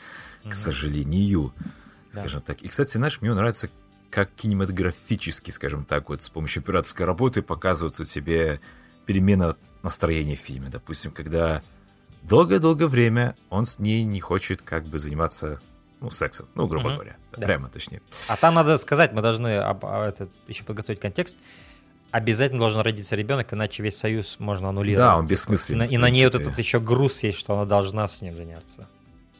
к 0.50 0.54
сожалению, 0.54 1.54
Да. 2.14 2.22
скажем 2.22 2.42
так. 2.42 2.62
И, 2.62 2.68
кстати, 2.68 2.98
знаешь, 2.98 3.22
мне 3.22 3.34
нравится, 3.34 3.70
как 4.10 4.30
кинематографически, 4.32 5.52
скажем 5.52 5.84
так, 5.84 6.10
вот 6.10 6.24
с 6.24 6.30
помощью 6.30 6.62
операторской 6.62 7.06
работы 7.06 7.42
показывают 7.42 7.96
тебе 8.08 8.60
перемена 9.06 9.56
настроения 9.84 10.36
в 10.36 10.40
фильме. 10.40 10.70
Допустим, 10.70 11.12
когда 11.12 11.62
долгое-долгое 12.24 12.88
время 12.88 13.36
он 13.50 13.66
с 13.66 13.80
ней 13.80 14.04
не 14.04 14.20
хочет 14.20 14.62
как 14.62 14.86
бы 14.86 15.00
заниматься 15.00 15.62
ну, 16.02 16.10
сексом, 16.10 16.48
ну, 16.56 16.66
грубо 16.68 16.88
Мгм. 16.88 16.96
говоря, 16.96 17.16
Да. 17.38 17.46
прямо 17.46 17.70
точнее. 17.70 18.02
А 18.28 18.36
там 18.36 18.56
надо 18.56 18.78
сказать, 18.80 19.14
мы 19.14 19.22
должны 19.22 19.58
об- 19.58 19.86
а, 19.86 20.08
этот, 20.08 20.32
еще 20.48 20.64
подготовить 20.64 21.00
контекст. 21.00 21.38
Обязательно 22.10 22.60
должен 22.60 22.82
родиться 22.82 23.16
ребенок, 23.16 23.54
иначе 23.54 23.84
весь 23.84 23.98
союз 23.98 24.38
можно 24.40 24.70
аннулировать. 24.70 24.98
Да, 24.98 25.18
он 25.18 25.26
И 25.26 25.30
бессмысленный. 25.30 25.86
на, 25.86 25.88
в 25.88 25.92
и 25.92 25.98
на 25.98 26.10
ней 26.10 26.26
вот 26.26 26.34
этот 26.36 26.58
еще 26.58 26.80
груз 26.80 27.22
есть, 27.24 27.38
что 27.38 27.54
она 27.54 27.66
должна 27.66 28.08
с 28.08 28.22
ним 28.24 28.36
заняться 28.36 28.88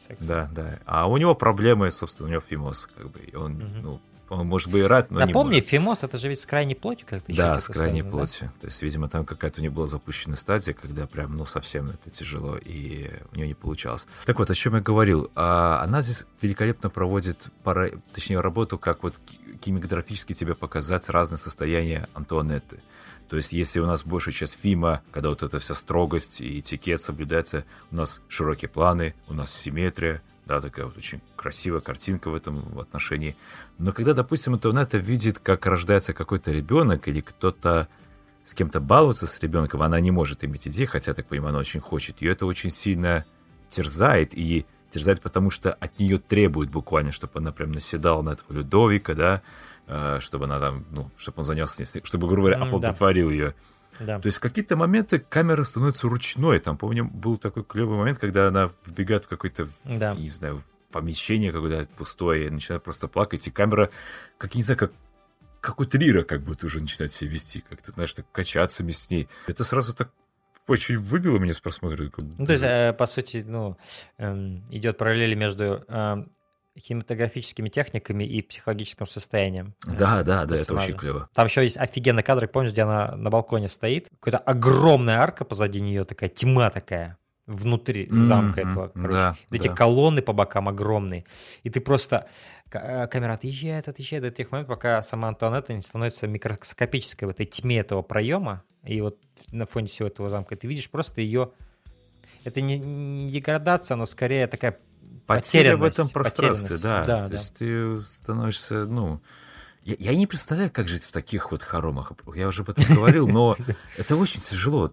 сексом. 0.02 0.26
Да, 0.28 0.48
да. 0.52 0.78
А 0.86 1.06
у 1.08 1.16
него 1.16 1.34
проблемы, 1.34 1.90
собственно, 1.90 2.28
у 2.28 2.30
него 2.30 2.40
фимоз, 2.40 2.88
как 2.96 3.10
бы. 3.10 3.20
И 3.20 3.34
он, 3.34 3.52
Мгм. 3.54 3.82
ну, 3.82 4.00
он 4.28 4.46
может 4.46 4.70
быть 4.70 4.82
и 4.82 4.86
рад, 4.86 5.10
но 5.10 5.20
не 5.20 5.26
Напомни, 5.26 5.56
может. 5.56 5.68
фимоз 5.68 6.02
это 6.02 6.16
же 6.16 6.28
ведь 6.28 6.40
с 6.40 6.46
крайней 6.46 6.74
плотью 6.74 7.06
как-то 7.06 7.34
Да, 7.34 7.60
с 7.60 7.66
крайней 7.66 8.00
связано, 8.00 8.10
да? 8.12 8.16
плотью. 8.16 8.52
То 8.60 8.66
есть, 8.66 8.80
видимо, 8.82 9.08
там 9.10 9.26
какая-то 9.26 9.60
у 9.60 9.62
нее 9.62 9.70
была 9.70 9.86
запущена 9.86 10.36
стадия, 10.36 10.72
когда 10.72 11.06
прям, 11.06 11.34
ну, 11.34 11.44
совсем 11.44 11.90
это 11.90 12.08
тяжело, 12.08 12.56
и 12.56 13.10
у 13.32 13.36
нее 13.36 13.48
не 13.48 13.54
получалось. 13.54 14.06
Так 14.24 14.38
вот, 14.38 14.50
о 14.50 14.54
чем 14.54 14.74
я 14.74 14.80
говорил. 14.80 15.30
А, 15.34 15.82
она 15.84 16.00
здесь 16.00 16.24
великолепно 16.40 16.88
проводит, 16.88 17.48
пара, 17.62 17.90
точнее, 18.14 18.40
работу, 18.40 18.78
как 18.78 19.02
вот 19.02 19.18
ки- 19.18 19.38
кинематографически 19.58 20.32
тебе 20.32 20.54
показать 20.54 21.08
разные 21.10 21.38
состояния 21.38 22.08
Антуанетты. 22.14 22.80
То 23.32 23.36
есть, 23.36 23.54
если 23.54 23.80
у 23.80 23.86
нас 23.86 24.04
большая 24.04 24.34
часть 24.34 24.60
фильма, 24.60 25.00
когда 25.10 25.30
вот 25.30 25.42
эта 25.42 25.58
вся 25.58 25.74
строгость 25.74 26.42
и 26.42 26.60
этикет 26.60 27.00
соблюдается, 27.00 27.64
у 27.90 27.96
нас 27.96 28.20
широкие 28.28 28.68
планы, 28.68 29.14
у 29.26 29.32
нас 29.32 29.54
симметрия, 29.54 30.20
да, 30.44 30.60
такая 30.60 30.84
вот 30.84 30.98
очень 30.98 31.22
красивая 31.34 31.80
картинка 31.80 32.28
в 32.28 32.34
этом 32.34 32.78
отношении. 32.78 33.34
Но 33.78 33.92
когда, 33.92 34.12
допустим, 34.12 34.52
Антуанетта 34.52 34.98
видит, 34.98 35.38
как 35.38 35.64
рождается 35.64 36.12
какой-то 36.12 36.52
ребенок 36.52 37.08
или 37.08 37.22
кто-то 37.22 37.88
с 38.44 38.52
кем-то 38.52 38.80
балуется 38.80 39.26
с 39.26 39.40
ребенком, 39.40 39.80
она 39.80 39.98
не 39.98 40.10
может 40.10 40.44
иметь 40.44 40.68
идей, 40.68 40.84
хотя, 40.84 41.14
так 41.14 41.24
понимаю, 41.24 41.52
она 41.52 41.60
очень 41.60 41.80
хочет. 41.80 42.20
Ее 42.20 42.32
это 42.32 42.44
очень 42.44 42.70
сильно 42.70 43.24
терзает, 43.70 44.34
и 44.34 44.66
терзает 44.90 45.22
потому, 45.22 45.48
что 45.48 45.72
от 45.72 45.98
нее 45.98 46.18
требуют 46.18 46.70
буквально, 46.70 47.12
чтобы 47.12 47.38
она 47.38 47.50
прям 47.50 47.72
наседала 47.72 48.20
на 48.20 48.32
этого 48.32 48.52
Людовика, 48.52 49.14
да, 49.14 49.40
чтобы 50.20 50.44
она 50.46 50.60
там, 50.60 50.86
ну, 50.90 51.10
чтобы 51.16 51.38
он 51.40 51.44
занялся 51.44 51.84
чтобы, 52.04 52.26
грубо 52.28 52.48
говоря, 52.48 52.56
М, 52.56 52.62
да. 52.62 52.66
оплодотворил 52.68 53.30
ее. 53.30 53.54
Да. 54.00 54.18
То 54.18 54.26
есть 54.26 54.38
в 54.38 54.40
какие-то 54.40 54.76
моменты 54.76 55.18
камера 55.18 55.64
становится 55.64 56.08
ручной. 56.08 56.58
Там, 56.60 56.76
помню, 56.78 57.04
был 57.04 57.36
такой 57.36 57.62
клевый 57.64 57.98
момент, 57.98 58.18
когда 58.18 58.48
она 58.48 58.70
вбегает 58.86 59.26
в 59.26 59.28
какой-то, 59.28 59.68
Да. 59.84 60.14
не 60.14 60.28
знаю, 60.28 60.62
помещение 60.90 61.52
какое-то 61.52 61.88
пустое, 61.96 62.46
и 62.46 62.50
начинает 62.50 62.82
просто 62.82 63.08
плакать, 63.08 63.46
и 63.46 63.50
камера, 63.50 63.90
как, 64.38 64.54
не 64.54 64.62
знаю, 64.62 64.78
как 64.78 64.92
какой 65.60 65.86
триллер 65.86 66.24
как 66.24 66.42
будто 66.42 66.66
уже 66.66 66.80
начинает 66.80 67.12
себя 67.12 67.30
вести, 67.30 67.62
как-то, 67.68 67.92
знаешь, 67.92 68.12
так 68.12 68.26
качаться 68.32 68.82
с 68.90 69.10
ней. 69.10 69.28
Это 69.46 69.62
сразу 69.62 69.94
так 69.94 70.10
очень 70.66 70.98
выбило 70.98 71.38
меня 71.38 71.52
с 71.54 71.60
просмотра. 71.60 72.08
как 72.08 72.24
Ну, 72.36 72.44
то 72.46 72.52
есть, 72.52 72.64
э, 72.64 72.92
по 72.92 73.06
сути, 73.06 73.44
ну, 73.46 73.76
эм, 74.18 74.64
идет 74.70 74.98
параллели 74.98 75.36
между 75.36 75.84
кинематографическими 76.80 77.68
техниками 77.68 78.24
и 78.24 78.42
психологическим 78.42 79.06
состоянием. 79.06 79.74
Да, 79.86 80.22
да, 80.22 80.44
да, 80.46 80.54
это 80.54 80.74
очень 80.74 80.94
клево. 80.96 81.28
Там 81.34 81.46
еще 81.46 81.62
есть 81.62 81.76
офигенный 81.76 82.22
кадр, 82.22 82.48
помнишь, 82.48 82.72
где 82.72 82.82
она 82.82 83.14
на 83.16 83.30
балконе 83.30 83.68
стоит? 83.68 84.08
Какая-то 84.20 84.38
огромная 84.38 85.18
арка 85.18 85.44
позади 85.44 85.80
нее, 85.80 86.04
такая 86.04 86.28
тьма 86.30 86.70
такая 86.70 87.18
внутри 87.46 88.08
замка 88.10 88.60
Мгм, 88.62 88.70
этого. 88.70 88.88
короче. 88.88 89.10
да, 89.10 89.36
Эти 89.50 89.68
да. 89.68 89.74
колонны 89.74 90.22
по 90.22 90.32
бокам 90.32 90.68
огромные. 90.68 91.24
И 91.64 91.70
ты 91.70 91.80
просто... 91.80 92.28
э, 92.70 93.06
Камера 93.08 93.34
отъезжает, 93.34 93.88
отъезжает 93.88 94.22
до 94.22 94.30
тех 94.30 94.50
моментов, 94.52 94.76
пока 94.76 95.02
сама 95.02 95.28
Антуанетта 95.28 95.74
не 95.74 95.82
становится 95.82 96.26
микроскопической 96.28 97.26
в 97.26 97.32
этой 97.32 97.44
тьме 97.46 97.80
этого 97.80 98.02
проема. 98.02 98.62
И 98.84 99.00
вот 99.00 99.18
на 99.50 99.66
фоне 99.66 99.88
всего 99.88 100.08
этого 100.08 100.28
замка 100.30 100.56
ты 100.56 100.66
видишь 100.68 100.88
просто 100.88 101.20
ее... 101.20 101.50
Это 102.44 102.60
не, 102.60 102.78
не 102.78 103.28
деградация, 103.30 103.96
но 103.96 104.06
скорее 104.06 104.46
такая 104.46 104.78
Потеря 105.26 105.76
в 105.76 105.82
этом 105.84 106.08
пространстве, 106.08 106.76
да. 106.78 107.04
Да, 107.04 107.24
То 107.24 107.30
да. 107.30 107.36
есть 107.36 107.54
ты 107.54 108.00
становишься, 108.00 108.86
ну... 108.86 109.20
Я, 109.84 109.96
я 109.98 110.14
не 110.14 110.28
представляю, 110.28 110.70
как 110.70 110.86
жить 110.86 111.02
в 111.02 111.10
таких 111.10 111.50
вот 111.50 111.62
хоромах. 111.64 112.12
Я 112.36 112.46
уже 112.48 112.62
об 112.62 112.70
этом 112.70 112.84
говорил, 112.94 113.26
но 113.26 113.56
это 113.96 114.14
очень 114.16 114.40
тяжело. 114.40 114.92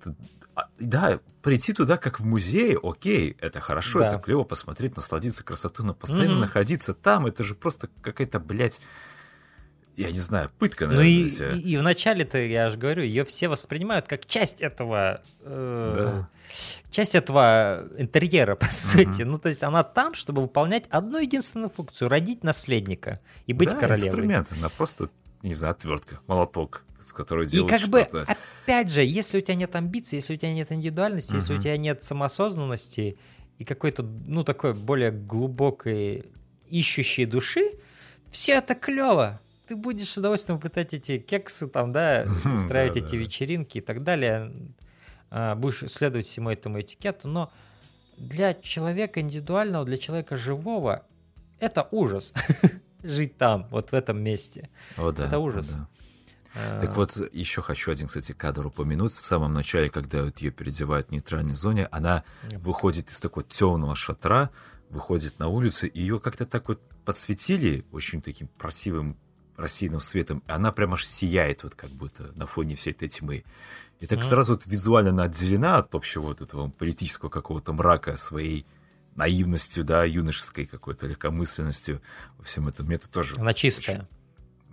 А, 0.55 0.67
Да, 0.79 1.19
прийти 1.43 1.73
туда 1.73 1.97
как 1.97 2.19
в 2.19 2.25
музей, 2.25 2.75
окей, 2.81 3.37
это 3.39 3.59
хорошо, 3.59 3.99
Да. 3.99 4.07
это 4.07 4.17
клево 4.19 4.43
посмотреть, 4.43 4.95
насладиться 4.95 5.43
красотой, 5.43 5.85
но 5.85 5.93
постоянно 5.93 6.31
Мгм. 6.33 6.41
находиться 6.41 6.93
там, 6.93 7.27
это 7.27 7.43
же 7.43 7.53
просто 7.53 7.87
какая-то, 8.01 8.39
блядь, 8.39 8.81
я 9.99 10.11
не 10.11 10.19
знаю, 10.19 10.49
пытка, 10.57 10.87
Ну 10.87 10.93
наверное. 10.93 11.11
и, 11.11 11.21
для 11.23 11.29
себя. 11.29 11.51
и, 11.51 11.59
и 11.59 11.77
вначале-то, 11.77 12.37
я 12.39 12.69
же 12.69 12.77
говорю, 12.77 13.03
ее 13.03 13.25
все 13.25 13.49
воспринимают 13.49 14.07
как 14.07 14.25
часть 14.25 14.61
этого... 14.61 15.21
э, 15.41 15.93
Да. 15.95 16.29
Часть 16.89 17.15
этого 17.15 17.87
интерьера, 17.97 18.55
по 18.55 18.71
сути. 18.71 19.23
Ну, 19.23 19.37
то 19.37 19.49
есть 19.49 19.61
она 19.61 19.83
там, 19.83 20.13
чтобы 20.13 20.41
выполнять 20.41 20.85
одну 20.89 21.19
единственную 21.19 21.69
функцию— 21.69 22.07
родить 22.09 22.43
наследника 22.43 23.19
и 23.45 23.53
быть 23.53 23.69
да, 23.71 23.75
королевой. 23.75 24.07
инструмент, 24.07 24.51
она 24.57 24.69
просто, 24.69 25.09
не 25.43 25.53
знаю, 25.53 25.71
отвертка, 25.73 26.21
молоток, 26.27 26.85
с 27.01 27.11
которой 27.11 27.45
И 27.45 27.49
делают 27.49 27.71
как 27.81 27.89
бы, 27.89 28.01
опять 28.01 28.89
же, 28.89 29.03
если 29.03 29.37
у 29.37 29.41
тебя 29.41 29.55
нет 29.55 29.75
амбиций, 29.75 30.15
если 30.15 30.33
у 30.33 30.37
тебя 30.37 30.53
нет 30.53 30.71
индивидуальности, 30.71 31.35
если 31.35 31.55
у 31.55 31.61
тебя 31.61 31.77
нет 31.77 32.03
самоосознанности 32.03 33.17
и 33.57 33.65
какой-то, 33.65 34.03
ну, 34.03 34.43
такой 34.45 34.73
более 34.73 35.11
глубокой 35.11 36.25
ищущей 36.69 37.25
души, 37.25 37.73
все 38.31 38.53
это 38.53 38.75
клево. 38.75 39.41
Ты 39.69 39.75
будешь 39.75 40.09
с 40.09 40.17
удовольствием 40.17 40.57
уплетать 40.57 40.95
эти 40.95 41.19
кексы, 41.19 41.67
там, 41.67 41.91
да, 41.91 42.25
устраивать 42.55 42.97
эти 42.97 43.15
вечеринки 43.15 43.77
и 43.77 43.81
так 43.81 44.01
далее. 44.01 44.51
А, 45.29 45.53
Будешь 45.53 45.83
следовать 45.91 46.25
всему 46.25 46.49
этому 46.49 46.81
этикету, 46.81 47.27
но 47.27 47.51
для 48.17 48.55
человека 48.55 49.21
индивидуального, 49.21 49.85
для 49.85 49.99
человека 49.99 50.37
живого, 50.37 51.05
это 51.59 51.87
ужас 51.91 52.33
жить 53.03 53.37
там, 53.37 53.67
вот 53.69 53.91
в 53.91 53.93
этом 53.93 54.19
месте. 54.19 54.71
О, 54.97 55.11
да, 55.11 55.27
это 55.27 55.37
ужас. 55.37 55.69
да. 55.69 55.87
А, 56.55 56.79
Так 56.79 56.95
вот, 56.95 57.15
еще 57.31 57.61
хочу 57.61 57.91
один, 57.91 58.07
кстати, 58.07 58.31
кадр 58.31 58.65
упомянуть. 58.65 59.11
В 59.11 59.23
самом 59.23 59.53
начале, 59.53 59.91
когда 59.91 60.23
вот 60.23 60.39
ее 60.39 60.49
переодевают 60.49 61.09
в 61.09 61.11
нейтральной 61.11 61.53
зоне, 61.53 61.87
она 61.91 62.23
выходит 62.53 63.11
из 63.11 63.19
такого 63.19 63.45
темного 63.45 63.95
шатра, 63.95 64.49
выходит 64.89 65.37
на 65.37 65.47
улицу, 65.47 65.85
и 65.85 65.99
ее 65.99 66.19
как-то 66.19 66.47
так 66.47 66.69
вот 66.69 66.81
подсветили 67.05 67.85
очень 67.91 68.23
таким 68.23 68.47
красивым 68.57 69.15
рассеянным 69.59 69.99
светом, 69.99 70.43
и 70.47 70.51
она 70.51 70.71
прям 70.71 70.93
аж 70.93 71.05
сияет 71.05 71.63
вот 71.63 71.75
как 71.75 71.89
будто 71.91 72.31
на 72.35 72.45
фоне 72.45 72.75
всей 72.75 72.91
этой 72.91 73.07
тьмы. 73.07 73.43
И 73.99 74.07
так 74.07 74.19
Мгм. 74.19 74.27
сразу 74.27 74.53
вот 74.53 74.65
визуально 74.65 75.09
она 75.11 75.23
отделена 75.23 75.77
от 75.77 75.93
общего 75.93 76.21
вот 76.23 76.41
этого 76.41 76.69
политического 76.69 77.29
какого-то 77.29 77.73
мрака 77.73 78.15
своей 78.15 78.65
наивностью, 79.15 79.83
да, 79.83 80.05
юношеской 80.05 80.65
какой-то 80.65 81.07
легкомысленностью 81.07 82.01
во 82.37 82.43
всем 82.45 82.67
этом. 82.69 82.85
Мне 82.85 82.95
это 82.95 83.09
тоже 83.09 83.35
Она 83.37 83.53
чистая. 83.53 84.07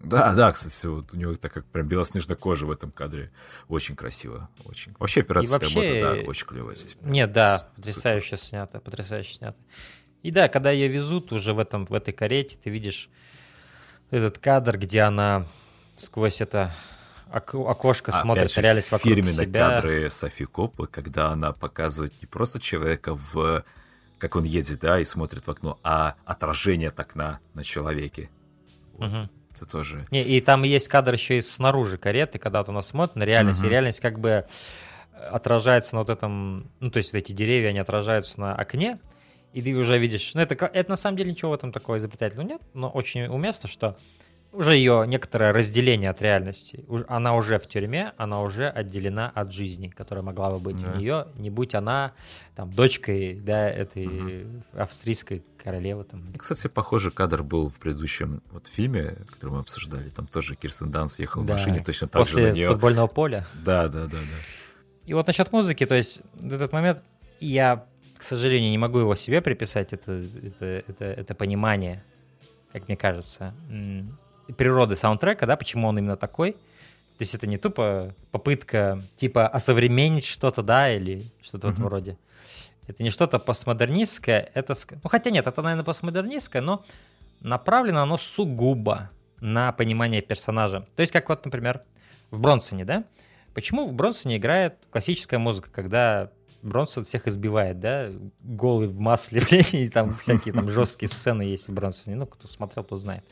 Да, 0.03 0.35
да, 0.35 0.53
кстати, 0.53 0.87
вот 0.87 1.13
у 1.13 1.17
него 1.17 1.35
так 1.37 1.53
как 1.53 1.65
прям 1.67 1.89
белоснежная 1.89 2.37
кожа 2.37 2.67
в 2.67 2.71
этом 2.71 2.93
кадре. 2.93 3.33
Очень 3.67 3.97
красиво. 3.97 4.49
Очень. 4.65 4.95
Вообще 4.99 5.23
операторская 5.23 5.59
вообще... 5.59 6.01
работа, 6.01 6.23
да, 6.23 6.29
очень 6.29 6.47
клевая 6.47 6.77
здесь. 6.77 6.95
Прям. 6.95 7.13
Нет, 7.13 7.33
да, 7.33 7.69
потрясающе 7.75 8.37
снято, 8.37 8.79
потрясающе 8.79 9.35
снято. 9.35 9.57
И 10.23 10.31
да, 10.31 10.49
когда 10.49 10.71
ее 10.71 10.89
везут 10.89 11.33
уже 11.33 11.55
в, 11.55 11.59
этом, 11.59 11.87
в 11.87 11.95
этой 11.95 12.13
карете, 12.13 12.57
ты 12.63 12.71
видишь 12.71 13.11
этот 14.11 14.39
кадр, 14.39 14.79
где 14.79 15.03
она 15.03 15.47
сквозь 15.97 16.41
это 16.41 16.73
окошко 17.31 18.13
а, 18.13 18.21
смотрит 18.21 18.51
же, 18.51 18.61
реальность 18.61 18.93
вокруг 18.93 19.09
фирменные 19.09 19.47
себя. 19.47 19.71
кадры 19.71 20.11
Софи 20.11 20.45
Копполы, 20.45 20.89
когда 20.89 21.31
она 21.31 21.53
показывает 21.53 22.15
не 22.23 22.27
просто 22.27 22.61
человека 22.61 23.15
в 23.15 23.65
как 24.19 24.37
он 24.37 24.45
едет, 24.45 24.79
да, 24.81 24.99
и 24.99 25.05
смотрит 25.05 25.47
в 25.47 25.51
окно, 25.51 25.79
а 25.83 26.15
отражение 26.25 26.89
от 26.89 26.99
окна 26.99 27.41
на 27.55 27.63
человеке. 27.63 28.31
Вот. 28.95 29.11
Угу. 29.11 29.29
Это 29.55 29.67
тоже. 29.67 30.07
Не, 30.11 30.23
и 30.23 30.41
там 30.41 30.63
есть 30.63 30.89
кадр 30.89 31.15
еще 31.15 31.39
и 31.39 31.41
снаружи 31.41 31.99
кареты, 31.99 32.39
когда 32.39 32.61
вот 32.61 32.69
она 32.69 32.83
смотрит 32.83 33.17
на 33.17 33.25
реальность, 33.25 33.61
угу. 33.61 33.69
и 33.69 33.71
реальность 33.71 34.01
как 34.01 34.19
бы 34.19 34.47
отражается 35.31 35.95
на 35.95 36.01
вот 36.01 36.11
этом, 36.11 36.71
ну, 36.81 36.91
то 36.91 36.99
есть 36.99 37.13
вот 37.13 37.19
эти 37.19 37.33
деревья, 37.33 37.71
они 37.71 37.79
отражаются 37.79 38.41
на 38.41 38.55
окне, 38.55 38.99
и 39.57 39.63
ты 39.63 39.75
уже 39.75 39.97
видишь, 39.97 40.33
ну, 40.35 40.43
это, 40.43 40.67
это 40.67 40.91
на 40.91 40.97
самом 40.97 41.17
деле 41.17 41.31
ничего 41.31 41.53
в 41.53 41.55
этом 41.55 41.73
такого 41.73 41.97
изобретательного 41.97 42.47
нет, 42.47 42.61
но 42.75 42.91
очень 42.91 43.25
уместно, 43.25 43.71
что 43.71 43.97
уже 44.53 44.77
ее 44.77 45.07
некоторое 45.07 45.51
разделение 45.51 46.11
от 46.11 46.21
реальности. 46.21 46.85
Она 47.09 47.35
уже 47.35 47.59
в 47.59 47.67
тюрьме, 47.67 48.13
она 48.19 48.43
уже 48.43 48.69
отделена 48.69 49.31
от 49.35 49.55
жизни, 49.55 49.89
которая 49.89 50.23
могла 50.23 50.51
бы 50.51 50.59
быть 50.59 50.79
да. 50.79 50.93
у 50.93 50.97
нее, 50.99 51.29
не 51.37 51.49
будь 51.49 51.75
она 51.75 52.13
там 52.55 52.71
дочкой, 52.71 53.41
да, 53.41 53.67
этой 53.67 54.07
угу. 54.07 54.63
австрийской 54.75 55.43
королевы. 55.57 56.05
Там. 56.05 56.23
Кстати, 56.37 56.69
похожий 56.69 57.11
кадр 57.11 57.43
был 57.43 57.71
в 57.71 57.81
предыдущем 57.81 58.43
вот 58.51 58.67
фильме, 58.67 59.17
который 59.31 59.53
мы 59.53 59.61
обсуждали. 59.61 60.11
Там 60.11 60.27
тоже 60.27 60.55
Кирстен 60.55 60.91
Данс 60.91 61.19
ехал 61.19 61.45
да. 61.45 61.55
в 61.55 61.57
машине, 61.57 61.83
точно 61.83 62.09
так 62.09 62.21
После 62.21 62.43
же 62.43 62.49
на 62.51 62.53
нее. 62.53 62.69
футбольного 62.69 63.07
поля. 63.07 63.47
Да, 63.65 63.89
да, 63.89 64.05
да, 64.05 64.19
да. 64.19 64.97
И 65.07 65.15
вот 65.15 65.27
насчет 65.27 65.51
музыки, 65.51 65.87
то 65.87 65.95
есть 65.95 66.21
в 66.35 66.53
этот 66.53 66.73
момент 66.73 67.03
я, 67.41 67.87
сожалению, 68.27 68.71
не 68.71 68.79
могу 68.79 68.99
его 68.99 69.15
себе 69.17 69.41
приписать, 69.41 69.93
это, 69.93 70.13
это, 70.43 70.85
это, 70.89 71.05
это 71.05 71.35
понимание, 71.35 72.05
как 72.73 72.89
мне 72.89 72.97
кажется 72.97 73.55
природы 74.57 74.97
саундтрека, 74.97 75.47
да, 75.47 75.57
почему 75.57 75.89
он 75.89 75.99
именно 75.99 76.17
такой. 76.17 76.53
То 76.53 77.23
есть 77.23 77.35
это 77.35 77.47
не 77.47 77.57
тупо 77.57 78.15
попытка 78.31 79.03
типа 79.17 79.49
осовременить 79.49 80.27
что-то, 80.27 80.63
да, 80.63 80.95
или 80.95 81.25
что-то 81.43 81.69
mm-hmm. 81.69 81.71
в 81.71 81.75
этом 81.75 81.89
роде. 81.89 82.19
Это 82.87 83.03
не 83.03 83.11
что-то 83.11 83.39
постмодернистское, 83.39 84.51
это... 84.55 84.75
Ну, 85.03 85.09
хотя 85.09 85.31
нет, 85.31 85.47
это, 85.47 85.63
наверное, 85.63 85.85
постмодернистское, 85.85 86.63
но 86.63 86.85
направлено 87.41 88.03
оно 88.03 88.17
сугубо 88.17 89.11
на 89.41 89.73
понимание 89.73 90.23
персонажа. 90.23 90.87
То 90.95 91.01
есть, 91.01 91.13
как 91.13 91.29
вот, 91.29 91.45
например, 91.45 91.83
в 92.31 92.41
Бронсоне, 92.41 92.85
да? 92.85 93.05
Почему 93.55 93.89
в 93.89 93.93
Бронсоне 93.93 94.37
играет 94.37 94.75
классическая 94.91 95.39
музыка, 95.39 95.71
когда 95.71 96.31
Бронсон 96.67 97.05
всех 97.05 97.27
избивает, 97.29 97.81
да? 97.81 98.11
Голый 98.41 98.89
в 98.89 98.99
масле, 99.01 99.41
блядь, 99.51 99.75
и 99.75 99.89
там 99.89 100.15
всякие 100.15 100.53
там 100.53 100.69
жесткие 100.69 101.09
сцены 101.09 101.43
есть 101.43 101.69
в 101.69 101.73
Бронсоне. 101.73 102.17
Ну, 102.17 102.27
кто 102.27 102.49
смотрел, 102.49 102.85
тот 102.85 103.01
знает. 103.01 103.25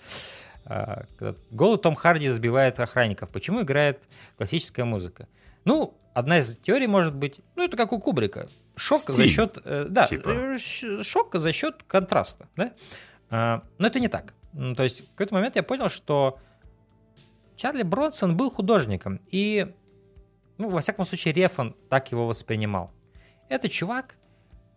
А, 0.64 1.04
голый 1.50 1.78
Том 1.78 1.94
Харди 1.94 2.28
забивает 2.28 2.80
охранников. 2.80 3.28
Почему 3.30 3.62
играет 3.62 4.02
классическая 4.36 4.84
музыка? 4.84 5.28
Ну, 5.64 5.94
одна 6.14 6.38
из 6.38 6.56
теорий 6.56 6.86
может 6.86 7.14
быть, 7.14 7.40
ну, 7.56 7.64
это 7.64 7.76
как 7.76 7.92
у 7.92 7.98
Кубрика. 7.98 8.48
Шок 8.76 9.00
Стиль, 9.00 9.14
за 9.14 9.26
счет... 9.26 9.58
Э, 9.64 9.86
да, 9.88 10.04
типа. 10.04 10.28
Э, 10.28 10.58
шок 11.02 11.34
за 11.34 11.52
счет 11.52 11.82
контраста, 11.86 12.48
да? 12.56 12.72
А, 13.30 13.62
но 13.78 13.86
это 13.86 14.00
не 14.00 14.08
так. 14.08 14.34
Ну, 14.52 14.74
то 14.74 14.84
есть 14.84 15.06
в 15.06 15.10
какой-то 15.10 15.34
момент 15.34 15.56
я 15.56 15.62
понял, 15.62 15.88
что 15.88 16.38
Чарли 17.56 17.82
Бронсон 17.82 18.36
был 18.36 18.50
художником, 18.50 19.20
и, 19.28 19.74
ну, 20.58 20.68
во 20.70 20.80
всяком 20.80 21.06
случае, 21.06 21.34
Рефан 21.34 21.74
так 21.88 22.10
его 22.12 22.26
воспринимал. 22.26 22.92
Это 23.48 23.68
чувак, 23.68 24.16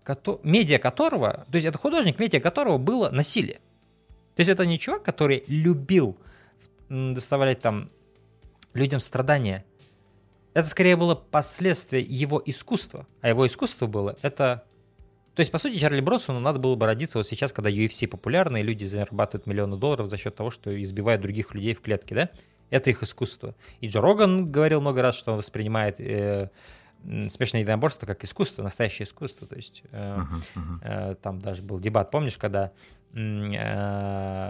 кото... 0.03 0.39
медиа 0.43 0.79
которого, 0.79 1.45
то 1.51 1.55
есть 1.55 1.65
это 1.65 1.77
художник, 1.77 2.19
медиа 2.19 2.39
которого 2.39 2.77
было 2.77 3.09
насилие. 3.09 3.59
То 4.35 4.41
есть 4.41 4.49
это 4.49 4.65
не 4.65 4.79
чувак, 4.79 5.03
который 5.03 5.43
любил 5.47 6.17
доставлять 6.89 7.59
там 7.59 7.89
людям 8.73 8.99
страдания. 8.99 9.65
Это 10.53 10.67
скорее 10.67 10.95
было 10.95 11.15
последствие 11.15 12.03
его 12.03 12.41
искусства. 12.45 13.07
А 13.21 13.29
его 13.29 13.45
искусство 13.45 13.87
было 13.87 14.15
это... 14.21 14.63
То 15.35 15.41
есть, 15.41 15.51
по 15.51 15.59
сути, 15.59 15.77
Чарли 15.77 16.01
Бросону 16.01 16.39
надо 16.39 16.57
было 16.57 16.73
бы 16.75 16.87
родиться 16.87 17.19
вот 17.19 17.27
сейчас, 17.27 17.51
когда 17.53 17.69
UFC 17.69 18.07
популярны, 18.07 18.61
и 18.61 18.63
люди 18.63 18.85
зарабатывают 18.85 19.45
миллионы 19.45 19.77
долларов 19.77 20.07
за 20.07 20.17
счет 20.17 20.35
того, 20.35 20.49
что 20.49 20.69
избивают 20.81 21.21
других 21.21 21.53
людей 21.53 21.75
в 21.75 21.81
клетке, 21.81 22.15
да? 22.15 22.29
Это 22.71 22.89
их 22.89 23.03
искусство. 23.03 23.55
И 23.79 23.87
Джо 23.87 24.01
Роган 24.01 24.51
говорил 24.51 24.81
много 24.81 25.03
раз, 25.03 25.15
что 25.15 25.31
он 25.31 25.37
воспринимает 25.37 25.99
э, 25.99 26.49
смешанное 27.03 27.61
единоборство 27.61 28.05
как 28.05 28.23
искусство, 28.23 28.63
настоящее 28.63 29.05
искусство. 29.05 29.47
То 29.47 29.55
есть 29.55 29.83
э, 29.91 30.17
uh-huh, 30.17 30.43
uh-huh. 30.55 31.11
Э, 31.11 31.15
там 31.15 31.39
даже 31.41 31.61
был 31.61 31.79
дебат, 31.79 32.11
помнишь, 32.11 32.37
когда 32.37 32.71
э, 33.13 33.17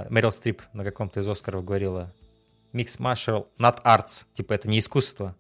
Мэрил 0.10 0.32
Стрип 0.32 0.62
на 0.74 0.84
каком-то 0.84 1.20
из 1.20 1.28
Оскаров 1.28 1.66
говорила 1.66 2.14
«Mix 2.74 3.00
Martial 3.00 3.48
not 3.60 3.82
arts», 3.84 4.26
типа 4.34 4.54
это 4.54 4.70
не 4.70 4.80
искусство. 4.80 5.36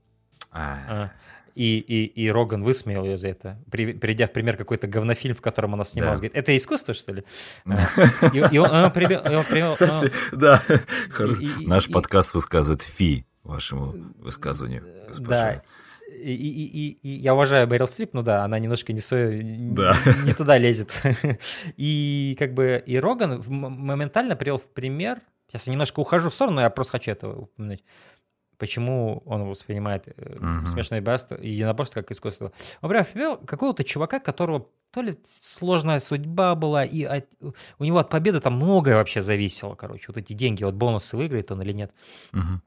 А. 0.51 1.11
И, 1.55 1.79
и, 1.79 2.05
и 2.05 2.29
Роган 2.29 2.63
высмеял 2.63 3.03
ее 3.03 3.17
за 3.17 3.29
это, 3.29 3.57
при, 3.71 3.93
приведя 3.93 4.27
в 4.27 4.31
пример 4.31 4.57
какой-то 4.57 4.85
говнофильм, 4.85 5.35
в 5.35 5.41
котором 5.41 5.73
она 5.73 5.85
снималась. 5.85 6.19
Да. 6.19 6.27
Говорит, 6.27 6.37
это 6.37 6.55
искусство, 6.55 6.93
что 6.93 7.13
ли? 7.13 7.23
И, 8.31 8.57
он, 8.59 8.91
привел... 8.91 9.21
Да. 10.33 10.61
Наш 11.61 11.87
подкаст 11.87 12.35
высказывает 12.35 12.83
фи 12.83 13.25
вашему 13.43 13.95
высказыванию, 14.19 14.83
госпожа. 15.07 15.63
И, 16.27 16.33
и, 16.33 16.65
и, 16.65 16.99
и 17.03 17.09
я 17.21 17.33
уважаю 17.33 17.67
Бэрил 17.67 17.87
Стрип, 17.87 18.13
ну 18.13 18.21
да, 18.21 18.43
она 18.43 18.59
немножко 18.59 18.91
не, 18.91 18.99
свое, 18.99 19.41
да. 19.41 19.97
не, 20.05 20.27
не 20.27 20.33
туда 20.33 20.57
лезет. 20.57 20.91
И 21.77 22.35
как 22.37 22.53
бы 22.53 22.83
и 22.85 22.99
Роган 22.99 23.41
моментально 23.47 24.35
привел 24.35 24.57
в 24.57 24.69
пример, 24.73 25.21
сейчас 25.47 25.67
я 25.67 25.71
немножко 25.71 26.01
ухожу 26.01 26.29
в 26.29 26.33
сторону, 26.33 26.57
но 26.57 26.61
я 26.63 26.69
просто 26.69 26.91
хочу 26.91 27.11
это 27.11 27.29
упомянуть, 27.29 27.85
почему 28.57 29.23
он 29.25 29.45
воспринимает 29.45 30.07
uh-huh. 30.07 30.67
смешное 30.67 31.01
братство 31.01 31.35
и 31.35 31.49
единоборство 31.49 32.01
как 32.01 32.11
искусство. 32.11 32.51
Он 32.81 32.89
прям 32.89 33.05
привел 33.05 33.37
какого-то 33.37 33.85
чувака, 33.85 34.19
которого 34.19 34.67
то 34.91 35.01
ли 35.01 35.15
сложная 35.23 35.99
судьба 35.99 36.55
была, 36.55 36.83
и 36.83 37.03
от, 37.03 37.25
у 37.79 37.83
него 37.85 37.99
от 37.99 38.09
победы 38.09 38.41
там 38.41 38.55
многое 38.55 38.95
вообще 38.95 39.21
зависело, 39.21 39.75
короче, 39.75 40.05
вот 40.09 40.17
эти 40.17 40.33
деньги, 40.33 40.65
вот 40.65 40.73
бонусы 40.73 41.15
выиграет 41.15 41.51
он 41.51 41.61
или 41.61 41.71
нет. 41.71 41.91
Uh-huh. 42.33 42.59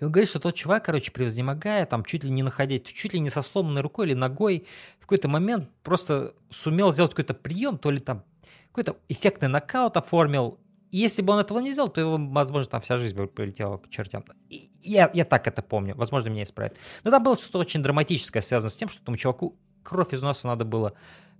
И 0.00 0.04
он 0.04 0.10
говорит, 0.10 0.30
что 0.30 0.40
тот 0.40 0.54
чувак, 0.54 0.86
короче, 0.86 1.12
превознемогая, 1.12 1.84
там 1.86 2.04
чуть 2.04 2.24
ли 2.24 2.30
не 2.30 2.42
находясь, 2.42 2.82
чуть 2.82 3.12
ли 3.12 3.20
не 3.20 3.28
со 3.30 3.42
сломанной 3.42 3.82
рукой 3.82 4.06
или 4.06 4.14
ногой, 4.14 4.66
в 4.98 5.02
какой-то 5.02 5.28
момент 5.28 5.68
просто 5.82 6.34
сумел 6.48 6.90
сделать 6.90 7.12
какой-то 7.12 7.34
прием, 7.34 7.78
то 7.78 7.90
ли 7.90 7.98
там 8.00 8.24
какой-то 8.68 8.96
эффектный 9.08 9.48
нокаут 9.48 9.96
оформил. 9.96 10.58
И 10.90 10.96
если 10.96 11.22
бы 11.22 11.32
он 11.32 11.38
этого 11.38 11.60
не 11.60 11.72
сделал, 11.72 11.88
то 11.88 12.00
его, 12.00 12.18
возможно, 12.18 12.70
там 12.70 12.80
вся 12.80 12.96
жизнь 12.96 13.16
бы 13.16 13.26
полетела 13.26 13.78
к 13.78 13.90
чертям. 13.90 14.24
И 14.48 14.70
я, 14.80 15.10
я 15.12 15.24
так 15.24 15.46
это 15.46 15.62
помню. 15.62 15.94
Возможно, 15.94 16.30
меня 16.30 16.42
исправят. 16.42 16.76
Но 17.04 17.10
там 17.10 17.22
было 17.22 17.36
что-то 17.36 17.58
очень 17.58 17.82
драматическое, 17.82 18.40
связано 18.40 18.70
с 18.70 18.76
тем, 18.76 18.88
что 18.88 19.02
этому 19.02 19.16
чуваку 19.16 19.56
кровь 19.82 20.14
из 20.14 20.22
носа 20.22 20.48
надо 20.48 20.64
было 20.64 20.94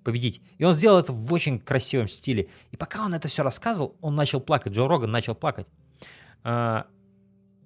победить. 0.04 0.40
И 0.58 0.64
он 0.64 0.72
сделал 0.72 0.98
это 0.98 1.12
в 1.12 1.32
очень 1.32 1.58
красивом 1.58 2.08
стиле. 2.08 2.48
И 2.70 2.76
пока 2.76 3.04
он 3.04 3.14
это 3.14 3.28
все 3.28 3.42
рассказывал, 3.42 3.96
он 4.00 4.14
начал 4.14 4.40
плакать. 4.40 4.72
Джо 4.72 4.86
Роган 4.86 5.10
начал 5.10 5.34
плакать. 5.34 5.66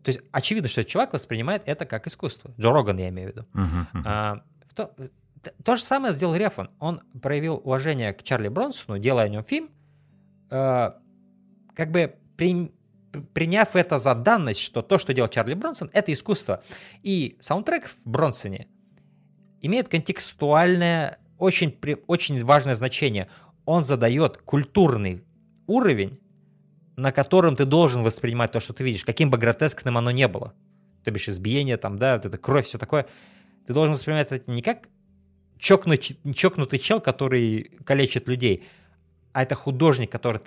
То 0.04 0.10
есть 0.10 0.20
очевидно, 0.32 0.68
что 0.68 0.84
чувак 0.84 1.14
воспринимает 1.14 1.62
это 1.66 1.86
как 1.86 2.06
искусство. 2.06 2.52
Джо 2.58 2.70
Роган, 2.72 2.98
я 2.98 3.08
имею 3.08 3.30
в 3.30 3.32
виду. 3.32 3.46
Uh-huh, 3.54 3.86
uh-huh. 3.94 4.02
А, 4.04 4.42
то, 4.74 4.94
то 5.64 5.76
же 5.76 5.82
самое 5.82 6.12
сделал 6.12 6.34
Рефан. 6.36 6.70
Он 6.78 7.00
проявил 7.22 7.60
уважение 7.64 8.12
к 8.12 8.22
Чарли 8.22 8.48
Бронсону, 8.48 8.98
делая 8.98 9.24
о 9.24 9.28
нем 9.28 9.42
фильм, 9.42 9.70
э, 10.50 10.90
как 11.74 11.90
бы 11.90 12.16
при, 12.36 12.70
приняв 13.32 13.76
это 13.76 13.98
за 13.98 14.14
данность, 14.14 14.60
что 14.60 14.82
то, 14.82 14.98
что 14.98 15.14
делал 15.14 15.30
Чарли 15.30 15.54
Бронсон, 15.54 15.90
это 15.92 16.12
искусство. 16.12 16.62
И 17.02 17.36
саундтрек 17.40 17.86
в 17.86 18.06
Бронсоне 18.06 18.68
имеет 19.60 19.88
контекстуальное, 19.88 21.18
очень, 21.38 21.78
очень 22.06 22.44
важное 22.44 22.74
значение. 22.74 23.28
Он 23.64 23.82
задает 23.82 24.38
культурный 24.38 25.24
уровень 25.66 26.20
на 26.96 27.12
котором 27.12 27.56
ты 27.56 27.64
должен 27.64 28.02
воспринимать 28.02 28.52
то, 28.52 28.60
что 28.60 28.72
ты 28.72 28.84
видишь, 28.84 29.04
каким 29.04 29.30
бы 29.30 29.38
гротескным 29.38 29.98
оно 29.98 30.10
не 30.10 30.28
было. 30.28 30.54
То 31.04 31.10
бишь 31.10 31.28
избиение, 31.28 31.76
там, 31.76 31.98
да, 31.98 32.16
вот 32.16 32.26
это 32.26 32.38
кровь, 32.38 32.66
все 32.66 32.78
такое. 32.78 33.06
Ты 33.66 33.72
должен 33.72 33.94
воспринимать 33.94 34.32
это 34.32 34.50
не 34.50 34.62
как 34.62 34.88
чокнутый, 35.58 36.18
чокнутый 36.34 36.78
чел, 36.78 37.00
который 37.00 37.78
калечит 37.84 38.28
людей, 38.28 38.64
а 39.32 39.42
это 39.42 39.54
художник, 39.54 40.10
который 40.10 40.40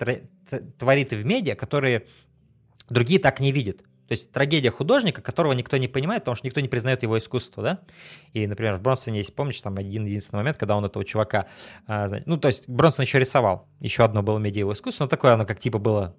творит 0.78 1.12
в 1.12 1.24
медиа, 1.24 1.54
которые 1.54 2.06
другие 2.88 3.20
так 3.20 3.40
не 3.40 3.52
видят. 3.52 3.82
То 4.08 4.12
есть 4.12 4.32
трагедия 4.32 4.70
художника, 4.70 5.20
которого 5.20 5.52
никто 5.52 5.76
не 5.76 5.86
понимает, 5.86 6.22
потому 6.22 6.34
что 6.34 6.46
никто 6.46 6.60
не 6.60 6.68
признает 6.68 7.02
его 7.02 7.18
искусство, 7.18 7.62
да? 7.62 7.80
И, 8.32 8.46
например, 8.46 8.76
в 8.76 8.80
Бронсоне 8.80 9.18
есть, 9.18 9.34
помнишь, 9.34 9.60
там 9.60 9.76
один 9.76 10.06
единственный 10.06 10.38
момент, 10.38 10.56
когда 10.56 10.76
он 10.76 10.84
этого 10.86 11.04
чувака, 11.04 11.46
а, 11.86 12.08
ну, 12.24 12.38
то 12.38 12.48
есть 12.48 12.66
Бронсон 12.66 13.04
еще 13.04 13.18
рисовал, 13.18 13.68
еще 13.80 14.04
одно 14.04 14.22
было 14.22 14.38
медиа 14.38 14.60
его 14.60 14.72
искусство, 14.72 15.04
но 15.04 15.08
такое 15.08 15.34
оно 15.34 15.44
как 15.44 15.60
типа 15.60 15.78
было 15.78 16.16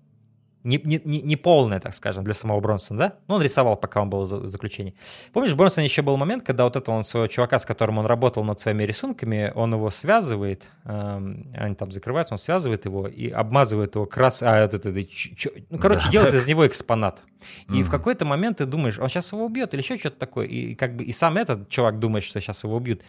не, 0.64 0.78
не, 0.84 1.02
не 1.06 1.22
не 1.22 1.36
полная, 1.38 1.80
так 1.80 1.94
скажем, 1.94 2.24
для 2.26 2.34
самого 2.34 2.60
Бронсона, 2.60 3.00
да? 3.00 3.14
Ну, 3.28 3.36
он 3.36 3.42
рисовал, 3.42 3.78
пока 3.78 4.02
он 4.02 4.10
был 4.10 4.24
в 4.24 4.48
заключении. 4.48 4.94
Помнишь, 5.32 5.54
Бронсон 5.54 5.86
еще 5.86 6.02
был 6.02 6.18
момент, 6.18 6.44
когда 6.44 6.66
вот 6.66 6.76
это 6.76 6.92
он 6.92 7.04
своего 7.06 7.28
чувака, 7.28 7.60
с 7.60 7.66
которым 7.66 7.98
он 7.98 8.06
работал 8.06 8.44
над 8.44 8.60
своими 8.60 8.84
рисунками, 8.84 9.54
он 9.56 9.74
его 9.74 9.90
связывает, 9.90 10.68
эм, 10.84 11.52
они 11.56 11.76
там 11.76 11.92
закрываются, 11.92 12.34
он 12.34 12.38
связывает 12.40 12.84
его 12.86 13.08
и 13.08 13.30
обмазывает 13.30 13.96
его 13.96 14.06
крас... 14.06 14.44
А, 14.44 14.58
это, 14.58 14.78
это, 14.78 14.90
это, 14.90 15.06
ч- 15.06 15.34
ч- 15.36 15.64
ну, 15.70 15.78
короче, 15.78 16.04
Да. 16.08 16.12
делает 16.12 16.34
из 16.34 16.46
него 16.48 16.68
экспонат. 16.68 17.24
И 17.70 17.72
в 17.84 17.88
Мгм. 17.88 17.92
какой-то 17.92 18.26
момент 18.26 18.58
ты 18.58 18.66
думаешь, 18.66 19.00
он 19.00 19.08
сейчас 19.08 19.32
его 19.32 19.46
убьет 19.46 19.74
или 19.74 19.82
еще 19.82 19.98
что-то 19.98 20.18
такое. 20.20 20.46
И 20.46 20.76
как 20.76 20.96
бы 20.98 21.06
и 21.06 21.14
сам 21.14 21.38
этот 21.38 21.70
чувак 21.70 22.00
думает, 22.00 22.26
что 22.26 22.42
сейчас 22.42 22.64
его 22.66 22.76
убьют. 22.76 23.02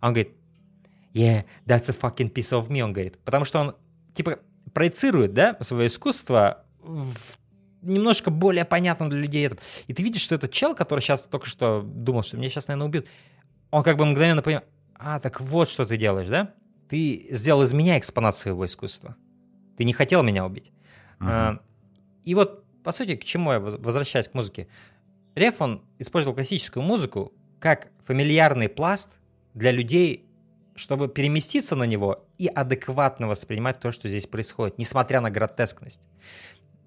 А 0.00 0.08
он 0.08 0.12
говорит, 0.14 0.32
yeah, 1.14 1.44
that's 1.66 1.88
a 1.88 1.94
fucking 1.94 2.32
piece 2.32 2.52
of 2.52 2.68
me, 2.68 2.80
он 2.82 2.92
говорит. 2.92 3.16
Потому 3.24 3.44
что 3.44 3.60
он, 3.60 3.76
типа, 4.12 4.40
проецирует, 4.74 5.32
да, 5.34 5.56
свое 5.60 5.86
искусство 5.86 6.64
в 6.86 7.38
немножко 7.82 8.30
более 8.30 8.64
понятно 8.64 9.08
для 9.10 9.18
людей. 9.20 9.46
это. 9.46 9.58
И 9.86 9.94
ты 9.94 10.02
видишь, 10.02 10.22
что 10.22 10.34
этот 10.34 10.50
чел, 10.50 10.74
который 10.74 11.00
сейчас 11.00 11.26
только 11.28 11.46
что 11.46 11.82
думал, 11.82 12.22
что 12.22 12.36
меня 12.36 12.48
сейчас, 12.50 12.68
наверное, 12.68 12.88
убьют, 12.88 13.06
он 13.70 13.82
как 13.82 13.96
бы 13.96 14.04
мгновенно 14.06 14.42
понимает, 14.42 14.66
а, 14.94 15.18
так 15.20 15.40
вот 15.40 15.68
что 15.68 15.84
ты 15.86 15.96
делаешь, 15.96 16.28
да? 16.28 16.54
Ты 16.88 17.26
сделал 17.30 17.62
из 17.62 17.72
меня 17.72 17.98
экспонат 17.98 18.36
своего 18.36 18.64
искусства. 18.64 19.16
Ты 19.76 19.84
не 19.84 19.92
хотел 19.92 20.22
меня 20.22 20.44
убить. 20.46 20.72
Мгм. 21.18 21.28
А, 21.30 21.60
И 22.24 22.34
вот, 22.34 22.64
по 22.82 22.92
сути, 22.92 23.14
к 23.16 23.24
чему 23.24 23.52
я 23.52 23.60
воз- 23.60 23.76
возвращаюсь 23.78 24.28
к 24.28 24.34
музыке. 24.34 24.68
Реф, 25.34 25.60
он 25.60 25.82
использовал 25.98 26.34
классическую 26.34 26.82
музыку 26.82 27.32
как 27.60 27.88
фамильярный 28.04 28.68
пласт 28.68 29.18
для 29.54 29.70
людей, 29.70 30.24
чтобы 30.74 31.08
переместиться 31.08 31.76
на 31.76 31.84
него 31.84 32.24
и 32.38 32.46
адекватно 32.48 33.28
воспринимать 33.28 33.80
то, 33.80 33.92
что 33.92 34.08
здесь 34.08 34.26
происходит, 34.26 34.78
несмотря 34.78 35.20
на 35.20 35.30
гротескность. 35.30 36.00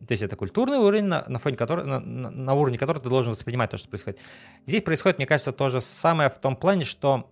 То 0.07 0.13
есть 0.13 0.23
это 0.23 0.35
культурный 0.35 0.77
уровень, 0.77 1.05
на, 1.05 1.25
на 1.27 1.39
фоне 1.39 1.57
которого, 1.57 1.85
на, 1.85 1.99
на- 1.99 2.53
уровне 2.53 2.77
которого 2.77 3.03
ты 3.03 3.09
должен 3.09 3.31
воспринимать 3.33 3.69
то, 3.69 3.77
что 3.77 3.89
происходит. 3.89 4.19
Здесь 4.65 4.81
происходит, 4.81 5.17
мне 5.17 5.27
кажется, 5.27 5.51
то 5.51 5.69
же 5.69 5.81
самое 5.81 6.29
в 6.29 6.37
том 6.39 6.55
плане, 6.55 6.83
что 6.85 7.29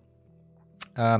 э, 0.96 1.18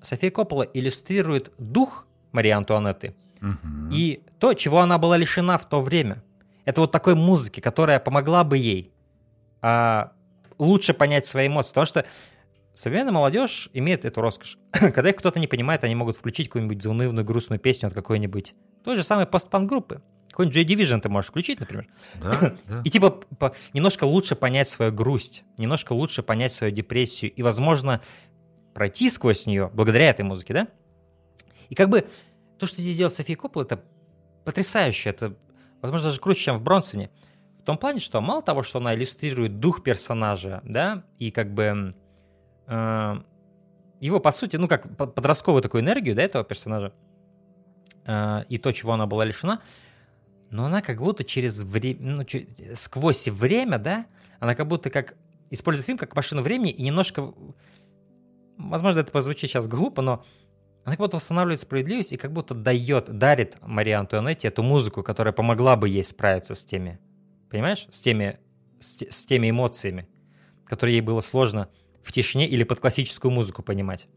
София 0.00 0.30
Коппола 0.30 0.62
иллюстрирует 0.62 1.52
дух 1.58 2.06
Марии 2.32 2.50
Антуанетты, 2.50 3.14
Мгм. 3.40 3.90
и 3.92 4.22
то, 4.38 4.54
чего 4.54 4.80
она 4.80 4.96
была 4.98 5.16
лишена 5.18 5.58
в 5.58 5.68
то 5.68 5.80
время. 5.80 6.22
Это 6.64 6.80
вот 6.80 6.90
такой 6.92 7.14
музыки, 7.14 7.60
которая 7.60 8.00
помогла 8.00 8.42
бы 8.44 8.56
ей 8.58 8.92
а, 9.62 10.12
лучше 10.58 10.94
понять 10.94 11.26
свои 11.26 11.46
эмоции. 11.46 11.70
Потому 11.70 11.86
что 11.86 12.06
современная 12.74 13.12
молодежь 13.12 13.68
имеет 13.74 14.04
эту 14.04 14.20
роскошь. 14.22 14.58
Когда 14.72 15.10
их 15.10 15.16
кто-то 15.16 15.38
не 15.38 15.46
понимает, 15.46 15.84
они 15.84 15.94
могут 15.94 16.16
включить 16.16 16.48
какую-нибудь 16.48 16.82
заунывную, 16.82 17.24
грустную 17.24 17.60
песню 17.60 17.88
от 17.88 17.94
какой-нибудь 17.94 18.54
той 18.84 18.96
же 18.96 19.02
самой 19.04 19.26
постпанк-группы. 19.26 20.02
Какой-нибудь 20.36 20.54
Joy 20.58 20.66
Division 20.66 21.00
ты 21.00 21.08
можешь 21.08 21.30
включить, 21.30 21.60
например. 21.60 21.86
Да, 22.20 22.54
да. 22.68 22.82
И 22.84 22.90
типа 22.90 23.10
по- 23.10 23.54
немножко 23.72 24.04
лучше 24.04 24.36
понять 24.36 24.68
свою 24.68 24.92
грусть, 24.92 25.44
немножко 25.56 25.94
лучше 25.94 26.22
понять 26.22 26.52
свою 26.52 26.74
депрессию 26.74 27.32
и, 27.32 27.42
возможно, 27.42 28.02
пройти 28.74 29.08
сквозь 29.08 29.46
нее 29.46 29.70
благодаря 29.72 30.10
этой 30.10 30.26
музыке, 30.26 30.52
да? 30.52 30.68
И 31.70 31.74
как 31.74 31.88
бы 31.88 32.06
то, 32.58 32.66
что 32.66 32.82
здесь 32.82 32.98
делает 32.98 33.14
София 33.14 33.34
Коппола, 33.34 33.62
это 33.62 33.82
потрясающе, 34.44 35.08
это, 35.08 35.34
возможно, 35.80 36.08
даже 36.08 36.20
круче, 36.20 36.42
чем 36.42 36.58
в 36.58 36.62
Бронсоне. 36.62 37.10
В 37.60 37.62
том 37.64 37.78
плане, 37.78 38.00
что 38.00 38.20
мало 38.20 38.42
того, 38.42 38.62
что 38.62 38.78
она 38.78 38.94
иллюстрирует 38.94 39.58
дух 39.58 39.82
персонажа, 39.82 40.60
да, 40.64 41.02
и 41.18 41.30
как 41.30 41.54
бы 41.54 41.94
э, 42.66 43.14
его, 44.00 44.20
по 44.20 44.30
сути, 44.32 44.56
ну, 44.58 44.68
как 44.68 44.94
под- 44.98 45.14
подростковую 45.14 45.62
такую 45.62 45.82
энергию, 45.82 46.14
да, 46.14 46.22
этого 46.22 46.44
персонажа, 46.44 46.92
э, 48.04 48.44
и 48.50 48.58
то, 48.58 48.70
чего 48.72 48.92
она 48.92 49.06
была 49.06 49.24
лишена, 49.24 49.62
но 50.56 50.64
она 50.64 50.80
как 50.80 51.02
будто 51.02 51.22
через 51.22 51.60
время, 51.62 51.98
ну, 52.00 52.26
сквозь 52.74 53.28
время, 53.28 53.78
да, 53.78 54.06
она 54.40 54.54
как 54.54 54.66
будто 54.66 54.88
как 54.88 55.14
использует 55.50 55.84
фильм 55.84 55.98
как 55.98 56.16
машину 56.16 56.40
времени 56.40 56.70
и 56.70 56.82
немножко, 56.82 57.34
возможно, 58.56 59.00
это 59.00 59.12
прозвучит 59.12 59.50
сейчас 59.50 59.68
глупо, 59.68 60.00
но 60.00 60.24
она 60.84 60.96
как 60.96 61.00
будто 61.00 61.16
восстанавливает 61.16 61.60
справедливость 61.60 62.14
и 62.14 62.16
как 62.16 62.32
будто 62.32 62.54
дает, 62.54 63.18
дарит 63.18 63.58
Марии 63.60 63.92
Антуанетте 63.92 64.48
эту 64.48 64.62
музыку, 64.62 65.02
которая 65.02 65.34
помогла 65.34 65.76
бы 65.76 65.90
ей 65.90 66.02
справиться 66.02 66.54
с 66.54 66.64
теми, 66.64 66.98
понимаешь, 67.50 67.86
с 67.90 68.00
теми, 68.00 68.38
с, 68.80 68.96
с 68.96 69.26
теми 69.26 69.50
эмоциями, 69.50 70.08
которые 70.64 70.96
ей 70.96 71.02
было 71.02 71.20
сложно 71.20 71.68
в 72.02 72.12
тишине 72.12 72.48
или 72.48 72.64
под 72.64 72.80
классическую 72.80 73.30
музыку 73.30 73.62
понимать 73.62 74.08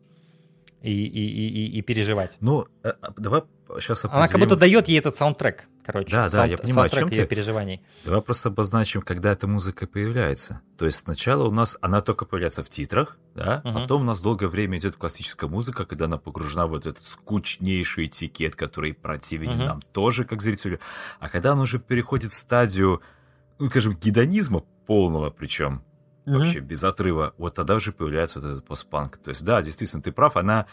и, 0.82 0.92
и, 0.92 1.26
и, 1.26 1.78
и- 1.80 1.82
переживать. 1.82 2.38
Ну, 2.40 2.66
э, 2.84 2.94
а, 3.02 3.12
давай 3.18 3.42
сейчас 3.80 4.06
Она 4.06 4.28
как 4.30 4.40
будто 4.40 4.56
дает 4.56 4.88
ей 4.88 5.00
этот 5.00 5.18
саундтрек, 5.18 5.68
короче. 5.92 6.12
Да, 6.12 6.30
да, 6.30 6.46
я 6.46 6.58
понимаю, 6.58 6.88
о 6.88 6.90
чем 6.90 7.10
ты. 7.10 7.26
переживаний. 7.26 7.82
Давай 8.06 8.22
просто 8.22 8.50
обозначим, 8.50 9.02
когда 9.02 9.32
эта 9.32 9.48
музыка 9.48 9.88
появляется. 9.88 10.62
То 10.78 10.86
есть 10.86 11.00
сначала 11.00 11.48
у 11.48 11.52
нас 11.52 11.78
она 11.82 12.02
только 12.02 12.26
появляется 12.26 12.64
в 12.64 12.70
титрах, 12.70 13.18
да, 13.36 13.62
Мгм. 13.64 13.74
потом 13.74 14.02
у 14.02 14.06
нас 14.06 14.22
долгое 14.22 14.48
время 14.48 14.78
идет 14.78 14.96
классическая 14.96 15.48
музыка, 15.48 15.86
когда 15.86 16.06
она 16.06 16.18
погружена 16.18 16.68
в 16.68 16.70
вот 16.72 16.86
этот 16.86 17.06
скучнейший 17.06 18.06
этикет, 18.06 18.56
который 18.56 18.94
противен 18.94 19.52
Мгм. 19.52 19.66
нам 19.66 19.82
тоже, 19.82 20.24
как 20.24 20.42
зрителю. 20.42 20.80
А 21.20 21.30
когда 21.30 21.54
она 21.54 21.64
уже 21.64 21.80
переходит 21.80 22.32
в 22.32 22.36
стадию, 22.36 23.02
ну, 23.58 23.68
скажем, 23.70 23.94
гедонизма 23.96 24.62
полного, 24.86 25.30
причем 25.30 25.84
вообще 26.26 26.60
без 26.60 26.84
отрыва, 26.84 27.34
вот 27.38 27.56
тогда 27.56 27.76
уже 27.76 27.92
появляется 27.92 28.40
вот 28.40 28.48
этот 28.48 28.66
постпанк. 28.66 29.18
То 29.18 29.30
есть, 29.32 29.44
да, 29.44 29.62
действительно, 29.64 30.02
ты 30.04 30.12
прав, 30.12 30.38
она 30.38 30.68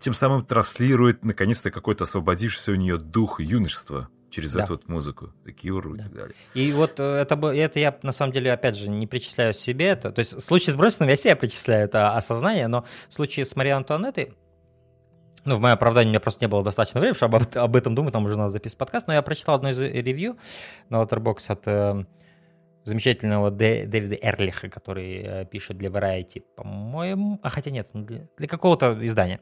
тем 0.00 0.12
самым 0.14 0.44
транслирует, 0.44 1.24
наконец-то, 1.24 1.70
какой-то 1.70 2.04
освободившийся 2.04 2.72
у 2.72 2.74
нее 2.76 2.98
дух 2.98 3.40
юношества 3.40 4.08
через 4.30 4.52
Да. 4.54 4.64
эту 4.64 4.74
вот 4.74 4.88
музыку, 4.88 5.30
Киуру 5.56 5.94
и 5.94 5.98
Да. 5.98 6.04
так 6.04 6.12
далее. 6.14 6.34
И 6.54 6.72
вот 6.72 7.00
э, 7.00 7.02
это, 7.02 7.34
это 7.34 7.78
я, 7.78 7.98
на 8.02 8.12
самом 8.12 8.32
деле, 8.32 8.52
опять 8.52 8.76
же, 8.76 8.88
не 8.88 9.06
причисляю 9.06 9.54
себе 9.54 9.86
это. 9.88 10.12
То 10.12 10.18
есть 10.20 10.34
в 10.34 10.40
случае 10.40 10.72
с 10.72 10.76
Брэнстоном 10.76 11.08
я 11.10 11.16
себя 11.16 11.36
причисляю, 11.36 11.84
это 11.84 12.14
осознание, 12.16 12.68
но 12.68 12.84
в 13.08 13.14
случае 13.14 13.44
с 13.44 13.56
Марией 13.56 13.74
Антуанеттой, 13.76 14.34
ну, 15.44 15.56
в 15.56 15.60
мое 15.60 15.72
оправдание 15.72 16.08
у 16.10 16.12
меня 16.12 16.20
просто 16.20 16.44
не 16.44 16.48
было 16.48 16.62
достаточно 16.62 17.00
времени, 17.00 17.16
чтобы 17.16 17.38
об, 17.38 17.56
об 17.56 17.76
этом 17.76 17.94
думать, 17.94 18.12
там 18.12 18.24
уже 18.24 18.36
надо 18.36 18.50
записывать 18.50 18.78
подкаст, 18.78 19.06
но 19.06 19.14
я 19.14 19.22
прочитал 19.22 19.54
одно 19.54 19.70
из 19.70 19.80
ревью 19.80 20.36
на 20.90 21.00
Letterboxd 21.02 21.52
от 21.52 21.62
э, 21.66 22.04
замечательного 22.88 23.50
Дэ- 23.50 23.86
Дэвида 23.86 24.16
Эрлиха, 24.20 24.68
который 24.68 25.22
э, 25.22 25.44
пишет 25.44 25.78
для 25.78 25.88
Variety, 25.90 26.42
по-моему, 26.56 27.38
а 27.42 27.48
хотя 27.48 27.70
нет, 27.70 27.88
для, 27.92 28.26
для 28.36 28.48
какого-то 28.48 28.98
издания. 29.06 29.40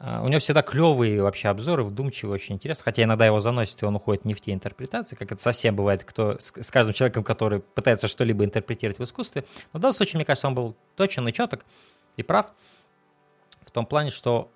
А, 0.00 0.22
У 0.22 0.28
него 0.28 0.40
всегда 0.40 0.62
клевые 0.62 1.22
вообще 1.22 1.48
обзоры, 1.48 1.84
вдумчивые, 1.84 2.34
очень 2.34 2.56
интересно. 2.56 2.84
Хотя 2.84 3.04
иногда 3.04 3.24
его 3.26 3.40
заносит, 3.40 3.82
и 3.82 3.86
он 3.86 3.96
уходит 3.96 4.24
не 4.24 4.34
в 4.34 4.40
те 4.40 4.52
интерпретации, 4.52 5.16
как 5.16 5.32
это 5.32 5.40
совсем 5.40 5.74
бывает 5.76 6.04
кто, 6.04 6.38
с, 6.38 6.52
с 6.60 6.70
каждым 6.70 6.94
человеком, 6.94 7.24
который 7.24 7.60
пытается 7.60 8.08
что-либо 8.08 8.44
интерпретировать 8.44 8.98
в 8.98 9.04
искусстве. 9.04 9.44
Но 9.72 9.78
в 9.78 9.82
данном 9.82 9.94
случае, 9.94 10.18
мне 10.18 10.24
кажется, 10.24 10.48
он 10.48 10.54
был 10.54 10.76
точен 10.96 11.26
и 11.28 11.32
четок, 11.32 11.64
и 12.16 12.22
прав 12.22 12.46
в 13.64 13.70
том 13.70 13.86
плане, 13.86 14.10
что 14.10 14.50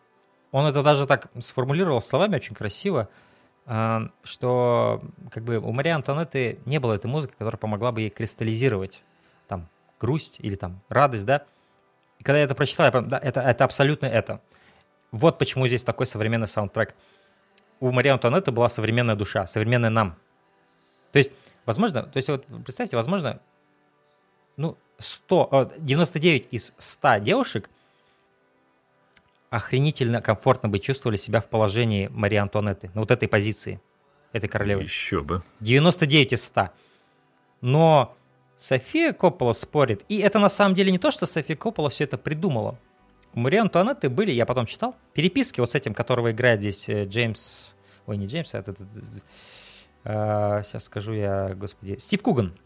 он 0.51 0.66
это 0.66 0.82
даже 0.82 1.06
так 1.06 1.31
сформулировал 1.40 2.02
словами 2.02 2.36
очень 2.36 2.55
красиво, 2.55 3.09
что 3.64 5.02
как 5.30 5.44
бы 5.44 5.59
у 5.59 5.72
Марии 5.72 5.90
Антуанетты 5.90 6.59
не 6.66 6.80
было 6.80 6.94
этой 6.94 7.06
музыки, 7.06 7.32
которая 7.39 7.59
помогла 7.59 7.93
бы 7.93 8.01
ей 8.01 8.10
кристаллизировать 8.10 9.05
там 9.47 9.68
грусть 10.01 10.36
или 10.40 10.56
там 10.56 10.80
радость, 10.89 11.26
да. 11.26 11.44
И 12.18 12.24
когда 12.24 12.39
я 12.39 12.44
это 12.44 12.55
прочитал, 12.55 12.86
я 12.86 12.93
понял, 12.93 13.09
да, 13.09 13.18
это, 13.18 13.40
это 13.40 13.64
абсолютно 13.64 14.06
это. 14.06 14.40
Вот 15.12 15.39
почему 15.39 15.66
здесь 15.68 15.84
такой 15.84 16.06
современный 16.06 16.48
саундтрек. 16.48 16.94
У 17.80 17.90
Марии 17.93 18.10
Антуанетты 18.10 18.51
была 18.51 18.68
современная 18.68 19.16
душа, 19.16 19.47
современная 19.47 19.90
нам. 19.90 20.16
То 21.12 21.18
есть, 21.18 21.30
возможно, 21.66 22.02
то 22.02 22.16
есть 22.16 22.28
вот 22.28 22.47
представьте, 22.64 22.97
возможно, 22.97 23.40
ну, 24.56 24.76
100, 24.98 25.48
э, 25.52 25.78
99 25.78 26.48
из 26.51 26.74
100 26.78 27.18
девушек 27.18 27.70
охренительно 29.52 30.22
комфортно 30.22 30.70
бы 30.70 30.78
чувствовали 30.78 31.18
себя 31.18 31.42
в 31.42 31.48
положении 31.48 32.08
Марии 32.08 32.38
Антуанетты, 32.38 32.90
на 32.94 33.02
вот 33.02 33.10
этой 33.10 33.28
позиции, 33.28 33.82
этой 34.32 34.48
королевы. 34.48 34.82
Еще 34.82 35.20
бы. 35.20 35.42
99 35.60 36.32
из 36.32 36.44
100. 36.44 36.70
Но 37.60 38.16
София 38.56 39.12
Коппола 39.12 39.52
спорит, 39.52 40.06
и 40.08 40.18
это 40.20 40.38
на 40.38 40.48
самом 40.48 40.74
деле 40.74 40.90
не 40.90 40.98
то, 40.98 41.10
что 41.10 41.26
София 41.26 41.54
Коппола 41.54 41.90
все 41.90 42.04
это 42.04 42.16
придумала. 42.16 42.78
У 43.34 43.40
Марии 43.40 43.58
Антуанетты 43.58 44.08
были, 44.08 44.30
я 44.30 44.46
потом 44.46 44.64
читал, 44.64 44.96
переписки 45.12 45.60
вот 45.60 45.72
с 45.72 45.74
этим, 45.74 45.92
которого 45.92 46.32
играет 46.32 46.60
здесь 46.60 46.88
э, 46.88 47.04
Джеймс... 47.04 47.76
Ой, 48.06 48.16
не 48.16 48.26
Джеймс, 48.26 48.54
а 48.54 48.58
этот... 48.58 48.80
э, 50.04 50.62
сейчас 50.64 50.84
скажу 50.84 51.12
я, 51.12 51.52
господи... 51.54 51.98
Стив 51.98 52.22
Куган. 52.22 52.58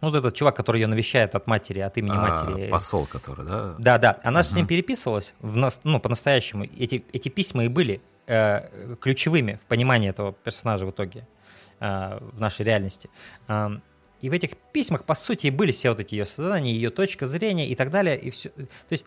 Ну, 0.00 0.08
Вот 0.10 0.16
этот 0.16 0.34
чувак, 0.34 0.54
который 0.56 0.80
ее 0.80 0.86
навещает 0.86 1.34
от 1.34 1.46
матери, 1.46 1.80
от 1.80 1.96
имени 1.96 2.16
А, 2.16 2.20
матери. 2.20 2.68
посол, 2.70 3.06
который, 3.06 3.46
да? 3.46 3.74
Да, 3.78 3.98
да, 3.98 4.18
она 4.22 4.42
же 4.42 4.50
с 4.50 4.54
ним 4.54 4.66
переписывалась, 4.66 5.34
в 5.40 5.56
нас, 5.56 5.80
ну, 5.84 6.00
по-настоящему. 6.00 6.64
Эти, 6.64 7.04
эти 7.12 7.28
письма 7.30 7.64
и 7.64 7.68
были 7.68 8.00
э, 8.26 8.96
ключевыми 9.00 9.58
в 9.62 9.66
понимании 9.66 10.10
этого 10.10 10.32
персонажа 10.32 10.84
в 10.86 10.90
итоге 10.90 11.26
э, 11.80 12.18
в 12.20 12.38
нашей 12.40 12.64
реальности. 12.66 13.08
Ам, 13.48 13.80
и 14.20 14.28
в 14.30 14.32
этих 14.32 14.56
письмах, 14.72 15.04
по 15.04 15.14
сути, 15.14 15.46
и 15.46 15.50
были 15.50 15.72
все 15.72 15.90
вот 15.90 16.00
эти 16.00 16.14
ее 16.14 16.24
создания, 16.26 16.72
ее 16.72 16.90
точка 16.90 17.26
зрения 17.26 17.68
и 17.68 17.74
так 17.74 17.90
далее. 17.90 18.18
И 18.18 18.30
все, 18.30 18.50
то 18.50 18.66
есть 18.90 19.06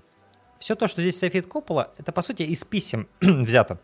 все 0.59 0.75
то, 0.75 0.87
что 0.87 1.01
здесь 1.01 1.17
София 1.19 1.41
Коппола, 1.41 1.91
это, 1.97 2.11
по 2.11 2.21
сути, 2.21 2.43
из 2.43 2.63
писем 2.65 3.07
взято, 3.21 3.79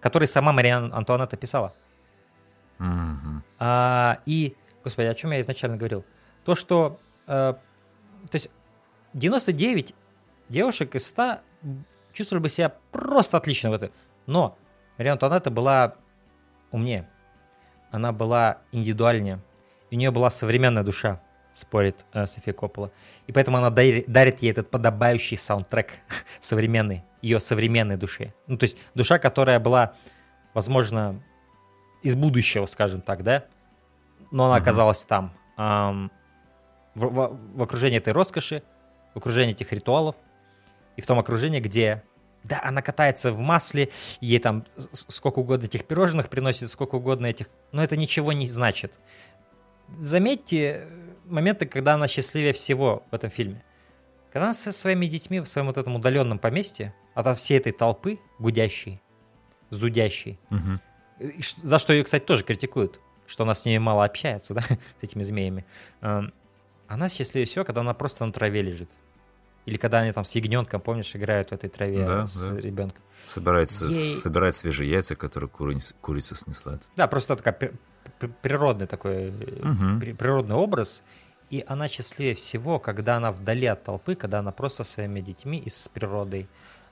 которые 0.00 0.26
сама 0.28 0.52
Мария 0.52 0.76
Антуанетта 0.78 1.36
писала. 1.36 1.72
Мгм. 2.78 3.42
А, 3.58 4.18
и, 4.26 4.54
господи, 4.82 5.06
о 5.06 5.14
чем 5.14 5.30
я 5.32 5.40
изначально 5.40 5.76
говорил? 5.76 6.04
То, 6.44 6.54
что, 6.54 6.98
э, 7.26 7.54
то 8.30 8.34
есть 8.34 8.50
99 9.14 9.94
девушек 10.48 10.94
из 10.94 11.06
100 11.06 11.38
чувствовали 12.12 12.42
бы 12.42 12.48
себя 12.48 12.72
просто 12.92 13.36
отлично 13.36 13.70
в 13.70 13.74
этом. 13.74 13.90
Но 14.26 14.56
Мария 14.98 15.12
Антуанетта 15.12 15.50
была 15.50 15.94
умнее. 16.70 17.08
Она 17.90 18.12
была 18.12 18.58
индивидуальнее. 18.72 19.38
И 19.90 19.96
у 19.96 19.98
нее 19.98 20.10
была 20.10 20.30
современная 20.30 20.82
душа, 20.82 21.20
спорит 21.52 22.04
э, 22.12 22.26
София 22.26 22.52
Коппола. 22.52 22.90
И 23.26 23.32
поэтому 23.32 23.58
она 23.58 23.70
дари- 23.70 24.04
дарит 24.06 24.42
ей 24.42 24.50
этот 24.50 24.70
подобающий 24.70 25.36
саундтрек 25.36 25.92
современный, 26.40 27.04
ее 27.22 27.38
современной 27.40 27.96
душе. 27.96 28.32
Ну, 28.48 28.56
то 28.58 28.64
есть 28.64 28.76
душа, 28.94 29.18
которая 29.18 29.60
была, 29.60 29.94
возможно, 30.52 31.20
из 32.02 32.16
будущего, 32.16 32.66
скажем 32.66 33.00
так, 33.00 33.22
да? 33.22 33.44
Но 34.30 34.46
она 34.46 34.56
Мгм. 34.56 34.62
оказалась 34.62 35.04
там. 35.04 35.32
ам, 35.56 36.10
в, 36.94 37.06
в- 37.06 37.38
в 37.58 37.62
окружении 37.62 37.98
этой 37.98 38.12
роскоши, 38.12 38.62
в 39.14 39.18
окружении 39.18 39.52
этих 39.52 39.72
ритуалов 39.72 40.16
и 40.96 41.00
в 41.00 41.06
том 41.06 41.18
окружении, 41.18 41.60
где, 41.60 42.02
да, 42.44 42.60
она 42.64 42.82
катается 42.82 43.32
в 43.32 43.38
масле, 43.40 43.90
ей 44.20 44.38
там 44.38 44.64
сколько 44.92 45.38
угодно 45.40 45.66
этих 45.66 45.84
пирожных 45.86 46.28
приносит, 46.28 46.70
сколько 46.70 46.96
угодно 46.96 47.26
этих, 47.26 47.48
но 47.72 47.82
это 47.82 47.96
ничего 47.96 48.32
не 48.32 48.46
значит. 48.46 48.98
Заметьте 49.98 50.86
э, 50.86 50.88
моменты, 51.26 51.66
когда 51.66 51.94
она 51.94 52.08
счастливее 52.08 52.52
всего 52.52 53.02
в 53.10 53.14
этом 53.14 53.30
фильме. 53.30 53.62
Когда 54.32 54.46
она 54.46 54.54
со 54.54 54.72
своими 54.72 55.06
детьми 55.06 55.40
в 55.40 55.46
своем 55.46 55.66
вот 55.68 55.78
этом 55.78 55.94
удаленном 55.96 56.38
поместье, 56.38 56.94
от 57.14 57.38
всей 57.38 57.58
этой 57.58 57.72
толпы 57.72 58.18
гудящей, 58.38 59.00
зудящей, 59.70 60.38
ш- 61.40 61.56
за 61.62 61.78
что 61.78 61.92
ее, 61.92 62.02
кстати, 62.02 62.24
тоже 62.24 62.42
критикуют, 62.44 62.98
что 63.26 63.44
она 63.44 63.54
с 63.54 63.64
ними 63.64 63.78
мало 63.78 64.04
общается, 64.04 64.54
да, 64.54 64.62
с 64.62 65.02
этими 65.02 65.22
змеями. 65.22 65.64
Она 66.88 67.08
счастливее 67.08 67.46
всего, 67.46 67.64
когда 67.64 67.80
она 67.80 67.94
просто 67.94 68.24
на 68.26 68.32
траве 68.32 68.62
лежит. 68.62 68.88
Или 69.66 69.78
когда 69.78 70.00
они 70.00 70.12
там 70.12 70.24
с 70.24 70.34
ягненком, 70.34 70.80
помнишь, 70.80 71.16
играют 71.16 71.48
в 71.48 71.52
этой 71.52 71.70
траве 71.70 72.04
Да, 72.04 72.26
с 72.26 72.50
да. 72.50 72.60
ребенком. 72.60 73.02
Собирается, 73.24 73.86
Ей- 73.86 74.14
собирать 74.16 74.54
свежие 74.54 74.90
яйца, 74.90 75.16
которые 75.16 75.48
кури- 75.48 75.94
курица 76.02 76.34
снесла. 76.34 76.78
Да, 76.96 77.06
просто 77.06 77.36
такая 77.36 77.54
при- 77.54 78.28
природный 78.42 78.86
такой 78.86 79.32
при- 80.00 80.12
природный 80.12 80.54
образ. 80.56 81.02
И 81.48 81.64
она 81.66 81.88
счастливее 81.88 82.34
всего, 82.34 82.78
когда 82.78 83.16
она 83.16 83.32
вдали 83.32 83.66
от 83.66 83.82
толпы, 83.84 84.14
когда 84.16 84.40
она 84.40 84.52
просто 84.52 84.84
со 84.84 84.92
своими 84.94 85.20
детьми 85.20 85.58
и 85.58 85.68
с 85.70 85.88
природой. 85.88 86.46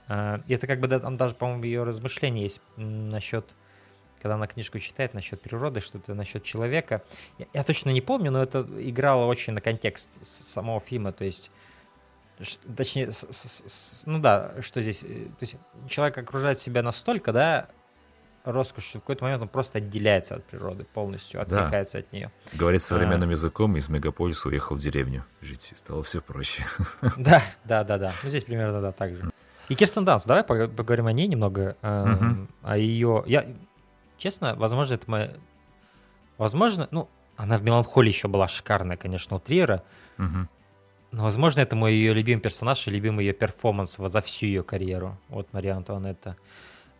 А, 0.08 0.40
И 0.46 0.54
это 0.54 0.66
как 0.66 0.80
бы 0.80 0.88
да, 0.88 0.98
там 1.00 1.16
даже, 1.18 1.34
по-моему, 1.34 1.64
ее 1.64 1.84
размышления 1.84 2.42
есть 2.44 2.60
насчет, 2.76 3.44
когда 4.22 4.36
она 4.36 4.46
книжку 4.46 4.78
читает 4.78 5.12
насчет 5.14 5.40
природы, 5.42 5.80
что-то 5.80 6.14
насчет 6.14 6.44
человека. 6.44 7.02
Я, 7.38 7.46
я 7.52 7.62
точно 7.64 7.90
не 7.90 8.00
помню, 8.00 8.30
но 8.30 8.40
это 8.42 8.66
играло 8.78 9.26
очень 9.26 9.52
на 9.52 9.60
контекст 9.60 10.10
самого 10.24 10.78
фильма, 10.80 11.12
то 11.12 11.24
есть 11.24 11.50
точнее, 12.76 13.12
с- 13.12 13.26
с- 13.30 13.62
с- 13.66 14.02
ну 14.06 14.18
да, 14.18 14.52
что 14.60 14.80
здесь, 14.80 15.02
э, 15.04 15.24
то 15.26 15.36
есть 15.40 15.56
человек 15.88 16.16
окружает 16.18 16.58
себя 16.58 16.82
настолько, 16.82 17.32
да, 17.32 17.68
роскошь, 18.44 18.84
что 18.84 18.98
в 18.98 19.02
какой-то 19.02 19.22
момент 19.24 19.42
он 19.42 19.48
просто 19.48 19.78
отделяется 19.78 20.34
от 20.36 20.44
природы 20.44 20.84
полностью, 20.84 21.40
отсекается 21.40 21.98
от 21.98 22.12
нее. 22.12 22.32
Говорит 22.52 22.82
современным 22.82 23.28
А. 23.28 23.32
языком, 23.32 23.76
из 23.76 23.88
мегаполиса 23.88 24.48
уехал 24.48 24.74
в 24.76 24.80
деревню 24.80 25.24
жить, 25.40 25.70
и 25.72 25.76
стало 25.76 26.02
все 26.02 26.20
проще. 26.20 26.64
Да, 27.16 27.40
да, 27.64 27.84
да, 27.84 27.98
да. 27.98 28.12
Ну, 28.24 28.28
здесь 28.30 28.42
примерно, 28.44 28.80
да, 28.80 28.90
так 28.92 29.14
же. 29.14 29.30
И 29.68 29.76
Кирстен 29.76 30.04
Данс, 30.04 30.24
давай 30.24 30.42
пог- 30.42 30.74
поговорим 30.74 31.06
о 31.06 31.12
ней 31.12 31.28
немного, 31.28 31.76
Мгм. 31.82 32.48
о 32.62 32.76
ее... 32.76 33.22
Я, 33.28 33.46
честно, 34.22 34.54
возможно, 34.54 34.94
это 34.94 35.10
моя... 35.10 35.32
Возможно, 36.38 36.88
ну, 36.90 37.08
она 37.36 37.58
в 37.58 37.62
«Меланхолии» 37.62 38.08
еще 38.10 38.28
была 38.28 38.48
шикарная, 38.48 38.96
конечно, 38.96 39.36
у 39.36 39.40
Триера, 39.40 39.82
Мгм. 40.16 40.48
но, 41.10 41.24
возможно, 41.24 41.60
это 41.60 41.76
мой 41.76 41.92
ее 41.92 42.14
любимый 42.14 42.40
персонаж 42.40 42.86
и 42.86 42.90
любимый 42.90 43.24
ее 43.26 43.32
перформанс 43.32 43.96
за 43.96 44.20
всю 44.20 44.46
ее 44.46 44.62
карьеру. 44.62 45.18
Вот 45.28 45.52
Мария 45.52 45.74
Антуанетта. 45.76 46.36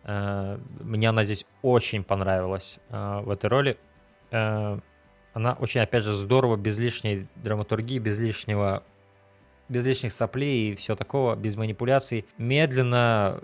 Э, 0.03 0.59
Мне 0.81 1.09
она 1.09 1.23
здесь 1.23 1.45
очень 1.61 2.03
понравилась 2.03 2.79
э, 2.89 3.21
в 3.23 3.29
этой 3.29 3.49
роли. 3.49 3.77
Э, 4.31 4.79
Она 5.33 5.53
очень, 5.53 5.81
опять 5.81 6.03
же, 6.03 6.11
здорово, 6.11 6.57
без 6.57 6.77
лишней 6.77 7.27
драматургии, 7.35 7.99
без 7.99 8.19
лишнего 8.19 8.83
без 9.69 9.85
лишних 9.87 10.11
соплей 10.11 10.73
и 10.73 10.75
все 10.75 10.95
такого, 10.95 11.35
без 11.35 11.55
манипуляций, 11.55 12.25
медленно 12.37 13.39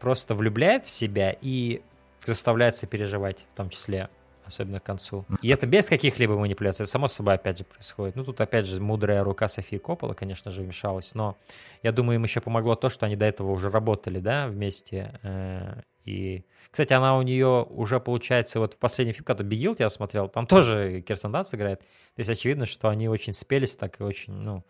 просто 0.00 0.34
влюбляет 0.34 0.86
в 0.86 0.90
себя 0.90 1.36
и 1.40 1.82
заставляет 2.26 2.76
себя 2.76 2.88
переживать, 2.88 3.46
в 3.52 3.56
том 3.56 3.70
числе, 3.70 4.08
особенно 4.44 4.80
к 4.80 4.84
концу. 4.84 5.24
И 5.42 5.48
это 5.48 5.66
без 5.66 5.88
каких-либо 5.88 6.36
манипуляций, 6.36 6.84
это 6.84 6.90
само 6.90 7.08
собой 7.08 7.34
опять 7.34 7.58
же 7.58 7.64
происходит. 7.64 8.16
Ну, 8.16 8.24
тут 8.24 8.40
опять 8.40 8.66
же 8.66 8.80
мудрая 8.80 9.22
рука 9.24 9.48
Софии 9.48 9.76
Коппола, 9.76 10.14
конечно 10.14 10.50
же, 10.50 10.62
вмешалась, 10.62 11.14
но 11.14 11.36
я 11.82 11.92
думаю, 11.92 12.16
им 12.16 12.24
еще 12.24 12.40
помогло 12.40 12.74
то, 12.74 12.88
что 12.88 13.06
они 13.06 13.16
до 13.16 13.26
этого 13.26 13.50
уже 13.52 13.70
работали, 13.70 14.18
да, 14.18 14.48
вместе. 14.48 15.18
э, 15.22 15.80
И, 16.04 16.44
кстати, 16.70 16.92
она 16.92 17.16
у 17.16 17.22
нее 17.22 17.64
уже 17.68 18.00
получается, 18.00 18.58
вот 18.58 18.74
в 18.74 18.78
последнем 18.78 19.14
фильме, 19.14 19.26
когда 19.26 19.44
Бигилт 19.44 19.80
я 19.80 19.88
смотрел, 19.88 20.28
там 20.28 20.46
тоже 20.46 21.02
Кирстен 21.06 21.30
Данст 21.30 21.54
играет. 21.54 21.80
То 21.80 21.86
есть 22.18 22.30
очевидно, 22.30 22.66
что 22.66 22.88
они 22.88 23.08
очень 23.08 23.32
спелись, 23.32 23.76
так 23.76 24.00
и 24.00 24.02
очень, 24.02 24.32
ну, 24.32 24.64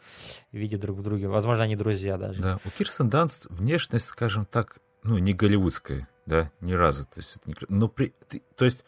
видят 0.52 0.80
друг 0.80 0.98
в 0.98 1.02
друге. 1.02 1.28
Возможно, 1.28 1.64
они 1.64 1.76
друзья 1.76 2.16
даже. 2.18 2.42
Да, 2.42 2.58
у 2.64 2.70
Кирстен 2.70 3.08
Данст 3.08 3.46
внешность, 3.48 4.06
скажем 4.06 4.44
так, 4.44 4.78
ну, 5.02 5.18
не 5.18 5.32
голливудская, 5.32 6.08
да, 6.26 6.50
ни 6.60 6.72
разу. 6.72 7.04
То 7.04 7.18
есть, 7.18 7.36
это 7.36 7.48
не... 7.48 7.54
но 7.68 7.88
при... 7.88 8.12
ты- 8.28 8.42
то 8.56 8.64
есть, 8.64 8.84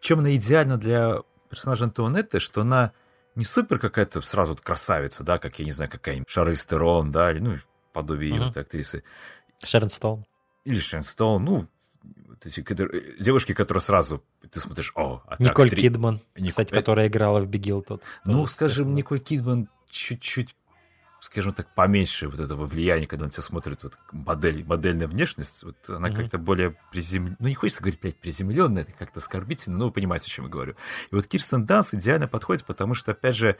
чем 0.00 0.20
она 0.20 0.34
идеальна 0.36 0.76
для 0.78 1.18
персонажа 1.50 1.84
Антуанетты, 1.84 2.40
что 2.40 2.62
она 2.62 2.92
не 3.34 3.44
супер 3.44 3.78
какая-то 3.78 4.20
сразу 4.22 4.56
красавица, 4.56 5.22
да, 5.24 5.38
как, 5.38 5.58
я 5.58 5.64
не 5.64 5.72
знаю, 5.72 5.90
какая-нибудь 5.90 6.28
Шарлиз 6.28 6.64
Терон, 6.66 7.10
да, 7.12 7.30
или, 7.32 7.38
ну, 7.40 7.56
подобие 7.92 8.30
ее 8.30 8.36
Мгм. 8.36 8.46
вот 8.48 8.56
актрисы. 8.56 9.02
Шерон 9.62 9.90
Стоун. 9.90 10.26
Или 10.64 10.80
Шен 10.80 11.02
Стоун, 11.02 11.44
ну, 11.44 11.68
эти, 12.44 12.60
э, 12.60 13.20
девушки, 13.20 13.54
которые 13.54 13.80
сразу, 13.80 14.22
ты 14.50 14.60
смотришь, 14.60 14.92
о, 14.94 15.22
а 15.26 15.30
так 15.36 15.40
Николь 15.40 15.70
три- 15.70 15.82
Кидман, 15.82 16.20
Ник- 16.36 16.50
кстати, 16.50 16.72
э, 16.72 16.76
которая 16.76 17.08
играла 17.08 17.40
в 17.40 17.46
Бигил 17.46 17.80
тот. 17.82 18.02
Ну, 18.24 18.46
скажем. 18.46 18.94
Николь 18.94 19.20
Кидман 19.20 19.68
чуть-чуть, 19.88 20.54
скажем 21.26 21.52
так, 21.52 21.66
поменьше 21.74 22.28
вот 22.28 22.38
этого 22.40 22.66
влияния, 22.66 23.06
когда 23.06 23.24
он 23.24 23.30
тебя 23.30 23.42
смотрит, 23.42 23.82
вот 23.82 23.98
модель, 24.12 24.64
модельная 24.64 25.08
внешность, 25.08 25.64
вот 25.64 25.76
она 25.90 26.08
Мгм. 26.08 26.16
как-то 26.16 26.38
более 26.38 26.76
приземленная. 26.92 27.36
Ну, 27.40 27.48
не 27.48 27.54
хочется 27.54 27.82
говорить, 27.82 28.00
блядь, 28.00 28.16
приземленная, 28.16 28.82
это 28.82 28.92
как-то 28.92 29.18
оскорбительно, 29.18 29.76
но 29.76 29.86
вы 29.86 29.90
понимаете, 29.90 30.26
о 30.26 30.28
чем 30.28 30.44
я 30.46 30.50
говорю. 30.50 30.76
И 31.10 31.14
вот 31.14 31.26
Кирстен 31.26 31.66
Данс 31.66 31.94
идеально 31.94 32.28
подходит, 32.28 32.64
потому 32.64 32.94
что, 32.94 33.10
опять 33.10 33.34
же, 33.34 33.56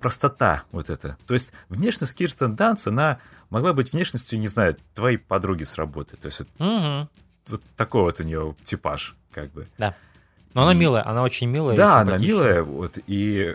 простота 0.00 0.64
вот 0.72 0.88
это. 0.90 1.18
То 1.26 1.34
есть 1.34 1.52
внешность 1.68 2.14
Кирстен 2.14 2.56
Данс, 2.56 2.86
она 2.86 3.18
могла 3.50 3.72
быть 3.74 3.92
внешностью, 3.92 4.38
не 4.38 4.48
знаю, 4.48 4.76
твоей 4.94 5.18
подруги 5.18 5.64
с 5.64 5.76
работы. 5.76 6.16
То 6.16 6.26
есть 6.26 6.40
вот, 6.40 6.48
Мгм. 6.58 7.08
вот 7.48 7.62
такой 7.76 8.02
вот 8.02 8.20
у 8.20 8.22
нее 8.22 8.56
типаж, 8.62 9.16
как 9.32 9.52
бы. 9.52 9.68
Но 9.78 10.62
она 10.62 10.72
милая, 10.72 11.06
она 11.06 11.22
очень 11.22 11.48
милая. 11.48 11.76
Да, 11.76 11.98
она 12.00 12.16
милая, 12.16 12.62
вот, 12.62 12.98
и 13.06 13.54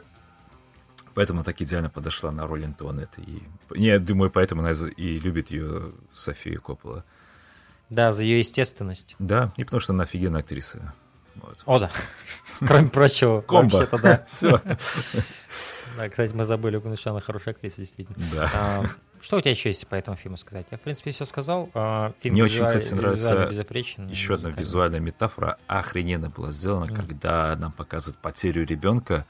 поэтому 1.13 1.43
так 1.43 1.61
идеально 1.61 1.89
подошла 1.89 2.31
на 2.31 2.47
роль 2.47 2.65
Антуанетты. 2.65 3.21
И, 3.21 3.43
я 3.75 3.99
думаю, 3.99 4.31
поэтому 4.31 4.61
она 4.61 4.71
и 4.71 5.17
любит 5.19 5.51
ее 5.51 5.93
София 6.11 6.57
Коппола. 6.57 7.03
Да, 7.89 8.13
за 8.13 8.23
ее 8.23 8.39
естественность. 8.39 9.15
Да, 9.19 9.51
и 9.57 9.63
потому 9.63 9.81
что 9.81 9.93
она 9.93 10.03
офигенная 10.03 10.41
актриса. 10.41 10.93
Вот. 11.35 11.63
О, 11.65 11.79
да. 11.79 11.91
Кроме 12.59 12.89
прочего. 12.89 13.41
Комбо. 13.41 13.87
Да. 14.01 14.23
Все. 14.25 14.61
Да, 15.97 16.07
кстати, 16.07 16.33
мы 16.33 16.45
забыли, 16.45 16.81
что 16.95 17.11
она 17.11 17.19
хорошая 17.19 17.53
актриса, 17.53 17.77
действительно. 17.77 18.17
Да. 18.33 18.49
А, 18.53 18.85
Что 19.19 19.37
у 19.37 19.41
тебя 19.41 19.51
еще 19.51 19.69
есть 19.69 19.85
по 19.87 19.95
этому 19.95 20.15
фильму 20.15 20.37
сказать? 20.37 20.65
Я, 20.71 20.77
в 20.77 20.81
принципе, 20.81 21.11
все 21.11 21.25
сказал. 21.25 21.69
А, 21.73 22.13
Фильм 22.21 22.35
Мне 22.35 22.45
очень, 22.45 22.65
кстати, 22.65 22.93
нравится 22.93 23.49
Еще 24.09 24.35
одна 24.35 24.51
визуальная 24.51 25.01
метафора 25.01 25.57
охрененно 25.67 26.29
была 26.29 26.51
сделана, 26.51 26.87
когда 26.87 27.55
нам 27.57 27.73
показывают 27.73 28.19
потерю 28.19 28.65
ребенка, 28.65 29.25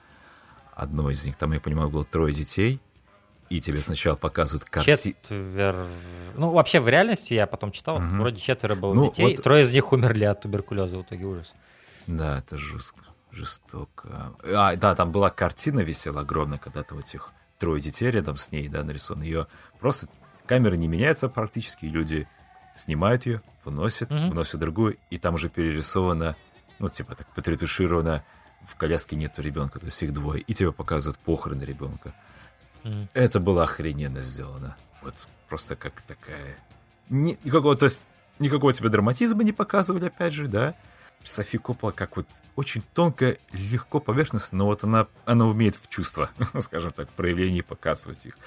одного 0.74 1.12
из 1.12 1.26
них, 1.26 1.36
там, 1.36 1.52
я 1.54 1.60
понимаю, 1.60 1.90
было 1.90 2.04
трое 2.06 2.34
детей, 2.34 2.80
и 3.50 3.60
тебе 3.60 3.82
сначала 3.82 4.16
показывают 4.16 4.66
картину. 4.66 4.98
Четвер... 4.98 5.86
Ну, 6.36 6.52
вообще, 6.52 6.80
в 6.80 6.88
реальности, 6.88 7.34
я 7.34 7.48
потом 7.48 7.72
читал, 7.72 8.00
Мгм. 8.00 8.20
вроде 8.20 8.40
четверо 8.40 8.76
было 8.76 8.94
Ну, 8.94 9.10
детей, 9.10 9.36
вот- 9.36 9.44
трое 9.44 9.64
из 9.64 9.74
них 9.74 9.92
умерли 9.92 10.24
от 10.26 10.42
туберкулеза, 10.42 10.98
в 10.98 11.02
итоге 11.04 11.26
ужас. 11.26 11.56
Да, 12.08 12.40
это 12.40 12.58
жестко, 12.58 13.02
жестоко. 13.32 14.34
А, 14.46 14.76
да, 14.76 14.96
там 14.96 15.12
была 15.12 15.30
картина 15.30 15.82
висела 15.82 16.22
огромная, 16.22 16.58
когда-то 16.58 16.96
вот 16.96 17.04
этих 17.06 17.32
трое 17.60 17.82
детей 17.82 18.10
рядом 18.10 18.38
с 18.38 18.52
ней, 18.52 18.68
да, 18.70 18.84
нарисован. 18.84 19.22
Ее 19.22 19.48
просто 19.80 20.08
камера 20.46 20.76
не 20.76 20.88
меняется 20.88 21.28
практически, 21.30 21.86
люди 21.86 22.28
снимают 22.76 23.26
ее, 23.26 23.42
выносят, 23.66 24.10
Мгм. 24.12 24.30
выносят 24.30 24.60
другую, 24.62 24.98
и 25.10 25.18
там 25.18 25.36
уже 25.36 25.50
перерисовано, 25.50 26.36
ну, 26.80 26.88
типа 26.90 27.16
так 27.16 27.28
потретушировано, 27.36 28.24
в 28.66 28.76
коляске 28.76 29.16
нету 29.16 29.42
ребенка, 29.42 29.80
то 29.80 29.86
есть 29.86 30.02
их 30.04 30.14
двое, 30.14 30.42
и 30.42 30.54
тебе 30.54 30.72
показывают 30.72 31.20
похороны 31.20 31.64
ребенка. 31.64 32.14
Мгм. 32.84 33.10
Это 33.14 33.40
было 33.40 33.64
охрененно 33.64 34.22
сделано. 34.22 34.78
Вот 35.02 35.28
просто 35.48 35.76
как 35.76 36.02
такая... 36.02 36.58
Ни- 37.10 37.38
никакого, 37.44 37.76
то 37.76 37.86
есть, 37.86 38.08
никакого 38.40 38.74
тебе 38.74 38.90
драматизма 38.90 39.44
не 39.44 39.52
показывали, 39.52 40.06
опять 40.06 40.34
же, 40.34 40.48
да? 40.48 40.76
Софи 41.24 41.58
Коппола 41.58 41.92
как 41.92 42.18
вот 42.18 42.28
очень 42.56 42.84
тонко, 42.94 43.38
легко, 43.52 44.00
поверхностно, 44.00 44.60
но 44.60 44.66
вот 44.66 44.84
она, 44.84 45.08
она 45.26 45.46
умеет 45.46 45.76
в 45.76 45.88
чувства, 45.88 46.32
скажем 46.60 46.92
так, 46.92 47.10
проявление 47.10 47.64
показывать 47.64 48.26
их. 48.26 48.38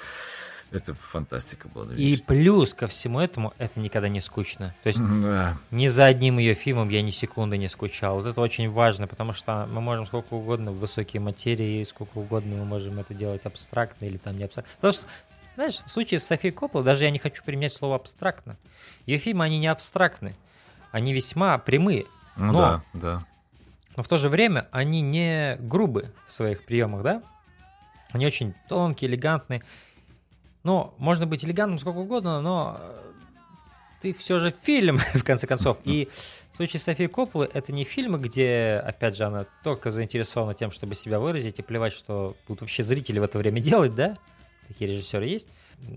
Это 0.75 0.93
фантастика 0.95 1.69
была. 1.69 1.95
И 1.95 2.17
плюс 2.23 2.75
ко 2.75 2.87
всему 2.89 3.21
этому, 3.21 3.53
это 3.59 3.79
никогда 3.81 4.09
не 4.09 4.21
скучно. 4.21 4.75
То 4.83 4.89
есть 4.89 4.99
Да. 4.99 5.57
ни 5.71 5.87
за 5.87 6.07
одним 6.07 6.39
ее 6.39 6.55
фильмом 6.55 6.89
я 6.89 7.01
ни 7.03 7.11
секунды 7.11 7.57
не 7.59 7.69
скучал. 7.69 8.17
Вот 8.17 8.27
это 8.27 8.41
очень 8.41 8.69
важно, 8.71 9.07
потому 9.07 9.33
что 9.33 9.67
мы 9.71 9.81
можем 9.81 10.05
сколько 10.07 10.35
угодно 10.35 10.73
в 10.73 10.79
высокие 10.81 11.21
материи, 11.21 11.83
сколько 11.85 12.19
угодно 12.19 12.57
мы 12.57 12.65
можем 12.65 12.99
это 12.99 13.15
делать 13.15 13.47
абстрактно 13.47 14.05
или 14.07 14.17
там 14.17 14.37
не 14.37 14.45
абстрактно. 14.45 14.73
Потому 14.77 14.93
что, 14.93 15.07
знаешь, 15.55 15.81
в 15.87 15.89
случае 15.91 16.19
с 16.19 16.25
Софией 16.27 16.53
Копполой, 16.53 16.85
даже 16.85 17.05
я 17.05 17.11
не 17.11 17.19
хочу 17.21 17.43
применять 17.45 17.73
слово 17.73 17.95
абстрактно. 17.97 18.57
Ее 19.07 19.19
фильмы, 19.19 19.45
они 19.45 19.59
не 19.59 19.69
абстрактны. 19.69 20.35
Они 20.91 21.13
весьма 21.13 21.59
прямые. 21.59 22.07
Ну 22.37 22.53
Но- 22.53 22.59
да, 22.59 22.83
да. 22.95 23.27
но 23.97 24.03
в 24.03 24.09
то 24.09 24.17
же 24.17 24.29
время 24.29 24.67
они 24.73 25.03
не 25.03 25.57
грубы 25.61 26.11
в 26.27 26.33
своих 26.33 26.65
приемах, 26.65 27.03
да? 27.05 27.23
Они 28.11 28.27
очень 28.27 28.55
тонкие, 28.69 29.09
элегантные. 29.11 29.63
Но 30.65 30.95
можно 30.99 31.27
быть 31.27 31.45
элегантным 31.45 31.79
сколько 31.79 31.99
угодно, 31.99 32.41
но 32.41 32.79
э, 32.81 33.13
ты 34.01 34.15
все 34.15 34.41
же 34.41 34.51
фильм, 34.51 34.99
в 35.15 35.23
конце 35.23 35.47
концов. 35.47 35.79
И 35.85 36.09
в 36.53 36.57
случае 36.57 36.81
с 36.81 36.85
Софией 36.85 37.09
Копполы 37.09 37.49
это 37.53 37.73
не 37.73 37.85
фильмы, 37.85 38.19
где, 38.19 38.83
опять 38.85 39.17
же, 39.17 39.25
она 39.25 39.47
только 39.63 39.91
заинтересована 39.91 40.55
тем, 40.55 40.71
чтобы 40.71 40.95
себя 40.95 41.21
выразить 41.21 41.59
и 41.59 41.63
плевать, 41.63 41.93
что 41.93 42.37
будут 42.49 42.63
вообще 42.63 42.83
зрители 42.83 43.19
в 43.19 43.23
это 43.23 43.39
время 43.39 43.61
делать, 43.61 43.95
да? 43.95 44.19
Такие 44.69 44.91
режиссеры 44.91 45.27
есть. 45.27 45.49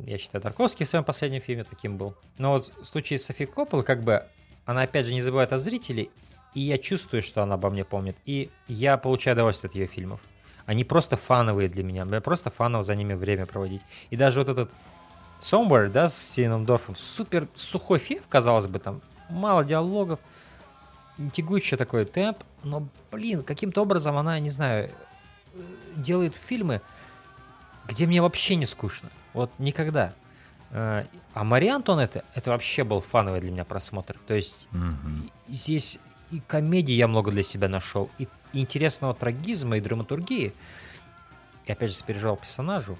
Я 0.05 0.17
считаю, 0.17 0.41
Тарковский 0.41 0.85
в 0.85 0.89
своем 0.89 1.05
последнем 1.05 1.41
фильме 1.41 1.63
таким 1.63 1.97
был. 1.97 2.15
Но 2.37 2.53
вот 2.53 2.73
в 2.77 2.85
случае 2.85 3.19
с 3.19 3.25
Софией 3.25 3.49
Копполой, 3.49 3.85
как 3.85 4.03
бы, 4.03 4.25
она 4.65 4.81
опять 4.81 5.05
же 5.05 5.13
не 5.13 5.21
забывает 5.21 5.53
о 5.53 5.57
зрителе, 5.57 6.09
и 6.53 6.61
я 6.61 6.77
чувствую, 6.77 7.21
что 7.21 7.41
она 7.41 7.55
обо 7.55 7.69
мне 7.69 7.85
помнит. 7.85 8.17
И 8.25 8.49
я 8.67 8.97
получаю 8.97 9.35
удовольствие 9.35 9.69
от 9.69 9.75
ее 9.75 9.87
фильмов. 9.87 10.19
Они 10.67 10.83
просто 10.83 11.17
фановые 11.17 11.69
для 11.69 11.83
меня. 11.83 12.05
Мне 12.05 12.21
просто 12.21 12.51
фаново 12.51 12.83
за 12.83 12.93
ними 12.93 13.15
время 13.15 13.45
проводить. 13.47 13.81
И 14.11 14.17
даже 14.17 14.39
вот 14.41 14.49
этот 14.49 14.71
Somewhere, 15.39 15.89
да, 15.89 16.09
с 16.09 16.17
Сином 16.17 16.65
Дорфом, 16.65 16.95
супер 16.95 17.47
сухой 17.55 17.99
фильм, 17.99 18.21
казалось 18.27 18.67
бы, 18.67 18.79
там 18.79 19.01
мало 19.29 19.63
диалогов, 19.63 20.19
тягучий 21.33 21.77
такой 21.77 22.05
темп, 22.05 22.39
но, 22.63 22.87
блин, 23.11 23.43
каким-то 23.43 23.81
образом 23.81 24.17
она, 24.17 24.39
не 24.39 24.49
знаю, 24.49 24.89
э, 25.53 25.59
делает 25.95 26.35
фильмы, 26.35 26.81
где 27.85 28.05
мне 28.05 28.21
вообще 28.21 28.55
не 28.55 28.65
скучно. 28.65 29.09
Вот 29.33 29.51
никогда. 29.59 30.13
Э, 30.71 31.05
А 31.33 31.43
Мария 31.43 31.75
Антуанетта, 31.75 32.25
это 32.35 32.51
вообще 32.51 32.83
был 32.83 32.99
фановый 32.99 33.39
для 33.39 33.51
меня 33.51 33.63
просмотр. 33.63 34.17
То 34.27 34.33
есть 34.33 34.67
и 35.47 35.53
здесь 35.53 35.99
и 36.31 36.39
комедии 36.41 36.93
я 36.93 37.07
много 37.07 37.31
для 37.31 37.43
себя 37.43 37.67
нашел, 37.69 38.09
и 38.17 38.27
интересного 38.53 39.13
трагизма, 39.13 39.77
и 39.77 39.81
драматургии. 39.81 40.53
И 41.65 41.71
опять 41.71 41.91
же 41.91 41.95
сопереживал 41.97 42.37
персонажу. 42.37 42.97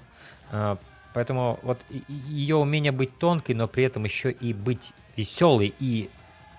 А, 0.50 0.78
Поэтому 1.14 1.58
вот 1.62 1.80
ее 2.08 2.56
умение 2.56 2.92
быть 2.92 3.18
тонкой, 3.18 3.54
но 3.54 3.66
при 3.66 3.82
этом 3.84 4.04
еще 4.04 4.30
и 4.30 4.52
быть 4.52 4.92
веселой 5.16 5.74
и 5.78 6.10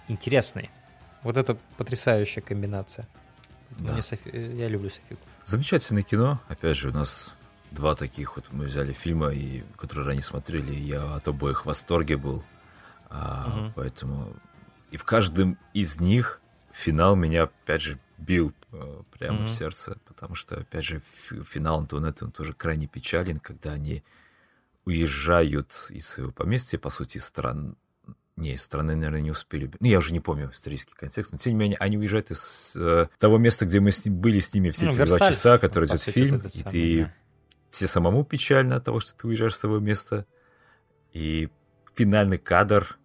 интересной. 0.08 0.70
Вот 1.24 1.38
это 1.38 1.56
потрясающая 1.78 2.42
комбинация. 2.42 3.08
Да. 3.78 3.94
мне 3.94 4.02
Софи- 4.02 4.32
э, 4.34 4.56
Я 4.58 4.68
люблю 4.68 4.90
Софику. 4.90 5.22
Замечательное 5.46 6.02
кино. 6.02 6.42
Опять 6.50 6.76
же, 6.78 6.90
у 6.90 6.92
нас 6.92 7.36
два 7.72 7.94
таких 7.96 8.36
вот 8.36 8.48
мы 8.52 8.66
взяли 8.66 8.92
фильма, 8.92 9.30
и, 9.30 9.64
которые 9.78 10.08
ранее 10.08 10.24
смотрели. 10.24 10.74
и 10.74 10.82
Я 10.82 11.14
от 11.16 11.28
обоих 11.28 11.62
в 11.62 11.66
восторге 11.68 12.18
был. 12.18 12.44
А, 13.10 13.48
Мгм. 13.48 13.74
Поэтому 13.76 14.34
и 14.92 14.98
в 14.98 15.06
каждом 15.06 15.58
из 15.74 16.00
них 16.02 16.39
финал 16.74 17.16
меня, 17.16 17.44
опять 17.44 17.82
же, 17.82 18.00
бил 18.18 18.54
э, 18.72 19.02
прямо 19.18 19.40
Мгм. 19.40 19.46
в 19.48 19.50
сердце. 19.50 19.98
Потому 20.06 20.36
что, 20.36 20.56
опять 20.60 20.86
же, 20.86 21.02
фи- 21.30 21.44
финал 21.44 21.80
Антуанетты, 21.80 22.26
он 22.26 22.32
тоже 22.32 22.54
крайне 22.54 22.88
печален, 22.88 23.40
когда 23.40 23.74
они 23.74 24.04
уезжают 24.86 25.88
из 25.90 26.08
своего 26.08 26.32
поместья, 26.32 26.78
по 26.78 26.90
сути, 26.90 27.18
из 27.18 27.26
стран... 27.26 27.76
Не, 28.36 28.54
из 28.54 28.64
страны, 28.64 28.96
наверное, 28.96 29.22
не 29.22 29.32
успели. 29.32 29.70
Ну, 29.82 29.88
я 29.88 29.98
уже 29.98 30.14
не 30.14 30.22
помню 30.22 30.50
исторический 30.54 30.94
контекст, 30.96 31.34
но 31.34 31.38
тем 31.38 31.54
не 31.54 31.60
менее, 31.60 31.78
они 31.80 31.98
уезжают 31.98 32.32
из 32.32 32.74
э, 32.78 33.08
того 33.20 33.38
места, 33.38 33.66
где 33.66 33.82
мы 33.82 33.92
с 33.92 34.08
были 34.08 34.40
с 34.40 34.54
ними 34.54 34.70
все 34.70 34.86
Ну, 34.86 34.92
эти 34.92 34.96
два 34.98 35.06
Версаль, 35.08 35.34
часа, 35.34 35.58
который 35.58 35.90
по 35.90 35.92
идет 35.92 36.02
сути, 36.02 36.14
фильм, 36.14 36.38
и 36.38 36.50
самый, 36.50 36.72
ты 36.72 37.04
да. 37.04 37.14
тебе 37.72 37.88
самому 37.90 38.24
печально 38.24 38.78
от 38.78 38.86
того, 38.86 39.02
что 39.02 39.14
ты 39.14 39.28
уезжаешь 39.28 39.56
с 39.56 39.60
того 39.60 39.80
места. 39.80 40.26
И 41.12 41.50
финальный 41.96 42.38
кадр, 42.38 42.98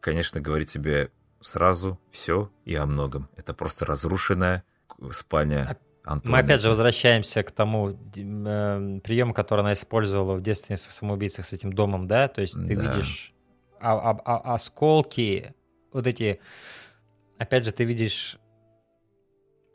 конечно, 0.00 0.40
говорит 0.40 0.68
тебе 0.68 1.10
сразу 1.40 1.98
все 2.08 2.50
и 2.64 2.74
о 2.74 2.86
многом. 2.86 3.28
Это 3.36 3.54
просто 3.54 3.86
разрушенная 3.86 4.64
спальня 5.10 5.76
Антуанетты. 6.04 6.30
Мы 6.30 6.38
опять 6.38 6.62
же 6.62 6.68
возвращаемся 6.70 7.42
к 7.42 7.50
тому 7.50 7.90
э, 7.90 9.00
приему, 9.04 9.34
который 9.34 9.60
она 9.60 9.74
использовала 9.74 10.36
в 10.36 10.40
девственницах 10.42 10.90
самоубийцах 10.92 11.44
с 11.44 11.52
этим 11.52 11.72
домом, 11.72 12.06
да? 12.08 12.28
То 12.28 12.40
есть 12.40 12.54
ты 12.54 12.74
Да. 12.74 12.82
видишь 12.94 13.34
а- 13.80 14.10
а- 14.10 14.20
а- 14.24 14.54
осколки, 14.54 15.54
вот 15.92 16.06
эти, 16.06 16.40
опять 17.36 17.64
же, 17.64 17.72
ты 17.72 17.84
видишь 17.84 18.38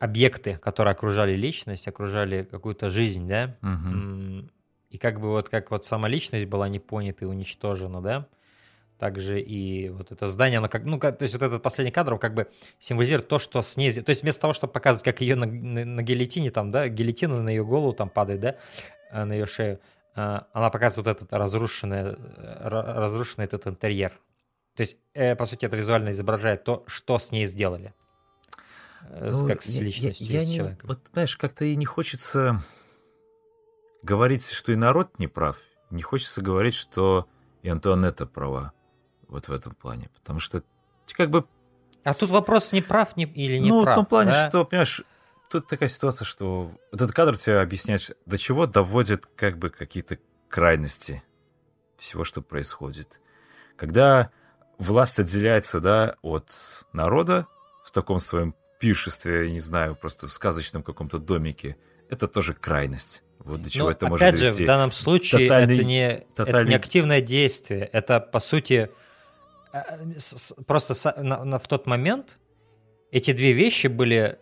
объекты, 0.00 0.56
которые 0.58 0.92
окружали 0.92 1.34
личность, 1.34 1.88
окружали 1.88 2.42
какую-то 2.44 2.90
жизнь, 2.90 3.28
да? 3.28 3.56
М, 3.62 4.50
И 4.90 4.98
как 4.98 5.18
бы 5.20 5.30
вот 5.30 5.48
как 5.48 5.72
вот 5.72 5.84
сама 5.84 6.06
личность 6.08 6.46
была 6.46 6.68
не 6.68 6.78
понята 6.78 7.24
и 7.24 7.28
уничтожена, 7.28 8.00
да? 8.00 8.28
Также 8.98 9.40
и 9.40 9.88
вот 9.88 10.12
это 10.12 10.26
здание, 10.26 10.58
оно 10.58 10.68
как, 10.68 10.84
ну, 10.84 10.98
как- 11.00 11.18
то 11.18 11.24
есть 11.24 11.34
вот 11.34 11.42
этот 11.42 11.62
последний 11.62 11.90
кадр, 11.90 12.12
он 12.14 12.18
как 12.20 12.32
бы 12.34 12.46
символизирует 12.78 13.26
то, 13.28 13.38
что 13.40 13.60
с 13.60 13.76
ней, 13.76 13.90
то 13.92 14.10
есть 14.10 14.22
вместо 14.22 14.40
того, 14.42 14.52
чтобы 14.54 14.72
показывать, 14.72 15.04
как 15.04 15.20
ее 15.20 15.34
на, 15.34 15.46
на- 15.46 15.84
на 15.84 16.02
гильотине 16.02 16.50
там, 16.50 16.70
да, 16.70 16.88
гильотина 16.88 17.42
на 17.42 17.48
ее 17.48 17.64
голову 17.64 17.92
там 17.92 18.08
падает, 18.08 18.40
да, 18.40 18.56
э, 19.10 19.24
на 19.24 19.32
ее 19.32 19.46
шею, 19.46 19.80
э, 20.14 20.40
она 20.52 20.70
показывает 20.70 21.06
вот 21.08 21.16
этот 21.16 21.32
разрушенный, 21.32 21.98
э, 21.98 22.68
ра- 22.68 22.94
разрушенный 22.94 23.46
этот 23.46 23.66
интерьер. 23.66 24.12
То 24.76 24.80
есть, 24.82 24.98
по 25.38 25.44
сути, 25.44 25.66
это 25.66 25.76
визуально 25.76 26.10
изображает 26.10 26.64
то, 26.64 26.84
что 26.86 27.18
с 27.18 27.30
ней 27.32 27.46
сделали. 27.46 27.92
Ну, 29.10 29.46
как 29.46 29.60
с 29.62 29.68
я- 29.68 29.78
я- 29.80 29.84
личностью, 29.84 30.26
я 30.26 30.42
с 30.42 30.48
не- 30.48 30.56
человеком. 30.56 30.88
Вот, 30.88 31.00
знаешь, 31.12 31.36
как-то 31.36 31.64
и 31.64 31.76
не 31.76 31.84
хочется 31.84 32.60
говорить, 34.02 34.48
что 34.50 34.72
и 34.72 34.76
народ 34.76 35.18
не 35.18 35.26
прав. 35.28 35.58
Не 35.90 36.02
хочется 36.02 36.40
говорить, 36.42 36.74
что 36.74 37.26
и 37.62 37.68
Антуанетта 37.68 38.26
права 38.26 38.72
вот 39.34 39.48
в 39.48 39.52
этом 39.52 39.74
плане. 39.74 40.08
Потому 40.14 40.40
что 40.40 40.62
как 41.12 41.30
бы... 41.30 41.44
А 42.04 42.14
тут 42.14 42.30
вопрос 42.30 42.72
не 42.72 42.82
прав 42.82 43.16
не, 43.16 43.24
или 43.24 43.58
не 43.58 43.68
ну, 43.68 43.82
прав. 43.82 43.94
в 43.94 43.98
том 43.98 44.06
плане, 44.06 44.30
да? 44.30 44.48
что, 44.48 44.64
понимаешь, 44.64 45.02
тут 45.50 45.66
такая 45.66 45.88
ситуация, 45.88 46.24
что 46.24 46.70
вот 46.92 47.00
этот 47.00 47.12
кадр 47.12 47.36
тебе 47.36 47.60
объясняет, 47.60 48.16
до 48.26 48.38
чего 48.38 48.66
доводят 48.66 49.26
как 49.36 49.58
бы 49.58 49.70
какие-то 49.70 50.18
крайности 50.48 51.22
всего, 51.96 52.24
что 52.24 52.42
происходит. 52.42 53.20
Когда 53.76 54.30
власть 54.78 55.18
отделяется, 55.18 55.80
да, 55.80 56.16
от 56.22 56.52
народа 56.92 57.46
в 57.84 57.90
таком 57.92 58.20
своем 58.20 58.54
пиршестве, 58.78 59.46
я 59.46 59.50
не 59.50 59.60
знаю, 59.60 59.96
просто 59.96 60.28
в 60.28 60.32
сказочном 60.32 60.82
каком-то 60.82 61.18
домике, 61.18 61.76
это 62.10 62.28
тоже 62.28 62.54
крайность. 62.54 63.22
Вот 63.38 63.62
до 63.62 63.70
чего 63.70 63.86
Ну, 63.86 63.90
это 63.90 64.06
опять 64.06 64.10
может 64.20 64.38
же, 64.38 64.44
довести. 64.44 64.64
в 64.64 64.66
данном 64.66 64.92
случае 64.92 65.48
Тотальный- 65.48 65.76
это, 65.76 65.84
не, 65.84 66.08
это 66.12 66.44
тотальный- 66.44 66.68
не 66.70 66.74
активное 66.76 67.20
действие. 67.20 67.84
Это, 67.92 68.20
по 68.20 68.38
сути, 68.38 68.90
просто 70.66 70.94
са- 70.94 71.20
на- 71.20 71.44
на- 71.44 71.58
в 71.58 71.66
тот 71.68 71.86
момент 71.86 72.38
эти 73.10 73.32
две 73.32 73.52
вещи 73.52 73.86
были 73.88 74.38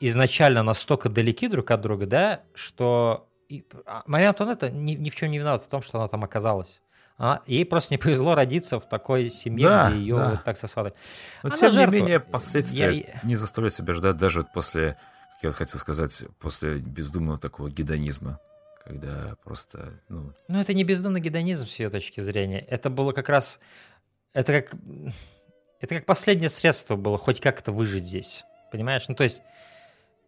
изначально 0.00 0.62
настолько 0.62 1.08
далеки 1.08 1.48
друг 1.48 1.70
от 1.70 1.80
друга, 1.80 2.06
да, 2.06 2.40
что 2.54 3.28
и- 3.48 3.64
а 3.86 4.02
Мария 4.06 4.28
Антуанетта 4.28 4.70
ни, 4.70 4.92
ни 4.92 5.10
в 5.10 5.14
чем 5.14 5.30
не 5.30 5.38
виновата 5.38 5.64
в 5.64 5.68
том, 5.68 5.82
что 5.82 5.98
она 5.98 6.08
там 6.08 6.24
оказалась. 6.24 6.80
Она- 7.16 7.40
ей 7.46 7.64
просто 7.64 7.94
не 7.94 7.98
повезло 7.98 8.34
родиться 8.34 8.78
в 8.78 8.86
такой 8.88 9.30
семье, 9.30 9.66
Да, 9.68 9.90
где 9.90 10.00
ее 10.00 10.16
да. 10.16 10.30
вот 10.32 10.44
так 10.44 10.58
сосватали. 10.58 10.94
Но 11.42 11.48
Она 11.48 11.56
тем 11.56 11.70
жертва. 11.70 11.94
не 11.94 12.00
менее, 12.02 12.20
последствия 12.20 12.92
Я- 12.92 13.20
не 13.22 13.36
заставляют 13.36 13.72
себя 13.74 13.94
ждать 13.94 14.16
даже 14.18 14.40
вот 14.40 14.52
после, 14.52 14.98
как 15.36 15.42
я 15.44 15.48
вот 15.50 15.56
хотел 15.56 15.78
сказать, 15.80 16.24
после 16.40 16.78
бездумного 16.78 17.38
такого 17.38 17.70
гедонизма, 17.70 18.38
когда 18.84 19.36
просто, 19.44 19.94
ну, 20.10 20.32
Ну, 20.48 20.60
это 20.60 20.74
не 20.74 20.84
бездумный 20.84 21.20
гедонизм 21.20 21.66
с 21.66 21.78
ее 21.78 21.88
точки 21.88 22.20
зрения. 22.20 22.60
Это 22.60 22.90
было 22.90 23.12
как 23.12 23.30
раз... 23.30 23.60
Это 24.36 24.60
как... 24.62 24.78
Это 25.80 25.94
как 25.94 26.04
последнее 26.04 26.50
средство 26.50 26.96
было 26.96 27.16
хоть 27.16 27.40
как-то 27.40 27.72
выжить 27.72 28.04
здесь. 28.04 28.44
Понимаешь? 28.70 29.08
Ну, 29.08 29.14
то 29.14 29.24
есть... 29.24 29.40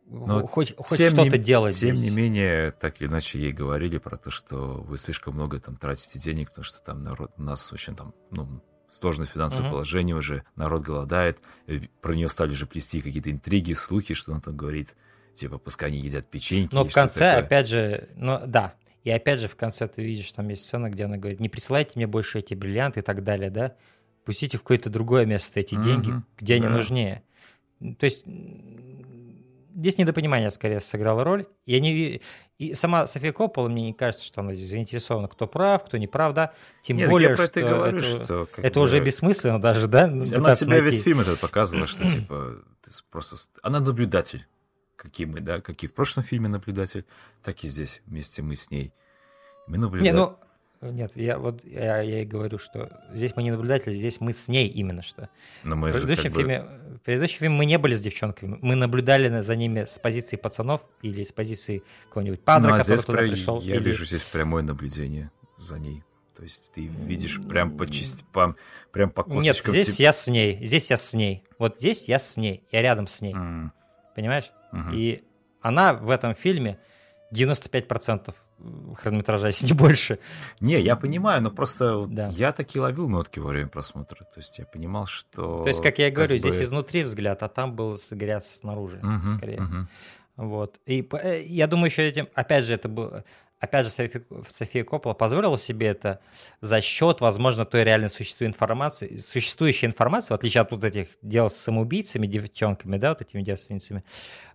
Но 0.06 0.46
хоть 0.46 0.74
хоть 0.76 0.98
что-то 0.98 1.24
не- 1.24 1.38
делать 1.38 1.78
Тем 1.78 1.94
здесь. 1.94 2.10
не 2.10 2.16
менее, 2.16 2.70
так 2.70 2.98
или 3.00 3.08
иначе, 3.08 3.38
ей 3.38 3.52
говорили 3.52 3.98
про 3.98 4.16
то, 4.16 4.30
что 4.30 4.56
вы 4.80 4.96
слишком 4.96 5.34
много 5.34 5.58
там 5.58 5.76
тратите 5.76 6.18
денег, 6.18 6.48
потому 6.48 6.64
что 6.64 6.82
там 6.82 7.02
народ, 7.02 7.32
у 7.36 7.42
нас 7.42 7.70
очень 7.74 7.94
там, 7.94 8.14
ну, 8.30 8.62
сложное 8.88 9.26
финансовое 9.26 9.64
Мгм. 9.64 9.72
положение 9.72 10.16
уже, 10.16 10.44
народ 10.56 10.80
голодает, 10.82 11.40
э, 11.66 11.80
про 12.00 12.14
нее 12.14 12.30
стали 12.30 12.52
же 12.52 12.64
плести 12.66 13.02
какие-то 13.02 13.30
интриги, 13.30 13.74
слухи, 13.74 14.14
что 14.14 14.32
она 14.32 14.40
там 14.40 14.56
говорит, 14.56 14.96
типа, 15.34 15.58
пускай 15.58 15.90
они 15.90 15.98
едят 15.98 16.26
печеньки. 16.26 16.74
Но 16.74 16.84
в 16.84 16.92
конце, 16.94 17.18
такое. 17.34 17.44
опять 17.44 17.68
же, 17.68 18.08
ну 18.16 18.40
да. 18.46 18.72
И 19.04 19.10
опять 19.10 19.40
же, 19.40 19.48
в 19.48 19.56
конце 19.56 19.86
ты 19.88 20.02
видишь, 20.02 20.32
там 20.32 20.48
есть 20.48 20.64
сцена, 20.64 20.88
где 20.88 21.04
она 21.04 21.18
говорит, 21.18 21.38
не 21.40 21.50
присылайте 21.50 21.92
мне 21.96 22.06
больше 22.06 22.38
эти 22.38 22.54
бриллианты 22.54 23.00
и 23.00 23.02
так 23.02 23.22
далее, 23.24 23.50
да? 23.50 23.74
Пустите 24.28 24.58
в 24.58 24.60
какое-то 24.60 24.90
другое 24.90 25.24
место 25.24 25.58
эти 25.58 25.74
Мгм, 25.74 25.82
деньги, 25.82 26.12
где 26.36 26.56
они 26.56 26.64
да. 26.64 26.68
нужнее. 26.68 27.22
То 27.98 28.04
есть 28.04 28.26
здесь 28.26 29.96
недопонимание 29.96 30.50
скорее 30.50 30.80
сыграло 30.80 31.24
роль. 31.24 31.46
Я 31.64 31.80
не, 31.80 32.20
и 32.58 32.74
сама 32.74 33.06
София 33.06 33.32
Коппола, 33.32 33.70
мне 33.70 33.86
не 33.86 33.94
кажется, 33.94 34.26
что 34.26 34.42
она 34.42 34.54
здесь 34.54 34.68
заинтересована, 34.68 35.28
кто 35.28 35.46
прав, 35.46 35.82
кто 35.86 35.96
не 35.96 36.06
прав, 36.06 36.34
да. 36.34 36.52
Тем 36.82 36.98
Нет, 36.98 37.08
более, 37.08 37.30
я 37.30 37.36
про 37.36 37.44
это 37.44 37.52
что, 37.52 37.60
и 37.60 37.72
говорю, 37.72 37.98
это, 38.00 38.24
что 38.24 38.48
это 38.58 38.80
бы, 38.80 38.84
уже 38.84 39.00
бессмысленно 39.00 39.62
даже, 39.62 39.86
да? 39.86 40.04
Она 40.04 40.54
тебя 40.54 40.80
весь 40.80 41.02
фильм 41.02 41.20
этот 41.20 41.40
показывала, 41.40 41.86
что 41.86 42.06
типа 42.06 42.56
ты 42.82 42.90
просто... 43.10 43.36
Она 43.62 43.80
наблюдатель, 43.80 44.46
какие 44.96 45.26
мы, 45.26 45.40
да, 45.40 45.62
как 45.62 45.82
и 45.82 45.86
в 45.86 45.94
прошлом 45.94 46.22
фильме 46.22 46.48
наблюдатель, 46.48 47.06
так 47.42 47.64
и 47.64 47.68
здесь 47.68 48.02
вместе 48.04 48.42
мы 48.42 48.56
с 48.56 48.70
ней. 48.70 48.92
Мы 49.66 49.78
наблюдаем. 49.78 50.14
Не, 50.14 50.20
ну, 50.20 50.38
нет, 50.80 51.12
я 51.16 51.38
вот 51.38 51.64
я, 51.64 52.00
я 52.02 52.22
и 52.22 52.24
говорю, 52.24 52.58
что 52.58 52.90
здесь 53.12 53.34
мы 53.36 53.42
не 53.42 53.50
наблюдатели, 53.50 53.92
здесь 53.92 54.20
мы 54.20 54.32
с 54.32 54.48
ней 54.48 54.68
именно 54.68 55.02
что. 55.02 55.28
Но 55.64 55.74
мы 55.76 55.90
в, 55.90 55.94
же 55.94 56.00
предыдущем 56.06 56.32
бы- 56.32 56.38
фильме, 56.38 56.62
в 56.62 56.98
предыдущем 57.04 57.38
фильме 57.40 57.56
мы 57.56 57.66
не 57.66 57.78
были 57.78 57.94
с 57.96 58.00
девчонками, 58.00 58.58
мы 58.62 58.74
наблюдали 58.76 59.28
на- 59.28 59.42
за 59.42 59.56
ними 59.56 59.84
с 59.84 59.98
позиции 59.98 60.36
пацанов 60.36 60.82
или 61.02 61.24
с 61.24 61.32
позиции 61.32 61.82
какого-нибудь 62.08 62.42
падра, 62.44 62.68
Ну, 62.70 62.74
а 62.74 62.78
который 62.78 62.98
туда 62.98 63.18
прям- 63.18 63.30
пришел. 63.30 63.60
я 63.62 63.74
или- 63.76 63.82
вижу 63.82 64.04
здесь 64.06 64.22
прямое 64.24 64.62
наблюдение 64.62 65.30
за 65.56 65.78
ней. 65.78 66.04
То 66.36 66.44
есть 66.44 66.70
ты 66.72 66.86
видишь 66.86 67.40
прям 67.48 67.76
по 67.76 67.84
части, 67.90 68.24
по, 68.32 68.54
прям 68.92 69.10
по 69.10 69.22
Нет, 69.22 69.56
косточкам. 69.56 69.72
здесь 69.72 69.96
тип- 69.96 70.00
я 70.04 70.12
с 70.12 70.28
ней, 70.28 70.64
здесь 70.64 70.90
я 70.90 70.96
с 70.96 71.12
ней. 71.12 71.42
Вот 71.58 71.80
здесь 71.80 72.04
я 72.06 72.20
с 72.20 72.36
ней, 72.36 72.62
я 72.70 72.80
рядом 72.82 73.08
с 73.08 73.20
ней, 73.20 73.34
М, 73.34 73.72
понимаешь? 74.14 74.52
мгм. 74.70 74.92
И 74.94 75.24
она 75.60 75.94
в 75.94 76.08
этом 76.10 76.36
фильме 76.36 76.78
95% 77.32 78.34
хронометража, 78.96 79.46
если 79.48 79.66
не 79.66 79.72
больше. 79.72 80.18
Не, 80.60 80.80
я 80.80 80.96
понимаю, 80.96 81.42
но 81.42 81.50
просто 81.50 82.06
Да. 82.06 82.28
я 82.30 82.52
таки 82.52 82.78
ловил 82.80 83.08
нотки 83.08 83.38
во 83.38 83.48
время 83.48 83.68
просмотра. 83.68 84.24
То 84.24 84.38
есть 84.40 84.58
я 84.58 84.64
понимал, 84.66 85.06
что... 85.06 85.62
То 85.62 85.68
есть, 85.68 85.82
как 85.82 85.98
я 85.98 86.08
и 86.08 86.10
говорю, 86.10 86.36
здесь 86.38 86.58
бы- 86.58 86.64
изнутри 86.64 87.04
взгляд, 87.04 87.42
а 87.42 87.48
там 87.48 87.74
был 87.74 87.92
взгляд 87.92 88.44
снаружи, 88.44 88.98
Мгм, 89.02 89.36
скорее. 89.38 89.60
мгм. 89.60 89.88
Вот. 90.36 90.78
И 90.86 91.06
э, 91.22 91.42
я 91.46 91.66
думаю, 91.66 91.86
еще 91.90 92.06
этим, 92.08 92.28
опять 92.34 92.64
же, 92.64 92.72
это 92.74 92.88
было, 92.88 93.24
опять 93.60 93.86
же, 93.86 93.90
София, 93.92 94.22
София 94.48 94.84
Коппола 94.84 95.14
позволила 95.14 95.56
себе 95.58 95.88
это 95.88 96.20
за 96.60 96.80
счет, 96.80 97.20
возможно, 97.20 97.64
той 97.64 97.84
реально 97.84 98.08
существующей 98.08 98.50
информации, 98.50 99.16
существующей 99.16 99.86
информации, 99.86 100.34
в 100.34 100.36
отличие 100.36 100.62
от 100.62 100.70
вот 100.70 100.84
этих 100.84 101.08
дел 101.22 101.50
с 101.50 101.56
самоубийцами, 101.56 102.26
девчонками, 102.26 102.96
да, 102.96 103.10
вот 103.10 103.20
этими 103.20 103.42
девственницами. 103.42 104.04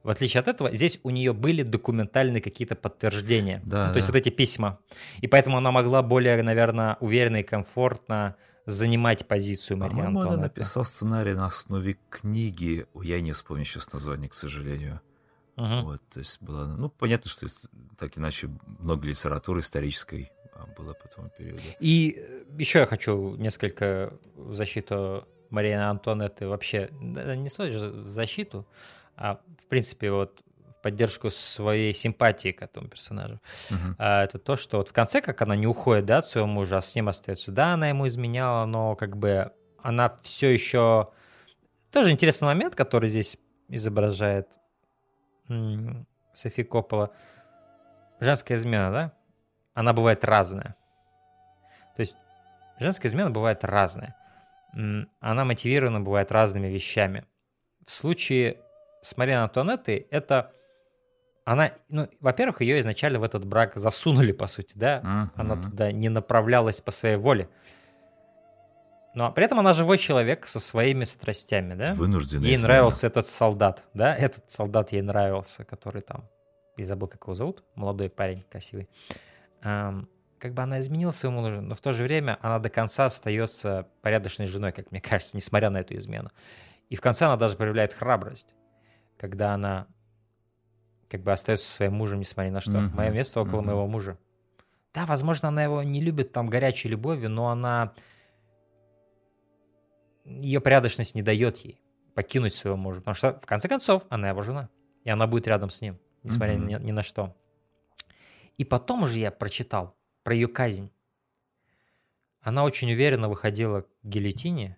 В 0.04 0.10
отличие 0.10 0.40
от 0.40 0.48
этого, 0.48 0.74
здесь 0.74 1.00
у 1.04 1.10
нее 1.10 1.34
были 1.34 1.64
документальные 1.64 2.42
какие-то 2.42 2.76
подтверждения. 2.76 3.62
Да, 3.66 3.88
Ну, 3.88 3.94
то 3.94 3.98
есть 3.98 4.08
да. 4.08 4.14
вот 4.14 4.18
эти 4.18 4.30
письма. 4.30 4.80
И 5.22 5.28
поэтому 5.28 5.58
она 5.58 5.72
могла 5.72 6.02
более, 6.02 6.42
наверное, 6.42 6.98
уверенно 7.00 7.38
и 7.38 7.44
комфортно 7.44 8.36
занимать 8.66 9.28
позицию 9.28 9.78
Марии 9.78 9.96
По-моему, 9.96 10.22
она 10.22 10.38
написала 10.38 10.84
сценарий 10.84 11.34
на 11.34 11.48
основе 11.48 11.98
книги. 12.10 12.86
Я 13.02 13.22
не 13.22 13.34
вспомню 13.34 13.66
сейчас 13.66 13.92
название, 13.92 14.30
к 14.30 14.34
сожалению. 14.34 15.02
Мгм. 15.56 15.86
Вот, 15.86 16.02
то 16.10 16.20
есть 16.20 16.42
было, 16.42 16.66
ну, 16.66 16.90
понятно, 16.90 17.30
что 17.30 17.46
так 17.98 18.18
иначе 18.18 18.50
много 18.80 19.08
литературы 19.08 19.60
исторической 19.60 20.32
а, 20.54 20.66
было 20.78 20.94
по 20.94 21.08
тому 21.08 21.30
периоду. 21.30 21.62
И 21.80 22.26
еще 22.58 22.80
я 22.80 22.86
хочу 22.86 23.36
несколько 23.36 24.14
в 24.36 24.56
защиту 24.56 25.28
Марии 25.50 25.74
Антуанетты 25.74 26.48
вообще, 26.48 26.90
не 27.00 27.50
же 27.50 27.90
в 27.90 28.12
защиту, 28.12 28.66
а 29.16 29.40
в 29.62 29.66
принципе 29.68 30.12
вот 30.12 30.42
в 30.58 30.82
поддержку 30.82 31.30
своей 31.30 31.94
симпатии 31.94 32.52
к 32.52 32.64
этому 32.64 32.88
персонажу. 32.88 33.40
Мгм. 33.70 33.96
А, 34.00 34.24
это 34.24 34.40
то, 34.40 34.56
что 34.56 34.78
вот 34.78 34.90
в 34.90 34.94
конце, 34.94 35.22
как 35.22 35.42
она 35.44 35.56
не 35.56 35.68
уходит 35.68 36.06
да, 36.06 36.18
от 36.18 36.26
своего 36.26 36.48
мужа, 36.48 36.78
а 36.78 36.82
с 36.82 36.96
ним 36.96 37.10
остается. 37.10 37.52
Да, 37.52 37.76
она 37.76 37.90
ему 37.90 38.08
изменяла, 38.08 38.66
но 38.66 38.96
как 38.96 39.18
бы 39.18 39.52
она 39.84 40.18
все 40.24 40.50
еще... 40.50 41.10
Тоже 41.92 42.10
интересный 42.10 42.48
момент, 42.48 42.74
который 42.74 43.10
здесь 43.10 43.38
изображает 43.68 44.48
Софи 46.34 46.64
Коппола. 46.64 47.12
Женская 48.20 48.56
измена, 48.56 48.92
да? 48.92 49.12
Она 49.74 49.94
бывает 49.94 50.24
разная. 50.24 50.76
То 51.96 52.00
есть 52.00 52.18
женская 52.80 53.08
измена 53.08 53.30
бывает 53.30 53.64
разная. 53.64 54.16
Она 55.20 55.46
мотивирована 55.46 56.02
бывает 56.02 56.32
разными 56.32 56.68
вещами. 56.68 57.26
В 57.86 57.92
случае 57.92 58.58
с 59.02 59.18
Марией 59.18 59.38
Антуанеттой 59.38 60.08
это 60.10 60.52
она, 61.46 61.74
ну, 61.90 62.10
во-первых, 62.22 62.62
ее 62.62 62.80
изначально 62.80 63.20
в 63.20 63.24
этот 63.24 63.46
брак 63.46 63.76
засунули, 63.76 64.32
по 64.32 64.48
сути, 64.48 64.78
да? 64.78 65.02
Мгм. 65.04 65.32
Она 65.36 65.62
туда 65.62 65.92
не 65.92 66.08
направлялась 66.08 66.80
по 66.80 66.92
своей 66.92 67.18
воле. 67.18 67.50
Но 69.16 69.32
при 69.32 69.46
этом 69.46 69.60
она 69.60 69.74
живой 69.74 69.98
человек 69.98 70.48
со 70.48 70.60
своими 70.60 71.04
страстями, 71.04 71.76
да? 71.76 71.94
Вынужденная 71.94 72.48
Ей 72.48 72.56
измена. 72.56 72.74
нравился 72.74 73.08
этот 73.08 73.28
солдат, 73.28 73.84
да? 73.94 74.16
Этот 74.16 74.50
солдат 74.50 74.92
ей 74.92 75.02
нравился, 75.02 75.64
который 75.64 76.02
там... 76.02 76.28
Я 76.78 76.86
забыл, 76.88 77.08
как 77.08 77.22
его 77.24 77.36
зовут. 77.36 77.64
Молодой 77.76 78.10
парень, 78.10 78.44
красивый. 78.50 78.90
Ам, 79.62 80.10
как 80.40 80.54
бы 80.54 80.64
она 80.64 80.80
изменила 80.80 81.12
своему 81.12 81.42
мужу, 81.42 81.62
но 81.62 81.76
в 81.76 81.82
то 81.82 81.94
же 81.94 82.04
время 82.04 82.38
она 82.42 82.58
до 82.58 82.70
конца 82.70 83.06
остается 83.06 83.88
порядочной 84.02 84.48
женой, 84.48 84.72
как 84.72 84.92
мне 84.92 85.00
кажется, 85.10 85.38
несмотря 85.38 85.70
на 85.70 85.78
эту 85.78 85.96
измену. 85.96 86.32
И 86.90 86.96
в 86.96 87.02
конце 87.02 87.26
она 87.26 87.38
даже 87.38 87.56
проявляет 87.56 87.94
храбрость, 87.94 88.56
когда 89.18 89.54
она 89.54 89.88
как 91.08 91.22
бы 91.22 91.32
остается 91.32 91.68
со 91.68 91.74
своим 91.74 91.94
мужем, 91.94 92.20
несмотря 92.20 92.50
ни 92.50 92.54
на 92.54 92.62
что. 92.62 92.72
Мгм, 92.72 92.96
Мое 92.96 93.12
место 93.12 93.40
около 93.42 93.60
мгм. 93.60 93.68
моего 93.68 93.88
мужа. 93.88 94.18
Да, 94.96 95.06
возможно, 95.06 95.50
она 95.50 95.64
его 95.64 95.84
не 95.84 96.02
любит 96.02 96.32
там 96.32 96.50
горячей 96.50 96.90
любовью, 96.90 97.30
но 97.30 97.50
она... 97.50 97.94
Ее 100.26 100.60
порядочность 100.62 101.16
не 101.16 101.22
дает 101.22 101.58
ей 101.58 101.80
покинуть 102.16 102.54
своего 102.54 102.78
мужа. 102.78 103.00
Потому 103.00 103.16
что, 103.16 103.40
в 103.42 103.46
конце 103.46 103.68
концов, 103.68 104.04
она 104.10 104.30
его 104.30 104.42
жена. 104.42 104.70
И 105.04 105.10
она 105.10 105.28
будет 105.28 105.48
рядом 105.48 105.70
с 105.70 105.82
ним, 105.82 106.00
несмотря 106.24 106.56
Мгм. 106.58 106.68
ни, 106.68 106.76
ни 106.76 106.92
на 106.92 107.04
что. 107.04 107.36
И 108.58 108.64
потом 108.66 109.04
уже 109.04 109.20
я 109.20 109.32
прочитал 109.32 109.96
про 110.24 110.34
ее 110.36 110.48
казнь. 110.48 110.92
Она 112.42 112.64
очень 112.64 112.92
уверенно 112.92 113.30
выходила 113.30 113.82
к 113.82 113.88
гильотине, 114.04 114.78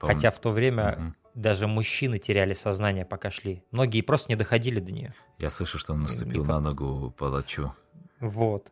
Пом- 0.00 0.08
хотя 0.08 0.30
в 0.30 0.38
то 0.38 0.50
время 0.50 0.94
Мгм. 0.98 1.16
даже 1.34 1.66
мужчины 1.66 2.18
теряли 2.18 2.52
сознание, 2.52 3.04
пока 3.04 3.30
шли. 3.30 3.62
Многие 3.70 4.02
просто 4.02 4.30
не 4.30 4.36
доходили 4.36 4.80
до 4.80 4.92
нее. 4.92 5.12
Я 5.38 5.50
слышу, 5.50 5.78
что 5.78 5.92
он 5.94 6.02
наступил 6.02 6.44
не 6.44 6.48
на 6.48 6.60
ногу 6.60 7.10
палачу. 7.16 7.74
Вот. 8.20 8.70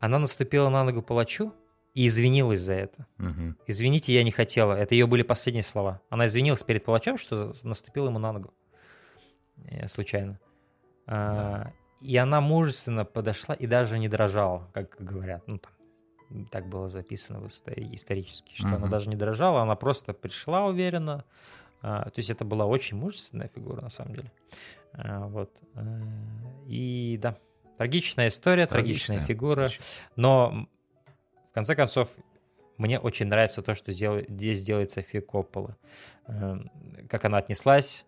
Она 0.00 0.18
наступила 0.18 0.68
на 0.68 0.84
ногу 0.84 1.02
палачу 1.02 1.54
и 1.96 2.06
извинилась 2.06 2.60
за 2.60 2.74
это. 2.74 3.06
Мгм. 3.18 3.56
Извините, 3.66 4.12
я 4.12 4.22
не 4.22 4.30
хотела. 4.30 4.74
Это 4.74 4.94
ее 4.94 5.06
были 5.06 5.22
последние 5.22 5.62
слова. 5.62 6.00
Она 6.10 6.26
извинилась 6.26 6.62
перед 6.62 6.84
палачом, 6.84 7.16
что 7.18 7.52
наступила 7.64 8.08
ему 8.08 8.18
на 8.18 8.32
ногу. 8.32 8.52
Э, 9.64 9.88
Случайно. 9.88 10.38
А, 11.06 11.72
И 12.02 12.16
она 12.18 12.40
мужественно 12.42 13.04
подошла 13.06 13.54
и 13.54 13.66
даже 13.66 13.98
не 13.98 14.08
дрожала, 14.08 14.68
как 14.74 14.96
говорят. 14.98 15.42
Ну, 15.48 15.58
там, 15.58 15.72
так 16.50 16.66
было 16.68 16.88
записано 16.90 17.46
исторически, 17.46 18.54
что 18.54 18.66
она 18.68 18.78
Мгм. 18.78 18.90
даже 18.90 19.08
не 19.08 19.16
дрожала, 19.16 19.62
она 19.62 19.74
просто 19.76 20.12
пришла 20.12 20.66
уверенно. 20.66 21.24
А, 21.82 22.04
То 22.10 22.18
есть 22.18 22.28
это 22.30 22.44
была 22.44 22.66
очень 22.66 22.98
мужественная 22.98 23.48
фигура, 23.48 23.80
на 23.80 23.88
самом 23.90 24.14
деле. 24.16 24.30
А, 24.92 25.26
Вот. 25.28 25.50
Э, 25.74 26.02
И 26.66 27.18
да, 27.22 27.38
трагичная 27.78 28.28
история, 28.28 28.66
трагичная, 28.66 29.16
Трагичная. 29.18 29.26
фигура. 29.34 29.68
Но 30.16 30.68
конце 31.56 31.74
концов, 31.74 32.10
мне 32.76 33.00
очень 33.00 33.26
нравится 33.26 33.62
то, 33.62 33.74
что 33.74 33.90
здесь 33.92 34.62
делает 34.62 34.90
София 34.90 35.22
Коппола. 35.22 35.76
Эм, 36.26 36.70
Как 37.08 37.24
она 37.24 37.38
отнеслась 37.38 38.04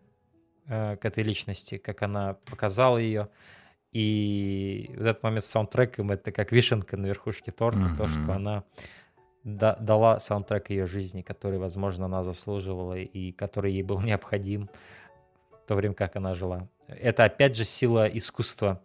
э, 0.67 0.97
к 0.97 1.05
этой 1.07 1.25
личности, 1.25 1.79
как 1.79 2.03
она 2.03 2.35
показала 2.45 2.99
ее. 2.99 3.29
И 3.91 4.91
вот 4.99 5.07
этот 5.07 5.23
момент 5.23 5.45
с 5.45 5.49
саундтреком 5.49 6.11
это 6.11 6.31
как 6.31 6.53
вишенка 6.53 6.99
на 6.99 7.07
верхушке 7.07 7.51
торта, 7.51 7.89
то, 7.97 8.07
что 8.07 8.33
она 8.35 8.65
да- 9.45 9.77
дала 9.81 10.21
саундтрек 10.21 10.69
ее 10.69 10.87
жизни, 10.87 11.23
который, 11.23 11.59
возможно, 11.59 12.05
она 12.05 12.23
заслуживала 12.23 12.99
и 12.99 13.33
который 13.33 13.73
ей 13.73 13.83
был 13.83 14.01
необходим 14.03 14.69
в 15.65 15.67
то 15.67 15.75
время, 15.75 15.95
как 15.95 16.17
она 16.17 16.35
жила. 16.35 16.69
Это, 16.87 17.25
опять 17.25 17.57
же, 17.57 17.65
сила 17.65 18.07
искусства. 18.07 18.83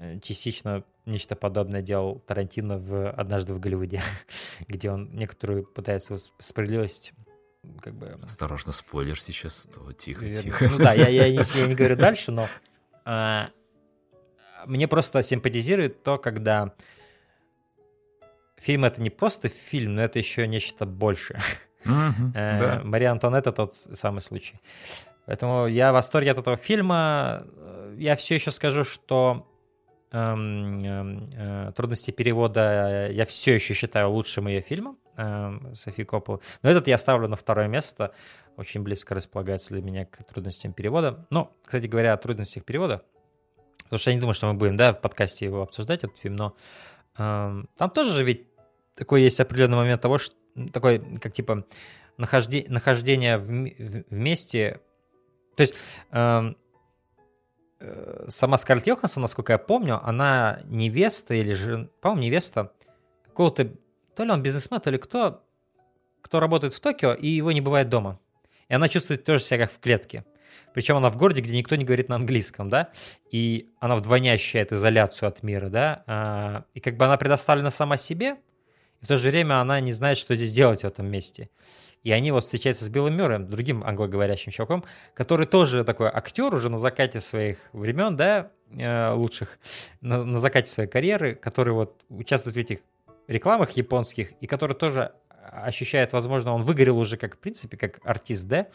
Э, 0.00 0.18
Частично 0.18 0.82
нечто 1.06 1.36
подобное 1.36 1.82
делал 1.82 2.20
Тарантино 2.20 2.78
в 2.78 3.10
«Однажды 3.10 3.54
в 3.54 3.60
Голливуде», 3.60 4.02
где 4.68 4.90
он 4.90 5.10
некоторую 5.14 5.64
пытается 5.64 6.16
справедливость 6.38 7.12
как 7.80 7.94
бы... 7.94 8.16
Осторожно, 8.22 8.72
спойлер 8.72 9.20
сейчас. 9.20 9.68
То 9.72 9.92
тихо, 9.92 10.24
верно. 10.24 10.42
тихо. 10.42 10.68
Ну 10.70 10.78
да, 10.78 10.92
я, 10.94 11.08
я 11.08 11.30
не, 11.30 11.40
я 11.60 11.66
не 11.66 11.74
говорю 11.74 11.96
дальше, 12.08 12.32
но 12.32 12.48
а, 13.04 13.50
мне 14.66 14.88
просто 14.88 15.22
симпатизирует 15.22 16.02
то, 16.02 16.18
когда 16.18 16.74
фильм 18.58 18.84
это 18.84 19.00
не 19.00 19.10
просто 19.10 19.48
фильм, 19.48 19.94
но 19.94 20.02
это 20.02 20.18
еще 20.18 20.46
нечто 20.46 20.86
большее. 20.86 21.40
Э, 21.84 21.90
Да. 22.34 22.80
Мария 22.84 23.10
Антуанетта 23.10 23.52
тот 23.52 23.74
самый 23.74 24.20
случай. 24.22 24.60
Поэтому 25.26 25.66
я 25.66 25.90
в 25.90 25.94
восторге 25.94 26.32
от 26.32 26.38
этого 26.38 26.56
фильма. 26.56 27.44
Э, 27.56 27.96
Я 27.98 28.16
все 28.16 28.34
еще 28.36 28.50
скажу, 28.50 28.84
что 28.84 29.48
трудности 30.12 32.10
перевода 32.10 33.08
я 33.10 33.24
все 33.24 33.54
еще 33.54 33.72
считаю 33.72 34.10
лучшим 34.10 34.46
ее 34.46 34.60
фильмом 34.60 34.98
эм, 35.16 35.74
Софии 35.74 36.02
Копполы. 36.02 36.40
Но 36.62 36.70
этот 36.70 36.86
я 36.88 36.98
ставлю 36.98 37.28
на 37.28 37.36
второе 37.36 37.68
место. 37.68 38.12
очень 38.56 38.82
близко 38.82 39.14
располагается 39.14 39.74
для 39.74 39.82
меня 39.82 40.04
к 40.04 40.22
трудностям 40.24 40.72
перевода. 40.74 41.26
Но, 41.30 41.56
кстати 41.64 41.86
говоря, 41.86 42.12
о 42.12 42.16
трудностях 42.18 42.64
перевода, 42.64 43.02
потому 43.84 43.98
что 43.98 44.10
я 44.10 44.14
не 44.14 44.20
думаю, 44.20 44.34
что 44.34 44.46
мы 44.46 44.54
будем, 44.54 44.76
да, 44.76 44.92
в 44.92 45.00
подкасте 45.00 45.46
его 45.46 45.62
обсуждать, 45.62 46.04
этот 46.04 46.18
фильм, 46.18 46.36
но 46.36 46.56
э, 47.16 47.62
там 47.76 47.90
тоже 47.90 48.12
же 48.12 48.24
ведь 48.24 48.46
такой 48.94 49.22
есть 49.22 49.40
определенный 49.40 49.76
момент 49.76 50.02
того, 50.02 50.18
что 50.18 50.34
такой, 50.72 50.98
как 51.18 51.32
типа, 51.32 51.64
нахождение, 52.18 52.70
нахождение 52.70 53.38
в, 53.38 53.48
в, 53.48 54.04
вместе. 54.10 54.80
То 55.56 55.62
есть 55.62 55.74
эм, 56.10 56.50
э, 56.50 56.54
сама 58.28 58.58
Скарлетт 58.58 58.86
Йоханссон, 58.86 59.22
насколько 59.22 59.52
я 59.52 59.58
помню, 59.58 60.00
она 60.02 60.60
невеста 60.64 61.34
или 61.34 61.54
же, 61.54 61.90
по-моему, 62.00 62.22
невеста 62.22 62.72
какого-то, 63.24 63.72
то 64.14 64.24
ли 64.24 64.30
он 64.30 64.42
бизнесмен, 64.42 64.80
то 64.80 64.90
ли 64.90 64.98
кто, 64.98 65.44
кто 66.20 66.40
работает 66.40 66.74
в 66.74 66.80
Токио, 66.80 67.14
и 67.14 67.28
его 67.28 67.52
не 67.52 67.60
бывает 67.60 67.88
дома. 67.88 68.18
И 68.68 68.74
она 68.74 68.88
чувствует 68.88 69.24
тоже 69.24 69.44
себя 69.44 69.66
как 69.66 69.72
в 69.72 69.80
клетке. 69.80 70.24
Причем 70.74 70.96
она 70.96 71.10
в 71.10 71.16
городе, 71.16 71.42
где 71.42 71.56
никто 71.56 71.76
не 71.76 71.84
говорит 71.84 72.08
на 72.08 72.16
английском, 72.16 72.70
да, 72.70 72.90
и 73.30 73.70
она 73.78 73.96
вдвойне 73.96 74.32
ощущает 74.32 74.72
изоляцию 74.72 75.28
от 75.28 75.42
мира, 75.42 75.68
да, 75.68 76.02
а, 76.06 76.64
и 76.72 76.80
как 76.80 76.96
бы 76.96 77.04
она 77.04 77.16
предоставлена 77.16 77.70
сама 77.70 77.96
себе, 77.96 78.36
и 79.00 79.04
в 79.04 79.08
то 79.08 79.18
же 79.18 79.28
время 79.28 79.60
она 79.60 79.80
не 79.80 79.92
знает, 79.92 80.16
что 80.16 80.34
здесь 80.34 80.52
делать 80.52 80.82
в 80.82 80.86
этом 80.86 81.06
месте. 81.06 81.50
И 82.02 82.10
они 82.10 82.32
вот 82.32 82.44
встречаются 82.44 82.84
с 82.84 82.88
Биллом 82.88 83.16
Мюрреем, 83.16 83.48
другим 83.48 83.84
англоговорящим 83.84 84.50
чуваком, 84.50 84.84
который 85.14 85.46
тоже 85.46 85.84
такой 85.84 86.08
актер 86.08 86.52
уже 86.52 86.68
на 86.68 86.78
закате 86.78 87.20
своих 87.20 87.58
времен, 87.72 88.16
да, 88.16 88.50
э, 88.70 89.12
лучших, 89.12 89.58
на, 90.00 90.24
на 90.24 90.38
закате 90.38 90.70
своей 90.70 90.88
карьеры, 90.88 91.34
который 91.34 91.72
вот 91.72 92.02
участвует 92.08 92.56
в 92.56 92.58
этих 92.58 92.80
рекламах 93.28 93.70
японских, 93.72 94.32
и 94.40 94.46
который 94.46 94.76
тоже 94.76 95.12
ощущает, 95.50 96.12
возможно, 96.12 96.54
он 96.54 96.62
выгорел 96.62 96.98
уже 96.98 97.16
как, 97.16 97.36
в 97.36 97.38
принципе, 97.38 97.76
как 97.76 98.00
артист, 98.04 98.48
да, 98.48 98.66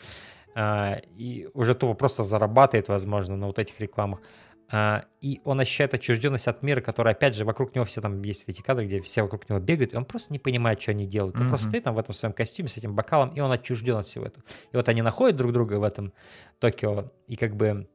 э, 0.55 1.01
и 1.17 1.49
уже 1.53 1.75
тупо 1.75 1.95
просто 1.95 2.23
зарабатывает, 2.23 2.87
возможно, 2.87 3.35
на 3.35 3.47
вот 3.47 3.59
этих 3.59 3.79
рекламах. 3.79 4.21
Uh, 4.69 5.05
и 5.21 5.39
он 5.45 5.61
ощущает 5.61 5.93
отчужденность 5.93 6.49
от 6.49 6.61
мира, 6.61 6.81
который, 6.81 7.13
опять 7.13 7.35
же, 7.35 7.45
вокруг 7.45 7.73
него 7.73 7.85
все 7.85 8.01
там 8.01 8.21
есть 8.23 8.43
эти 8.47 8.61
кадры, 8.61 8.85
где 8.85 8.99
все 9.01 9.21
вокруг 9.21 9.49
него 9.49 9.59
бегают, 9.59 9.93
и 9.93 9.95
он 9.95 10.03
просто 10.03 10.33
не 10.33 10.39
понимает, 10.39 10.81
что 10.81 10.91
они 10.91 11.05
делают. 11.05 11.37
Он 11.37 11.43
mm-hmm. 11.43 11.49
просто 11.49 11.67
стоит 11.69 11.85
там 11.85 11.95
в 11.95 11.99
этом 11.99 12.13
своем 12.13 12.33
костюме 12.33 12.67
с 12.67 12.75
этим 12.75 12.93
бокалом, 12.93 13.29
и 13.29 13.39
он 13.39 13.49
отчужден 13.49 13.95
от 13.95 14.05
всего 14.05 14.25
этого. 14.25 14.43
И 14.73 14.75
вот 14.75 14.89
они 14.89 15.01
находят 15.01 15.37
друг 15.37 15.53
друга 15.53 15.75
в 15.75 15.83
этом 15.83 16.11
Токио, 16.59 17.13
и 17.27 17.37
как 17.37 17.55
бы 17.55 17.87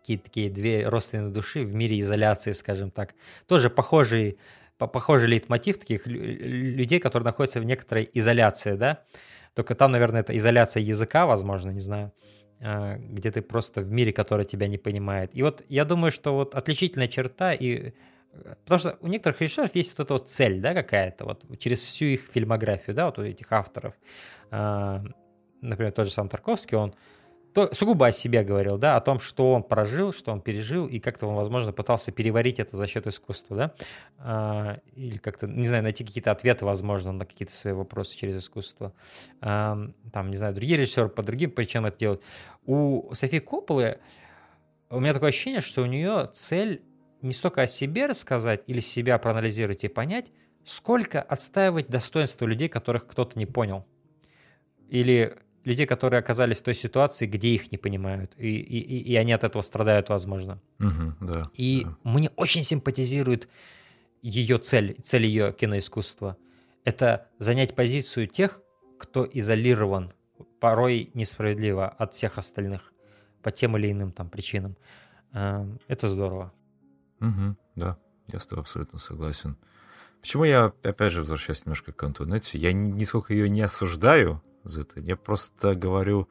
какие-то 0.00 0.24
такие 0.24 0.50
две 0.50 0.88
родственные 0.88 1.30
души 1.30 1.62
в 1.62 1.74
мире 1.74 2.00
изоляции, 2.00 2.50
скажем 2.50 2.90
так. 2.90 3.14
Тоже 3.46 3.70
похожий, 3.70 4.38
похожий 4.78 5.28
лейтмотив 5.28 5.78
таких 5.78 6.06
людей, 6.06 6.98
которые 6.98 7.26
находятся 7.26 7.60
в 7.60 7.64
некоторой 7.64 8.10
изоляции, 8.12 8.72
да. 8.74 9.04
Только 9.54 9.76
там, 9.76 9.92
наверное, 9.92 10.22
это 10.22 10.36
изоляция 10.36 10.82
языка, 10.82 11.26
возможно, 11.26 11.70
не 11.70 11.80
знаю. 11.80 12.12
А, 12.62 12.96
где 12.96 13.30
ты 13.30 13.40
просто 13.40 13.80
в 13.80 13.90
мире, 13.90 14.12
который 14.12 14.44
тебя 14.44 14.68
не 14.68 14.76
понимает. 14.76 15.30
И 15.32 15.42
вот 15.42 15.64
я 15.68 15.84
думаю, 15.86 16.10
что 16.10 16.34
вот 16.34 16.54
отличительная 16.54 17.08
черта 17.08 17.54
и 17.54 17.92
э, 18.32 18.54
Потому 18.64 18.78
что 18.78 18.98
у 19.00 19.06
некоторых 19.08 19.40
режиссеров 19.40 19.74
есть 19.74 19.96
вот 19.96 20.04
эта 20.04 20.14
вот 20.14 20.28
цель, 20.28 20.60
да, 20.60 20.74
какая-то, 20.74 21.24
вот 21.24 21.58
через 21.58 21.80
всю 21.80 22.04
их 22.04 22.28
фильмографию, 22.32 22.94
да, 22.94 23.06
вот 23.06 23.18
у 23.18 23.22
этих 23.22 23.50
авторов. 23.50 23.94
А, 24.50 25.02
например, 25.62 25.92
тот 25.92 26.06
же 26.06 26.12
сам 26.12 26.28
Тарковский, 26.28 26.76
он 26.76 26.94
то, 27.52 27.74
сугубо 27.74 28.06
о 28.06 28.12
себе 28.12 28.42
говорил, 28.44 28.78
да, 28.78 28.96
о 28.96 29.00
том, 29.00 29.18
что 29.18 29.52
он 29.52 29.62
прожил, 29.62 30.12
что 30.12 30.32
он 30.32 30.40
пережил, 30.40 30.86
и 30.86 30.98
как-то 31.00 31.26
он, 31.26 31.34
возможно, 31.34 31.72
пытался 31.72 32.12
переварить 32.12 32.60
это 32.60 32.76
за 32.76 32.86
счет 32.86 33.06
искусства, 33.06 33.56
да, 33.56 33.74
а, 34.18 34.78
или 34.94 35.16
как-то, 35.16 35.46
не 35.46 35.66
знаю, 35.66 35.82
найти 35.82 36.04
какие-то 36.04 36.30
ответы, 36.30 36.64
возможно, 36.64 37.12
на 37.12 37.26
какие-то 37.26 37.52
свои 37.52 37.72
вопросы 37.72 38.16
через 38.16 38.36
искусство. 38.42 38.92
А, 39.40 39.78
там, 40.12 40.30
не 40.30 40.36
знаю, 40.36 40.54
другие 40.54 40.78
режиссеры 40.78 41.08
по 41.08 41.22
другим 41.22 41.50
причинам 41.50 41.86
это 41.86 41.98
делают. 41.98 42.22
У 42.66 43.12
Софии 43.14 43.38
Копполы 43.38 43.98
у 44.90 45.00
меня 45.00 45.14
такое 45.14 45.30
ощущение, 45.30 45.60
что 45.60 45.82
у 45.82 45.86
нее 45.86 46.28
цель 46.32 46.82
не 47.22 47.32
столько 47.32 47.62
о 47.62 47.66
себе 47.66 48.06
рассказать 48.06 48.62
или 48.66 48.80
себя 48.80 49.18
проанализировать 49.18 49.84
и 49.84 49.88
понять, 49.88 50.32
сколько 50.64 51.22
отстаивать 51.22 51.88
достоинство 51.88 52.46
людей, 52.46 52.68
которых 52.68 53.06
кто-то 53.06 53.38
не 53.38 53.46
понял. 53.46 53.86
Или 54.88 55.36
людей, 55.64 55.86
которые 55.86 56.20
оказались 56.20 56.58
в 56.58 56.62
той 56.62 56.74
ситуации, 56.74 57.26
где 57.26 57.48
их 57.48 57.70
не 57.72 57.78
понимают, 57.78 58.32
и, 58.36 58.48
и, 58.48 59.12
и 59.12 59.16
они 59.16 59.32
от 59.32 59.44
этого 59.44 59.62
страдают, 59.62 60.08
возможно. 60.08 60.60
Угу, 60.78 61.14
да, 61.20 61.50
и 61.54 61.84
да. 61.84 61.96
мне 62.04 62.30
очень 62.36 62.62
симпатизирует 62.62 63.48
ее 64.22 64.58
цель, 64.58 64.96
цель 65.02 65.26
ее 65.26 65.52
киноискусства. 65.52 66.36
Это 66.84 67.28
занять 67.38 67.74
позицию 67.74 68.26
тех, 68.26 68.60
кто 68.98 69.28
изолирован, 69.30 70.12
порой 70.60 71.10
несправедливо 71.14 71.88
от 71.88 72.14
всех 72.14 72.38
остальных 72.38 72.92
по 73.42 73.50
тем 73.50 73.76
или 73.76 73.90
иным 73.90 74.12
там 74.12 74.28
причинам. 74.28 74.76
Эм, 75.32 75.78
это 75.88 76.08
здорово. 76.08 76.52
Угу, 77.20 77.56
да, 77.76 77.98
я 78.28 78.40
с 78.40 78.46
тобой 78.46 78.62
абсолютно 78.62 78.98
согласен. 78.98 79.56
Почему 80.20 80.44
я, 80.44 80.72
опять 80.82 81.12
же, 81.12 81.20
возвращаюсь 81.20 81.64
немножко 81.64 81.92
к 81.92 82.02
Антуанетте, 82.02 82.58
я 82.58 82.72
нисколько 82.72 83.32
ее 83.32 83.48
не 83.48 83.62
осуждаю, 83.62 84.42
за 84.64 84.82
это. 84.82 85.00
Я 85.00 85.16
просто 85.16 85.74
говорю... 85.74 86.28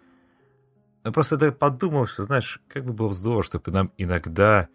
Я 1.04 1.12
просто 1.12 1.36
это 1.36 1.52
подумал, 1.52 2.08
что, 2.08 2.24
знаешь, 2.24 2.62
как 2.68 2.86
бы 2.86 2.94
было 2.94 3.14
здорово, 3.14 3.44
чтобы 3.44 3.72
нам 3.72 3.92
иногда 3.98 4.68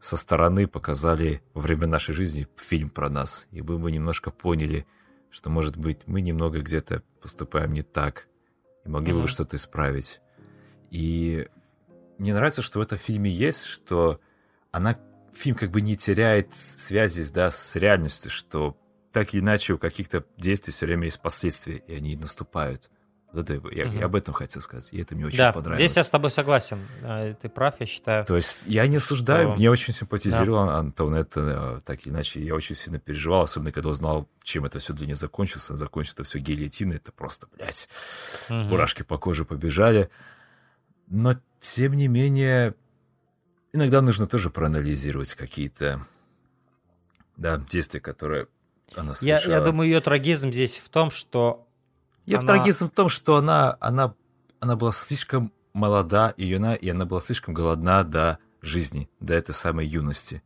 со 0.00 0.16
стороны 0.16 0.66
показали 0.66 1.42
время 1.54 1.86
нашей 1.86 2.14
жизни 2.14 2.48
фильм 2.56 2.90
про 2.90 3.08
нас, 3.08 3.48
и 3.50 3.62
бы 3.62 3.78
мы 3.78 3.90
немножко 3.90 4.30
поняли, 4.30 4.86
что, 5.30 5.50
может 5.50 5.76
быть, 5.76 6.06
мы 6.06 6.20
немного 6.20 6.60
где-то 6.60 7.02
поступаем 7.20 7.72
не 7.72 7.82
так, 7.82 8.28
и 8.84 8.88
могли 8.88 9.12
mm-hmm. 9.12 9.22
бы 9.22 9.28
что-то 9.28 9.56
исправить. 9.56 10.20
И 10.90 11.46
мне 12.18 12.34
нравится, 12.34 12.62
что 12.62 12.78
в 12.78 12.82
этом 12.82 12.98
фильме 12.98 13.30
есть, 13.30 13.64
что 13.64 14.20
она 14.70 14.98
фильм 15.32 15.56
как 15.56 15.70
бы 15.70 15.80
не 15.80 15.96
теряет 15.96 16.54
связи 16.54 17.30
да, 17.32 17.50
с 17.50 17.76
реальностью, 17.76 18.30
что 18.30 18.76
так 19.12 19.34
или 19.34 19.40
иначе 19.40 19.74
у 19.74 19.78
каких-то 19.78 20.24
действий 20.36 20.72
все 20.72 20.86
время 20.86 21.04
есть 21.04 21.20
последствия, 21.20 21.76
и 21.76 21.94
они 21.94 22.16
наступают. 22.16 22.90
Вот 23.32 23.50
это, 23.50 23.68
я, 23.74 23.86
угу. 23.86 23.98
я 23.98 24.06
об 24.06 24.14
этом 24.14 24.32
хотел 24.32 24.62
сказать, 24.62 24.90
и 24.92 25.00
это 25.02 25.14
мне 25.14 25.26
очень 25.26 25.36
да, 25.36 25.52
понравилось. 25.52 25.78
Здесь 25.78 25.96
я 25.98 26.04
с 26.04 26.10
тобой 26.10 26.30
согласен. 26.30 26.78
А, 27.02 27.34
ты 27.34 27.50
прав, 27.50 27.74
я 27.78 27.84
считаю. 27.84 28.24
То 28.24 28.36
есть 28.36 28.60
я 28.64 28.86
не 28.86 28.96
осуждаю, 28.96 29.48
что... 29.48 29.56
мне 29.56 29.70
очень 29.70 29.92
симпатизировал 29.92 30.66
да. 30.66 30.78
Антон, 30.78 31.14
это 31.14 31.82
так 31.84 32.06
или 32.06 32.12
иначе. 32.12 32.40
Я 32.40 32.54
очень 32.54 32.74
сильно 32.74 32.98
переживал, 32.98 33.42
особенно 33.42 33.70
когда 33.70 33.90
узнал, 33.90 34.26
чем 34.42 34.64
это 34.64 34.78
все 34.78 34.94
для 34.94 35.06
нее 35.06 35.16
закончится. 35.16 35.76
Закончится 35.76 36.24
все 36.24 36.38
гильотиной, 36.38 36.96
это 36.96 37.12
просто, 37.12 37.48
блядь, 37.54 37.86
угу. 38.48 38.56
мурашки 38.56 39.02
по 39.02 39.18
коже 39.18 39.44
побежали. 39.44 40.08
Но, 41.06 41.34
тем 41.58 41.94
не 41.94 42.08
менее, 42.08 42.74
иногда 43.74 44.00
нужно 44.00 44.26
тоже 44.26 44.48
проанализировать 44.48 45.34
какие-то 45.34 46.00
да, 47.36 47.58
действия, 47.58 48.00
которые 48.00 48.48
она 48.94 49.14
совершала. 49.14 49.50
Я, 49.50 49.58
я 49.58 49.64
думаю, 49.64 49.90
ее 49.90 50.00
трагизм 50.00 50.50
здесь 50.50 50.78
в 50.78 50.88
том, 50.88 51.10
что 51.10 51.67
ее 52.28 52.38
она... 52.38 52.46
трагизм 52.46 52.88
в 52.88 52.90
том, 52.90 53.08
что 53.08 53.36
она, 53.36 53.76
она, 53.80 54.14
она 54.60 54.76
была 54.76 54.92
слишком 54.92 55.52
молода, 55.72 56.34
и 56.36 56.52
она, 56.52 56.74
и 56.74 56.88
она 56.88 57.06
была 57.06 57.20
слишком 57.20 57.54
голодна 57.54 58.04
до 58.04 58.38
жизни, 58.60 59.08
до 59.20 59.34
этой 59.34 59.54
самой 59.54 59.86
юности. 59.86 60.42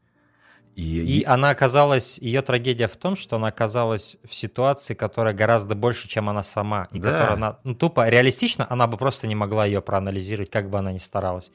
И, 0.75 1.21
и 1.21 1.25
она 1.25 1.51
оказалась, 1.51 2.19
ее 2.19 2.41
трагедия 2.41 2.89
в 2.89 2.97
том, 2.97 3.15
что 3.15 3.37
она 3.37 3.49
оказалась 3.49 4.17
в 4.25 4.35
ситуации, 4.35 4.95
которая 4.95 5.35
гораздо 5.35 5.75
больше, 5.75 6.09
чем 6.09 6.31
она 6.31 6.43
сама. 6.43 6.89
И 6.93 6.99
да. 6.99 7.13
которая 7.13 7.37
она, 7.37 7.59
ну, 7.65 7.75
тупо, 7.75 8.09
реалистично, 8.09 8.67
она 8.71 8.87
бы 8.87 8.97
просто 8.97 9.27
не 9.27 9.35
могла 9.35 9.67
ее 9.67 9.83
проанализировать, 9.83 10.51
как 10.51 10.71
бы 10.71 10.79
она 10.79 10.93
ни 10.93 10.99
старалась 10.99 11.51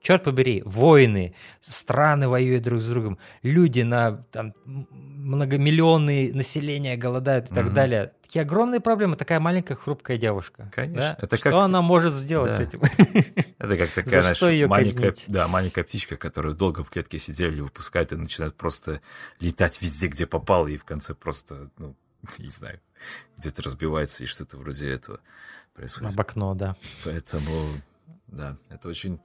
черт 0.00 0.24
побери, 0.24 0.62
войны, 0.64 1.34
страны 1.60 2.28
воюют 2.28 2.62
друг 2.64 2.80
с 2.80 2.88
другом, 2.88 3.18
люди 3.42 3.82
на 3.82 4.24
там, 4.30 4.54
многомиллионные 4.64 6.32
населения 6.32 6.96
голодают 6.96 7.50
и 7.50 7.54
так 7.54 7.66
угу. 7.66 7.74
далее. 7.74 8.12
Такие 8.22 8.42
огромные 8.42 8.80
проблемы, 8.80 9.16
такая 9.16 9.40
маленькая 9.40 9.74
хрупкая 9.74 10.18
девушка. 10.18 10.70
Конечно. 10.74 11.16
Да? 11.18 11.18
Это 11.20 11.36
что 11.36 11.50
как... 11.50 11.54
она 11.54 11.80
может 11.82 12.12
сделать 12.12 12.52
да. 12.52 12.56
с 12.56 12.60
этим? 12.60 12.82
Это 13.58 13.76
как 13.76 13.90
такая, 13.94 14.34
знаешь, 14.34 14.68
маленькая, 14.68 15.14
да, 15.28 15.48
маленькая 15.48 15.84
птичка, 15.84 16.16
которую 16.16 16.54
долго 16.54 16.82
в 16.84 16.90
клетке 16.90 17.18
сидели, 17.18 17.60
выпускают 17.60 18.12
и 18.12 18.16
начинают 18.16 18.56
просто 18.56 19.00
летать 19.40 19.80
везде, 19.80 20.08
где 20.08 20.26
попало, 20.26 20.68
и 20.68 20.76
в 20.76 20.84
конце 20.84 21.14
просто, 21.14 21.70
ну, 21.78 21.96
не 22.38 22.50
знаю, 22.50 22.80
где-то 23.36 23.62
разбивается 23.62 24.24
и 24.24 24.26
что-то 24.26 24.56
вроде 24.56 24.90
этого 24.90 25.20
происходит. 25.74 26.14
Об 26.14 26.20
окно, 26.20 26.54
да. 26.54 26.76
Поэтому, 27.04 27.80
да, 28.26 28.56
это 28.68 28.88
очень 28.88 29.20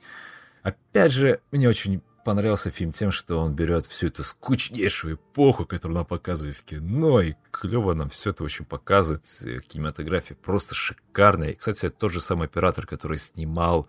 Опять 0.64 1.12
же, 1.12 1.42
мне 1.52 1.70
очень 1.70 2.02
понравился 2.24 2.72
фильм 2.72 2.92
тем, 2.92 3.12
что 3.12 3.40
он 3.40 3.54
берет 3.54 3.86
всю 3.86 4.08
эту 4.08 4.24
скучнейшую 4.24 5.16
эпоху, 5.16 5.66
которую 5.66 5.98
нам 5.98 6.06
показывает 6.06 6.56
в 6.56 6.64
кино, 6.64 7.22
и 7.22 7.34
клево 7.52 7.94
нам 7.94 8.10
все 8.10 8.32
это 8.32 8.44
очень 8.44 8.66
показывает. 8.66 9.24
Кинематография 9.68 10.36
просто 10.36 10.74
шикарная. 10.74 11.50
И, 11.50 11.56
кстати, 11.56 11.86
это 11.86 11.98
тот 11.98 12.12
же 12.12 12.22
самый 12.22 12.46
оператор, 12.48 12.88
который 12.88 13.18
снимал 13.18 13.88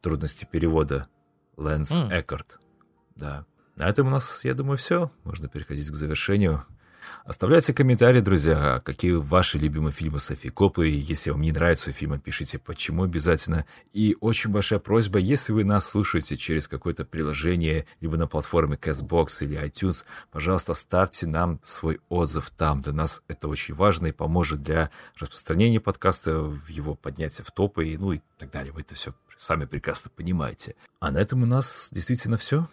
«Трудности 0.00 0.48
перевода», 0.50 1.08
Лэнс 1.56 1.92
mm. 1.92 2.20
Эккарт. 2.20 2.58
Да. 3.14 3.46
На 3.76 3.88
этом 3.88 4.08
у 4.08 4.10
нас, 4.10 4.44
я 4.44 4.54
думаю, 4.54 4.78
все. 4.78 5.10
Можно 5.24 5.48
переходить 5.48 5.90
к 5.90 5.94
завершению. 5.94 6.64
Оставляйте 7.26 7.74
комментарии, 7.74 8.20
друзья, 8.20 8.80
какие 8.84 9.14
ваши 9.14 9.58
любимые 9.58 9.92
фильмы 9.92 10.20
Софи 10.20 10.48
Копы. 10.48 10.86
Если 10.86 11.30
вам 11.30 11.42
не 11.42 11.50
нравятся 11.50 11.90
фильмы, 11.90 12.20
пишите 12.20 12.60
почему 12.60 13.02
обязательно. 13.02 13.66
И 13.92 14.16
очень 14.20 14.52
большая 14.52 14.78
просьба, 14.78 15.18
если 15.18 15.52
вы 15.52 15.64
нас 15.64 15.88
слушаете 15.88 16.36
через 16.36 16.68
какое-то 16.68 17.04
приложение, 17.04 17.86
либо 18.00 18.16
на 18.16 18.28
платформе 18.28 18.76
CastBox 18.76 19.38
или 19.40 19.60
iTunes, 19.60 20.04
пожалуйста, 20.30 20.72
ставьте 20.74 21.26
нам 21.26 21.58
свой 21.64 21.98
отзыв 22.08 22.50
там. 22.50 22.80
Для 22.80 22.92
нас 22.92 23.24
это 23.26 23.48
очень 23.48 23.74
важно 23.74 24.06
и 24.06 24.12
поможет 24.12 24.62
для 24.62 24.92
распространения 25.18 25.80
подкаста, 25.80 26.38
в 26.42 26.68
его 26.68 26.94
поднятия 26.94 27.42
в 27.42 27.50
топы, 27.50 27.88
и, 27.88 27.98
ну 27.98 28.12
и 28.12 28.20
так 28.38 28.52
далее. 28.52 28.72
Вы 28.72 28.82
это 28.82 28.94
все 28.94 29.14
сами 29.36 29.64
прекрасно 29.64 30.12
понимаете. 30.14 30.76
А 31.00 31.10
на 31.10 31.18
этом 31.18 31.42
у 31.42 31.46
нас 31.46 31.88
действительно 31.90 32.36
все. 32.36 32.68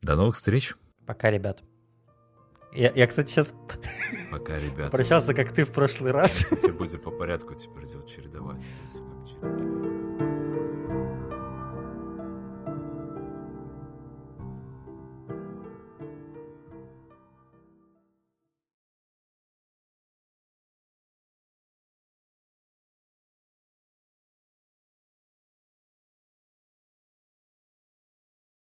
До 0.00 0.16
новых 0.16 0.36
встреч. 0.36 0.74
Пока, 1.04 1.30
ребят. 1.30 1.62
Я, 2.76 2.92
я 2.94 3.06
кстати, 3.06 3.30
сейчас 3.30 3.54
Пока, 4.30 4.58
ребят. 4.58 4.92
прощался, 4.92 5.32
как 5.34 5.52
ты 5.52 5.64
в 5.64 5.70
прошлый 5.70 6.12
раз. 6.12 6.44
Кстати, 6.44 6.70
будем 6.70 7.00
по 7.00 7.10
порядку 7.10 7.54
теперь 7.54 7.86
делать 7.86 8.06
чередовать. 8.06 8.60
То 8.60 8.82
есть, 8.82 8.98
как 8.98 9.26
чередовать. 9.26 9.75